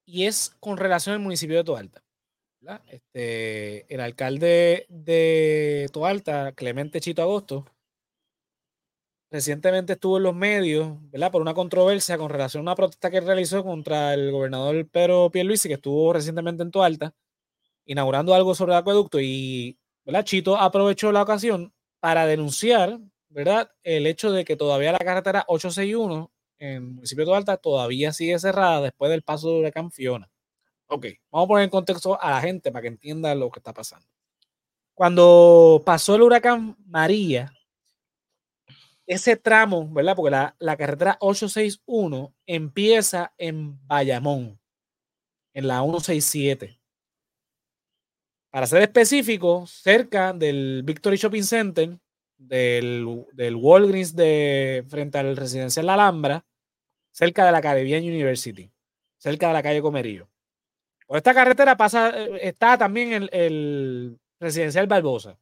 Y 0.06 0.26
es 0.26 0.50
con 0.60 0.78
relación 0.78 1.14
al 1.14 1.22
municipio 1.22 1.58
de 1.58 1.64
Toalta. 1.64 2.04
Este, 2.88 3.92
el 3.94 4.02
alcalde 4.02 4.86
de 4.90 5.90
Toalta, 5.92 6.52
Clemente 6.54 7.02
Chito 7.02 7.22
Agosto, 7.24 7.66
recientemente 9.32 9.94
estuvo 9.94 10.18
en 10.18 10.24
los 10.24 10.36
medios, 10.36 10.98
¿verdad? 11.10 11.32
Por 11.32 11.42
una 11.42 11.54
controversia 11.56 12.18
con 12.18 12.30
relación 12.30 12.62
a 12.62 12.72
una 12.72 12.76
protesta 12.76 13.10
que 13.10 13.22
realizó 13.22 13.64
contra 13.64 14.14
el 14.14 14.32
gobernador 14.32 14.88
Pedro 14.90 15.32
Pierluisi, 15.32 15.70
que 15.70 15.76
estuvo 15.76 16.14
recientemente 16.14 16.62
en 16.64 16.72
Toalta 16.72 17.14
inaugurando 17.86 18.34
algo 18.36 18.56
sobre 18.56 18.74
el 18.74 18.80
acueducto 18.80 19.20
y. 19.20 19.78
Chito 20.24 20.58
aprovechó 20.58 21.12
la 21.12 21.22
ocasión 21.22 21.74
para 22.00 22.26
denunciar 22.26 23.00
el 23.84 24.08
hecho 24.08 24.32
de 24.32 24.44
que 24.44 24.58
todavía 24.58 24.92
la 24.92 25.00
carretera 25.00 25.46
861 25.48 26.32
en 26.60 26.70
el 26.70 26.82
municipio 26.82 27.26
de 27.26 27.36
Alta 27.36 27.58
todavía 27.58 28.12
sigue 28.12 28.38
cerrada 28.40 28.82
después 28.82 29.10
del 29.12 29.24
paso 29.24 29.50
de 29.50 29.60
huracán 29.60 29.92
Fiona. 29.92 30.30
Ok, 30.94 31.06
vamos 31.32 31.46
a 31.46 31.48
poner 31.48 31.64
en 31.64 31.70
contexto 31.70 32.22
a 32.22 32.32
la 32.32 32.42
gente 32.42 32.72
para 32.72 32.82
que 32.82 32.90
entienda 32.90 33.34
lo 33.34 33.50
que 33.50 33.60
está 33.60 33.74
pasando. 33.74 34.06
Cuando 34.94 35.82
pasó 35.86 36.16
el 36.16 36.22
huracán 36.22 36.76
María, 36.86 37.54
ese 39.08 39.38
tramo, 39.38 39.90
¿verdad? 39.90 40.16
Porque 40.16 40.32
la, 40.32 40.56
la 40.60 40.76
carretera 40.76 41.18
861 41.22 42.34
empieza 42.46 43.34
en 43.38 43.80
Bayamón, 43.88 44.60
en 45.54 45.68
la 45.68 45.82
167 45.82 46.82
para 48.52 48.68
ser 48.68 48.82
específico, 48.82 49.66
cerca 49.66 50.34
del 50.34 50.84
Victory 50.84 51.16
Shopping 51.16 51.44
Center, 51.44 51.98
del, 52.38 53.26
del 53.32 53.56
Walgreens 53.56 54.14
de, 54.14 54.86
frente 54.90 55.18
al 55.18 55.38
residencial 55.38 55.86
La 55.86 55.94
Alhambra, 55.94 56.46
cerca 57.12 57.46
de 57.46 57.54
la 57.54 57.62
Caribbean 57.62 58.04
University, 58.04 58.70
cerca 59.18 59.48
de 59.48 59.54
la 59.54 59.64
calle 59.64 59.82
Comerío. 59.82 60.31
Por 61.12 61.18
esta 61.18 61.34
carretera 61.34 61.76
pasa, 61.76 62.10
eh, 62.18 62.40
está 62.48 62.78
también 62.78 63.12
el, 63.12 63.30
el 63.34 64.18
residencial 64.40 64.88
Barbosa. 64.88 65.38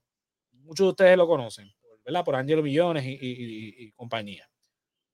Muchos 0.63 0.87
de 0.87 0.89
ustedes 0.89 1.15
lo 1.15 1.27
conocen, 1.27 1.71
¿verdad? 2.03 2.25
Por 2.25 2.35
Angelo 2.35 2.63
Millones 2.63 3.03
y, 3.05 3.91
compañía. 3.91 4.49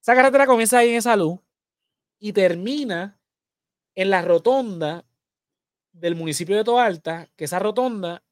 Esa 0.01 0.15
carretera 0.15 0.47
comienza 0.47 0.77
ahí 0.77 0.91
en 0.91 0.95
esa 0.95 1.17
luz 1.17 1.41
y 2.19 2.31
termina 2.31 3.19
en 3.95 4.09
la 4.09 4.21
rotonda 4.21 5.03
del 5.91 6.15
municipio 6.15 6.55
de 6.55 6.63
Toalta, 6.63 7.27
que 7.35 7.43
esa 7.43 7.59
rotonda 7.59 8.23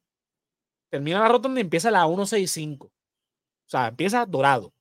termina 0.90 1.20
la 1.20 1.28
rotonda 1.28 1.60
y 1.60 1.64
empieza 1.64 1.92
la 1.92 2.06
165. 2.06 2.88
O 2.88 2.92
sea, 3.66 3.90
empieza 3.90 4.26
dorado. 4.26 4.74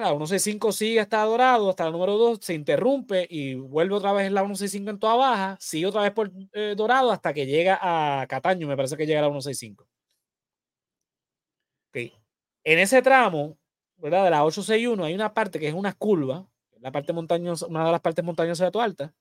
La 0.00 0.08
165 0.08 0.72
sigue 0.72 0.98
hasta 0.98 1.22
dorado, 1.22 1.70
hasta 1.70 1.84
la 1.84 1.92
número 1.92 2.18
2 2.18 2.40
se 2.42 2.54
interrumpe 2.54 3.28
y 3.30 3.54
vuelve 3.54 3.94
otra 3.94 4.12
vez 4.12 4.32
la 4.32 4.40
165 4.40 4.90
en 4.90 4.98
toda 4.98 5.14
baja, 5.14 5.56
sigue 5.60 5.86
otra 5.86 6.02
vez 6.02 6.10
por 6.10 6.32
eh, 6.52 6.74
dorado 6.76 7.12
hasta 7.12 7.32
que 7.32 7.46
llega 7.46 7.78
a 7.80 8.26
Cataño, 8.26 8.66
me 8.66 8.76
parece 8.76 8.96
que 8.96 9.06
llega 9.06 9.20
a 9.20 9.22
la 9.22 9.28
165. 9.28 9.86
Okay. 11.90 12.12
En 12.64 12.78
ese 12.80 13.02
tramo, 13.02 13.56
¿verdad? 13.96 14.24
De 14.24 14.30
la 14.30 14.44
861 14.44 15.04
hay 15.04 15.14
una 15.14 15.32
parte 15.32 15.60
que 15.60 15.68
es 15.68 15.74
una 15.74 15.92
curva, 15.92 16.44
la 16.80 16.90
parte 16.90 17.12
montañosa, 17.12 17.66
una 17.66 17.86
de 17.86 17.92
las 17.92 18.00
partes 18.00 18.24
montañosas 18.24 18.66
de 18.66 18.72
Toalta, 18.72 19.14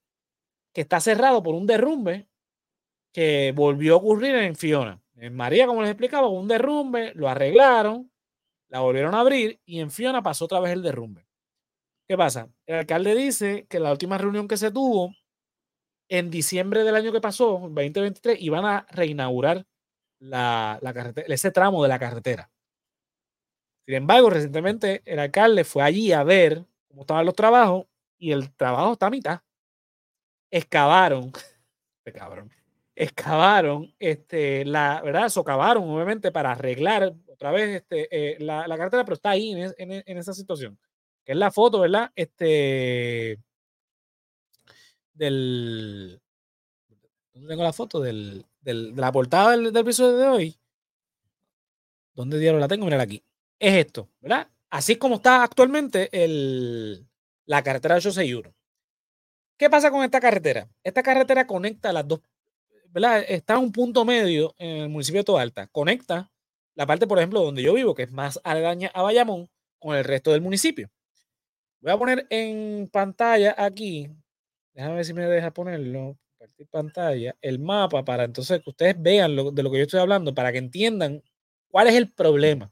que 0.74 0.82
está 0.82 1.00
cerrado 1.00 1.44
por 1.44 1.54
un 1.54 1.68
derrumbe 1.68 2.28
que 3.14 3.54
volvió 3.56 3.94
a 3.94 3.98
ocurrir 3.98 4.36
en 4.36 4.56
Fiona. 4.56 5.02
En 5.18 5.36
María, 5.36 5.68
como 5.68 5.82
les 5.82 5.92
explicaba, 5.92 6.28
un 6.28 6.48
derrumbe, 6.48 7.14
lo 7.14 7.30
arreglaron, 7.30 8.12
la 8.74 8.80
volvieron 8.80 9.14
a 9.14 9.20
abrir 9.20 9.62
y 9.66 9.80
en 9.80 9.92
Fiona 9.92 10.24
pasó 10.24 10.46
otra 10.46 10.60
vez 10.60 10.74
el 10.74 10.82
derrumbe. 10.82 11.28
¿Qué 12.10 12.18
pasa? 12.18 12.50
El 12.66 12.76
alcalde 12.76 13.14
dice 13.14 13.68
que 13.70 13.80
la 13.80 13.92
última 13.92 14.18
reunión 14.18 14.48
que 14.48 14.58
se 14.58 14.72
tuvo 14.72 15.14
en 16.10 16.32
diciembre 16.32 16.84
del 16.84 16.96
año 16.96 17.12
que 17.12 17.22
pasó, 17.22 17.60
2023, 17.62 18.42
iban 18.42 18.66
a 18.66 18.88
reinaugurar 18.90 19.66
la, 20.20 20.80
la 20.82 20.94
carretera, 20.94 21.34
ese 21.34 21.52
tramo 21.52 21.84
de 21.84 21.90
la 21.90 22.00
carretera. 22.00 22.52
Sin 23.86 23.96
embargo, 23.96 24.32
recientemente 24.32 25.04
el 25.06 25.20
alcalde 25.20 25.64
fue 25.64 25.84
allí 25.84 26.12
a 26.12 26.24
ver 26.24 26.66
cómo 26.88 27.02
estaban 27.02 27.26
los 27.26 27.36
trabajos 27.36 27.86
y 28.18 28.32
el 28.32 28.52
trabajo 28.56 28.94
está 28.94 29.08
a 29.08 29.12
mitad 29.12 29.42
excavaron, 30.54 31.32
cabrón, 32.14 32.52
excavaron, 32.96 33.94
este, 34.00 34.66
la, 34.66 35.02
¿verdad? 35.04 35.30
Socavaron, 35.30 35.90
obviamente, 35.90 36.32
para 36.32 36.52
arreglar 36.52 37.14
otra 37.44 37.52
vez 37.52 37.82
este, 37.82 38.08
eh, 38.10 38.38
la, 38.40 38.66
la, 38.70 38.78
carretera, 38.78 39.04
pero 39.04 39.16
está 39.16 39.32
ahí 39.32 39.52
en, 39.52 39.74
en, 39.78 40.18
esa 40.18 40.34
situación. 40.34 40.80
Que 41.26 41.34
es 41.34 41.38
la 41.38 41.52
foto, 41.52 41.82
¿verdad? 41.82 42.10
Este, 42.16 43.38
del, 45.14 46.22
¿dónde 47.34 47.50
tengo 47.50 47.64
la 47.64 47.74
foto? 47.74 48.00
Del, 48.00 48.46
de 48.62 48.74
la 48.74 49.12
portada 49.12 49.52
del, 49.52 49.74
del 49.74 49.82
episodio 49.82 50.18
de 50.18 50.28
hoy. 50.28 50.60
¿Dónde 52.14 52.40
diablos 52.40 52.62
la 52.62 52.70
tengo? 52.70 52.86
Mira 52.86 53.02
aquí. 53.02 53.22
Es 53.60 53.74
esto, 53.74 54.08
¿verdad? 54.22 54.48
Así 54.70 54.96
como 54.96 55.16
está 55.16 55.44
actualmente 55.44 56.10
el, 56.14 57.06
la 57.46 57.62
carretera 57.62 57.96
861. 57.96 58.56
¿Qué 59.58 59.70
pasa 59.70 59.92
con 59.92 60.06
esta 60.06 60.22
carretera? 60.22 60.70
Esta 60.82 61.04
carretera 61.04 61.46
conecta 61.46 61.92
las 61.92 62.08
dos, 62.08 62.22
¿verdad? 62.88 63.22
Está 63.28 63.56
en 63.56 63.60
un 63.60 63.72
punto 63.74 64.06
medio 64.06 64.56
en 64.58 64.84
el 64.84 64.90
municipio 64.90 65.20
de 65.20 65.26
Toalta. 65.26 65.68
Conecta 65.68 66.30
la 66.76 66.86
parte, 66.86 67.08
por 67.08 67.18
ejemplo, 67.20 67.42
donde 67.44 67.64
yo 67.64 67.74
vivo, 67.74 67.96
que 67.96 68.04
es 68.04 68.12
más 68.12 68.40
aledaña 68.44 68.92
a 68.94 69.02
Bayamón, 69.04 69.50
con 69.80 69.96
el 69.96 70.04
resto 70.04 70.32
del 70.32 70.42
municipio. 70.42 70.90
Voy 71.82 71.92
a 71.92 71.98
poner 71.98 72.28
en 72.30 72.90
pantalla 72.92 73.56
aquí, 73.58 74.10
déjame 74.74 74.96
ver 74.96 75.06
si 75.06 75.14
me 75.14 75.26
deja 75.28 75.52
ponerlo, 75.52 76.18
compartir 76.38 76.68
pantalla, 76.70 77.36
el 77.42 77.60
mapa 77.60 78.06
para 78.06 78.24
entonces 78.26 78.62
que 78.64 78.70
ustedes 78.72 79.02
vean 79.02 79.36
lo, 79.36 79.52
de 79.52 79.64
lo 79.64 79.72
que 79.72 79.78
yo 79.80 79.84
estoy 79.84 80.00
hablando, 80.02 80.34
para 80.36 80.52
que 80.52 80.60
entiendan 80.60 81.24
cuál 81.70 81.88
es 81.88 81.96
el 81.96 82.12
problema. 82.14 82.72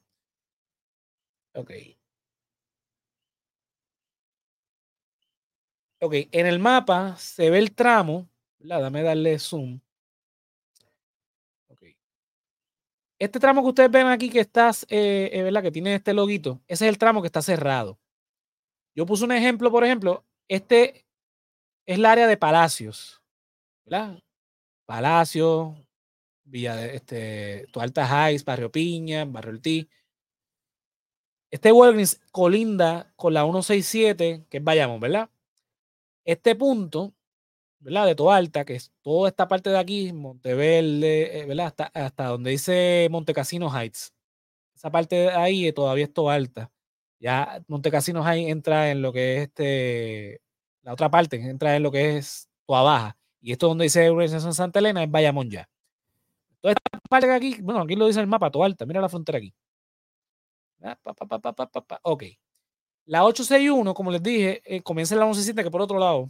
Ok, 1.54 1.72
Ok, 6.00 6.14
en 6.32 6.48
el 6.48 6.60
mapa 6.60 7.16
se 7.18 7.50
ve 7.50 7.58
el 7.60 7.74
tramo, 7.74 8.28
¿verdad? 8.60 8.82
Dame 8.82 9.04
darle 9.04 9.40
zoom. 9.40 9.80
Ok. 11.70 11.82
Este 13.22 13.40
tramo 13.40 13.62
que 13.62 13.70
ustedes 13.70 13.92
ven 13.92 14.08
aquí 14.08 14.32
que 14.32 14.40
está, 14.40 14.72
eh, 14.90 15.30
eh, 15.32 15.44
¿verdad? 15.44 15.62
Que 15.62 15.72
tiene 15.72 15.94
este 15.94 16.12
loguito, 16.12 16.60
ese 16.68 16.86
es 16.86 16.90
el 16.90 16.98
tramo 16.98 17.22
que 17.22 17.28
está 17.28 17.44
cerrado. 17.44 18.00
Yo 18.96 19.06
puse 19.06 19.24
un 19.26 19.32
ejemplo, 19.32 19.70
por 19.70 19.84
ejemplo, 19.84 20.26
este 20.48 21.06
es 21.86 21.98
el 21.98 22.06
área 22.08 22.26
de 22.26 22.36
Palacios, 22.36 23.22
¿verdad? 23.86 24.18
Palacios, 24.88 25.76
Villa 26.46 26.76
de 26.76 26.96
este, 26.96 27.68
Tualta 27.72 28.08
Heights, 28.08 28.44
Barrio 28.44 28.72
Piña, 28.72 29.24
Barrio 29.26 29.62
Tí. 29.62 29.88
Este 31.52 31.72
Walgreens 31.72 32.20
colinda 32.32 33.14
con 33.18 33.36
la 33.36 33.44
167, 33.44 34.48
que 34.50 34.58
es 34.58 34.64
Bayamón, 34.64 35.00
¿verdad? 35.00 35.30
Este 36.26 36.56
punto, 36.56 37.14
¿verdad? 37.82 38.06
De 38.08 38.16
Toalta, 38.16 38.66
que 38.66 38.76
es 38.76 38.92
toda 39.02 39.30
esta 39.30 39.48
parte 39.48 39.70
de 39.70 39.80
aquí, 39.80 40.14
Monteverde, 40.14 41.42
eh, 41.42 41.46
¿verdad? 41.46 41.68
Hasta, 41.68 41.86
hasta 41.94 42.26
donde 42.28 42.52
dice 42.52 43.08
Montecasino 43.12 43.70
Heights. 43.70 44.14
Esa 44.76 44.92
parte 44.92 45.16
de 45.16 45.32
ahí 45.32 45.72
todavía 45.74 46.06
es 46.06 46.14
Toalta. 46.14 46.72
Ya 47.20 47.64
Montecasino 47.68 48.24
Heights 48.28 48.50
entra 48.52 48.92
en 48.92 49.02
lo 49.02 49.14
que 49.14 49.38
es 49.38 49.44
este 49.44 50.42
la 50.84 50.94
otra 50.94 51.12
parte 51.12 51.36
entra 51.38 51.76
en 51.76 51.84
lo 51.84 51.92
que 51.92 52.18
es 52.18 52.50
Toa 52.66 52.82
Baja. 52.84 53.18
Y 53.42 53.52
esto 53.52 53.68
donde 53.68 53.84
dice 53.86 54.10
Urbanización 54.10 54.54
Santa 54.54 54.80
Elena 54.80 55.04
es 55.04 55.12
Bayamón 55.12 55.50
ya. 55.50 55.70
Toda 56.62 56.74
esta 56.74 57.00
parte 57.10 57.28
de 57.28 57.34
aquí, 57.36 57.62
bueno, 57.62 57.82
aquí 57.82 57.96
lo 57.96 58.08
dice 58.08 58.20
el 58.20 58.28
mapa, 58.28 58.52
Toa 58.52 58.66
Alta, 58.66 58.86
mira 58.86 59.02
la 59.02 59.10
frontera 59.10 59.38
aquí. 59.40 59.54
Ah, 60.84 60.98
ok. 62.04 62.24
La 63.06 63.26
861, 63.26 63.94
como 63.94 64.12
les 64.12 64.24
dije, 64.24 64.62
eh, 64.66 64.82
comienza 64.82 65.16
en 65.16 65.20
la 65.20 65.26
11 65.26 65.56
que 65.56 65.72
por 65.72 65.82
otro 65.82 66.00
lado. 66.00 66.28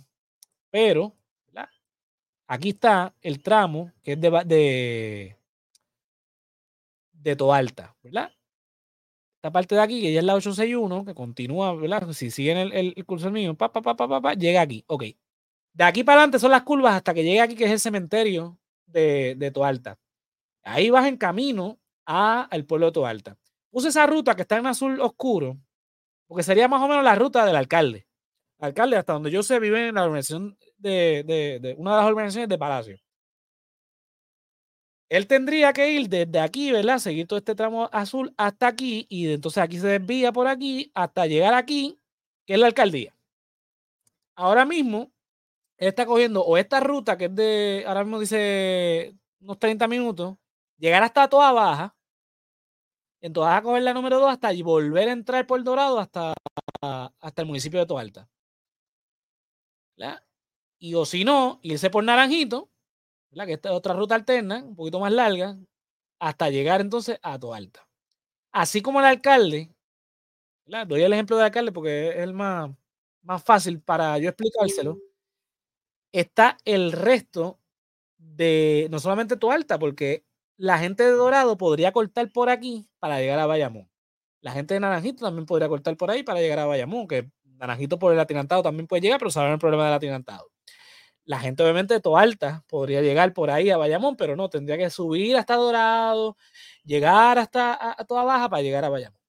Pero, 0.69 1.15
aquí 2.51 2.69
está 2.69 3.15
el 3.21 3.41
tramo 3.41 3.93
que 4.03 4.13
es 4.13 4.19
de, 4.21 4.29
de, 4.45 5.37
de 7.13 7.35
Toalta, 7.37 7.95
¿verdad? 8.03 8.29
Esta 9.37 9.51
parte 9.51 9.73
de 9.73 9.81
aquí, 9.81 10.01
que 10.01 10.11
ya 10.11 10.19
es 10.19 10.25
la 10.25 10.35
861, 10.35 11.05
que 11.05 11.15
continúa, 11.15 11.73
¿verdad? 11.75 12.11
Si 12.11 12.29
siguen 12.29 12.57
el, 12.57 12.93
el, 12.95 13.05
cursor 13.05 13.31
mío, 13.31 13.55
pa, 13.55 13.71
pa, 13.71 13.81
pa, 13.81 13.95
pa, 13.95 14.21
pa, 14.21 14.33
llega 14.33 14.61
aquí. 14.61 14.83
Ok. 14.87 15.03
De 15.73 15.83
aquí 15.85 16.03
para 16.03 16.19
adelante 16.19 16.39
son 16.39 16.51
las 16.51 16.63
curvas 16.63 16.95
hasta 16.95 17.13
que 17.13 17.23
llegue 17.23 17.39
aquí, 17.39 17.55
que 17.55 17.63
es 17.63 17.71
el 17.71 17.79
cementerio 17.79 18.59
de, 18.85 19.35
de 19.37 19.51
Toalta. 19.51 19.97
Ahí 20.63 20.89
vas 20.89 21.07
en 21.07 21.15
camino 21.15 21.79
al 22.05 22.65
pueblo 22.65 22.87
de 22.87 22.91
Toalta. 22.91 23.37
Puse 23.69 23.87
esa 23.87 24.05
ruta 24.05 24.35
que 24.35 24.41
está 24.41 24.57
en 24.57 24.67
azul 24.67 24.99
oscuro, 24.99 25.57
porque 26.27 26.43
sería 26.43 26.67
más 26.67 26.81
o 26.81 26.89
menos 26.89 27.03
la 27.05 27.15
ruta 27.15 27.45
del 27.45 27.55
alcalde. 27.55 28.05
El 28.61 28.67
alcalde, 28.67 28.95
hasta 28.95 29.13
donde 29.13 29.31
yo 29.31 29.41
sé, 29.41 29.59
vive 29.59 29.87
en 29.87 29.95
la 29.95 30.03
organización 30.03 30.55
de, 30.77 31.75
una 31.79 31.91
de 31.91 31.97
las 31.97 32.05
organizaciones 32.05 32.47
de 32.47 32.57
Palacio. 32.59 32.97
Él 35.09 35.27
tendría 35.27 35.73
que 35.73 35.91
ir 35.91 36.07
desde 36.07 36.39
aquí, 36.39 36.71
¿verdad? 36.71 36.99
Seguir 36.99 37.27
todo 37.27 37.39
este 37.39 37.55
tramo 37.55 37.89
azul 37.91 38.33
hasta 38.37 38.67
aquí 38.67 39.07
y 39.09 39.33
entonces 39.33 39.63
aquí 39.63 39.79
se 39.79 39.87
desvía 39.87 40.31
por 40.31 40.47
aquí 40.47 40.91
hasta 40.93 41.25
llegar 41.25 41.55
aquí, 41.55 41.99
que 42.45 42.53
es 42.53 42.59
la 42.59 42.67
alcaldía. 42.67 43.15
Ahora 44.35 44.63
mismo, 44.63 45.11
él 45.77 45.87
está 45.89 46.05
cogiendo 46.05 46.43
o 46.43 46.55
esta 46.55 46.79
ruta 46.79 47.17
que 47.17 47.25
es 47.25 47.35
de, 47.35 47.83
ahora 47.87 48.03
mismo 48.03 48.19
dice 48.19 49.15
unos 49.41 49.57
30 49.59 49.87
minutos, 49.87 50.37
llegar 50.77 51.03
hasta 51.03 51.27
toda 51.27 51.51
baja, 51.51 51.95
entonces 53.21 53.53
a 53.55 53.61
coger 53.63 53.83
la 53.83 53.93
número 53.93 54.19
2 54.19 54.31
hasta 54.31 54.53
y 54.53 54.61
volver 54.61 55.09
a 55.09 55.13
entrar 55.13 55.47
por 55.47 55.63
Dorado 55.63 55.99
hasta, 55.99 56.33
hasta 56.81 57.41
el 57.41 57.47
municipio 57.47 57.79
de 57.79 57.85
Toalta. 57.87 58.29
Y 60.79 60.95
o 60.95 61.05
si 61.05 61.23
no, 61.23 61.59
irse 61.61 61.89
por 61.89 62.03
Naranjito, 62.03 62.69
que 63.33 63.53
esta 63.53 63.69
es 63.69 63.75
otra 63.75 63.93
ruta 63.93 64.15
alterna, 64.15 64.63
un 64.63 64.75
poquito 64.75 64.99
más 64.99 65.11
larga, 65.13 65.57
hasta 66.19 66.49
llegar 66.49 66.81
entonces 66.81 67.19
a 67.23 67.39
Toalta. 67.39 67.87
Así 68.51 68.81
como 68.81 68.99
el 68.99 69.05
alcalde, 69.05 69.71
doy 70.87 71.03
el 71.03 71.13
ejemplo 71.13 71.37
del 71.37 71.45
alcalde 71.45 71.71
porque 71.71 72.09
es 72.09 72.17
el 72.17 72.33
más, 72.33 72.71
más 73.23 73.43
fácil 73.43 73.81
para 73.81 74.17
yo 74.19 74.29
explicárselo, 74.29 74.97
está 76.11 76.57
el 76.65 76.91
resto 76.91 77.59
de 78.17 78.87
no 78.91 78.99
solamente 78.99 79.37
Toalta, 79.37 79.79
porque 79.79 80.25
la 80.57 80.77
gente 80.79 81.03
de 81.03 81.11
Dorado 81.11 81.57
podría 81.57 81.91
cortar 81.91 82.31
por 82.31 82.49
aquí 82.49 82.87
para 82.99 83.19
llegar 83.19 83.39
a 83.39 83.47
Bayamón. 83.47 83.89
La 84.41 84.51
gente 84.53 84.73
de 84.75 84.79
Naranjito 84.81 85.25
también 85.25 85.45
podría 85.45 85.69
cortar 85.69 85.97
por 85.97 86.11
ahí 86.11 86.23
para 86.23 86.41
llegar 86.41 86.59
a 86.59 86.65
Bayamón, 86.65 87.07
que 87.07 87.31
Naranjito 87.61 87.99
por 87.99 88.11
el 88.11 88.19
atinantado 88.19 88.63
también 88.63 88.87
puede 88.87 89.03
llegar, 89.03 89.19
pero 89.19 89.29
saben 89.29 89.53
el 89.53 89.59
problema 89.59 89.85
del 89.85 89.93
atinantado. 89.93 90.49
La 91.25 91.39
gente 91.39 91.61
obviamente 91.61 91.93
de 91.93 92.01
Toalta 92.01 92.65
podría 92.67 93.01
llegar 93.01 93.33
por 93.33 93.51
ahí 93.51 93.69
a 93.69 93.77
Bayamón, 93.77 94.17
pero 94.17 94.35
no, 94.35 94.49
tendría 94.49 94.79
que 94.79 94.89
subir 94.89 95.37
hasta 95.37 95.55
Dorado, 95.55 96.37
llegar 96.83 97.37
hasta 97.37 97.91
a, 97.91 98.03
toda 98.05 98.23
baja 98.23 98.49
para 98.49 98.63
llegar 98.63 98.83
a 98.83 98.89
Bayamón. 98.89 99.21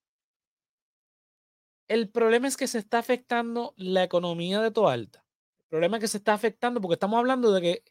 El 1.87 2.09
problema 2.09 2.47
es 2.47 2.57
que 2.57 2.67
se 2.67 2.79
está 2.79 2.97
afectando 2.97 3.75
la 3.77 4.03
economía 4.03 4.61
de 4.61 4.71
Toalta. 4.71 5.23
El 5.59 5.67
problema 5.69 5.97
es 5.97 6.01
que 6.01 6.07
se 6.07 6.17
está 6.17 6.33
afectando 6.33 6.81
porque 6.81 6.95
estamos 6.95 7.19
hablando 7.19 7.51
de 7.51 7.61
que 7.61 7.83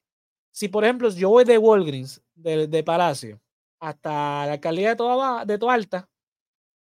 si, 0.51 0.69
por 0.69 0.85
ejemplo, 0.85 1.09
yo 1.11 1.31
voy 1.31 1.45
de 1.45 1.59
Walgreens, 1.59 2.21
de, 2.35 2.83
Palacio, 2.85 3.41
hasta 3.79 4.11
la 4.47 4.53
alcaldía 4.55 4.91
de 4.91 4.97
Toa, 4.97 5.45
de 5.45 5.59
Toalta, 5.59 6.11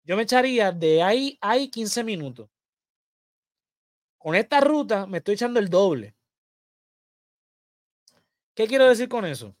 yo 0.03 0.15
me 0.17 0.23
echaría 0.23 0.71
de 0.71 1.03
ahí 1.03 1.37
a 1.41 1.57
15 1.57 2.03
minutos. 2.03 2.50
Con 4.21 4.35
esta 4.35 4.61
ruta 4.61 5.07
me 5.07 5.17
estoy 5.17 5.33
echando 5.33 5.59
el 5.59 5.69
doble. 5.69 6.13
¿Qué 8.53 8.67
quiero 8.67 8.87
decir 8.87 9.09
con 9.09 9.25
eso? 9.25 9.55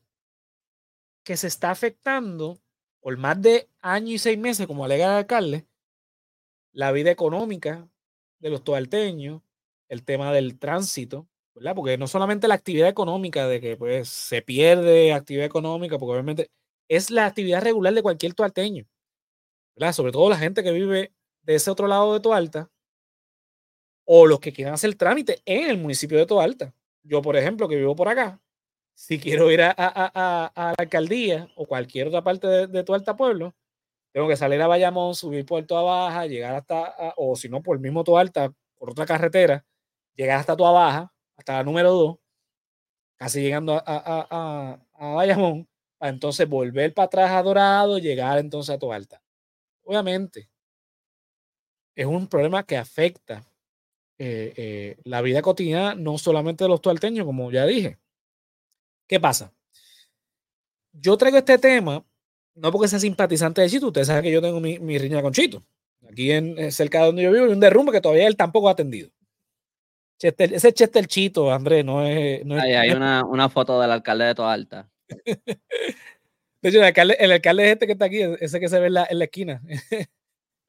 Que 1.23 1.35
se 1.35 1.47
está 1.47 1.71
afectando 1.71 2.59
por 2.99 3.17
más 3.17 3.41
de 3.41 3.67
año 3.81 4.11
y 4.13 4.19
seis 4.19 4.37
meses, 4.37 4.67
como 4.67 4.85
alega 4.85 5.05
el 5.05 5.11
alcalde, 5.13 5.65
la 6.73 6.91
vida 6.91 7.09
económica 7.09 7.89
de 8.37 8.49
los 8.51 8.63
toalteños, 8.63 9.41
el 9.89 10.03
tema 10.03 10.31
del 10.31 10.59
tránsito, 10.59 11.27
¿verdad? 11.55 11.73
Porque 11.73 11.97
no 11.97 12.05
solamente 12.05 12.47
la 12.47 12.53
actividad 12.53 12.87
económica 12.87 13.47
de 13.47 13.59
que 13.61 13.77
pues 13.77 14.09
se 14.09 14.43
pierde 14.43 15.11
actividad 15.11 15.47
económica, 15.47 15.97
porque 15.97 16.11
obviamente 16.11 16.51
es 16.87 17.09
la 17.09 17.25
actividad 17.25 17.63
regular 17.63 17.95
de 17.95 18.03
cualquier 18.03 18.35
toalteño, 18.35 18.85
¿verdad? 19.75 19.93
Sobre 19.93 20.11
todo 20.11 20.29
la 20.29 20.37
gente 20.37 20.61
que 20.61 20.71
vive 20.71 21.13
de 21.41 21.55
ese 21.55 21.71
otro 21.71 21.87
lado 21.87 22.13
de 22.13 22.19
Toalta 22.19 22.69
o 24.13 24.27
los 24.27 24.41
que 24.41 24.51
quieran 24.51 24.73
hacer 24.73 24.93
trámite 24.95 25.41
en 25.45 25.69
el 25.69 25.77
municipio 25.77 26.17
de 26.17 26.25
Toalta. 26.25 26.73
Yo, 27.01 27.21
por 27.21 27.37
ejemplo, 27.37 27.69
que 27.69 27.77
vivo 27.77 27.95
por 27.95 28.09
acá, 28.09 28.41
si 28.93 29.17
quiero 29.17 29.49
ir 29.49 29.61
a, 29.61 29.73
a, 29.77 30.51
la 30.53 30.75
alcaldía 30.77 31.47
o 31.55 31.65
cualquier 31.65 32.09
otra 32.09 32.21
parte 32.21 32.45
de, 32.45 32.67
de 32.67 32.83
Toalta 32.83 33.15
Pueblo, 33.15 33.55
tengo 34.11 34.27
que 34.27 34.35
salir 34.35 34.61
a 34.61 34.67
Bayamón, 34.67 35.15
subir 35.15 35.45
por 35.45 35.65
Toa 35.65 35.83
Baja, 35.83 36.25
llegar 36.25 36.55
hasta, 36.55 37.13
o 37.15 37.37
si 37.37 37.47
no, 37.47 37.63
por 37.63 37.77
el 37.77 37.81
mismo 37.81 38.03
Toalta, 38.03 38.53
por 38.77 38.89
otra 38.89 39.05
carretera, 39.05 39.65
llegar 40.13 40.41
hasta 40.41 40.57
Toa 40.57 40.71
Baja, 40.71 41.13
hasta 41.37 41.53
la 41.53 41.63
número 41.63 41.93
2, 41.93 42.17
casi 43.15 43.41
llegando 43.41 43.75
a, 43.75 43.81
a, 43.85 44.77
a, 44.91 45.13
Bayamón, 45.13 45.69
para 45.97 46.11
entonces 46.11 46.49
volver 46.49 46.93
para 46.93 47.05
atrás 47.05 47.31
a 47.31 47.41
Dorado, 47.43 47.97
llegar 47.97 48.39
entonces 48.39 48.75
a 48.75 48.77
Toalta. 48.77 49.23
Obviamente, 49.85 50.49
es 51.95 52.05
un 52.05 52.27
problema 52.27 52.63
que 52.63 52.75
afecta 52.75 53.47
eh, 54.23 54.53
eh, 54.55 54.97
la 55.03 55.23
vida 55.23 55.41
cotidiana, 55.41 55.95
no 55.95 56.19
solamente 56.19 56.63
de 56.63 56.67
los 56.67 56.79
tualteños, 56.79 57.25
como 57.25 57.51
ya 57.51 57.65
dije. 57.65 57.97
¿Qué 59.07 59.19
pasa? 59.19 59.51
Yo 60.93 61.17
traigo 61.17 61.39
este 61.39 61.57
tema, 61.57 62.05
no 62.53 62.71
porque 62.71 62.87
sea 62.87 62.99
simpatizante 62.99 63.61
de 63.61 63.69
Chito, 63.69 63.87
ustedes 63.87 64.05
saben 64.05 64.21
que 64.21 64.31
yo 64.31 64.39
tengo 64.39 64.59
mi, 64.59 64.77
mi 64.77 64.99
riña 64.99 65.23
con 65.23 65.33
Chito. 65.33 65.63
Aquí 66.07 66.31
en, 66.31 66.55
eh, 66.59 66.71
cerca 66.71 66.99
de 66.99 67.05
donde 67.07 67.23
yo 67.23 67.31
vivo 67.31 67.45
hay 67.45 67.51
un 67.51 67.59
derrumbe 67.59 67.91
que 67.91 67.99
todavía 67.99 68.27
él 68.27 68.37
tampoco 68.37 68.69
ha 68.69 68.73
atendido. 68.73 69.09
Chester, 70.19 70.53
ese 70.53 70.71
Chester 70.71 71.07
Chito, 71.07 71.51
Andrés, 71.51 71.83
no 71.83 72.05
es. 72.05 72.45
No 72.45 72.61
hay 72.61 72.91
una, 72.91 73.25
una, 73.25 73.49
foto 73.49 73.81
del 73.81 73.89
alcalde 73.89 74.25
de 74.25 74.35
Toda 74.35 74.53
Alta. 74.53 74.87
de 75.07 76.69
hecho, 76.69 76.77
el 76.77 76.83
alcalde, 76.83 77.17
el 77.19 77.31
alcalde 77.31 77.63
es 77.63 77.71
este 77.71 77.87
que 77.87 77.93
está 77.93 78.05
aquí, 78.05 78.21
ese 78.39 78.59
que 78.59 78.69
se 78.69 78.79
ve 78.79 78.85
en 78.85 78.93
la, 78.93 79.07
en 79.09 79.17
la 79.17 79.25
esquina. 79.25 79.63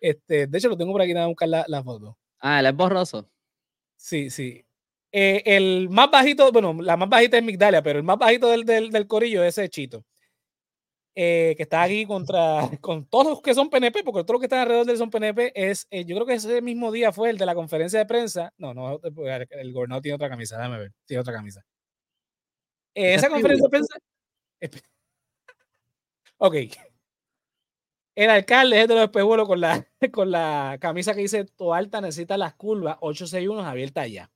este, 0.00 0.46
de 0.46 0.58
hecho, 0.58 0.70
lo 0.70 0.78
tengo 0.78 0.92
por 0.92 1.02
aquí, 1.02 1.12
nada 1.12 1.26
buscar 1.26 1.50
la, 1.50 1.66
la, 1.68 1.82
foto. 1.82 2.16
Ah, 2.40 2.60
él 2.60 2.66
es 2.66 2.74
borroso. 2.74 3.28
Sí, 4.04 4.30
sí. 4.30 4.64
Eh, 5.12 5.42
el 5.46 5.88
más 5.88 6.10
bajito, 6.10 6.50
bueno, 6.50 6.74
la 6.82 6.96
más 6.96 7.08
bajita 7.08 7.38
es 7.38 7.44
Migdalia, 7.44 7.82
pero 7.84 8.00
el 8.00 8.04
más 8.04 8.18
bajito 8.18 8.48
del, 8.50 8.64
del, 8.64 8.90
del 8.90 9.06
corillo 9.06 9.44
es 9.44 9.56
ese 9.58 9.68
Chito. 9.68 10.04
Eh, 11.14 11.52
que 11.58 11.64
está 11.64 11.82
aquí 11.82 12.06
contra 12.06 12.60
con 12.80 13.04
todos 13.06 13.26
los 13.28 13.42
que 13.42 13.52
son 13.54 13.68
PNP, 13.68 14.02
porque 14.02 14.22
todos 14.24 14.32
los 14.34 14.40
que 14.40 14.46
están 14.46 14.60
alrededor 14.60 14.86
de 14.86 14.92
él 14.92 14.98
son 14.98 15.10
PNP, 15.10 15.52
es, 15.54 15.86
eh, 15.90 16.04
yo 16.06 16.16
creo 16.16 16.26
que 16.26 16.34
ese 16.34 16.62
mismo 16.62 16.90
día 16.90 17.12
fue 17.12 17.28
el 17.30 17.36
de 17.38 17.44
la 17.46 17.54
conferencia 17.54 17.98
de 17.98 18.06
prensa. 18.06 18.50
No, 18.56 18.72
no, 18.72 18.98
el 19.02 19.72
gobernador 19.72 20.00
tiene 20.02 20.14
otra 20.16 20.30
camisa, 20.30 20.56
déjame 20.56 20.78
ver, 20.78 20.92
tiene 21.06 21.20
otra 21.20 21.34
camisa. 21.34 21.62
esa 22.94 23.28
conferencia 23.28 23.64
de 23.64 23.70
prensa. 23.70 23.94
Ok. 26.38 26.56
El 28.14 28.30
alcalde 28.30 28.82
es 28.82 28.89
de 28.89 28.94
los 28.94 29.05
espejuelos 29.05 29.47
con 29.47 29.60
la, 29.60 29.86
con 30.12 30.30
la 30.30 30.78
camisa 30.80 31.14
que 31.14 31.22
dice 31.22 31.47
alta 31.72 32.01
necesita 32.01 32.36
las 32.36 32.55
curvas 32.55 32.97
861 33.01 33.66
abierta 33.66 34.06
ya. 34.06 34.30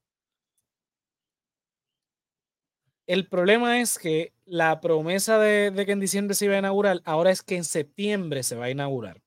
El 3.07 3.29
problema 3.29 3.81
es 3.81 3.99
que 3.99 4.33
la 4.45 4.81
promesa 4.81 5.39
de, 5.39 5.73
que 5.87 5.93
en 5.93 6.01
diciembre 6.01 6.35
se 6.35 6.47
iba 6.47 6.57
a 6.57 6.59
inaugurar, 6.59 7.03
ahora 7.05 7.31
es 7.31 7.43
que 7.43 7.57
en 7.57 7.65
septiembre 7.65 8.43
se 8.43 8.57
va 8.57 8.65
a 8.67 8.71
inaugurar. 8.71 9.23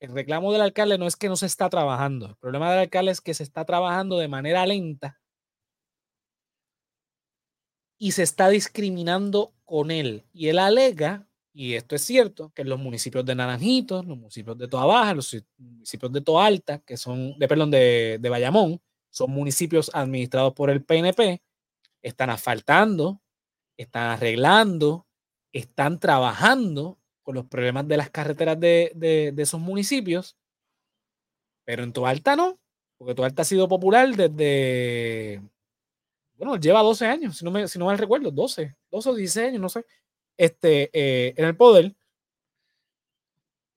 El 0.00 0.12
reclamo 0.12 0.52
del 0.52 0.62
alcalde 0.62 0.96
no 0.96 1.06
es 1.06 1.16
que 1.16 1.28
no 1.28 1.36
se 1.36 1.44
está 1.46 1.68
trabajando. 1.68 2.26
El 2.28 2.36
problema 2.36 2.70
del 2.70 2.80
alcalde 2.80 3.12
es 3.12 3.20
que 3.20 3.34
se 3.34 3.42
está 3.42 3.66
trabajando 3.66 4.18
de 4.18 4.28
manera 4.28 4.64
lenta 4.64 5.20
y 7.98 8.12
se 8.12 8.22
está 8.22 8.48
discriminando 8.48 9.52
con 9.66 9.90
él. 9.90 10.24
Y 10.32 10.48
él 10.48 10.58
alega, 10.58 11.28
y 11.52 11.74
esto 11.74 11.96
es 11.96 12.02
cierto, 12.02 12.52
que 12.54 12.64
los 12.64 12.78
municipios 12.78 13.24
de 13.24 13.34
Naranjito, 13.34 14.02
los 14.02 14.16
municipios 14.16 14.56
de 14.56 14.68
Toa 14.68 14.86
Baja, 14.86 15.14
los 15.14 15.36
municipios 15.58 16.12
de 16.12 16.20
Toa 16.20 16.46
Alta, 16.46 16.78
que 16.80 16.96
son, 16.96 17.38
de, 17.38 17.48
perdón, 17.48 17.70
de, 17.70 18.18
de 18.20 18.28
Bayamón, 18.28 18.80
son 19.10 19.30
municipios 19.32 19.90
administrados 19.92 20.54
por 20.54 20.70
el 20.70 20.84
PNP, 20.84 21.42
están 22.02 22.30
asfaltando, 22.30 23.20
están 23.76 24.10
arreglando, 24.10 25.06
están 25.52 25.98
trabajando 25.98 26.98
con 27.22 27.34
los 27.34 27.46
problemas 27.46 27.86
de 27.88 27.96
las 27.96 28.10
carreteras 28.10 28.58
de, 28.58 29.34
esos 29.36 29.60
municipios, 29.60 30.36
pero 31.64 31.82
en 31.82 31.92
Toalta 31.92 32.36
no, 32.36 32.58
porque 32.98 33.14
Toalta 33.14 33.42
ha 33.42 33.44
sido 33.44 33.68
popular 33.68 34.08
desde, 34.14 35.42
bueno, 36.34 36.56
lleva 36.56 36.82
12 36.82 37.06
años, 37.06 37.38
si 37.38 37.44
no 37.44 37.50
me, 37.50 37.68
si 37.68 37.78
no 37.78 37.86
mal 37.86 37.98
recuerdo, 37.98 38.30
12, 38.30 38.76
12 38.90 39.08
o 39.10 39.14
16 39.14 39.48
años, 39.48 39.60
no 39.60 39.68
sé, 39.68 39.84
este, 40.40 40.90
eh, 40.94 41.34
en 41.36 41.44
el 41.44 41.54
poder. 41.54 41.94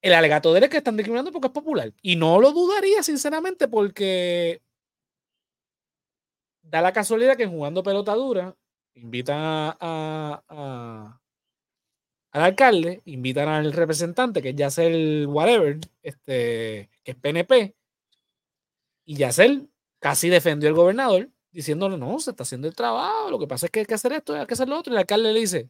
El 0.02 0.14
alegato 0.14 0.53
de 0.53 0.60
él 0.60 0.64
es 0.64 0.69
que 0.69 0.77
están 0.77 0.95
discriminando 0.95 1.31
porque 1.34 1.48
es 1.48 1.53
popular. 1.53 1.94
Y 2.02 2.15
no 2.15 2.40
lo 2.40 2.53
dudaría, 2.53 3.03
sinceramente, 3.03 3.68
porque 3.68 4.61
da 6.61 6.81
la 6.81 6.94
casualidad 6.94 7.35
que 7.35 7.48
jugando 7.48 7.84
pelota 7.84 8.14
dura, 8.15 8.56
invitan 8.95 9.38
a, 9.41 11.19
al 12.31 12.41
alcalde, 12.41 13.02
invitan 13.06 13.49
al 13.49 13.73
representante, 13.73 14.41
que 14.41 14.49
es 14.49 14.56
Yacel 14.56 15.27
Whatever, 15.27 15.80
este, 16.02 16.90
que 17.03 17.11
es 17.11 17.15
PNP, 17.15 17.76
y 19.06 19.15
Yacel 19.18 19.69
casi 19.99 20.30
defendió 20.30 20.69
al 20.69 20.76
gobernador, 20.76 21.30
diciéndole, 21.52 21.98
no, 21.98 22.19
se 22.19 22.31
está 22.31 22.44
haciendo 22.44 22.68
el 22.69 22.76
trabajo, 22.76 23.30
lo 23.30 23.38
que 23.40 23.48
pasa 23.48 23.65
es 23.68 23.72
que 23.72 23.81
hay 23.81 23.85
que 23.85 23.94
hacer 23.95 24.14
esto, 24.14 24.34
hay 24.34 24.45
que 24.45 24.53
hacer 24.53 24.69
lo 24.69 24.80
otro, 24.80 24.94
y 24.94 24.95
el 24.95 24.99
alcalde 24.99 25.34
le 25.34 25.40
dice, 25.41 25.69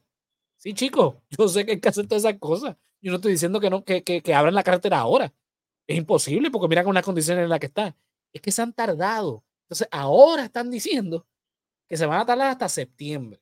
sí, 0.63 0.73
chico, 0.73 1.21
yo 1.37 1.47
sé 1.49 1.65
que 1.65 1.73
hay 1.73 1.79
que 1.79 1.89
hacer 1.89 2.07
todas 2.07 2.23
esas 2.23 2.39
cosas, 2.39 2.77
yo 3.01 3.11
no 3.11 3.17
estoy 3.17 3.33
diciendo 3.33 3.59
que, 3.59 3.69
no, 3.69 3.83
que, 3.83 4.01
que, 4.03 4.21
que 4.21 4.33
abran 4.33 4.55
la 4.55 4.63
carretera 4.63 4.99
ahora, 4.99 5.33
es 5.87 5.97
imposible, 5.97 6.49
porque 6.49 6.69
mira 6.69 6.83
con 6.83 6.95
las 6.95 7.03
condiciones 7.03 7.43
en 7.43 7.49
las 7.49 7.59
que 7.59 7.65
está, 7.67 7.95
es 8.31 8.41
que 8.41 8.51
se 8.51 8.61
han 8.61 8.71
tardado, 8.73 9.43
entonces 9.65 9.87
ahora 9.91 10.45
están 10.45 10.71
diciendo 10.71 11.27
que 11.89 11.97
se 11.97 12.05
van 12.05 12.21
a 12.21 12.25
tardar 12.25 12.51
hasta 12.51 12.69
septiembre. 12.69 13.41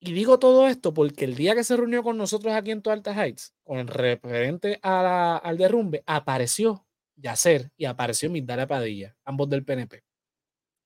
Y 0.00 0.12
digo 0.12 0.38
todo 0.38 0.68
esto 0.68 0.92
porque 0.92 1.24
el 1.24 1.34
día 1.34 1.54
que 1.54 1.64
se 1.64 1.76
reunió 1.76 2.02
con 2.02 2.18
nosotros 2.18 2.52
aquí 2.52 2.72
en 2.72 2.82
Alta 2.84 3.12
Heights, 3.14 3.54
con 3.62 3.86
referente 3.86 4.78
al 4.82 5.56
derrumbe, 5.56 6.02
apareció 6.04 6.86
Yacer 7.16 7.70
y 7.78 7.86
apareció 7.86 8.28
Migdalia 8.28 8.66
Padilla, 8.66 9.16
ambos 9.24 9.48
del 9.48 9.64
PNP. 9.64 10.04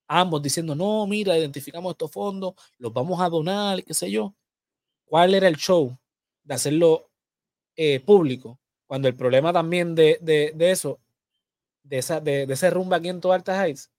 Ambos 0.09 0.43
diciendo, 0.43 0.74
no, 0.74 1.06
mira, 1.06 1.36
identificamos 1.36 1.93
estos 1.93 2.10
fondos, 2.10 2.55
los 2.78 2.93
vamos 2.93 3.20
a 3.20 3.28
donar, 3.28 3.85
qué 3.85 3.93
sé 3.94 4.10
yo. 4.10 4.35
¿Cuál 5.05 5.35
era 5.35 5.48
el 5.48 5.56
show 5.56 5.97
de 6.44 6.55
hacerlo 6.55 7.10
eh, 7.76 8.01
público? 8.01 8.59
Cuando 8.86 9.06
el 9.06 9.14
problema 9.14 9.52
también 9.52 9.94
de, 9.94 10.18
de, 10.22 10.70
eso, 10.70 10.98
de, 11.82 11.98
esa, 11.98 12.20
de, 12.20 12.44
ese 12.44 12.70
rumbo 12.70 12.94
aquí 12.94 13.09
en 13.10 13.20
Alta 13.22 13.66
Heights, 13.66 13.90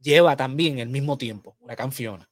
lleva 0.00 0.36
también 0.36 0.78
el 0.78 0.88
mismo 0.88 1.18
tiempo, 1.18 1.56
una 1.60 1.90
Fiona. 1.90 2.30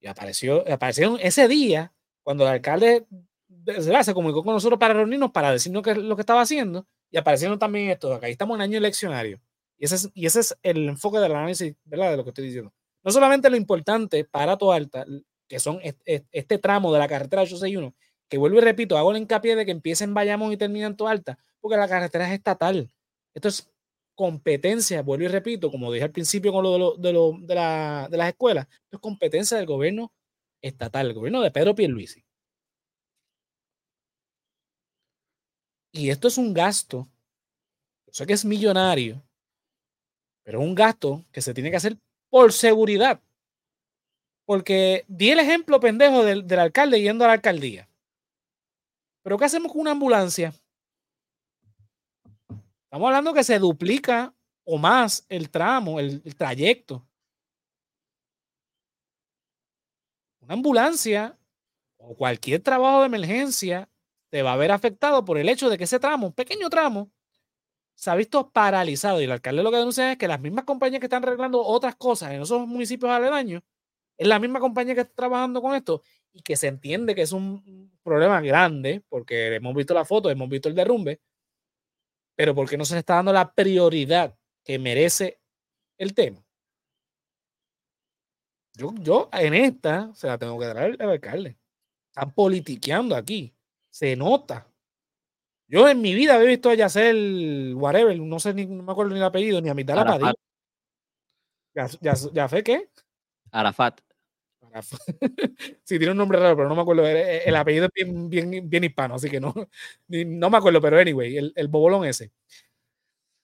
Y 0.00 0.08
apareció, 0.08 0.64
aparecieron 0.70 1.18
ese 1.20 1.46
día, 1.46 1.92
cuando 2.22 2.44
el 2.44 2.50
alcalde 2.50 3.06
se 4.02 4.14
comunicó 4.14 4.42
con 4.42 4.54
nosotros 4.54 4.78
para 4.78 4.94
reunirnos, 4.94 5.30
para 5.30 5.52
decirnos 5.52 5.82
qué 5.82 5.92
es 5.92 5.98
lo 5.98 6.16
que 6.16 6.22
estaba 6.22 6.40
haciendo, 6.40 6.86
y 7.10 7.16
aparecieron 7.16 7.58
también 7.58 7.90
esto. 7.90 8.12
Acá 8.12 8.28
estamos 8.28 8.56
en 8.56 8.62
año 8.62 8.78
eleccionario. 8.78 9.40
Y 9.78 9.84
ese 9.84 9.96
es, 9.96 10.10
y 10.14 10.26
ese 10.26 10.40
es 10.40 10.56
el 10.62 10.88
enfoque 10.88 11.18
del 11.18 11.32
análisis, 11.32 11.74
¿verdad? 11.84 12.12
De 12.12 12.16
lo 12.16 12.24
que 12.24 12.30
estoy 12.30 12.46
diciendo. 12.46 12.72
No 13.02 13.12
solamente 13.12 13.50
lo 13.50 13.56
importante 13.56 14.24
para 14.24 14.52
Alta, 14.52 15.04
que 15.48 15.60
son 15.60 15.80
este, 15.82 16.58
tramo 16.58 16.92
de 16.92 16.98
la 16.98 17.08
carretera 17.08 17.42
861, 17.42 17.94
que 18.28 18.38
vuelvo 18.38 18.58
y 18.58 18.62
repito, 18.62 18.96
hago 18.98 19.12
el 19.12 19.18
hincapié 19.18 19.54
de 19.54 19.64
que 19.64 19.70
empieza 19.70 20.04
en 20.04 20.14
Bayamón 20.14 20.52
y 20.52 20.56
termina 20.56 20.86
en 20.86 20.96
Alta, 21.06 21.38
porque 21.60 21.76
la 21.76 21.88
carretera 21.88 22.26
es 22.26 22.34
estatal. 22.34 22.90
Esto 23.34 23.48
es 23.48 23.70
competencia, 24.16 25.02
vuelvo 25.02 25.24
y 25.26 25.28
repito, 25.28 25.70
como 25.70 25.92
dije 25.92 26.04
al 26.04 26.10
principio 26.10 26.52
con 26.52 26.64
lo 26.64 26.96
de, 26.96 27.12
lo, 27.12 27.38
de, 27.38 27.54
la, 27.54 28.08
de 28.10 28.16
las 28.16 28.28
escuelas, 28.28 28.66
esto 28.84 28.96
es 28.96 29.00
competencia 29.00 29.58
del 29.58 29.66
gobierno 29.66 30.12
estatal, 30.62 31.06
el 31.08 31.14
gobierno 31.14 31.42
de 31.42 31.50
Pedro 31.50 31.74
Pierluisi. 31.74 32.24
Y 35.92 36.10
esto 36.10 36.28
es 36.28 36.38
un 36.38 36.52
gasto, 36.52 37.08
yo 38.06 38.12
sé 38.12 38.26
que 38.26 38.32
es 38.34 38.44
millonario, 38.44 39.25
pero 40.46 40.60
es 40.60 40.64
un 40.64 40.76
gasto 40.76 41.24
que 41.32 41.42
se 41.42 41.52
tiene 41.52 41.72
que 41.72 41.76
hacer 41.76 41.98
por 42.30 42.52
seguridad. 42.52 43.20
Porque 44.44 45.04
di 45.08 45.30
el 45.30 45.40
ejemplo 45.40 45.80
pendejo 45.80 46.22
del, 46.22 46.46
del 46.46 46.60
alcalde 46.60 47.02
yendo 47.02 47.24
a 47.24 47.26
la 47.26 47.32
alcaldía. 47.32 47.88
Pero 49.24 49.36
¿qué 49.36 49.44
hacemos 49.44 49.72
con 49.72 49.80
una 49.80 49.90
ambulancia? 49.90 50.54
Estamos 52.84 53.08
hablando 53.08 53.34
que 53.34 53.42
se 53.42 53.58
duplica 53.58 54.32
o 54.62 54.78
más 54.78 55.26
el 55.28 55.50
tramo, 55.50 55.98
el, 55.98 56.22
trayecto. 56.36 57.04
Una 60.42 60.54
ambulancia 60.54 61.36
o 61.96 62.14
cualquier 62.14 62.62
trabajo 62.62 63.00
de 63.00 63.06
emergencia 63.06 63.90
te 64.30 64.42
va 64.42 64.52
a 64.52 64.56
ver 64.56 64.70
afectado 64.70 65.24
por 65.24 65.38
el 65.38 65.48
hecho 65.48 65.68
de 65.68 65.76
que 65.76 65.84
ese 65.84 65.98
tramo, 65.98 66.28
un 66.28 66.32
pequeño 66.32 66.70
tramo, 66.70 67.10
se 67.96 68.10
ha 68.10 68.14
visto 68.14 68.50
paralizado. 68.50 69.20
Y 69.20 69.24
el 69.24 69.32
alcalde 69.32 69.64
lo 69.64 69.72
que 69.72 69.78
denuncia 69.78 70.12
es 70.12 70.18
que 70.18 70.28
las 70.28 70.40
mismas 70.40 70.64
compañías 70.64 71.00
que 71.00 71.06
están 71.06 71.24
arreglando 71.24 71.60
otras 71.60 71.96
cosas 71.96 72.30
en 72.32 72.42
esos 72.42 72.66
municipios 72.68 73.10
aledaños, 73.10 73.62
es 74.16 74.28
la 74.28 74.38
misma 74.38 74.60
compañía 74.60 74.94
que 74.94 75.00
está 75.02 75.14
trabajando 75.14 75.60
con 75.60 75.74
esto 75.74 76.02
y 76.32 76.42
que 76.42 76.56
se 76.56 76.68
entiende 76.68 77.14
que 77.14 77.22
es 77.22 77.32
un 77.32 77.90
problema 78.02 78.40
grande, 78.40 79.02
porque 79.08 79.56
hemos 79.56 79.74
visto 79.74 79.94
la 79.94 80.04
foto, 80.04 80.30
hemos 80.30 80.48
visto 80.48 80.68
el 80.68 80.74
derrumbe, 80.74 81.20
pero 82.36 82.54
porque 82.54 82.76
no 82.76 82.84
se 82.84 82.94
le 82.94 83.00
está 83.00 83.16
dando 83.16 83.32
la 83.32 83.52
prioridad 83.52 84.36
que 84.62 84.78
merece 84.78 85.40
el 85.98 86.14
tema. 86.14 86.44
Yo, 88.74 88.94
yo 89.00 89.30
en 89.32 89.54
esta 89.54 90.14
se 90.14 90.26
la 90.26 90.36
tengo 90.36 90.58
que 90.58 90.66
dar 90.66 90.78
al, 90.78 91.00
alcalde. 91.00 91.58
Están 92.08 92.32
politiqueando 92.32 93.16
aquí. 93.16 93.54
Se 93.88 94.14
nota. 94.16 94.68
Yo 95.68 95.88
en 95.88 96.00
mi 96.00 96.14
vida 96.14 96.34
había 96.34 96.48
visto 96.48 96.70
a 96.70 96.74
Yacel 96.74 97.74
whatever, 97.76 98.18
no 98.18 98.38
sé 98.38 98.54
ni, 98.54 98.66
no 98.66 98.82
me 98.82 98.92
acuerdo 98.92 99.12
ni 99.12 99.18
el 99.18 99.24
apellido, 99.24 99.60
ni 99.60 99.68
a 99.68 99.74
mitad 99.74 99.96
la 99.96 100.04
padilla. 100.04 100.34
¿Ya, 101.74 101.88
ya, 102.00 102.14
ya 102.32 102.48
fue 102.48 102.62
qué? 102.62 102.88
Arafat. 103.50 104.00
sí, 105.84 105.98
tiene 105.98 106.10
un 106.10 106.18
nombre 106.18 106.38
raro, 106.38 106.56
pero 106.56 106.68
no 106.68 106.74
me 106.74 106.82
acuerdo. 106.82 107.06
El, 107.06 107.56
apellido 107.56 107.86
es 107.86 107.90
bien, 107.92 108.28
bien, 108.28 108.68
bien, 108.68 108.84
hispano, 108.84 109.14
así 109.14 109.28
que 109.28 109.40
no, 109.40 109.54
no 110.08 110.50
me 110.50 110.56
acuerdo, 110.56 110.80
pero 110.80 110.98
anyway, 110.98 111.36
el, 111.36 111.52
el 111.56 111.68
bobolón 111.68 112.04
ese. 112.04 112.32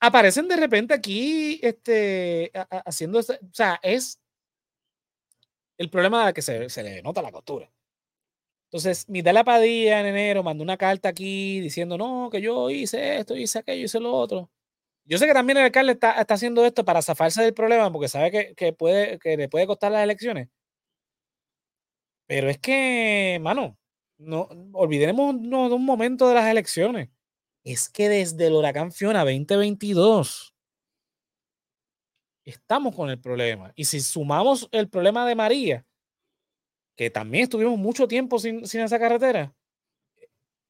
Aparecen 0.00 0.48
de 0.48 0.56
repente 0.56 0.94
aquí 0.94 1.60
este, 1.62 2.50
haciendo, 2.84 3.20
o 3.20 3.22
sea, 3.22 3.78
es 3.82 4.20
el 5.78 5.90
problema 5.90 6.26
de 6.26 6.32
que 6.32 6.42
se, 6.42 6.68
se 6.68 6.82
le 6.82 7.02
nota 7.02 7.22
la 7.22 7.30
costura. 7.30 7.70
Entonces, 8.72 9.04
la 9.08 9.44
Padilla 9.44 10.00
en 10.00 10.06
enero 10.06 10.42
mandó 10.42 10.62
una 10.64 10.78
carta 10.78 11.10
aquí 11.10 11.60
diciendo, 11.60 11.98
no, 11.98 12.30
que 12.30 12.40
yo 12.40 12.70
hice 12.70 13.18
esto, 13.18 13.36
hice 13.36 13.58
aquello, 13.58 13.84
hice 13.84 14.00
lo 14.00 14.12
otro. 14.14 14.50
Yo 15.04 15.18
sé 15.18 15.26
que 15.26 15.34
también 15.34 15.58
el 15.58 15.64
alcalde 15.64 15.92
está, 15.92 16.12
está 16.20 16.34
haciendo 16.34 16.64
esto 16.64 16.82
para 16.84 17.02
zafarse 17.02 17.42
del 17.42 17.52
problema 17.54 17.92
porque 17.92 18.08
sabe 18.08 18.30
que, 18.30 18.54
que, 18.54 18.72
puede, 18.72 19.18
que 19.18 19.36
le 19.36 19.48
puede 19.50 19.66
costar 19.66 19.92
las 19.92 20.02
elecciones. 20.04 20.48
Pero 22.26 22.48
es 22.48 22.58
que, 22.58 23.38
mano, 23.42 23.76
no 24.16 24.48
olvidemos 24.72 25.34
de 25.42 25.74
un 25.74 25.84
momento 25.84 26.28
de 26.28 26.34
las 26.34 26.50
elecciones. 26.50 27.10
Es 27.64 27.90
que 27.90 28.08
desde 28.08 28.46
el 28.46 28.54
huracán 28.54 28.90
Fiona 28.90 29.20
2022 29.20 30.54
estamos 32.44 32.94
con 32.96 33.10
el 33.10 33.20
problema. 33.20 33.72
Y 33.76 33.84
si 33.84 34.00
sumamos 34.00 34.68
el 34.72 34.88
problema 34.88 35.26
de 35.26 35.34
María, 35.34 35.86
que 36.96 37.10
también 37.10 37.44
estuvimos 37.44 37.78
mucho 37.78 38.08
tiempo 38.08 38.38
sin, 38.38 38.64
esa 38.64 38.98
carretera, 38.98 39.52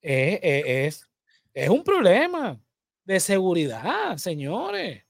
es, 0.00 0.38
es, 0.42 1.10
es 1.54 1.68
un 1.68 1.84
problema 1.84 2.60
de 3.04 3.20
seguridad, 3.20 4.16
señores 4.16 5.04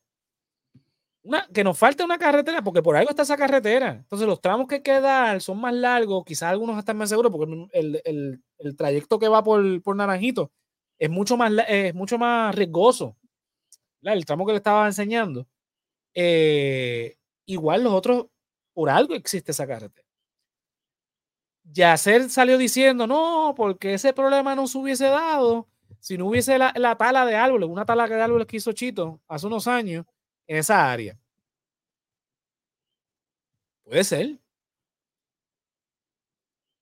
que 1.53 1.63
nos 1.63 1.79
falta 1.79 2.05
una 2.05 2.19
carretera, 2.19 2.63
porque 2.63 2.83
por 2.83 2.97
algo 2.97 3.11
está 3.11 3.23
esa 3.23 3.37
carretera. 3.37 3.91
Entonces, 3.93 4.27
los 4.27 4.41
tramos 4.41 4.67
que 4.67 4.83
quedan 4.83 5.41
son 5.41 5.61
más 5.61 5.75
largos, 5.75 6.25
quizás 6.25 6.51
algunos 6.51 6.79
están 6.79 6.97
más 6.97 7.09
seguros, 7.09 7.31
porque 7.31 7.69
el, 7.73 8.77
trayecto 8.77 9.19
que 9.19 9.29
va 9.29 9.43
por, 9.43 9.83
por, 9.83 9.97
Naranjito 9.97 10.51
es 10.99 11.11
mucho 11.11 11.37
más, 11.37 11.53
es 11.69 11.95
mucho 11.95 12.19
más 12.19 12.55
riesgoso. 12.55 13.17
El 14.03 14.27
tramo 14.27 14.45
que 14.45 14.53
le 14.53 14.59
estaba 14.59 14.87
enseñando. 14.87 15.47
Eh, 16.15 17.17
igual 17.47 17.85
los 17.85 17.93
otros, 17.93 18.27
por 18.73 18.91
algo 18.91 19.15
existe 19.15 19.53
esa 19.53 19.67
carretera. 19.67 20.02
Yacer 21.65 22.29
salió 22.31 22.59
diciendo, 22.59 23.07
no, 23.07 23.55
porque 23.57 23.95
ese 23.95 24.13
problema 24.13 24.55
no 24.55 24.67
se 24.67 24.79
hubiese 24.79 25.07
dado 25.07 25.69
si 26.03 26.19
no 26.19 26.27
hubiese 26.27 26.59
la, 26.59 26.73
la 26.77 26.97
tala 26.97 27.25
de 27.25 27.37
árboles, 27.37 27.69
una 27.69 27.85
tala 27.85 28.09
de 28.09 28.21
árboles 28.21 28.49
que 28.49 28.57
hizo 28.57 28.73
Chito 28.73 29.21
hace 29.29 29.47
unos 29.47 29.69
años 29.69 30.05
en 30.49 30.57
esa 30.59 30.91
área. 30.91 31.17
Puede 33.85 34.03
ser. 34.05 34.39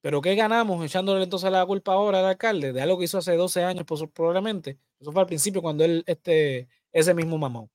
Pero 0.02 0.23
¿qué 0.23 0.35
ganamos 0.35 0.82
echándole 0.85 1.23
entonces 1.23 1.51
la 1.51 1.66
culpa 1.66 1.93
ahora 1.93 2.20
al 2.20 2.24
alcalde 2.24 2.73
de 2.73 2.81
algo 2.81 2.98
que 2.98 3.05
hizo 3.05 3.19
hace 3.19 3.36
12 3.36 3.62
años 3.62 3.85
probablemente? 4.15 4.78
Eso 4.98 5.12
fue 5.12 5.20
al 5.20 5.27
principio 5.27 5.61
cuando 5.61 5.85
él, 5.85 6.02
este, 6.07 6.69
ese 6.93 7.12
mismo 7.12 7.36
mamón. 7.36 7.70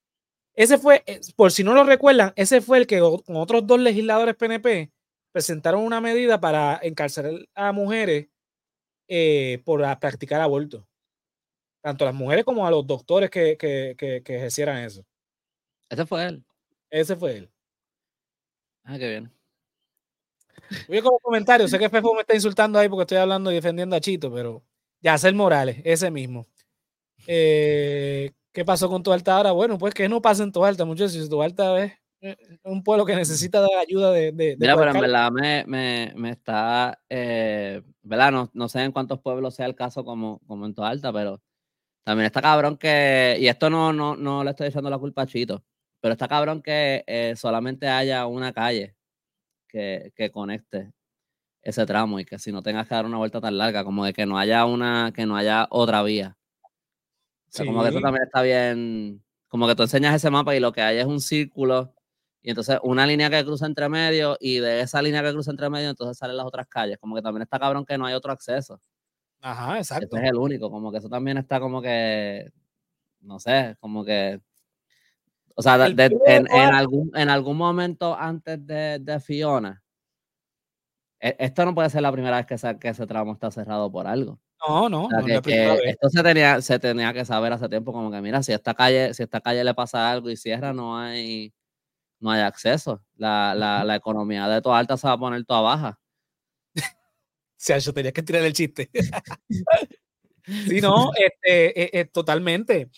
Ese 0.55 0.77
fue, 0.79 1.03
eh, 1.05 1.21
por 1.35 1.51
si 1.51 1.63
no 1.63 1.73
lo 1.75 1.83
recuerdan, 1.83 2.33
ese 2.35 2.61
fue 2.61 2.79
el 2.79 2.87
que 2.87 2.99
con 2.99 3.35
otros 3.37 3.67
dos 3.67 3.79
legisladores 3.79 4.35
PNP 4.35 4.91
presentaron 5.35 5.81
una 5.83 5.99
medida 5.99 6.39
para 6.39 6.79
encarcelar 6.81 7.45
a 7.55 7.73
mujeres 7.73 8.29
eh, 9.09 9.61
por 9.65 9.81
practicar 9.99 10.39
aborto. 10.39 10.87
Tanto 11.83 12.05
a 12.05 12.07
las 12.07 12.15
mujeres 12.15 12.45
como 12.45 12.65
a 12.65 12.71
los 12.71 12.87
doctores 12.87 13.29
que, 13.29 13.57
que, 13.57 13.95
que, 13.97 14.23
que 14.23 14.37
ejercieran 14.37 14.77
eso. 14.77 15.05
Ese 15.89 16.05
fue 16.05 16.25
él. 16.25 16.45
Ese 16.89 17.17
fue 17.17 17.39
él. 17.39 17.51
Ah, 18.85 18.97
qué 18.97 19.09
bien. 19.09 19.33
Voy 20.87 21.01
con 21.01 21.11
los 21.11 21.21
comentarios. 21.21 21.69
Sé 21.69 21.79
que 21.79 21.89
Fefo 21.89 22.13
me 22.13 22.21
está 22.21 22.33
insultando 22.33 22.79
ahí 22.79 22.87
porque 22.87 23.01
estoy 23.01 23.17
hablando 23.17 23.51
y 23.51 23.55
defendiendo 23.55 23.97
a 23.97 23.99
Chito, 23.99 24.33
pero 24.33 24.63
Yacer 25.01 25.35
Morales, 25.35 25.81
ese 25.83 26.11
mismo. 26.11 26.47
Eh, 27.27 28.31
¿Qué 28.53 28.63
pasó 28.63 28.87
con 28.87 29.03
tu 29.03 29.11
alta 29.11 29.35
ahora? 29.35 29.51
Bueno, 29.51 29.77
pues 29.77 29.93
que 29.93 30.07
no 30.07 30.21
pasa 30.21 30.43
en 30.43 30.53
tu 30.53 30.63
alta, 30.63 30.85
muchachos. 30.85 31.11
Si 31.11 31.27
tu 31.27 31.41
alta 31.41 31.83
es 31.83 31.91
un 32.63 32.83
pueblo 32.83 33.05
que 33.05 33.15
necesita 33.15 33.61
de 33.61 33.75
ayuda 33.75 34.11
de. 34.11 34.31
de, 34.31 34.57
Mira, 34.59 34.75
pero 34.75 34.91
en 34.91 35.01
verdad 35.01 35.31
me, 35.31 35.63
me, 35.67 36.13
me 36.15 36.31
está. 36.31 36.99
Eh, 37.09 37.81
¿Verdad? 38.03 38.31
No, 38.31 38.51
no, 38.53 38.69
sé 38.69 38.83
en 38.83 38.91
cuántos 38.91 39.19
pueblos 39.19 39.55
sea 39.55 39.65
el 39.65 39.75
caso 39.75 40.03
como, 40.03 40.39
como 40.47 40.65
en 40.65 40.73
tu 40.73 40.83
alta, 40.83 41.11
pero 41.11 41.41
también 42.03 42.25
está 42.25 42.41
cabrón 42.41 42.77
que. 42.77 43.37
Y 43.39 43.47
esto 43.47 43.69
no, 43.69 43.93
no, 43.93 44.15
no 44.15 44.43
le 44.43 44.51
estoy 44.51 44.67
echando 44.67 44.89
la 44.89 44.97
culpa 44.97 45.23
a 45.23 45.27
Chito, 45.27 45.63
pero 46.01 46.13
está 46.13 46.27
cabrón 46.27 46.61
que 46.61 47.03
eh, 47.07 47.33
solamente 47.35 47.87
haya 47.87 48.25
una 48.25 48.53
calle 48.53 48.95
que, 49.67 50.11
que 50.15 50.31
conecte 50.31 50.93
ese 51.65 51.85
tramo 51.85 52.19
y 52.19 52.25
que 52.25 52.37
si 52.37 52.51
no 52.51 52.61
tengas 52.61 52.87
que 52.87 52.93
dar 52.93 53.05
una 53.05 53.17
vuelta 53.17 53.41
tan 53.41 53.57
larga, 53.57 53.83
como 53.83 54.05
de 54.05 54.13
que 54.13 54.25
no 54.25 54.37
haya 54.37 54.65
una, 54.65 55.11
que 55.13 55.25
no 55.25 55.35
haya 55.35 55.67
otra 55.71 56.03
vía. 56.03 56.37
como 57.57 57.81
que 57.81 57.89
eso 57.89 57.99
también 57.99 58.23
está 58.23 58.43
bien, 58.43 59.23
como 59.47 59.67
que 59.67 59.75
tú 59.75 59.81
enseñas 59.81 60.15
ese 60.15 60.29
mapa 60.29 60.55
y 60.55 60.59
lo 60.59 60.71
que 60.71 60.81
hay 60.81 60.99
es 60.99 61.05
un 61.05 61.19
círculo 61.19 61.95
y 62.45 62.51
entonces 62.51 62.77
una 62.83 63.07
línea 63.07 63.27
que 63.27 63.43
cruza 63.43 63.65
entre 63.65 63.89
medio 63.89 64.37
y 64.39 64.59
de 64.59 64.81
esa 64.81 65.01
línea 65.01 65.23
que 65.23 65.31
cruza 65.31 65.49
entre 65.49 65.67
medio 65.67 65.89
entonces 65.89 66.15
salen 66.15 66.37
las 66.37 66.45
otras 66.45 66.67
calles, 66.67 66.99
como 66.99 67.15
que 67.15 67.23
también 67.23 67.41
está 67.41 67.57
cabrón 67.57 67.83
que 67.83 67.97
no 67.97 68.05
hay 68.05 68.13
otro 68.13 68.31
acceso. 68.31 68.79
Ajá, 69.41 69.79
exacto. 69.79 70.15
Ese 70.15 70.25
es 70.25 70.31
el 70.31 70.37
único, 70.37 70.69
como 70.69 70.91
que 70.91 70.99
eso 70.99 71.09
también 71.09 71.39
está 71.39 71.59
como 71.59 71.81
que, 71.81 72.51
no 73.21 73.39
sé, 73.39 73.75
como 73.79 74.05
que 74.05 74.39
o 75.55 75.61
sea, 75.63 75.87
en, 75.87 76.47
algún, 76.51 77.11
en 77.15 77.29
algún 77.29 77.57
momento 77.57 78.15
antes 78.15 78.63
de, 78.67 78.99
de 78.99 79.19
Fiona, 79.19 79.81
e, 81.19 81.35
esto 81.39 81.65
no 81.65 81.73
puede 81.73 81.89
ser 81.89 82.03
la 82.03 82.11
primera 82.11 82.37
vez 82.37 82.45
que, 82.45 82.77
que 82.77 82.89
ese 82.89 83.07
tramo 83.07 83.33
está 83.33 83.49
cerrado 83.49 83.91
por 83.91 84.05
algo. 84.05 84.39
No, 84.67 84.87
no, 84.87 85.09
no 85.09 85.27
esto 85.27 86.09
se 86.09 86.21
tenía, 86.21 86.61
se 86.61 86.77
tenía 86.77 87.11
que 87.11 87.25
saber 87.25 87.53
hace 87.53 87.67
tiempo, 87.69 87.91
como 87.91 88.11
que 88.11 88.21
mira, 88.21 88.43
si 88.43 88.53
esta 88.53 88.75
calle, 88.75 89.15
si 89.15 89.23
esta 89.23 89.41
calle 89.41 89.63
le 89.63 89.73
pasa 89.73 90.11
algo 90.11 90.29
y 90.29 90.37
cierra, 90.37 90.73
no 90.73 90.95
hay, 90.95 91.51
no 92.19 92.31
hay 92.31 92.41
acceso. 92.41 93.03
La, 93.15 93.53
la, 93.55 93.83
la 93.83 93.95
economía 93.95 94.47
de 94.47 94.61
toda 94.61 94.79
alta 94.79 94.97
se 94.97 95.07
va 95.07 95.13
a 95.13 95.17
poner 95.17 95.45
toda 95.45 95.61
baja. 95.61 95.99
sea, 97.65 97.77
yo 97.79 97.93
tenía 97.93 98.11
que 98.11 98.23
tirar 98.23 98.43
el 98.43 98.53
chiste. 98.53 98.89
sí, 100.45 100.81
no, 100.81 101.11
este, 101.17 101.97
e, 101.97 102.01
e, 102.01 102.05
totalmente. 102.05 102.89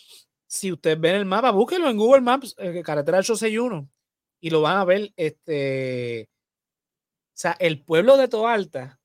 Si 0.45 0.72
ustedes 0.72 0.99
ven 0.99 1.15
el 1.15 1.26
mapa, 1.26 1.52
búsquenlo 1.52 1.89
en 1.89 1.98
Google 1.98 2.22
Maps, 2.22 2.56
eh, 2.57 2.81
carretera 2.84 3.19
861, 3.19 3.89
y 4.39 4.49
lo 4.49 4.61
van 4.61 4.77
a 4.77 4.85
ver, 4.85 5.11
este, 5.18 6.30
o 7.27 7.39
sea, 7.39 7.56
el 7.60 7.84
pueblo 7.84 8.18
de 8.18 8.27
Toalta 8.27 8.99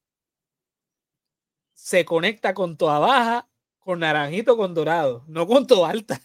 se 1.75 2.05
conecta 2.05 2.55
con 2.55 2.77
Toa 2.77 3.01
Baja, 3.01 3.49
con 3.81 4.01
Naranjito, 4.01 4.57
con 4.57 4.73
Dorado, 4.73 5.25
no 5.27 5.47
con 5.49 5.67
Toalta. 5.67 6.21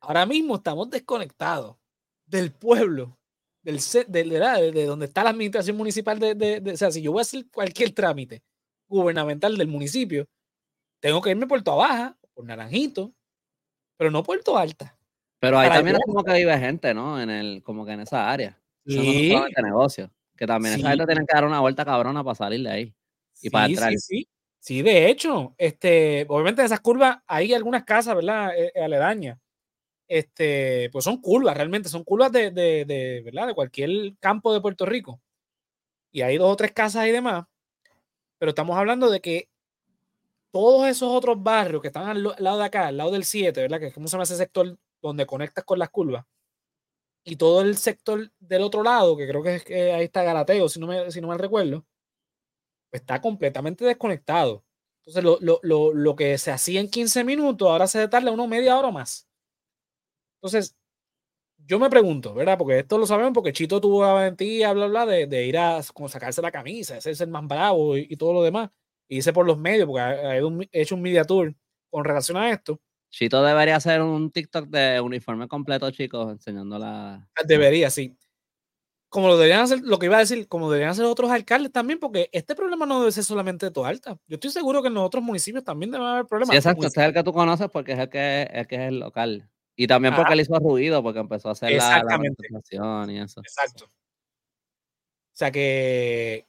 Ahora 0.00 0.26
mismo 0.26 0.56
estamos 0.56 0.90
desconectados 0.90 1.79
del 2.30 2.52
pueblo, 2.52 3.18
del, 3.62 3.78
de, 4.08 4.24
de, 4.24 4.72
de, 4.72 4.84
donde 4.86 5.06
está 5.06 5.24
la 5.24 5.30
administración 5.30 5.76
municipal. 5.76 6.18
De, 6.18 6.34
de, 6.34 6.72
o 6.72 6.76
sea, 6.76 6.90
si 6.90 7.02
yo 7.02 7.12
voy 7.12 7.20
a 7.20 7.22
hacer 7.22 7.44
cualquier 7.50 7.92
trámite 7.92 8.42
gubernamental 8.88 9.56
del 9.56 9.68
municipio, 9.68 10.26
tengo 11.00 11.20
que 11.20 11.30
irme 11.30 11.46
por 11.46 11.62
Toa 11.62 11.76
Baja, 11.76 12.18
por 12.34 12.44
Naranjito, 12.44 13.12
pero 13.96 14.10
no 14.10 14.22
por 14.22 14.42
Toa 14.42 14.62
Alta. 14.62 14.96
Pero 15.40 15.58
ahí 15.58 15.68
también 15.70 15.96
es 15.96 16.02
como 16.04 16.22
que 16.22 16.34
vive 16.34 16.58
gente, 16.58 16.92
¿no? 16.92 17.20
En 17.20 17.30
el, 17.30 17.62
como 17.62 17.84
que 17.86 17.92
en 17.92 18.00
esa 18.00 18.30
área. 18.30 18.58
Sí. 18.86 19.32
No 19.32 19.46
negocio. 19.62 20.10
Que 20.36 20.46
también 20.46 20.78
esa 20.78 20.90
gente 20.90 21.06
tiene 21.06 21.26
que 21.26 21.34
dar 21.34 21.44
una 21.44 21.60
vuelta 21.60 21.84
cabrona 21.84 22.24
para 22.24 22.34
salir 22.34 22.62
de 22.62 22.70
ahí. 22.70 22.94
Y 23.42 23.50
para 23.50 23.66
entrar. 23.66 23.90
Sí, 23.92 23.98
sí. 23.98 24.28
Sí, 24.58 24.82
de 24.82 25.08
hecho, 25.08 25.54
este, 25.56 26.26
obviamente 26.28 26.60
en 26.60 26.66
esas 26.66 26.80
curvas 26.80 27.18
hay 27.26 27.54
algunas 27.54 27.84
casas, 27.84 28.14
¿verdad? 28.14 28.54
Eh, 28.54 28.70
eh, 28.74 28.82
aledañas. 28.82 29.38
Este, 30.10 30.90
pues 30.90 31.04
son 31.04 31.20
curvas, 31.20 31.56
realmente, 31.56 31.88
son 31.88 32.02
curvas 32.02 32.32
de, 32.32 32.50
de, 32.50 32.84
de, 32.84 33.22
¿verdad? 33.24 33.46
De 33.46 33.54
cualquier 33.54 34.16
campo 34.18 34.52
de 34.52 34.60
Puerto 34.60 34.84
Rico. 34.84 35.20
Y 36.12 36.22
hay 36.22 36.36
dos 36.36 36.52
o 36.52 36.56
tres 36.56 36.72
casas 36.72 37.06
y 37.06 37.12
demás. 37.12 37.46
Pero 38.38 38.50
estamos 38.50 38.76
hablando 38.76 39.10
de 39.10 39.20
que 39.20 39.48
todos 40.50 40.88
esos 40.88 41.10
otros 41.10 41.40
barrios 41.42 41.80
que 41.80 41.88
están 41.88 42.08
al 42.08 42.24
lado 42.38 42.58
de 42.58 42.64
acá, 42.64 42.88
al 42.88 42.96
lado 42.96 43.12
del 43.12 43.24
7, 43.24 43.60
¿verdad? 43.60 43.78
Que 43.78 43.86
es 43.86 43.94
como 43.94 44.08
se 44.08 44.12
llama 44.12 44.24
ese 44.24 44.36
sector 44.36 44.76
donde 45.00 45.26
conectas 45.26 45.64
con 45.64 45.78
las 45.78 45.90
curvas 45.90 46.24
y 47.24 47.36
todo 47.36 47.60
el 47.62 47.76
sector 47.76 48.30
del 48.40 48.62
otro 48.62 48.82
lado, 48.82 49.16
que 49.16 49.28
creo 49.28 49.42
que 49.42 49.56
es 49.56 49.64
que 49.64 49.92
ahí 49.92 50.04
está 50.04 50.22
Galateo, 50.22 50.68
si 50.68 50.80
no 50.80 50.86
me, 50.86 51.10
si 51.10 51.20
no 51.20 51.28
mal 51.28 51.38
recuerdo, 51.38 51.84
pues 52.90 53.02
está 53.02 53.20
completamente 53.20 53.84
desconectado. 53.84 54.64
Entonces, 55.00 55.24
lo, 55.24 55.38
lo, 55.40 55.60
lo, 55.62 55.94
lo, 55.94 56.16
que 56.16 56.36
se 56.38 56.50
hacía 56.50 56.80
en 56.80 56.90
15 56.90 57.24
minutos, 57.24 57.68
ahora 57.68 57.86
se 57.86 58.06
tarda 58.08 58.30
una 58.32 58.46
media 58.46 58.76
hora 58.78 58.90
más. 58.90 59.29
Entonces, 60.42 60.74
yo 61.66 61.78
me 61.78 61.90
pregunto, 61.90 62.34
¿verdad? 62.34 62.58
Porque 62.58 62.78
esto 62.80 62.98
lo 62.98 63.06
sabemos 63.06 63.32
porque 63.32 63.52
Chito 63.52 63.80
tuvo 63.80 64.02
la 64.02 64.12
valentía, 64.12 64.72
bla, 64.72 64.86
bla, 64.86 65.06
de, 65.06 65.26
de 65.26 65.46
ir 65.46 65.58
a 65.58 65.80
como 65.94 66.08
sacarse 66.08 66.42
la 66.42 66.50
camisa, 66.50 66.96
ese 66.96 67.10
es 67.10 67.20
el 67.20 67.28
más 67.28 67.46
bravo 67.46 67.96
y, 67.96 68.16
todo 68.16 68.32
lo 68.32 68.42
demás. 68.42 68.70
Y 69.08 69.18
hice 69.18 69.32
por 69.32 69.46
los 69.46 69.58
medios, 69.58 69.86
porque 69.86 70.00
he 70.72 70.82
hecho 70.82 70.94
un 70.94 71.02
media 71.02 71.24
tour 71.24 71.54
con 71.90 72.04
relación 72.04 72.36
a 72.36 72.50
esto. 72.50 72.80
Chito 73.10 73.42
debería 73.42 73.76
hacer 73.76 74.00
un 74.02 74.30
TikTok 74.30 74.68
de 74.68 75.00
uniforme 75.00 75.48
completo, 75.48 75.90
chicos, 75.90 76.30
enseñando 76.30 76.78
la. 76.78 77.28
Ah, 77.36 77.42
debería, 77.44 77.90
sí. 77.90 78.16
Como 79.08 79.26
lo 79.26 79.36
deberían 79.36 79.62
hacer, 79.62 79.80
lo 79.82 79.98
que 79.98 80.06
iba 80.06 80.16
a 80.16 80.20
decir, 80.20 80.46
como 80.46 80.70
deberían 80.70 80.92
hacer 80.92 81.04
otros 81.04 81.32
alcaldes 81.32 81.72
también, 81.72 81.98
porque 81.98 82.30
este 82.32 82.54
problema 82.54 82.86
no 82.86 83.00
debe 83.00 83.10
ser 83.10 83.24
solamente 83.24 83.66
de 83.66 83.72
Toalta. 83.72 84.16
Yo 84.28 84.36
estoy 84.36 84.50
seguro 84.50 84.82
que 84.82 84.88
en 84.88 84.94
los 84.94 85.04
otros 85.04 85.24
municipios 85.24 85.64
también 85.64 85.90
debe 85.90 86.06
haber 86.06 86.26
problemas. 86.26 86.52
Sí, 86.52 86.56
exacto, 86.58 86.86
este 86.86 87.00
es 87.00 87.06
el 87.08 87.14
que 87.14 87.24
tú 87.24 87.32
conoces 87.32 87.68
porque 87.72 87.92
es 87.92 87.98
el 87.98 88.08
que, 88.08 88.42
el 88.42 88.66
que 88.68 88.76
es 88.76 88.82
el 88.82 89.00
local. 89.00 89.50
Y 89.80 89.86
también 89.86 90.14
porque 90.14 90.34
él 90.34 90.40
hizo 90.42 90.58
ruido, 90.58 91.02
porque 91.02 91.20
empezó 91.20 91.48
a 91.48 91.52
hacer 91.52 91.72
la, 91.72 92.04
la 92.04 93.10
y 93.10 93.16
eso. 93.16 93.40
Exacto. 93.40 93.86
O 93.86 93.88
sea 95.32 95.50
que 95.50 96.46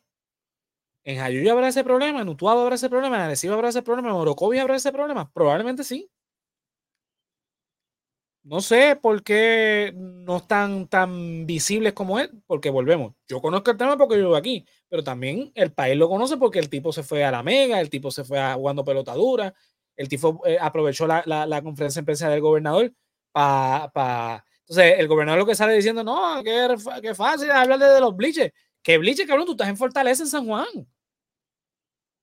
en 1.06 1.18
Jayuya 1.18 1.54
habrá 1.54 1.70
ese 1.70 1.86
problema, 1.86 2.20
en 2.20 2.28
Utuado 2.28 2.64
habrá 2.64 2.76
ese 2.76 2.90
problema, 2.90 3.16
en 3.16 3.22
Arecibo 3.22 3.54
habrá 3.54 3.70
ese 3.70 3.84
problema, 3.84 4.10
en 4.10 4.16
Orocovi 4.16 4.60
habrá 4.60 4.76
ese 4.76 4.92
problema. 4.92 5.32
Probablemente 5.32 5.86
sí. 5.86 6.12
No 8.44 8.60
sé 8.60 8.98
por 8.98 9.24
qué 9.24 9.94
no 9.96 10.36
están 10.38 10.90
tan 10.90 11.46
visibles 11.46 11.94
como 11.94 12.20
él, 12.20 12.32
porque 12.48 12.70
volvemos. 12.70 13.14
Yo 13.30 13.40
conozco 13.40 13.72
el 13.72 13.78
tema 13.78 13.98
porque 13.98 14.16
yo 14.16 14.24
vivo 14.24 14.36
aquí, 14.36 14.66
pero 14.90 15.06
también 15.06 15.54
el 15.56 15.72
país 15.72 15.96
lo 15.96 16.10
conoce 16.10 16.36
porque 16.36 16.60
el 16.60 16.68
tipo 16.68 16.92
se 16.92 17.04
fue 17.04 17.24
a 17.24 17.32
la 17.32 17.44
mega, 17.44 17.80
el 17.80 17.90
tipo 17.90 18.12
se 18.12 18.26
fue 18.26 18.42
a 18.42 18.56
jugando 18.56 18.84
pelotadura, 18.84 19.54
el 19.96 20.10
tipo 20.10 20.42
eh, 20.46 20.58
aprovechó 20.60 21.08
la, 21.08 21.24
la, 21.26 21.62
conferencia 21.62 22.02
de 22.02 22.06
prensa 22.06 22.28
del 22.28 22.42
gobernador 22.42 22.92
para. 23.32 23.90
Pa... 23.92 24.46
Entonces, 24.62 25.00
el 25.00 25.08
gobernador 25.08 25.40
lo 25.40 25.46
que 25.46 25.56
sale 25.56 25.74
diciendo, 25.74 26.04
no, 26.04 26.42
que, 26.44 27.14
fácil 27.14 27.52
hablar 27.52 27.78
de, 27.78 28.00
los 28.00 28.16
bliches. 28.16 28.54
Que 28.82 28.98
bliches, 28.98 29.28
cabrón, 29.28 29.46
tú 29.46 29.52
estás 29.52 29.68
en 29.68 29.76
Fortaleza, 29.76 30.24
en 30.24 30.30
San 30.30 30.46
Juan. 30.46 30.66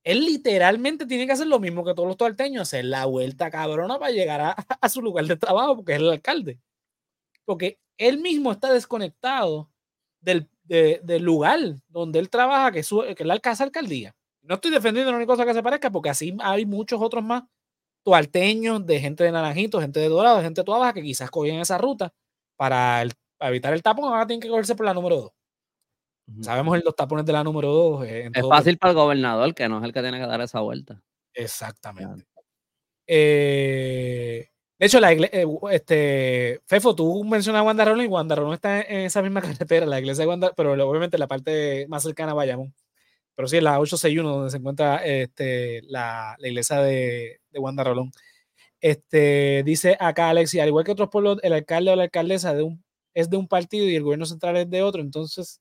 Él 0.02 0.24
literalmente 0.24 1.04
tiene 1.04 1.26
que 1.26 1.32
hacer 1.32 1.46
lo 1.46 1.58
mismo 1.58 1.84
que 1.84 1.92
todos 1.92 2.08
los 2.08 2.16
tuarteños, 2.16 2.62
hacer 2.62 2.86
la 2.86 3.04
vuelta 3.04 3.50
cabrona 3.50 3.98
para 3.98 4.12
llegar 4.12 4.54
a, 4.80 4.88
su 4.88 5.02
lugar 5.02 5.26
de 5.26 5.36
trabajo, 5.36 5.76
porque 5.76 5.92
es 5.92 5.98
el 5.98 6.08
alcalde. 6.08 6.58
Porque 7.44 7.78
él 7.98 8.18
mismo 8.18 8.52
está 8.52 8.72
desconectado 8.72 9.70
del, 10.20 10.48
lugar 11.20 11.60
donde 11.88 12.18
él 12.18 12.30
trabaja, 12.30 12.72
que 12.72 12.82
que 12.82 13.22
es 13.22 13.26
la 13.26 13.38
casa 13.40 13.64
alcaldía. 13.64 14.14
No 14.40 14.54
estoy 14.54 14.70
defendiendo 14.70 15.10
la 15.10 15.18
única 15.18 15.32
cosa 15.32 15.44
que 15.44 15.52
se 15.52 15.62
parezca, 15.62 15.90
porque 15.90 16.08
así 16.08 16.34
hay 16.40 16.64
muchos 16.64 16.98
otros 17.02 17.22
más 17.22 17.42
tuarteños, 18.08 18.86
de 18.86 19.00
gente 19.00 19.22
de 19.22 19.30
Naranjito, 19.30 19.82
gente 19.82 20.00
de 20.00 20.08
Dorado, 20.08 20.40
gente 20.40 20.62
de 20.62 20.64
Toda 20.64 20.94
que 20.94 21.02
quizás 21.02 21.30
cogen 21.30 21.60
esa 21.60 21.76
ruta 21.76 22.10
para, 22.56 23.04
evitar 23.40 23.74
el 23.74 23.82
tapón, 23.82 24.06
ahora 24.06 24.26
tienen 24.26 24.40
que 24.40 24.48
cogerse 24.48 24.74
por 24.74 24.86
la 24.86 24.94
número 24.94 25.16
2. 25.16 25.32
Sabemos 26.40 26.82
los 26.82 26.96
tapones 26.96 27.26
de 27.26 27.32
la 27.34 27.44
número 27.44 27.68
2. 27.68 28.06
Eh, 28.06 28.30
es 28.32 28.48
fácil 28.48 28.78
para 28.78 28.92
el 28.92 28.96
gobernador, 28.96 29.54
que 29.54 29.68
no 29.68 29.78
es 29.78 29.84
el 29.84 29.92
que 29.92 30.00
tiene 30.00 30.18
que 30.18 30.26
dar 30.26 30.40
esa 30.40 30.60
vuelta. 30.60 31.02
Exactamente. 31.34 32.24
Eh, 33.06 34.48
de 34.78 34.86
hecho, 34.86 35.00
la 35.00 35.12
iglesia, 35.12 35.42
eh, 35.42 35.46
este, 35.72 36.60
Fefo, 36.64 36.94
tú 36.94 37.24
mencionas 37.24 37.60
a 37.60 37.62
Wanda 37.62 37.84
Rolón 37.84 38.06
y 38.06 38.08
Wanda 38.08 38.36
Rolón 38.36 38.54
está 38.54 38.80
en 38.80 39.00
esa 39.00 39.20
misma 39.20 39.42
carretera, 39.42 39.84
la 39.84 40.00
iglesia 40.00 40.24
de 40.24 40.28
Wanda, 40.28 40.54
pero 40.56 40.72
obviamente 40.72 41.18
la 41.18 41.26
parte 41.26 41.86
más 41.88 42.04
cercana 42.04 42.32
a 42.32 42.36
Bayamón. 42.36 42.74
Pero 43.38 43.46
sí, 43.46 43.58
es 43.58 43.62
la 43.62 43.78
861 43.78 44.28
donde 44.28 44.50
se 44.50 44.56
encuentra 44.56 44.96
este, 45.04 45.82
la, 45.84 46.34
la, 46.40 46.48
iglesia 46.48 46.80
de, 46.80 47.40
de 47.52 47.58
Wanda 47.60 47.84
Rolón. 47.84 48.10
Este, 48.80 49.62
dice 49.64 49.96
acá 50.00 50.30
Alexi, 50.30 50.58
al 50.58 50.68
igual 50.68 50.84
que 50.84 50.90
otros 50.92 51.08
pueblos, 51.08 51.38
el 51.44 51.52
alcalde 51.52 51.92
o 51.92 51.96
la 51.96 52.04
alcaldesa 52.04 52.54
de 52.54 52.64
un, 52.64 52.84
es 53.14 53.30
de 53.30 53.36
un 53.36 53.46
partido 53.46 53.86
y 53.86 53.94
el 53.94 54.02
gobierno 54.02 54.26
central 54.26 54.56
es 54.56 54.68
de 54.68 54.82
otro, 54.82 55.02
entonces 55.02 55.60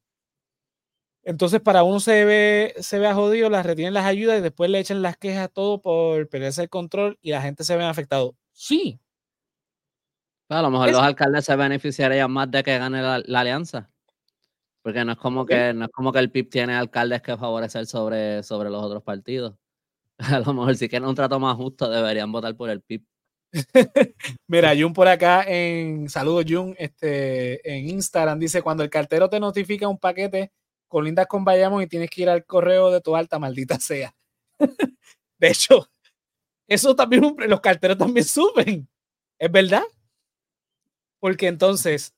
entonces, 1.27 1.59
para 1.59 1.83
uno 1.83 1.99
se 1.99 2.23
ve, 2.23 2.73
se 2.79 2.99
ve 2.99 3.11
jodido, 3.11 3.49
las 3.49 3.65
retienen 3.65 3.93
las 3.93 4.05
ayudas 4.05 4.39
y 4.39 4.41
después 4.41 4.69
le 4.69 4.79
echan 4.79 5.01
las 5.01 5.17
quejas 5.17 5.51
todo 5.51 5.81
por 5.81 6.29
perderse 6.29 6.61
el 6.61 6.69
control 6.69 7.19
y 7.21 7.31
la 7.31 7.41
gente 7.41 7.65
se 7.65 7.75
ve 7.75 7.83
afectado. 7.83 8.37
Sí. 8.53 8.97
a 10.47 10.61
lo 10.61 10.71
mejor 10.71 10.89
los 10.89 11.01
alcaldes 11.01 11.43
se 11.43 11.57
beneficiarían 11.57 12.31
más 12.31 12.49
de 12.49 12.63
que 12.63 12.77
gane 12.77 13.01
la, 13.01 13.41
alianza. 13.41 13.91
Porque 14.87 15.03
no 15.03 15.11
es 15.11 15.17
como 15.17 15.45
que, 15.45 15.73
no 15.73 15.83
es 15.83 15.91
como 15.91 16.13
que 16.13 16.19
el 16.19 16.31
PIB 16.31 16.49
tiene 16.49 16.73
alcaldes 16.73 17.21
que 17.21 17.35
favorecer 17.35 17.85
sobre, 17.87 18.41
sobre 18.41 18.69
los 18.69 18.81
otros 18.81 19.03
partidos. 19.03 19.53
A 20.17 20.39
lo 20.39 20.53
mejor 20.53 20.77
si 20.77 20.87
quieren 20.87 21.09
un 21.09 21.13
trato 21.13 21.41
más 21.41 21.57
justo, 21.57 21.89
deberían 21.89 22.31
votar 22.31 22.55
por 22.55 22.69
el 22.69 22.79
PIB. 22.79 23.03
Mira, 24.47 24.73
Jun 24.79 24.93
por 24.93 25.09
acá 25.09 25.43
en 25.45 26.07
saludos 26.07 26.45
Jun, 26.47 26.73
este 26.77 27.69
en 27.69 27.89
Instagram 27.89 28.39
dice 28.39 28.61
cuando 28.61 28.81
el 28.81 28.89
cartero 28.89 29.29
te 29.29 29.41
notifica 29.41 29.89
un 29.89 29.97
paquete 29.97 30.53
con 30.87 31.03
lindas 31.03 31.27
con 31.27 31.43
Bayamón 31.43 31.83
y 31.83 31.87
tienes 31.87 32.09
que 32.09 32.21
ir 32.21 32.29
al 32.29 32.45
correo 32.45 32.89
de 32.89 33.01
tu 33.01 33.13
alta, 33.13 33.39
maldita 33.39 33.81
sea. 33.81 34.15
de 35.37 35.47
hecho, 35.49 35.85
eso 36.65 36.95
también 36.95 37.35
los 37.45 37.59
carteros 37.59 37.97
también 37.97 38.25
suben. 38.25 38.87
¿Es 39.37 39.51
verdad? 39.51 39.83
Porque 41.19 41.47
entonces 41.47 42.13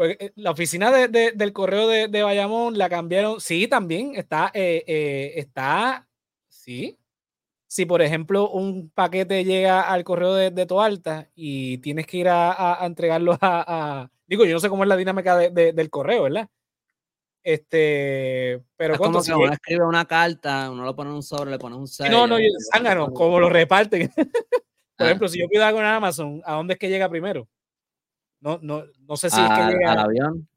pues, 0.00 0.16
eh, 0.18 0.32
la 0.36 0.52
oficina 0.52 0.90
del 0.90 1.52
correo 1.52 1.86
de, 1.86 2.22
Bayamón 2.22 2.78
la 2.78 2.88
cambiaron. 2.88 3.38
Sí, 3.38 3.68
también 3.68 4.14
está, 4.14 4.50
eh, 4.54 4.82
eh, 4.86 5.34
está, 5.36 6.08
sí, 6.48 6.98
si 7.66 7.84
por 7.84 8.00
ejemplo 8.00 8.48
un 8.48 8.88
paquete 8.88 9.44
llega 9.44 9.82
al 9.82 10.02
correo 10.02 10.32
de, 10.32 10.52
de 10.52 10.64
Toalta 10.64 11.28
y 11.34 11.76
tienes 11.82 12.06
que 12.06 12.16
ir 12.16 12.28
a, 12.30 12.78
entregarlo 12.80 13.36
a, 13.42 14.10
Digo, 14.26 14.46
yo 14.46 14.54
no 14.54 14.60
sé 14.60 14.70
cómo 14.70 14.84
es 14.84 14.88
la 14.88 14.96
dinámica 14.96 15.36
del 15.36 15.90
correo, 15.90 16.22
¿verdad? 16.22 16.48
Este, 17.42 18.58
pero 18.78 18.94
es 18.94 18.98
como 18.98 19.22
que 19.22 19.34
uno 19.34 19.52
escribe 19.52 19.84
una 19.84 20.06
carta, 20.06 20.70
uno 20.70 20.82
lo 20.82 20.96
pone 20.96 21.10
en 21.10 21.16
un 21.16 21.22
sobre, 21.22 21.50
le 21.50 21.58
pone 21.58 21.76
un 21.76 21.86
sello. 21.86 22.10
No, 22.10 22.26
no, 22.26 22.38
zángano, 22.72 23.12
como 23.12 23.38
lo 23.38 23.50
reparten. 23.50 24.10
por 24.16 24.26
ah. 24.96 25.04
ejemplo, 25.04 25.28
si 25.28 25.40
yo 25.40 25.46
pido 25.46 25.66
algo 25.66 25.80
en 25.80 25.84
Amazon, 25.84 26.40
¿a 26.46 26.54
dónde 26.54 26.72
es 26.72 26.80
que 26.80 26.88
llega 26.88 27.06
primero? 27.06 27.46
No, 28.40 28.58
no, 28.62 28.84
no 29.06 29.16
sé 29.16 29.30
si 29.30 29.40
es 29.40 29.48
que 29.48 29.62
llega. 29.66 29.92
Al 29.92 29.98
avión. 29.98 30.48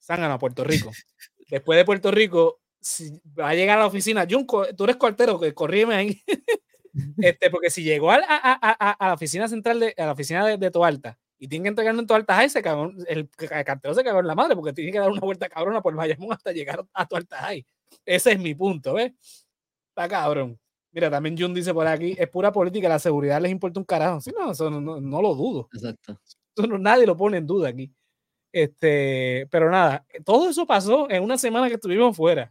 Zángano, 0.00 0.34
a 0.34 0.38
Puerto 0.38 0.64
Rico. 0.64 0.90
Después 1.50 1.76
de 1.76 1.84
Puerto 1.84 2.10
Rico, 2.10 2.60
si 2.80 3.20
va 3.38 3.50
a 3.50 3.54
llegar 3.54 3.78
a 3.78 3.82
la 3.82 3.86
oficina, 3.86 4.26
Jun, 4.28 4.46
tú 4.46 4.84
eres 4.84 4.96
cuartero, 4.96 5.38
que 5.38 5.52
corríeme 5.54 5.94
ahí. 5.94 6.22
este, 7.18 7.50
porque 7.50 7.70
si 7.70 7.82
llegó 7.82 8.10
a, 8.10 8.16
a, 8.16 8.22
a, 8.28 8.90
a, 8.92 9.08
la 9.08 9.14
oficina 9.14 9.48
central 9.48 9.80
de, 9.80 9.94
a 9.96 10.06
la 10.06 10.12
oficina 10.12 10.46
de, 10.46 10.56
de 10.56 10.70
Toalta 10.70 11.18
y 11.38 11.48
tiene 11.48 11.64
que 11.64 11.68
entregarlo 11.68 12.00
en 12.00 12.06
Toalta 12.06 12.34
High, 12.34 12.48
se 12.48 12.62
cagó, 12.62 12.90
el, 13.06 13.28
cartero 13.28 13.94
se 13.94 14.02
cagó 14.02 14.20
en 14.20 14.26
la 14.26 14.34
madre 14.34 14.56
porque 14.56 14.72
tiene 14.72 14.92
que 14.92 14.98
dar 14.98 15.10
una 15.10 15.20
vuelta 15.20 15.48
cabrona 15.48 15.82
por 15.82 15.94
Bayamón 15.94 16.32
hasta 16.32 16.52
llegar 16.52 16.84
a 16.92 17.06
Toalta 17.06 17.38
High. 17.38 17.66
Ese 18.04 18.32
es 18.32 18.38
mi 18.38 18.54
punto, 18.54 18.94
¿ves? 18.94 19.12
Está 19.90 20.08
cabrón. 20.08 20.58
Mira, 20.92 21.10
también 21.10 21.36
Jun 21.36 21.52
dice 21.52 21.74
por 21.74 21.86
aquí, 21.86 22.16
es 22.18 22.28
pura 22.28 22.52
política, 22.52 22.88
la 22.88 22.98
seguridad 22.98 23.40
les 23.40 23.52
importa 23.52 23.78
un 23.78 23.84
carajo. 23.84 24.20
Sí, 24.20 24.32
no, 24.36 24.52
eso 24.52 24.70
no, 24.70 24.80
no, 24.80 25.22
lo 25.22 25.34
dudo. 25.34 25.68
Exacto. 25.74 26.18
Eso 26.56 26.78
nadie 26.78 27.06
lo 27.06 27.16
pone 27.16 27.38
en 27.38 27.46
duda 27.46 27.68
aquí. 27.68 27.92
Este, 28.52 29.46
pero 29.50 29.70
nada, 29.70 30.06
todo 30.24 30.48
eso 30.48 30.66
pasó 30.66 31.10
en 31.10 31.22
una 31.22 31.36
semana 31.36 31.68
que 31.68 31.74
estuvimos 31.74 32.16
fuera 32.16 32.50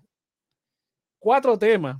cuatro 1.25 1.57
temas. 1.57 1.97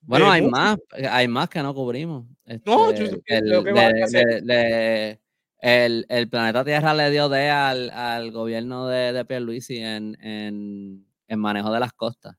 Bueno, 0.00 0.28
hay 0.30 0.42
más, 0.42 0.76
hay 1.08 1.28
más 1.28 1.48
que 1.48 1.62
no 1.62 1.72
cubrimos. 1.72 2.26
no, 2.66 2.90
yo, 2.92 3.04
este, 3.04 3.22
el, 3.28 5.20
el, 5.60 6.06
el, 6.08 6.28
planeta 6.28 6.64
Tierra 6.64 6.92
le 6.92 7.10
dio 7.10 7.28
de 7.28 7.48
al, 7.48 7.88
al 7.90 8.32
gobierno 8.32 8.88
de, 8.88 9.12
de 9.12 9.24
Pierluisi 9.24 9.78
en, 9.78 10.18
en, 10.20 11.06
en 11.28 11.38
manejo 11.38 11.72
de 11.72 11.80
las 11.80 11.92
costas. 11.92 12.36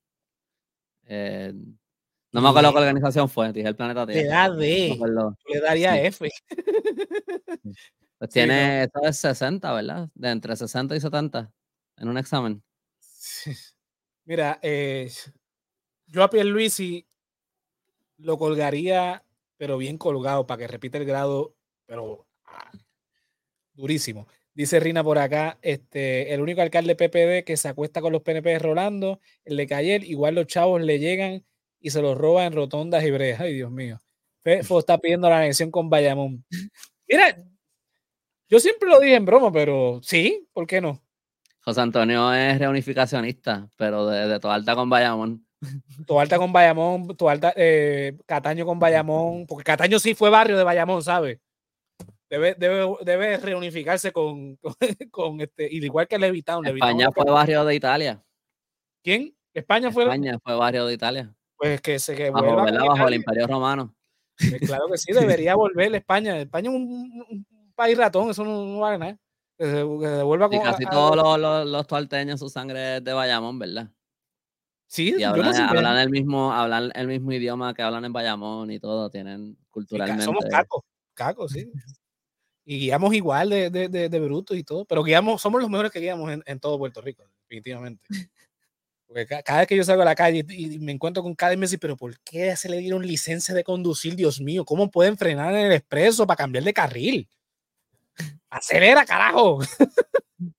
Eh, 1.07 1.53
no 2.33 2.41
me 2.41 2.49
acuerdo 2.49 2.73
qué 2.73 2.79
organización 2.79 3.29
fue, 3.29 3.53
dije 3.53 3.69
el 3.69 3.75
planeta 3.77 4.05
Tierra. 4.05 4.21
Le 4.21 4.27
da 4.27 4.49
D. 4.49 4.99
le 5.47 5.59
daría 5.61 6.03
F. 6.03 6.29
Pues 8.17 8.31
tiene, 8.31 8.83
eso 8.83 8.99
es 9.03 9.17
60, 9.17 9.73
¿verdad? 9.73 10.09
De 10.13 10.29
entre 10.29 10.55
60 10.55 10.95
y 10.95 10.99
70 10.99 11.51
en 11.97 12.07
un 12.07 12.17
examen. 12.17 12.63
Mira, 14.25 14.59
eh, 14.61 15.11
yo 16.07 16.23
a 16.23 16.29
Pierluisi 16.29 17.05
lo 18.17 18.37
colgaría, 18.37 19.23
pero 19.57 19.77
bien 19.77 19.97
colgado, 19.97 20.47
para 20.47 20.59
que 20.59 20.67
repita 20.67 20.97
el 20.97 21.05
grado, 21.05 21.55
pero 21.85 22.25
ah, 22.45 22.71
durísimo. 23.73 24.27
Dice 24.53 24.79
Rina 24.79 25.03
por 25.03 25.17
acá, 25.17 25.59
este, 25.61 26.33
el 26.33 26.41
único 26.41 26.61
alcalde 26.61 26.95
PPD 26.95 27.43
que 27.45 27.57
se 27.57 27.67
acuesta 27.67 28.01
con 28.01 28.13
los 28.13 28.21
PNP 28.21 28.53
es 28.53 28.61
Rolando, 28.61 29.19
el 29.43 29.57
de 29.57 29.67
Cayer, 29.67 30.03
igual 30.05 30.35
los 30.35 30.47
chavos 30.47 30.81
le 30.81 30.97
llegan 30.99 31.45
y 31.81 31.89
se 31.89 32.01
los 32.01 32.17
roban 32.17 32.47
en 32.47 32.53
rotondas 32.53 33.03
y 33.03 33.11
brejas. 33.11 33.41
Ay, 33.41 33.53
Dios 33.53 33.69
mío. 33.69 33.99
Fefo 34.43 34.79
está 34.79 34.97
pidiendo 34.97 35.29
la 35.29 35.39
anexión 35.39 35.71
con 35.71 35.89
Bayamón. 35.89 36.45
Mira, 37.07 37.43
yo 38.49 38.59
siempre 38.59 38.89
lo 38.89 38.99
dije 38.99 39.15
en 39.15 39.25
broma, 39.25 39.51
pero 39.51 39.99
sí, 40.03 40.47
¿por 40.53 40.67
qué 40.67 40.81
no? 40.81 41.01
José 41.61 41.81
Antonio 41.81 42.31
es 42.33 42.59
reunificacionista, 42.59 43.67
pero 43.75 44.05
de, 44.07 44.27
de 44.27 44.39
alta 44.43 44.75
con 44.75 44.89
Bayamón. 44.89 45.45
alta 46.19 46.37
con 46.37 46.53
Bayamón, 46.53 47.07
alta 47.27 47.53
eh, 47.55 48.15
Cataño 48.27 48.65
con 48.65 48.77
Bayamón, 48.77 49.47
porque 49.47 49.63
Cataño 49.63 49.97
sí 49.97 50.13
fue 50.13 50.29
barrio 50.29 50.57
de 50.57 50.63
Bayamón, 50.63 51.01
¿sabes? 51.01 51.39
Debe, 52.29 52.55
debe, 52.57 52.87
debe 53.01 53.37
reunificarse 53.37 54.11
con, 54.11 54.57
con, 55.11 55.41
este, 55.41 55.67
igual 55.71 56.07
que 56.07 56.19
Levitown. 56.19 56.65
España 56.67 57.09
fue 57.11 57.25
barrio 57.25 57.65
de 57.65 57.75
Italia. 57.75 58.23
¿Quién? 59.03 59.35
España 59.53 59.91
fue. 59.91 60.03
España 60.03 60.37
fue 60.43 60.55
barrio 60.55 60.85
de 60.85 60.93
Italia. 60.93 61.35
Pues 61.55 61.81
que 61.81 61.97
se 61.99 62.15
que 62.15 62.29
bajo, 62.29 62.55
bajo 62.55 63.07
el 63.07 63.13
Imperio 63.15 63.47
Romano. 63.47 63.95
Pues 64.37 64.59
claro 64.67 64.87
que 64.91 64.97
sí, 64.97 65.13
debería 65.13 65.55
volver 65.55 65.95
España. 65.95 66.37
España 66.39 66.69
es 66.69 66.75
un, 66.75 67.45
país 67.75 67.97
ratón, 67.97 68.29
eso 68.29 68.43
no, 68.43 68.79
vale 68.79 68.97
nada. 68.97 69.19
Que 69.57 69.65
se, 69.65 69.75
devuelva 69.75 70.49
y 70.51 70.59
casi 70.59 70.85
todos 70.85 71.15
los, 71.15 71.39
los, 71.39 71.67
los 71.67 71.87
tuarteños 71.87 72.39
su 72.39 72.49
sangre 72.49 72.97
es 72.97 73.03
de 73.03 73.13
Bayamón, 73.13 73.57
¿verdad? 73.59 73.89
Sí, 74.87 75.15
y 75.17 75.23
hablan, 75.23 75.97
el 75.97 76.09
mismo, 76.09 76.53
hablan 76.53 76.91
el 76.93 77.07
mismo 77.07 77.31
idioma 77.31 77.73
que 77.73 77.81
hablan 77.81 78.05
en 78.05 78.13
Bayamón 78.13 78.71
y 78.71 78.79
todo, 78.79 79.09
tienen 79.09 79.57
culturalmente. 79.69 80.23
somos 80.23 80.45
cacos, 80.49 80.83
cacos, 81.13 81.51
sí. 81.51 81.71
Y 82.65 82.79
guiamos 82.79 83.13
igual 83.13 83.49
de, 83.49 83.69
de, 83.69 83.89
de, 83.89 84.19
brutos 84.19 84.57
y 84.57 84.63
todo, 84.63 84.85
pero 84.85 85.03
guiamos, 85.03 85.41
somos 85.41 85.61
los 85.61 85.69
mejores 85.69 85.91
que 85.91 85.99
guiamos 85.99 86.31
en, 86.31 86.43
en 86.45 86.59
todo 86.59 86.77
Puerto 86.77 87.01
Rico, 87.01 87.23
definitivamente. 87.41 88.03
Porque 89.07 89.27
cada 89.43 89.59
vez 89.59 89.67
que 89.67 89.77
yo 89.77 89.83
salgo 89.83 90.01
a 90.01 90.05
la 90.05 90.15
calle 90.15 90.45
y, 90.49 90.79
me 90.79 90.91
encuentro 90.91 91.21
con 91.21 91.35
cada 91.35 91.55
me 91.55 91.61
dice, 91.61 91.77
pero 91.77 91.95
¿por 91.95 92.19
qué 92.21 92.55
se 92.55 92.69
le 92.69 92.77
dieron 92.77 93.05
licencia 93.05 93.53
de 93.53 93.63
conducir, 93.63 94.15
Dios 94.15 94.41
mío? 94.41 94.65
¿Cómo 94.65 94.89
pueden 94.89 95.17
frenar 95.17 95.53
en 95.53 95.67
el 95.67 95.71
expreso 95.73 96.25
para 96.25 96.37
cambiar 96.37 96.63
de 96.63 96.73
carril? 96.73 97.29
Acelera, 98.49 99.05
carajo. 99.05 99.59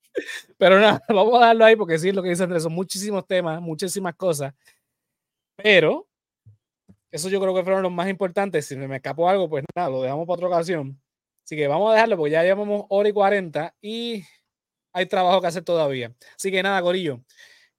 Pero 0.58 0.80
nada, 0.80 1.02
vamos 1.08 1.34
a 1.42 1.46
darlo 1.46 1.64
ahí 1.64 1.76
porque 1.76 1.98
sí, 1.98 2.12
lo 2.12 2.22
que 2.22 2.30
dice 2.30 2.42
Andrés, 2.44 2.62
son 2.62 2.72
muchísimos 2.72 3.26
temas, 3.26 3.60
muchísimas 3.60 4.14
cosas. 4.14 4.54
Pero 5.56 6.06
eso 7.10 7.28
yo 7.28 7.40
creo 7.40 7.54
que 7.54 7.62
fueron 7.64 7.82
los 7.82 7.92
más 7.92 8.08
importantes. 8.08 8.66
Si 8.66 8.76
me 8.76 8.96
escapó 8.96 9.28
algo, 9.28 9.48
pues 9.48 9.64
nada, 9.74 9.88
lo 9.90 10.02
dejamos 10.02 10.26
para 10.26 10.34
otra 10.34 10.48
ocasión. 10.48 11.00
Así 11.44 11.56
que 11.56 11.68
vamos 11.68 11.90
a 11.90 11.94
dejarlo 11.94 12.16
porque 12.16 12.32
ya 12.32 12.42
llevamos 12.42 12.84
hora 12.88 13.08
y 13.08 13.12
cuarenta 13.12 13.74
y 13.80 14.24
hay 14.92 15.06
trabajo 15.06 15.40
que 15.40 15.46
hacer 15.46 15.64
todavía. 15.64 16.14
Así 16.36 16.50
que 16.50 16.62
nada, 16.62 16.82
Corillo. 16.82 17.20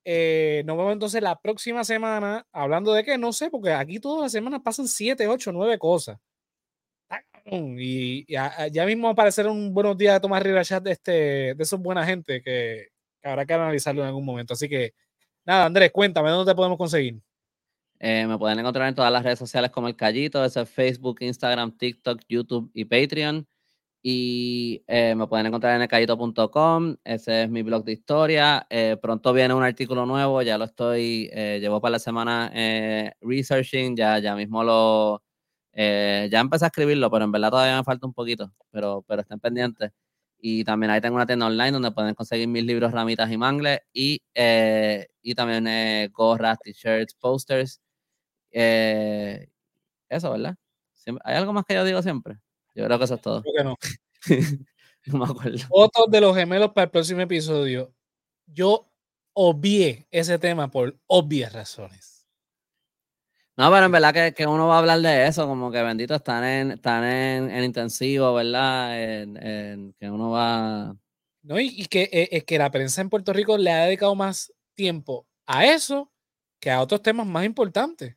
Eh, 0.05 0.63
nos 0.65 0.77
vemos 0.77 0.93
entonces 0.93 1.21
la 1.21 1.39
próxima 1.39 1.83
semana 1.83 2.47
hablando 2.53 2.93
de 2.93 3.03
qué, 3.03 3.17
no 3.17 3.33
sé, 3.33 3.49
porque 3.49 3.73
aquí 3.73 3.99
todas 3.99 4.21
las 4.23 4.31
semanas 4.31 4.61
pasan 4.63 4.87
siete, 4.87 5.27
ocho, 5.27 5.51
nueve 5.51 5.77
cosas. 5.77 6.17
Y, 7.49 8.25
ya, 8.31 8.85
mismo 8.85 9.03
va 9.03 9.09
a 9.09 9.13
aparecer 9.13 9.47
un 9.47 9.73
buenos 9.73 9.97
días 9.97 10.15
de 10.15 10.19
Tomás 10.19 10.43
Rivera 10.43 10.63
de, 10.81 10.91
este, 10.91 11.11
de 11.11 11.57
esos 11.59 11.79
buena 11.79 12.05
gente 12.05 12.41
que, 12.41 12.89
habrá 13.23 13.45
que 13.45 13.53
analizarlo 13.53 14.01
en 14.01 14.07
algún 14.07 14.25
momento. 14.25 14.53
Así 14.53 14.67
que, 14.67 14.93
nada, 15.45 15.65
Andrés, 15.65 15.91
cuéntame, 15.91 16.29
¿dónde 16.29 16.51
te 16.51 16.55
podemos 16.55 16.77
conseguir? 16.77 17.21
Eh, 17.99 18.27
me 18.27 18.37
pueden 18.37 18.59
encontrar 18.59 18.89
en 18.89 18.95
todas 18.95 19.11
las 19.11 19.23
redes 19.23 19.39
sociales 19.39 19.71
como 19.71 19.87
El 19.87 19.95
Callito, 19.95 20.43
es 20.43 20.57
Facebook, 20.69 21.17
Instagram, 21.21 21.77
TikTok, 21.77 22.21
YouTube 22.27 22.69
y 22.73 22.85
Patreon. 22.85 23.47
Y 24.03 24.83
eh, 24.87 25.15
me 25.15 25.27
pueden 25.27 25.47
encontrar 25.47 25.75
en 25.75 25.81
elcallito.com, 25.81 26.97
ese 27.03 27.43
es 27.43 27.49
mi 27.49 27.61
blog 27.63 27.83
de 27.85 27.93
historia. 27.93 28.67
Eh, 28.69 28.97
pronto 29.01 29.33
viene 29.33 29.53
un 29.53 29.63
artículo 29.63 30.05
nuevo, 30.05 30.41
ya 30.41 30.57
lo 30.57 30.65
estoy, 30.65 31.29
llevo 31.29 31.81
para 31.81 31.93
la 31.93 31.99
semana 31.99 32.51
researching, 33.21 33.95
ya, 33.95 34.19
ya 34.19 34.35
mismo 34.35 34.63
lo, 34.63 35.23
eh, 35.79 36.27
ya 36.31 36.39
empecé 36.39 36.65
a 36.65 36.69
escribirlo, 36.69 37.11
pero 37.11 37.25
en 37.25 37.31
verdad 37.31 37.51
todavía 37.51 37.77
me 37.77 37.83
falta 37.83 38.07
un 38.07 38.13
poquito, 38.13 38.51
pero, 38.71 39.03
pero 39.07 39.21
estén 39.21 39.39
pendientes. 39.39 39.91
Y 40.39 40.63
también 40.63 40.89
ahí 40.89 41.01
tengo 41.01 41.15
una 41.15 41.27
tienda 41.27 41.45
online 41.45 41.71
donde 41.71 41.91
pueden 41.91 42.15
conseguir 42.15 42.47
mis 42.47 42.63
libros, 42.63 42.91
ramitas 42.91 43.31
y 43.31 43.37
mangles. 43.37 43.81
Y, 43.93 44.23
eh, 44.33 45.07
y 45.21 45.35
también 45.35 45.67
eh, 45.67 46.09
gorras, 46.11 46.57
t-shirts, 46.63 47.13
posters. 47.15 47.79
eso, 48.51 50.31
¿verdad? 50.31 50.55
¿Hay 51.23 51.35
algo 51.35 51.53
más 51.53 51.63
que 51.63 51.75
yo 51.75 51.85
digo 51.85 52.01
siempre? 52.01 52.37
Yo 52.73 52.85
creo 52.85 52.97
que 52.97 53.05
eso 53.05 53.15
es 53.15 53.21
todo. 53.21 53.43
no. 53.63 53.77
no 55.05 55.19
me 55.19 55.25
acuerdo. 55.25 55.59
Fotos 55.67 56.09
de 56.09 56.21
los 56.21 56.35
gemelos 56.35 56.71
para 56.71 56.85
el 56.85 56.91
próximo 56.91 57.21
episodio. 57.21 57.93
Yo 58.47 58.91
obvié 59.33 60.07
ese 60.09 60.39
tema 60.39 60.71
por 60.71 60.99
obvias 61.05 61.53
razones. 61.53 62.16
No, 63.57 63.71
pero 63.71 63.87
en 63.87 63.91
verdad 63.91 64.13
que, 64.13 64.33
que, 64.35 64.45
uno 64.45 64.67
va 64.67 64.75
a 64.75 64.79
hablar 64.79 64.99
de 64.99 65.25
eso, 65.25 65.47
como 65.47 65.71
que 65.71 65.81
bendito 65.81 66.13
están 66.13 66.43
en, 66.43 66.71
están 66.73 67.03
en, 67.03 67.63
intensivo, 67.63 68.31
¿verdad? 68.35 69.01
En, 69.01 69.93
que 69.99 70.11
uno 70.11 70.29
va. 70.29 70.95
¿no? 71.41 71.59
Y, 71.59 71.85
que, 71.87 72.07
eh, 72.11 72.43
que 72.45 72.59
la 72.59 72.69
prensa 72.69 73.01
en 73.01 73.09
Puerto 73.09 73.33
Rico 73.33 73.57
le 73.57 73.71
ha 73.71 73.85
dedicado 73.85 74.13
más 74.13 74.53
tiempo 74.75 75.27
a 75.47 75.65
eso 75.65 76.11
que 76.59 76.69
a 76.69 76.81
otros 76.81 77.01
temas 77.01 77.25
más 77.25 77.45
importantes. 77.45 78.15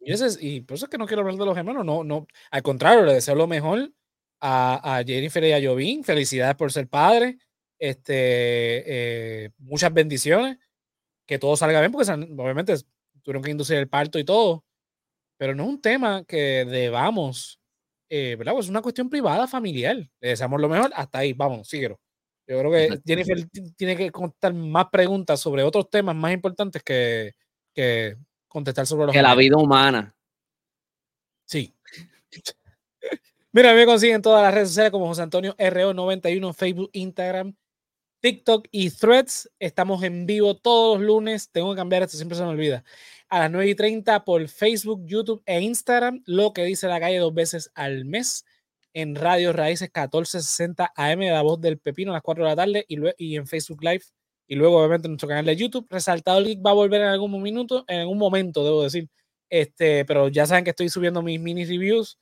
Y, 0.00 0.12
y 0.40 0.60
por 0.62 0.74
eso 0.74 0.86
es 0.86 0.90
que 0.90 0.98
no 0.98 1.06
quiero 1.06 1.22
hablar 1.22 1.36
de 1.36 1.44
los 1.44 1.56
hermanos, 1.56 1.84
no, 1.84 2.02
no, 2.02 2.26
al 2.50 2.62
contrario, 2.62 3.04
le 3.04 3.14
deseo 3.14 3.36
lo 3.36 3.46
mejor 3.46 3.92
a, 4.40 4.98
a 4.98 5.04
Jennifer 5.04 5.44
y 5.44 5.52
a 5.52 5.68
Jovín, 5.70 6.02
felicidades 6.02 6.56
por 6.56 6.72
ser 6.72 6.88
padre, 6.88 7.38
este, 7.78 9.44
eh, 9.44 9.50
muchas 9.58 9.92
bendiciones, 9.92 10.58
que 11.26 11.38
todo 11.38 11.56
salga 11.56 11.80
bien, 11.80 11.92
porque 11.92 12.10
obviamente 12.10 12.74
tuvieron 13.22 13.42
que 13.42 13.50
inducir 13.50 13.76
el 13.76 13.88
parto 13.88 14.18
y 14.18 14.24
todo, 14.24 14.64
pero 15.36 15.54
no 15.54 15.64
es 15.64 15.68
un 15.68 15.80
tema 15.80 16.24
que 16.24 16.64
debamos, 16.64 17.60
eh, 18.08 18.36
¿verdad? 18.36 18.52
Pues 18.52 18.66
es 18.66 18.70
una 18.70 18.82
cuestión 18.82 19.08
privada, 19.08 19.46
familiar. 19.46 19.96
Le 19.96 20.28
deseamos 20.28 20.60
lo 20.60 20.68
mejor, 20.68 20.90
hasta 20.94 21.18
ahí, 21.18 21.32
vamos, 21.32 21.68
síguelo. 21.68 21.98
Yo 22.46 22.58
creo 22.58 22.72
que 22.72 23.00
Jennifer 23.04 23.46
tiene 23.76 23.94
que 23.94 24.10
contestar 24.10 24.54
más 24.54 24.86
preguntas 24.90 25.38
sobre 25.38 25.62
otros 25.62 25.90
temas 25.90 26.16
más 26.16 26.32
importantes 26.32 26.82
que, 26.82 27.34
que 27.74 28.16
contestar 28.48 28.86
sobre 28.86 29.06
los. 29.06 29.12
Que 29.12 29.20
la 29.20 29.34
vida 29.34 29.56
humana. 29.58 30.14
Sí. 31.44 31.74
Mira, 33.52 33.74
me 33.74 33.86
consiguen 33.86 34.22
todas 34.22 34.42
las 34.42 34.54
redes 34.54 34.68
sociales 34.68 34.92
como 34.92 35.06
José 35.06 35.22
Antonio 35.22 35.54
RO91, 35.56 36.54
Facebook, 36.54 36.90
Instagram, 36.92 37.54
TikTok 38.20 38.68
y 38.70 38.90
Threads. 38.90 39.50
Estamos 39.58 40.02
en 40.02 40.26
vivo 40.26 40.56
todos 40.56 40.98
los 40.98 41.06
lunes. 41.06 41.50
Tengo 41.50 41.72
que 41.72 41.76
cambiar 41.78 42.02
esto, 42.02 42.16
siempre 42.16 42.36
se 42.36 42.44
me 42.44 42.50
olvida. 42.50 42.84
A 43.28 43.40
las 43.40 43.50
9 43.50 43.70
y 43.70 43.74
30 43.74 44.24
por 44.24 44.46
Facebook, 44.48 45.02
YouTube 45.06 45.42
e 45.46 45.60
Instagram. 45.60 46.22
Lo 46.26 46.52
que 46.52 46.64
dice 46.64 46.88
la 46.88 47.00
calle 47.00 47.18
dos 47.18 47.34
veces 47.34 47.70
al 47.74 48.04
mes. 48.04 48.44
En 48.94 49.14
Radio 49.14 49.52
Raíces 49.52 49.90
1460 49.94 50.92
AM 50.96 51.20
la 51.20 51.42
voz 51.42 51.60
del 51.60 51.78
Pepino 51.78 52.10
a 52.10 52.14
las 52.14 52.22
4 52.22 52.44
de 52.44 52.50
la 52.50 52.56
tarde 52.56 52.84
y, 52.88 52.98
y 53.18 53.36
en 53.36 53.46
Facebook 53.46 53.82
Live. 53.82 54.02
Y 54.48 54.56
luego, 54.56 54.78
obviamente, 54.78 55.06
en 55.06 55.12
nuestro 55.12 55.28
canal 55.28 55.44
de 55.44 55.56
YouTube. 55.56 55.86
Resaltado 55.90 56.38
el 56.38 56.46
geek 56.46 56.64
va 56.64 56.70
a 56.70 56.74
volver 56.74 57.02
en 57.02 57.08
algún 57.08 57.40
minuto, 57.42 57.84
en 57.86 58.00
algún 58.00 58.18
momento, 58.18 58.64
debo 58.64 58.82
decir. 58.82 59.08
Este, 59.50 60.04
pero 60.04 60.28
ya 60.28 60.46
saben 60.46 60.64
que 60.64 60.70
estoy 60.70 60.88
subiendo 60.88 61.22
mis 61.22 61.40
mini 61.40 61.64
reviews 61.64 62.18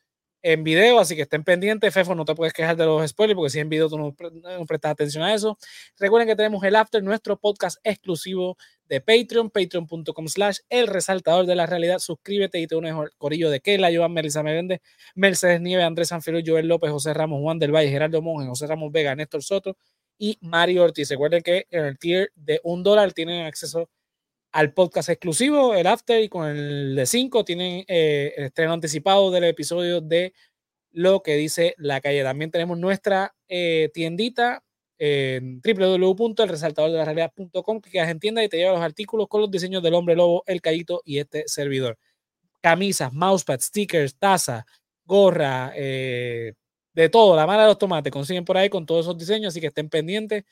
en 0.47 0.63
video, 0.63 1.01
así 1.01 1.17
que 1.17 1.23
estén 1.23 1.43
pendientes. 1.43 1.93
Fefo, 1.93 2.15
no 2.15 2.25
te 2.25 2.37
puedes 2.37 2.53
quejar 2.53 2.77
de 2.77 2.85
los 2.85 3.05
spoilers 3.11 3.37
porque 3.37 3.51
si 3.51 3.59
en 3.59 3.69
video 3.69 3.89
tú 3.89 3.99
no, 3.99 4.15
prestas 4.15 4.93
atención 4.93 5.25
a 5.25 5.35
eso. 5.35 5.59
Recuerden 5.99 6.29
que 6.29 6.37
tenemos 6.37 6.63
el 6.63 6.77
After, 6.77 7.03
nuestro 7.03 7.37
podcast 7.37 7.79
exclusivo 7.83 8.57
de 8.85 9.01
Patreon, 9.01 9.51
patreon.com 9.51 10.29
slash 10.29 10.59
el 10.69 10.87
resaltador 10.87 11.47
de 11.47 11.57
la 11.57 11.67
realidad. 11.67 11.99
Suscríbete 11.99 12.61
y 12.61 12.69
te 12.69 12.77
unes 12.77 12.95
al 12.95 13.11
corillo 13.19 13.51
de 13.51 13.59
Kela, 13.59 13.91
Joan 13.93 14.13
Melissa 14.13 14.45
Merende, 14.45 14.83
Mercedes 15.17 15.61
Nieve, 15.61 15.83
Andrés 15.83 16.09
Sanfilo, 16.09 16.39
Joel 16.47 16.69
López, 16.69 16.93
José 16.93 17.13
Ramos, 17.13 17.41
Juan 17.41 17.59
del 17.59 17.75
Valle, 17.75 17.91
Gerardo 17.91 18.23
Monge, 18.23 18.47
José 18.47 18.69
Ramos 18.69 18.93
Vega, 18.93 19.17
Néstor 19.17 19.43
Soto 19.43 19.77
y 20.17 20.39
Mario 20.43 20.85
Ortiz. 20.85 21.11
Recuerden 21.11 21.43
que 21.43 21.67
en 21.71 21.87
el 21.87 21.99
tier 21.99 22.31
de 22.37 22.61
un 22.63 22.85
dólar 22.85 23.13
tienen 23.13 23.47
acceso 23.47 23.91
al 24.53 24.73
podcast 24.73 25.09
exclusivo, 25.09 25.75
el 25.75 25.87
After, 25.87 26.23
y 26.23 26.29
con 26.29 26.49
el 26.49 26.95
de 26.97 27.07
5 27.07 27.45
tienen 27.45 27.85
eh, 27.89 28.33
el 28.37 28.45
estreno 28.47 28.73
anticipado 28.73 29.31
del 29.31 29.45
episodio 29.45 30.01
de 30.01 30.33
Lo 30.93 31.23
que 31.23 31.37
dice 31.37 31.75
la 31.79 32.01
calle. 32.01 32.23
También 32.23 32.51
tenemos 32.51 32.79
nuestra 32.79 33.35
eh, 33.49 33.91
tiendita 33.93 34.63
en 34.99 35.61
www.elresaltadordelarrealidad.com 35.61 37.81
que 37.81 37.91
quedas 37.91 38.09
en 38.09 38.19
tienda 38.19 38.43
y 38.43 38.49
te 38.49 38.57
lleva 38.57 38.73
los 38.73 38.81
artículos 38.81 39.29
con 39.29 39.43
los 39.43 39.51
diseños 39.51 39.83
del 39.83 39.95
hombre 39.95 40.17
lobo, 40.17 40.43
el 40.47 40.63
callito 40.63 41.03
y 41.05 41.19
este 41.19 41.45
servidor. 41.47 41.99
Camisas, 42.63 43.13
mousepads, 43.13 43.67
stickers, 43.67 44.17
taza, 44.19 44.65
gorra, 45.05 45.73
eh, 45.77 46.55
de 46.95 47.09
todo, 47.11 47.37
la 47.37 47.47
mala 47.47 47.63
de 47.63 47.69
los 47.69 47.79
tomates, 47.79 48.11
consiguen 48.11 48.47
por 48.47 48.57
ahí 48.57 48.71
con 48.71 48.87
todos 48.87 49.05
esos 49.05 49.19
diseños, 49.19 49.53
así 49.53 49.61
que 49.61 49.67
estén 49.67 49.91
pendientes 49.91 50.45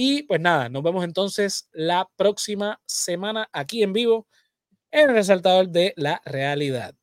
y 0.00 0.22
pues 0.24 0.40
nada, 0.40 0.68
nos 0.68 0.82
vemos 0.84 1.04
entonces 1.04 1.68
la 1.72 2.08
próxima 2.16 2.80
semana 2.86 3.48
aquí 3.52 3.82
en 3.82 3.92
vivo 3.92 4.28
en 4.92 5.10
el 5.10 5.16
resaltador 5.16 5.70
de 5.70 5.94
la 5.96 6.22
realidad. 6.26 6.96